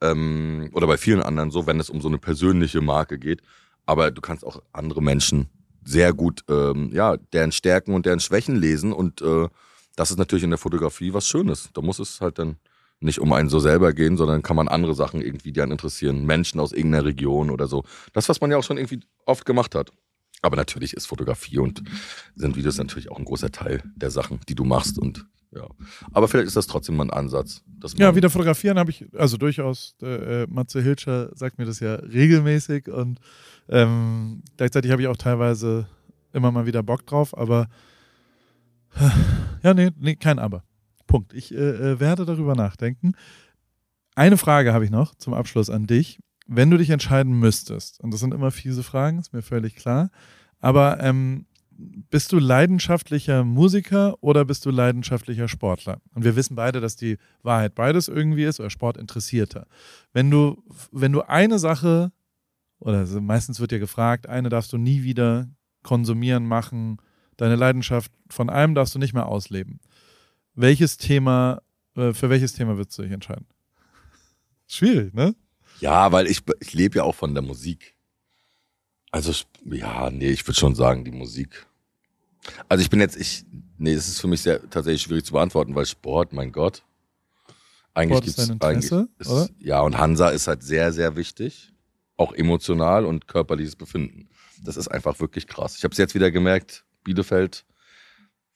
Ähm, 0.00 0.70
oder 0.72 0.86
bei 0.86 0.96
vielen 0.96 1.22
anderen 1.22 1.50
so, 1.50 1.66
wenn 1.66 1.78
es 1.78 1.90
um 1.90 2.00
so 2.00 2.08
eine 2.08 2.18
persönliche 2.18 2.80
Marke 2.80 3.18
geht. 3.18 3.42
Aber 3.84 4.10
du 4.10 4.22
kannst 4.22 4.46
auch 4.46 4.62
andere 4.72 5.02
Menschen 5.02 5.50
sehr 5.84 6.14
gut, 6.14 6.42
ähm, 6.48 6.90
ja, 6.92 7.18
deren 7.34 7.52
Stärken 7.52 7.92
und 7.92 8.06
deren 8.06 8.20
Schwächen 8.20 8.56
lesen 8.56 8.92
und 8.92 9.20
äh, 9.20 9.48
das 9.96 10.10
ist 10.10 10.18
natürlich 10.18 10.42
in 10.42 10.50
der 10.50 10.58
Fotografie 10.58 11.12
was 11.12 11.28
Schönes. 11.28 11.68
Da 11.72 11.82
muss 11.82 11.98
es 11.98 12.20
halt 12.20 12.38
dann 12.38 12.56
nicht 13.00 13.20
um 13.20 13.32
einen 13.32 13.48
so 13.48 13.58
selber 13.58 13.92
gehen, 13.92 14.16
sondern 14.16 14.42
kann 14.42 14.56
man 14.56 14.68
andere 14.68 14.94
Sachen 14.94 15.20
irgendwie, 15.20 15.52
die 15.52 15.60
einen 15.60 15.72
interessieren. 15.72 16.24
Menschen 16.24 16.60
aus 16.60 16.72
irgendeiner 16.72 17.04
Region 17.04 17.50
oder 17.50 17.66
so. 17.66 17.84
Das, 18.12 18.28
was 18.28 18.40
man 18.40 18.50
ja 18.50 18.56
auch 18.56 18.64
schon 18.64 18.78
irgendwie 18.78 19.00
oft 19.26 19.44
gemacht 19.44 19.74
hat. 19.74 19.90
Aber 20.42 20.56
natürlich 20.56 20.94
ist 20.94 21.06
Fotografie 21.06 21.58
und 21.58 21.82
sind 22.34 22.56
Videos 22.56 22.76
natürlich 22.76 23.10
auch 23.10 23.18
ein 23.18 23.24
großer 23.24 23.50
Teil 23.50 23.82
der 23.96 24.10
Sachen, 24.10 24.40
die 24.48 24.54
du 24.54 24.64
machst 24.64 24.98
und 24.98 25.26
ja. 25.54 25.68
Aber 26.12 26.26
vielleicht 26.28 26.48
ist 26.48 26.56
das 26.56 26.66
trotzdem 26.66 26.96
mal 26.96 27.04
ein 27.04 27.10
Ansatz. 27.10 27.62
ja, 27.96 28.16
wieder 28.16 28.28
fotografieren 28.28 28.78
habe 28.78 28.90
ich, 28.90 29.06
also 29.16 29.36
durchaus, 29.36 29.94
äh, 30.02 30.46
Matze 30.48 30.82
Hilscher 30.82 31.30
sagt 31.34 31.58
mir 31.58 31.64
das 31.64 31.80
ja 31.80 31.94
regelmäßig 31.94 32.88
und 32.88 33.20
ähm, 33.68 34.42
gleichzeitig 34.56 34.90
habe 34.90 35.02
ich 35.02 35.08
auch 35.08 35.16
teilweise 35.16 35.86
immer 36.32 36.50
mal 36.50 36.66
wieder 36.66 36.82
Bock 36.82 37.06
drauf, 37.06 37.36
aber 37.38 37.68
ja, 39.62 39.74
nee, 39.74 39.90
nee 39.98 40.16
kein 40.16 40.38
Aber. 40.38 40.64
Punkt. 41.14 41.32
Ich 41.32 41.54
äh, 41.54 41.58
äh, 41.92 42.00
werde 42.00 42.24
darüber 42.24 42.56
nachdenken. 42.56 43.12
Eine 44.16 44.36
Frage 44.36 44.72
habe 44.72 44.84
ich 44.84 44.90
noch 44.90 45.14
zum 45.14 45.32
Abschluss 45.32 45.70
an 45.70 45.86
dich. 45.86 46.18
Wenn 46.48 46.72
du 46.72 46.76
dich 46.76 46.90
entscheiden 46.90 47.38
müsstest, 47.38 48.00
und 48.00 48.12
das 48.12 48.18
sind 48.18 48.34
immer 48.34 48.50
fiese 48.50 48.82
Fragen, 48.82 49.20
ist 49.20 49.32
mir 49.32 49.42
völlig 49.42 49.76
klar, 49.76 50.10
aber 50.58 50.98
ähm, 51.00 51.46
bist 51.70 52.32
du 52.32 52.40
leidenschaftlicher 52.40 53.44
Musiker 53.44 54.16
oder 54.22 54.44
bist 54.44 54.66
du 54.66 54.72
leidenschaftlicher 54.72 55.46
Sportler? 55.46 56.00
Und 56.16 56.24
wir 56.24 56.34
wissen 56.34 56.56
beide, 56.56 56.80
dass 56.80 56.96
die 56.96 57.18
Wahrheit 57.44 57.76
beides 57.76 58.08
irgendwie 58.08 58.42
ist 58.42 58.58
oder 58.58 58.70
Sportinteressierter. 58.70 59.68
Wenn 60.12 60.32
du, 60.32 60.64
wenn 60.90 61.12
du 61.12 61.22
eine 61.22 61.60
Sache, 61.60 62.10
oder 62.80 63.06
meistens 63.20 63.60
wird 63.60 63.70
ja 63.70 63.78
gefragt, 63.78 64.28
eine 64.28 64.48
darfst 64.48 64.72
du 64.72 64.78
nie 64.78 65.04
wieder 65.04 65.48
konsumieren, 65.84 66.44
machen, 66.48 66.96
deine 67.36 67.54
Leidenschaft 67.54 68.10
von 68.28 68.50
einem 68.50 68.74
darfst 68.74 68.96
du 68.96 68.98
nicht 68.98 69.14
mehr 69.14 69.26
ausleben 69.26 69.78
welches 70.54 70.96
Thema, 70.96 71.62
äh, 71.96 72.12
für 72.12 72.30
welches 72.30 72.52
Thema 72.52 72.76
würdest 72.76 72.98
du 72.98 73.02
dich 73.02 73.12
entscheiden? 73.12 73.46
Schwierig, 74.66 75.12
ne? 75.14 75.34
Ja, 75.80 76.12
weil 76.12 76.26
ich, 76.26 76.42
ich 76.60 76.72
lebe 76.72 76.98
ja 76.98 77.04
auch 77.04 77.14
von 77.14 77.34
der 77.34 77.42
Musik. 77.42 77.94
Also, 79.10 79.32
ja, 79.64 80.10
nee, 80.10 80.30
ich 80.30 80.46
würde 80.46 80.58
schon 80.58 80.74
sagen, 80.74 81.04
die 81.04 81.10
Musik. 81.10 81.66
Also 82.68 82.82
ich 82.82 82.90
bin 82.90 83.00
jetzt, 83.00 83.16
ich, 83.16 83.44
nee, 83.78 83.92
es 83.92 84.08
ist 84.08 84.20
für 84.20 84.26
mich 84.26 84.42
sehr 84.42 84.68
tatsächlich 84.70 85.02
schwierig 85.02 85.24
zu 85.24 85.32
beantworten, 85.32 85.74
weil 85.74 85.86
Sport, 85.86 86.32
mein 86.32 86.52
Gott. 86.52 86.82
Eigentlich 87.94 88.22
gibt 88.22 88.38
es 88.38 88.50
eigentlich. 88.60 88.92
Ist, 89.18 89.52
ja, 89.60 89.80
und 89.80 89.96
Hansa 89.98 90.30
ist 90.30 90.48
halt 90.48 90.62
sehr, 90.62 90.92
sehr 90.92 91.16
wichtig. 91.16 91.72
Auch 92.16 92.32
emotional 92.32 93.06
und 93.06 93.28
körperliches 93.28 93.76
Befinden. 93.76 94.28
Das 94.62 94.76
ist 94.76 94.88
einfach 94.88 95.20
wirklich 95.20 95.46
krass. 95.46 95.76
Ich 95.76 95.84
habe 95.84 95.92
es 95.92 95.98
jetzt 95.98 96.14
wieder 96.14 96.30
gemerkt, 96.30 96.84
Bielefeld 97.04 97.64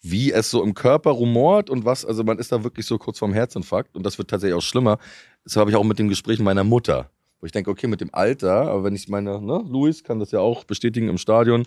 wie 0.00 0.32
es 0.32 0.50
so 0.50 0.62
im 0.62 0.74
Körper 0.74 1.10
rumort 1.10 1.70
und 1.70 1.84
was, 1.84 2.04
also 2.04 2.24
man 2.24 2.38
ist 2.38 2.52
da 2.52 2.64
wirklich 2.64 2.86
so 2.86 2.98
kurz 2.98 3.18
vorm 3.18 3.32
Herzinfarkt 3.32 3.96
und 3.96 4.04
das 4.04 4.18
wird 4.18 4.30
tatsächlich 4.30 4.56
auch 4.56 4.62
schlimmer. 4.62 4.98
Das 5.44 5.56
habe 5.56 5.70
ich 5.70 5.76
auch 5.76 5.84
mit 5.84 5.98
dem 5.98 6.08
Gespräch 6.08 6.38
meiner 6.38 6.64
Mutter, 6.64 7.10
wo 7.40 7.46
ich 7.46 7.52
denke, 7.52 7.70
okay, 7.70 7.86
mit 7.86 8.00
dem 8.00 8.14
Alter, 8.14 8.68
aber 8.68 8.84
wenn 8.84 8.94
ich 8.94 9.08
meine, 9.08 9.40
ne, 9.40 9.64
Luis 9.68 10.04
kann 10.04 10.20
das 10.20 10.30
ja 10.30 10.40
auch 10.40 10.64
bestätigen 10.64 11.08
im 11.08 11.18
Stadion, 11.18 11.66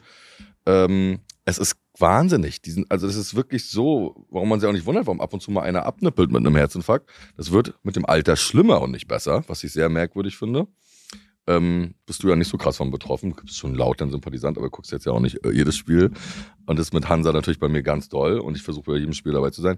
ähm, 0.65 1.19
es 1.45 1.57
ist 1.57 1.75
wahnsinnig. 1.97 2.61
Diesen, 2.61 2.85
also 2.89 3.07
das 3.07 3.15
ist 3.15 3.35
wirklich 3.35 3.69
so, 3.69 4.25
warum 4.29 4.49
man 4.49 4.59
sich 4.59 4.69
auch 4.69 4.73
nicht 4.73 4.85
wundert, 4.85 5.07
warum 5.07 5.21
ab 5.21 5.33
und 5.33 5.41
zu 5.41 5.51
mal 5.51 5.63
einer 5.63 5.85
abnippelt 5.85 6.31
mit 6.31 6.39
einem 6.39 6.55
Herzinfarkt. 6.55 7.09
Das 7.35 7.51
wird 7.51 7.73
mit 7.83 7.95
dem 7.95 8.05
Alter 8.05 8.35
schlimmer 8.35 8.81
und 8.81 8.91
nicht 8.91 9.07
besser, 9.07 9.43
was 9.47 9.63
ich 9.63 9.73
sehr 9.73 9.89
merkwürdig 9.89 10.37
finde. 10.37 10.67
Ähm, 11.51 11.95
bist 12.05 12.23
du 12.23 12.29
ja 12.29 12.35
nicht 12.35 12.47
so 12.47 12.57
krass 12.57 12.77
von 12.77 12.91
betroffen. 12.91 13.33
Du 13.35 13.43
bist 13.43 13.57
schon 13.57 13.75
laut 13.75 14.01
dann 14.01 14.09
Sympathisant, 14.09 14.57
aber 14.57 14.69
guckst 14.69 14.91
jetzt 14.91 15.05
ja 15.05 15.11
auch 15.11 15.19
nicht 15.19 15.43
äh, 15.45 15.51
jedes 15.51 15.75
Spiel. 15.75 16.11
Und 16.65 16.79
das 16.79 16.87
ist 16.87 16.93
mit 16.93 17.09
Hansa 17.09 17.31
natürlich 17.31 17.59
bei 17.59 17.67
mir 17.67 17.83
ganz 17.83 18.09
doll 18.09 18.39
und 18.39 18.55
ich 18.55 18.63
versuche 18.63 18.91
bei 18.91 18.97
jedem 18.97 19.13
Spiel 19.13 19.33
dabei 19.33 19.49
zu 19.49 19.61
sein. 19.61 19.77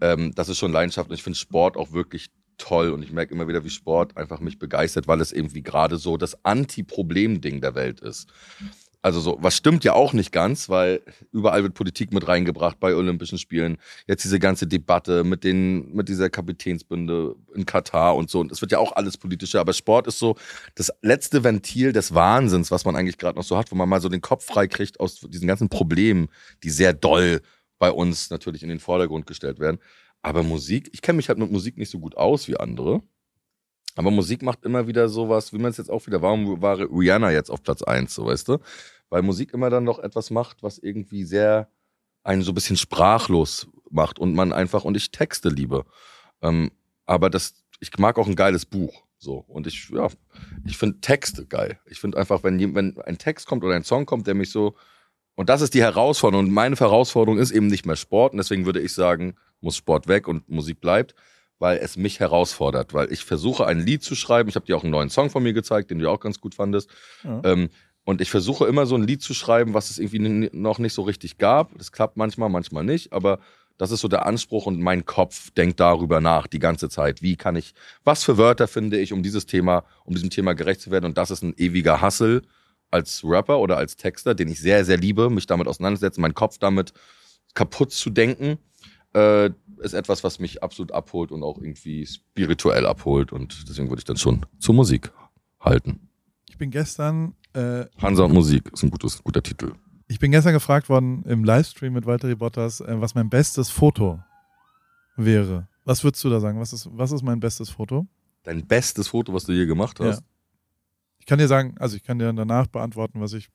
Ähm, 0.00 0.32
das 0.34 0.48
ist 0.48 0.58
schon 0.58 0.72
Leidenschaft 0.72 1.10
und 1.10 1.14
ich 1.14 1.22
finde 1.22 1.38
Sport 1.38 1.76
auch 1.76 1.92
wirklich 1.92 2.28
toll 2.58 2.90
und 2.90 3.02
ich 3.02 3.12
merke 3.12 3.34
immer 3.34 3.48
wieder, 3.48 3.64
wie 3.64 3.70
Sport 3.70 4.16
einfach 4.16 4.40
mich 4.40 4.58
begeistert, 4.58 5.08
weil 5.08 5.20
es 5.20 5.32
irgendwie 5.32 5.62
gerade 5.62 5.96
so 5.96 6.16
das 6.16 6.44
Anti-Problem-Ding 6.44 7.60
der 7.60 7.74
Welt 7.74 8.00
ist. 8.00 8.28
Also 9.00 9.20
so, 9.20 9.38
was 9.40 9.56
stimmt 9.56 9.84
ja 9.84 9.92
auch 9.92 10.12
nicht 10.12 10.32
ganz, 10.32 10.68
weil 10.68 11.02
überall 11.30 11.62
wird 11.62 11.74
Politik 11.74 12.12
mit 12.12 12.26
reingebracht 12.26 12.80
bei 12.80 12.96
Olympischen 12.96 13.38
Spielen. 13.38 13.78
Jetzt 14.08 14.24
diese 14.24 14.40
ganze 14.40 14.66
Debatte 14.66 15.22
mit 15.22 15.44
den, 15.44 15.94
mit 15.94 16.08
dieser 16.08 16.30
Kapitänsbünde 16.30 17.36
in 17.54 17.64
Katar 17.64 18.16
und 18.16 18.28
so. 18.28 18.40
Und 18.40 18.50
es 18.50 18.60
wird 18.60 18.72
ja 18.72 18.78
auch 18.78 18.92
alles 18.92 19.16
politischer. 19.16 19.60
Aber 19.60 19.72
Sport 19.72 20.08
ist 20.08 20.18
so 20.18 20.36
das 20.74 20.92
letzte 21.00 21.44
Ventil 21.44 21.92
des 21.92 22.12
Wahnsinns, 22.12 22.72
was 22.72 22.84
man 22.84 22.96
eigentlich 22.96 23.18
gerade 23.18 23.38
noch 23.38 23.44
so 23.44 23.56
hat, 23.56 23.70
wo 23.70 23.76
man 23.76 23.88
mal 23.88 24.00
so 24.00 24.08
den 24.08 24.20
Kopf 24.20 24.44
frei 24.44 24.66
kriegt 24.66 24.98
aus 24.98 25.20
diesen 25.20 25.46
ganzen 25.46 25.68
Problemen, 25.68 26.28
die 26.64 26.70
sehr 26.70 26.92
doll 26.92 27.40
bei 27.78 27.92
uns 27.92 28.30
natürlich 28.30 28.64
in 28.64 28.68
den 28.68 28.80
Vordergrund 28.80 29.26
gestellt 29.26 29.60
werden. 29.60 29.78
Aber 30.22 30.42
Musik, 30.42 30.90
ich 30.92 31.02
kenne 31.02 31.18
mich 31.18 31.28
halt 31.28 31.38
mit 31.38 31.52
Musik 31.52 31.78
nicht 31.78 31.90
so 31.90 32.00
gut 32.00 32.16
aus 32.16 32.48
wie 32.48 32.56
andere. 32.56 33.02
Aber 33.98 34.12
Musik 34.12 34.42
macht 34.42 34.64
immer 34.64 34.86
wieder 34.86 35.08
sowas, 35.08 35.52
wie 35.52 35.58
man 35.58 35.72
es 35.72 35.76
jetzt 35.76 35.90
auch 35.90 36.06
wieder, 36.06 36.22
warum 36.22 36.62
war 36.62 36.78
Rihanna 36.78 37.32
jetzt 37.32 37.50
auf 37.50 37.64
Platz 37.64 37.82
eins, 37.82 38.14
so 38.14 38.26
weißt 38.26 38.46
du? 38.46 38.58
Weil 39.08 39.22
Musik 39.22 39.52
immer 39.52 39.70
dann 39.70 39.82
noch 39.82 39.98
etwas 39.98 40.30
macht, 40.30 40.62
was 40.62 40.78
irgendwie 40.78 41.24
sehr 41.24 41.68
einen 42.22 42.42
so 42.42 42.52
ein 42.52 42.54
bisschen 42.54 42.76
sprachlos 42.76 43.66
macht 43.90 44.20
und 44.20 44.36
man 44.36 44.52
einfach, 44.52 44.84
und 44.84 44.96
ich 44.96 45.10
Texte 45.10 45.48
liebe. 45.48 45.84
Ähm, 46.42 46.70
aber 47.06 47.28
das, 47.28 47.64
ich 47.80 47.90
mag 47.98 48.18
auch 48.18 48.28
ein 48.28 48.36
geiles 48.36 48.66
Buch. 48.66 49.02
So. 49.18 49.38
Und 49.48 49.66
ich, 49.66 49.90
ja, 49.90 50.06
ich 50.64 50.78
finde 50.78 51.00
Texte 51.00 51.46
geil. 51.46 51.80
Ich 51.86 51.98
finde 51.98 52.18
einfach, 52.18 52.44
wenn, 52.44 52.76
wenn 52.76 53.00
ein 53.00 53.18
Text 53.18 53.48
kommt 53.48 53.64
oder 53.64 53.74
ein 53.74 53.82
Song 53.82 54.06
kommt, 54.06 54.28
der 54.28 54.34
mich 54.36 54.52
so, 54.52 54.76
und 55.34 55.48
das 55.48 55.60
ist 55.60 55.74
die 55.74 55.82
Herausforderung. 55.82 56.46
Und 56.46 56.52
meine 56.52 56.76
Herausforderung 56.76 57.40
ist 57.40 57.50
eben 57.50 57.66
nicht 57.66 57.84
mehr 57.84 57.96
Sport. 57.96 58.30
Und 58.30 58.38
deswegen 58.38 58.64
würde 58.64 58.78
ich 58.78 58.92
sagen, 58.92 59.34
muss 59.60 59.76
Sport 59.76 60.06
weg 60.06 60.28
und 60.28 60.48
Musik 60.48 60.80
bleibt, 60.80 61.16
weil 61.58 61.78
es 61.78 61.96
mich 61.96 62.20
herausfordert. 62.20 62.94
Weil 62.94 63.12
ich 63.12 63.24
versuche, 63.24 63.66
ein 63.66 63.80
Lied 63.80 64.02
zu 64.02 64.14
schreiben. 64.14 64.48
Ich 64.48 64.54
habe 64.54 64.66
dir 64.66 64.76
auch 64.76 64.82
einen 64.82 64.92
neuen 64.92 65.10
Song 65.10 65.30
von 65.30 65.42
mir 65.42 65.52
gezeigt, 65.52 65.90
den 65.90 65.98
du 65.98 66.10
auch 66.10 66.20
ganz 66.20 66.40
gut 66.40 66.54
fandest. 66.54 66.90
Ja. 67.24 67.40
Ähm, 67.44 67.70
und 68.04 68.20
ich 68.20 68.30
versuche 68.30 68.66
immer 68.66 68.86
so 68.86 68.94
ein 68.94 69.02
Lied 69.02 69.20
zu 69.20 69.34
schreiben, 69.34 69.74
was 69.74 69.90
es 69.90 69.98
irgendwie 69.98 70.48
noch 70.52 70.78
nicht 70.78 70.94
so 70.94 71.02
richtig 71.02 71.36
gab. 71.36 71.76
Das 71.76 71.92
klappt 71.92 72.16
manchmal, 72.16 72.48
manchmal 72.48 72.84
nicht. 72.84 73.12
Aber 73.12 73.38
das 73.76 73.90
ist 73.90 74.00
so 74.00 74.08
der 74.08 74.26
Anspruch 74.26 74.66
und 74.66 74.80
mein 74.80 75.04
Kopf 75.04 75.50
denkt 75.50 75.78
darüber 75.78 76.20
nach 76.20 76.46
die 76.46 76.58
ganze 76.58 76.88
Zeit. 76.88 77.22
Wie 77.22 77.36
kann 77.36 77.54
ich, 77.54 77.74
was 78.04 78.24
für 78.24 78.36
Wörter 78.38 78.66
finde 78.66 78.98
ich, 78.98 79.12
um 79.12 79.22
dieses 79.22 79.46
Thema, 79.46 79.84
um 80.04 80.14
diesem 80.14 80.30
Thema 80.30 80.54
gerecht 80.54 80.80
zu 80.80 80.90
werden? 80.90 81.04
Und 81.04 81.18
das 81.18 81.30
ist 81.30 81.42
ein 81.42 81.54
ewiger 81.56 82.00
Hassel 82.00 82.42
als 82.90 83.22
Rapper 83.24 83.60
oder 83.60 83.76
als 83.76 83.96
Texter, 83.96 84.34
den 84.34 84.48
ich 84.48 84.60
sehr, 84.60 84.84
sehr 84.84 84.96
liebe, 84.96 85.30
mich 85.30 85.46
damit 85.46 85.68
auseinandersetzen, 85.68 86.22
meinen 86.22 86.34
Kopf 86.34 86.58
damit 86.58 86.92
kaputt 87.54 87.92
zu 87.92 88.10
denken, 88.10 88.58
äh, 89.12 89.50
ist 89.80 89.92
etwas, 89.92 90.24
was 90.24 90.38
mich 90.38 90.62
absolut 90.62 90.92
abholt 90.92 91.30
und 91.32 91.42
auch 91.42 91.58
irgendwie 91.58 92.06
spirituell 92.06 92.86
abholt. 92.86 93.32
Und 93.32 93.68
deswegen 93.68 93.88
würde 93.88 94.00
ich 94.00 94.04
dann 94.04 94.16
schon 94.16 94.46
zur 94.58 94.74
Musik 94.74 95.12
halten. 95.60 96.08
Ich 96.48 96.58
bin 96.58 96.70
gestern, 96.70 97.34
äh, 97.52 97.86
Hansa 98.00 98.24
und 98.24 98.32
Musik 98.32 98.70
ist 98.72 98.82
ein 98.82 98.90
gutes, 98.90 99.22
guter 99.22 99.42
Titel. 99.42 99.72
ich 100.08 100.18
bin 100.18 100.30
gestern 100.30 100.52
gefragt 100.52 100.88
worden 100.88 101.22
im 101.24 101.44
Livestream 101.44 101.92
mit 101.92 102.06
Walter 102.06 102.34
Bottas, 102.36 102.80
äh, 102.80 103.00
was 103.00 103.14
mein 103.14 103.28
bestes 103.30 103.70
Foto 103.70 104.20
wäre. 105.16 105.68
Was 105.84 106.04
würdest 106.04 106.22
du 106.24 106.30
da 106.30 106.40
sagen? 106.40 106.60
Was 106.60 106.72
ist, 106.72 106.88
was 106.92 107.12
ist 107.12 107.22
mein 107.22 107.40
bestes 107.40 107.70
Foto? 107.70 108.06
Dein 108.44 108.66
bestes 108.66 109.08
Foto, 109.08 109.32
was 109.32 109.44
du 109.44 109.52
je 109.52 109.66
gemacht 109.66 109.98
hast? 110.00 110.20
Ja. 110.20 110.24
Ich 111.18 111.26
kann 111.26 111.38
dir 111.38 111.48
sagen, 111.48 111.74
also 111.78 111.96
ich 111.96 112.02
kann 112.02 112.18
dir 112.18 112.32
danach 112.32 112.66
beantworten, 112.66 113.20
was 113.20 113.32
ich 113.32 113.48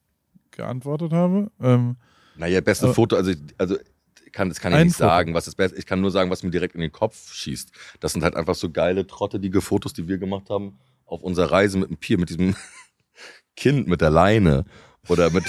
geantwortet 0.51 1.11
habe. 1.13 1.51
Ähm, 1.59 1.95
Naja, 2.37 2.61
beste 2.61 2.93
Foto, 2.93 3.15
also, 3.15 3.31
also 3.57 3.77
kann, 4.33 4.49
das 4.49 4.59
kann 4.59 4.73
ich 4.73 4.83
nicht 4.83 4.95
Foto. 4.97 5.07
sagen, 5.09 5.33
was 5.33 5.45
das 5.45 5.55
Beste 5.55 5.77
Ich 5.77 5.85
kann 5.85 6.01
nur 6.01 6.11
sagen, 6.11 6.29
was 6.29 6.43
mir 6.43 6.51
direkt 6.51 6.75
in 6.75 6.81
den 6.81 6.91
Kopf 6.91 7.33
schießt. 7.33 7.71
Das 7.99 8.13
sind 8.13 8.23
halt 8.23 8.35
einfach 8.35 8.55
so 8.55 8.69
geile, 8.69 9.07
trottelige 9.07 9.61
Fotos, 9.61 9.93
die 9.93 10.07
wir 10.07 10.17
gemacht 10.17 10.49
haben 10.49 10.79
auf 11.05 11.21
unserer 11.21 11.51
Reise 11.51 11.77
mit 11.77 11.89
dem 11.89 11.97
Pier, 11.97 12.17
mit 12.17 12.29
diesem 12.29 12.55
Kind 13.55 13.87
mit 13.87 14.01
der 14.01 14.09
Leine 14.09 14.65
oder 15.07 15.29
mit, 15.29 15.43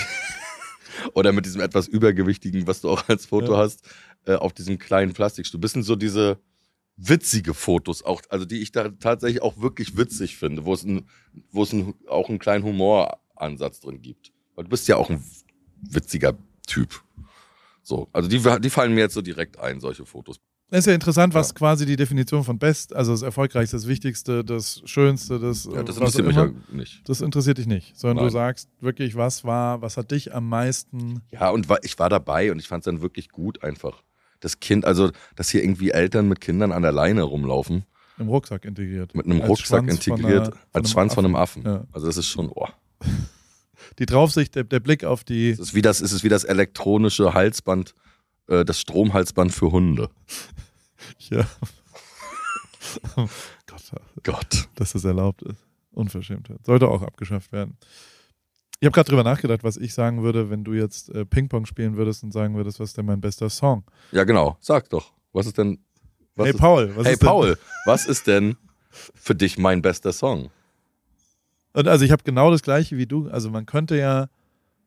oder 1.14 1.32
mit 1.32 1.46
diesem 1.46 1.60
etwas 1.60 1.88
übergewichtigen, 1.88 2.66
was 2.66 2.82
du 2.82 2.90
auch 2.90 3.08
als 3.08 3.26
Foto 3.26 3.52
Ja. 3.54 3.58
hast, 3.58 3.88
äh, 4.26 4.34
auf 4.34 4.52
diesem 4.52 4.78
kleinen 4.78 5.12
Plastikstuhl. 5.14 5.66
Sind 5.66 5.82
so 5.84 5.96
diese 5.96 6.38
witzige 6.96 7.54
Fotos, 7.54 8.04
auch, 8.04 8.22
also 8.28 8.44
die 8.44 8.60
ich 8.60 8.70
da 8.72 8.88
tatsächlich 8.90 9.42
auch 9.42 9.60
wirklich 9.60 9.96
witzig 9.96 10.36
finde, 10.36 10.64
wo 10.64 10.74
es, 10.74 10.84
ein, 10.84 11.08
wo 11.50 11.62
es 11.62 11.72
ein, 11.72 11.94
auch 12.08 12.28
einen 12.28 12.38
kleinen 12.38 12.62
Humoransatz 12.64 13.80
drin 13.80 14.00
gibt. 14.02 14.32
Weil 14.54 14.64
du 14.64 14.70
bist 14.70 14.86
ja 14.86 14.96
auch 14.96 15.10
ein 15.10 15.24
witziger 15.80 16.36
Typ. 16.66 17.02
So, 17.84 18.08
also 18.12 18.28
die, 18.28 18.40
die 18.60 18.70
fallen 18.70 18.94
mir 18.94 19.00
jetzt 19.02 19.14
so 19.14 19.22
direkt 19.22 19.58
ein, 19.60 19.78
solche 19.78 20.04
Fotos. 20.04 20.40
Das 20.70 20.80
ist 20.80 20.86
ja 20.86 20.94
interessant, 20.94 21.34
was 21.34 21.48
Ja. 21.50 21.54
quasi 21.54 21.84
die 21.86 21.94
Definition 21.96 22.42
von 22.42 22.58
Best, 22.58 22.96
also 22.96 23.12
das 23.12 23.20
Erfolgreichste, 23.22 23.76
das 23.76 23.86
Wichtigste, 23.86 24.42
das 24.42 24.80
Schönste, 24.86 25.38
das, 25.38 25.66
Ja, 25.66 25.82
das 25.82 25.96
äh, 25.96 26.00
interessiert 26.00 26.26
mich 26.26 26.36
ja 26.36 26.50
nicht. 26.72 27.08
Das 27.08 27.20
interessiert 27.20 27.58
dich 27.58 27.66
nicht, 27.66 27.96
sondern 27.96 28.16
Nein. 28.16 28.26
du 28.26 28.32
sagst 28.32 28.70
wirklich, 28.80 29.14
was 29.14 29.44
war, 29.44 29.82
was 29.82 29.96
hat 29.98 30.10
dich 30.10 30.34
am 30.34 30.48
meisten. 30.48 31.20
Ja, 31.30 31.50
und 31.50 31.68
ich 31.82 31.98
war 31.98 32.08
dabei 32.08 32.50
und 32.50 32.58
ich 32.58 32.66
fand 32.66 32.80
es 32.80 32.86
dann 32.86 33.02
wirklich 33.02 33.28
gut 33.28 33.62
einfach. 33.62 34.02
Das 34.40 34.58
Kind, 34.58 34.84
also, 34.86 35.10
dass 35.36 35.50
hier 35.50 35.62
irgendwie 35.62 35.90
Eltern 35.90 36.28
mit 36.28 36.40
Kindern 36.40 36.72
an 36.72 36.82
der 36.82 36.92
Leine 36.92 37.22
rumlaufen, 37.22 37.84
Im 38.18 38.28
Rucksack 38.28 38.64
integriert. 38.64 39.14
mit 39.14 39.26
einem 39.26 39.40
Als 39.42 39.50
Rucksack 39.50 39.66
Schwanz 39.84 40.02
von 40.04 40.14
integriert, 40.16 40.46
einer- 40.48 40.56
als 40.72 40.90
Schwanz 40.90 41.14
von 41.14 41.24
einem 41.26 41.36
Affen. 41.36 41.62
Ja. 41.64 41.84
Also 41.92 42.06
das 42.06 42.16
ist 42.16 42.26
schon, 42.26 42.48
oh. 42.54 42.66
Die 43.98 44.06
Draufsicht, 44.06 44.54
der, 44.54 44.64
der 44.64 44.80
Blick 44.80 45.04
auf 45.04 45.24
die. 45.24 45.50
Es 45.50 45.58
ist 45.58 45.74
wie 45.74 45.82
das, 45.82 46.00
es 46.00 46.12
ist 46.12 46.24
wie 46.24 46.28
das 46.28 46.44
elektronische 46.44 47.34
Halsband, 47.34 47.94
äh, 48.48 48.64
das 48.64 48.80
Stromhalsband 48.80 49.52
für 49.52 49.70
Hunde. 49.72 50.10
Ja. 51.30 51.46
Gott, 53.66 53.82
Gott. 54.22 54.68
dass 54.74 54.92
das 54.92 55.04
erlaubt 55.04 55.42
ist. 55.42 55.62
Unverschämtheit. 55.92 56.64
Sollte 56.64 56.88
auch 56.88 57.02
abgeschafft 57.02 57.52
werden. 57.52 57.76
Ich 58.80 58.86
habe 58.86 58.92
gerade 58.94 59.08
drüber 59.10 59.22
nachgedacht, 59.24 59.62
was 59.64 59.76
ich 59.76 59.94
sagen 59.94 60.22
würde, 60.22 60.50
wenn 60.50 60.64
du 60.64 60.72
jetzt 60.72 61.10
äh, 61.10 61.24
Ping-Pong 61.24 61.66
spielen 61.66 61.96
würdest 61.96 62.22
und 62.24 62.32
sagen 62.32 62.56
würdest, 62.56 62.80
was 62.80 62.90
ist 62.90 62.96
denn 62.98 63.06
mein 63.06 63.20
bester 63.20 63.48
Song? 63.50 63.84
Ja, 64.12 64.24
genau. 64.24 64.56
Sag 64.60 64.88
doch. 64.90 65.12
Was 65.32 65.46
ist 65.46 65.58
denn. 65.58 65.78
Was 66.36 66.46
hey 66.46 66.52
ist, 66.54 66.58
Paul, 66.60 66.96
was 66.96 67.06
hey 67.06 67.12
ist 67.14 67.22
denn- 67.22 67.28
Paul, 67.28 67.58
was 67.84 68.06
ist 68.06 68.26
denn 68.26 68.56
für 68.90 69.34
dich 69.34 69.56
mein 69.58 69.82
bester 69.82 70.12
Song? 70.12 70.50
Und 71.74 71.88
also 71.88 72.04
ich 72.04 72.10
habe 72.12 72.22
genau 72.24 72.50
das 72.50 72.62
gleiche 72.62 72.96
wie 72.96 73.06
du. 73.06 73.28
Also 73.28 73.50
man 73.50 73.66
könnte 73.66 73.98
ja, 73.98 74.28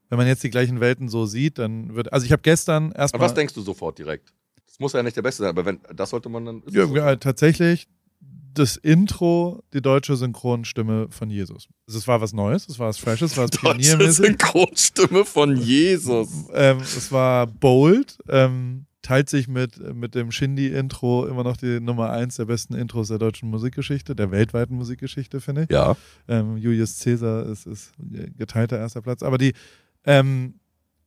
wenn 0.10 0.18
man 0.18 0.26
jetzt 0.28 0.44
die 0.44 0.50
gleichen 0.50 0.80
Welten 0.80 1.10
so 1.10 1.26
sieht, 1.26 1.60
dann 1.60 1.96
wird. 1.96 2.12
Also 2.12 2.26
ich 2.26 2.32
habe 2.32 2.42
gestern 2.42 2.88
Aber 2.92 3.00
erstmal. 3.00 3.22
was 3.22 3.34
denkst 3.34 3.54
du 3.54 3.62
sofort 3.62 4.00
direkt? 4.00 4.34
Das 4.66 4.80
muss 4.80 4.94
ja 4.94 5.04
nicht 5.04 5.16
der 5.18 5.22
Beste 5.22 5.44
sein, 5.44 5.50
aber 5.50 5.66
wenn 5.66 5.80
das 5.94 6.10
sollte 6.10 6.30
man 6.30 6.46
dann. 6.46 6.64
Ja, 6.70 6.86
ja, 6.86 7.16
tatsächlich 7.18 7.88
das 8.54 8.76
Intro, 8.76 9.64
die 9.74 9.82
deutsche 9.82 10.16
Synchronstimme 10.16 11.08
von 11.12 11.30
Jesus. 11.30 11.68
Also 11.88 12.00
es 12.00 12.08
war 12.08 12.22
was 12.22 12.34
Neues, 12.34 12.68
es 12.68 12.80
war 12.80 12.88
was 12.88 12.98
Freshes, 12.98 13.32
es 13.32 13.38
war 13.38 13.44
was 13.44 13.52
Deutsche 13.62 13.76
Pioniermäßig. 13.78 14.26
Synchronstimme 14.26 15.26
von 15.26 15.56
Jesus. 15.58 16.30
Ähm, 16.54 16.80
es 16.80 17.12
war 17.12 17.46
bold, 17.48 18.18
ähm, 18.30 18.86
teilt 19.08 19.30
sich 19.30 19.48
mit, 19.48 19.80
mit 19.96 20.16
dem 20.16 20.32
Shindy-Intro 20.32 21.28
immer 21.28 21.46
noch 21.46 21.56
die 21.56 21.80
Nummer 21.80 22.10
eins 22.10 22.36
der 22.36 22.44
besten 22.44 22.74
Intros 22.74 23.08
der 23.08 23.18
deutschen 23.18 23.50
Musikgeschichte, 23.50 24.18
der 24.18 24.32
weltweiten 24.32 24.76
Musikgeschichte, 24.76 25.40
finde 25.40 25.64
ich. 25.64 25.70
Ja. 25.70 25.96
Ähm, 26.28 26.58
Julius 26.58 27.00
Caesar 27.02 27.46
ist, 27.46 27.68
ist 27.68 27.94
geteilter 28.38 28.78
erster 28.78 29.02
Platz. 29.02 29.24
Aber 29.24 29.38
die, 29.38 29.54
ähm, 30.04 30.56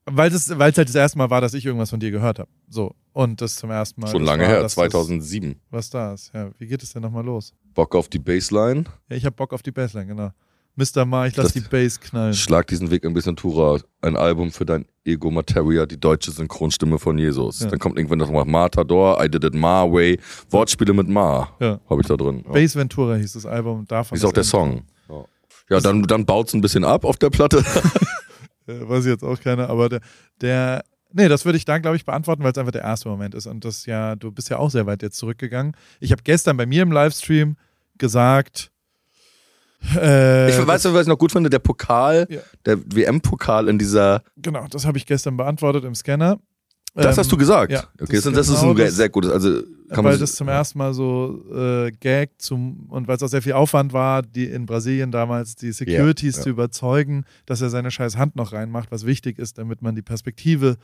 weil 0.06 0.32
es 0.32 0.48
halt 0.48 0.78
das 0.78 0.94
erste 0.94 1.18
Mal 1.18 1.28
war, 1.28 1.42
dass 1.42 1.52
ich 1.52 1.66
irgendwas 1.66 1.90
von 1.90 2.00
dir 2.00 2.10
gehört 2.10 2.38
habe. 2.38 2.48
So. 2.68 2.94
Und 3.12 3.42
das 3.42 3.56
zum 3.56 3.70
ersten 3.70 4.00
Mal. 4.00 4.08
Schon 4.08 4.24
lange 4.24 4.44
war, 4.44 4.48
her, 4.48 4.62
dass 4.62 4.72
2007. 4.72 5.50
Das, 5.50 5.58
was 5.70 5.90
da 5.90 6.14
ist. 6.14 6.32
Ja, 6.32 6.50
wie 6.58 6.68
geht 6.68 6.82
es 6.82 6.94
denn 6.94 7.02
nochmal 7.02 7.24
los? 7.24 7.52
Bock 7.74 7.94
auf 7.94 8.08
die 8.08 8.18
Bassline. 8.18 8.84
Ja, 9.10 9.16
ich 9.16 9.26
habe 9.26 9.36
Bock 9.36 9.52
auf 9.52 9.62
die 9.62 9.72
Bassline, 9.72 10.06
genau. 10.06 10.30
Mr. 10.76 11.04
Ma, 11.04 11.26
ich 11.26 11.36
lass 11.36 11.52
Das- 11.52 11.62
die 11.62 11.68
Bass 11.68 12.00
knallen. 12.00 12.34
Schlag 12.34 12.66
diesen 12.68 12.90
Weg 12.90 13.04
ein 13.04 13.12
bisschen 13.12 13.36
Tura. 13.36 13.78
Ein 14.02 14.16
Album 14.16 14.50
für 14.50 14.64
dein 14.64 14.86
Ego 15.04 15.30
Materia, 15.30 15.84
die 15.86 15.98
deutsche 16.00 16.30
Synchronstimme 16.30 16.98
von 16.98 17.18
Jesus. 17.18 17.60
Ja. 17.60 17.68
Dann 17.68 17.78
kommt 17.78 17.96
irgendwann 17.98 18.18
noch 18.18 18.30
mal 18.30 18.44
Matador, 18.44 19.22
I 19.22 19.28
did 19.28 19.44
it 19.44 19.54
my 19.54 19.60
way. 19.90 20.18
Wortspiele 20.50 20.92
mit 20.92 21.08
Ma. 21.08 21.50
Ja. 21.60 21.80
Habe 21.88 22.00
ich 22.00 22.06
da 22.06 22.16
drin. 22.16 22.42
Ja. 22.46 22.52
Bass 22.52 22.76
Ventura 22.76 23.16
hieß 23.16 23.32
das 23.34 23.46
Album. 23.46 23.84
Davon 23.86 24.16
Ist 24.16 24.24
auch 24.24 24.32
der 24.32 24.44
Song. 24.44 24.82
Ja, 25.08 25.24
ja 25.68 25.80
dann, 25.80 26.02
dann 26.04 26.24
baut 26.24 26.48
es 26.48 26.54
ein 26.54 26.60
bisschen 26.60 26.84
ab 26.84 27.04
auf 27.04 27.16
der 27.16 27.30
Platte. 27.30 27.62
Äh, 28.66 28.88
weiß 28.88 29.04
ich 29.06 29.10
jetzt 29.10 29.24
auch 29.24 29.40
keiner, 29.40 29.68
aber 29.70 29.88
der, 29.88 30.00
der 30.40 30.84
nee, 31.12 31.28
das 31.28 31.44
würde 31.44 31.56
ich 31.56 31.64
da, 31.64 31.78
glaube 31.78 31.96
ich, 31.96 32.04
beantworten, 32.04 32.42
weil 32.44 32.52
es 32.52 32.58
einfach 32.58 32.72
der 32.72 32.82
erste 32.82 33.08
Moment 33.08 33.34
ist. 33.34 33.46
Und 33.46 33.64
das 33.64 33.86
ja, 33.86 34.14
du 34.16 34.30
bist 34.30 34.50
ja 34.50 34.58
auch 34.58 34.70
sehr 34.70 34.86
weit 34.86 35.02
jetzt 35.02 35.16
zurückgegangen. 35.16 35.74
Ich 35.98 36.12
habe 36.12 36.22
gestern 36.22 36.56
bei 36.56 36.66
mir 36.66 36.82
im 36.82 36.92
Livestream 36.92 37.56
gesagt, 37.98 38.70
äh, 39.96 40.50
ich 40.50 40.66
weiß, 40.66 40.84
was 40.92 41.02
ich 41.02 41.08
noch 41.08 41.18
gut 41.18 41.32
finde, 41.32 41.50
der 41.50 41.58
Pokal, 41.58 42.26
Ja. 42.28 42.40
der 42.66 42.78
WM-Pokal 42.94 43.68
in 43.68 43.78
dieser. 43.78 44.22
genau, 44.36 44.66
das 44.70 44.86
habe 44.86 44.98
ich 44.98 45.06
gestern 45.06 45.36
beantwortet 45.36 45.84
im 45.84 45.94
Scanner. 45.94 46.38
Das 46.94 47.14
Ähm, 47.16 47.20
hast 47.20 47.30
du 47.32 47.36
gesagt. 47.36 47.70
ja, 47.72 47.84
okay, 48.00 48.16
das 48.16 48.24
das, 48.24 48.26
ist 48.26 48.36
das 48.36 48.48
ist 48.48 48.60
genau 48.60 48.70
ein 48.72 48.76
das- 48.76 48.94
sehr 48.96 49.08
gutes. 49.08 49.30
Also 49.30 49.62
kann 49.90 50.04
weil 50.04 50.18
das 50.18 50.34
zum 50.34 50.48
ersten 50.48 50.78
Mal 50.78 50.92
so 50.92 51.44
äh, 51.54 51.92
Gag 51.92 52.30
zum 52.38 52.86
und 52.90 53.06
weil 53.08 53.16
es 53.16 53.22
auch 53.22 53.28
sehr 53.28 53.42
viel 53.42 53.52
Aufwand 53.52 53.92
war, 53.92 54.22
die 54.22 54.44
in 54.46 54.66
Brasilien 54.66 55.10
damals 55.12 55.54
die 55.56 55.70
Securities 55.72 56.36
ja. 56.38 56.42
zu 56.42 56.48
überzeugen, 56.50 57.24
dass 57.46 57.60
er 57.60 57.70
seine 57.70 57.90
scheiß 57.92 58.16
Hand 58.16 58.34
noch 58.36 58.52
reinmacht, 58.52 58.90
was 58.90 59.06
wichtig 59.06 59.38
ist, 59.38 59.58
damit 59.58 59.82
man 59.82 59.94
die 59.94 60.02
Perspektive 60.02 60.76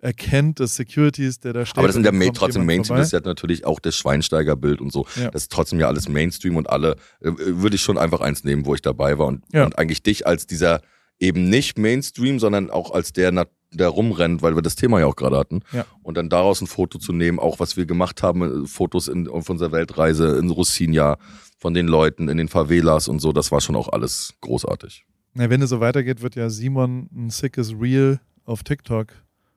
erkennt 0.00 0.60
des 0.60 0.76
Securities, 0.76 1.40
der 1.40 1.52
da 1.52 1.66
steht. 1.66 1.78
Aber 1.78 1.88
das 1.88 1.94
sind 1.94 2.04
ja 2.06 2.12
ma 2.12 2.24
trotzdem 2.32 2.64
Mainstream, 2.64 2.86
vorbei. 2.96 3.00
das 3.00 3.08
ist 3.08 3.12
ja 3.12 3.20
natürlich 3.20 3.64
auch 3.66 3.80
das 3.80 3.96
Schweinsteiger-Bild 3.96 4.80
und 4.80 4.92
so. 4.92 5.06
Ja. 5.16 5.30
Das 5.30 5.42
ist 5.42 5.52
trotzdem 5.52 5.80
ja 5.80 5.88
alles 5.88 6.08
Mainstream 6.08 6.56
und 6.56 6.70
alle, 6.70 6.92
äh, 7.20 7.32
würde 7.36 7.74
ich 7.74 7.82
schon 7.82 7.98
einfach 7.98 8.20
eins 8.20 8.44
nehmen, 8.44 8.64
wo 8.64 8.74
ich 8.76 8.82
dabei 8.82 9.18
war 9.18 9.26
und, 9.26 9.42
Ja. 9.52 9.64
und 9.64 9.76
eigentlich 9.78 10.02
dich 10.04 10.24
als 10.26 10.46
dieser 10.46 10.82
eben 11.18 11.48
nicht 11.50 11.78
Mainstream, 11.78 12.38
sondern 12.38 12.70
auch 12.70 12.92
als 12.92 13.12
der, 13.12 13.32
na- 13.32 13.46
der 13.72 13.88
rumrennt, 13.88 14.40
weil 14.42 14.54
wir 14.54 14.62
das 14.62 14.76
Thema 14.76 15.00
ja 15.00 15.06
auch 15.06 15.16
gerade 15.16 15.36
hatten. 15.36 15.60
Ja. 15.72 15.84
Und 16.02 16.16
dann 16.16 16.28
daraus 16.28 16.60
ein 16.60 16.66
Foto 16.66 16.98
zu 16.98 17.12
nehmen, 17.12 17.38
auch 17.38 17.60
was 17.60 17.76
wir 17.76 17.84
gemacht 17.86 18.22
haben, 18.22 18.64
äh, 18.64 18.66
Fotos 18.66 19.08
in, 19.08 19.28
auf 19.28 19.48
unserer 19.50 19.72
Weltreise 19.72 20.38
in 20.38 20.50
Rocinha 20.50 21.18
von 21.58 21.74
den 21.74 21.86
Leuten, 21.88 22.28
in 22.28 22.38
den 22.38 22.48
Favelas 22.48 23.08
und 23.08 23.20
so, 23.20 23.32
das 23.32 23.50
war 23.52 23.60
schon 23.60 23.76
auch 23.76 23.88
alles 23.88 24.34
großartig. 24.40 25.04
Na, 25.34 25.50
wenn 25.50 25.60
es 25.62 25.70
so 25.70 25.80
weitergeht, 25.80 26.22
wird 26.22 26.34
ja 26.36 26.48
Simon 26.50 27.08
ein 27.14 27.30
sickes 27.30 27.72
Reel 27.78 28.20
auf 28.44 28.62
TikTok 28.62 29.08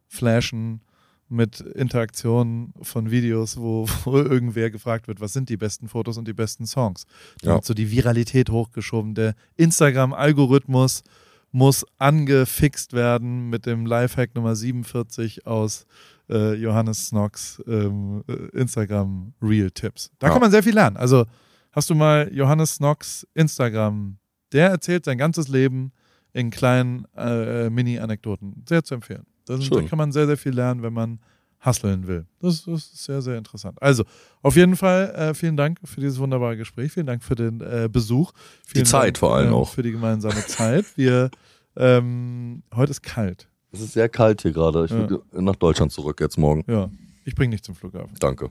flashen 0.07 0.81
mit 1.29 1.61
Interaktionen 1.61 2.73
von 2.81 3.09
Videos, 3.09 3.55
wo, 3.55 3.88
wo 4.03 4.17
irgendwer 4.17 4.69
gefragt 4.69 5.07
wird, 5.07 5.21
was 5.21 5.31
sind 5.31 5.47
die 5.47 5.55
besten 5.55 5.88
Fotos 5.88 6.17
und 6.17 6.27
die 6.27 6.33
besten 6.33 6.65
Songs. 6.65 7.05
Da 7.41 7.51
Ja. 7.51 7.53
wird 7.55 7.65
so 7.65 7.73
die 7.73 7.89
Viralität 7.91 8.49
hochgeschoben. 8.49 9.13
Der 9.15 9.35
Instagram-Algorithmus 9.55 11.03
muss 11.52 11.86
angefixt 11.98 12.94
werden 12.94 13.49
mit 13.49 13.65
dem 13.65 13.86
Lifehack 13.86 14.36
Nummer 14.36 14.56
47 14.56 15.45
aus 15.45 15.86
äh, 16.30 16.53
Johannes 16.56 17.07
Snox 17.07 17.61
ähm, 17.68 18.23
äh, 18.28 18.57
Instagram 18.57 19.34
Real 19.41 19.69
Tipps. 19.72 20.11
Da 20.19 20.28
Ja. 20.28 20.34
kann 20.34 20.41
man 20.41 20.52
sehr 20.52 20.64
viel 20.64 20.73
lernen. 20.76 20.98
Also 20.98 21.26
hast 21.72 21.90
du 21.90 21.95
mal 21.95 22.30
Johannes 22.34 22.76
Snox 22.76 23.28
Instagram, 23.34 24.18
der 24.53 24.69
erzählt 24.69 25.06
sein 25.06 25.18
ganzes 25.18 25.48
Leben 25.49 25.91
in 26.34 26.49
kleinen 26.52 27.06
äh, 27.18 27.69
Mini-Anekdoten. 27.69 28.64
Sehr 28.68 28.84
zu 28.84 28.95
empfehlen. 28.95 29.26
Das, 29.45 29.69
da 29.69 29.82
kann 29.82 29.98
man 29.98 30.11
sehr, 30.14 30.28
sehr 30.28 30.38
viel 30.38 30.53
lernen, 30.53 30.82
wenn 30.84 30.94
man 30.94 31.19
hustlen 31.63 32.07
will. 32.07 32.25
Das, 32.39 32.63
das 32.65 32.85
ist 32.85 33.03
sehr, 33.03 33.21
sehr 33.21 33.38
interessant. 33.38 33.81
Also, 33.81 34.03
auf 34.41 34.55
jeden 34.55 34.75
Fall 34.75 35.09
äh, 35.15 35.33
vielen 35.33 35.57
Dank 35.57 35.79
für 35.83 36.01
dieses 36.01 36.19
wunderbare 36.19 36.57
Gespräch. 36.57 36.91
Vielen 36.91 37.05
Dank 37.05 37.23
für 37.23 37.35
den 37.35 37.61
äh, 37.61 37.88
Besuch. 37.91 38.31
Vielen 38.65 38.85
Zeit 38.85 39.03
Dank, 39.03 39.17
vor 39.19 39.35
allem 39.35 39.49
ähm, 39.49 39.53
auch. 39.53 39.69
Für 39.69 39.83
die 39.83 39.91
gemeinsame 39.91 40.45
Zeit. 40.47 40.85
Wir, 40.95 41.29
ähm, 41.75 42.63
heute 42.73 42.91
ist 42.91 43.03
kalt. 43.03 43.47
Es 43.71 43.79
ist 43.79 43.93
sehr 43.93 44.09
kalt 44.09 44.41
hier 44.41 44.51
gerade. 44.51 44.85
Ich 44.85 44.91
Ja. 44.91 45.09
will 45.09 45.21
nach 45.33 45.55
Deutschland 45.55 45.91
zurück 45.91 46.19
jetzt 46.19 46.38
morgen. 46.38 46.63
Ja. 46.67 46.89
Ich 47.23 47.35
bringe 47.35 47.51
dich 47.55 47.63
zum 47.63 47.75
Flughafen. 47.75 48.15
Danke. 48.19 48.49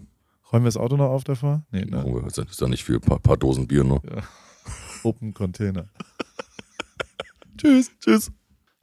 Räumen 0.52 0.64
wir 0.64 0.68
das 0.68 0.76
Auto 0.76 0.96
noch 0.96 1.10
auf 1.10 1.24
davor? 1.24 1.62
Nee, 1.70 1.84
ne? 1.84 2.04
Oh, 2.04 2.18
ist 2.26 2.60
ja 2.60 2.68
nicht 2.68 2.84
viel, 2.84 2.98
paar, 3.00 3.18
paar 3.18 3.36
Dosen 3.36 3.66
Bier, 3.66 3.84
ne? 3.84 4.00
Open 5.02 5.34
Container. 5.34 5.86
tschüss, 7.56 7.90
tschüss. 8.00 8.32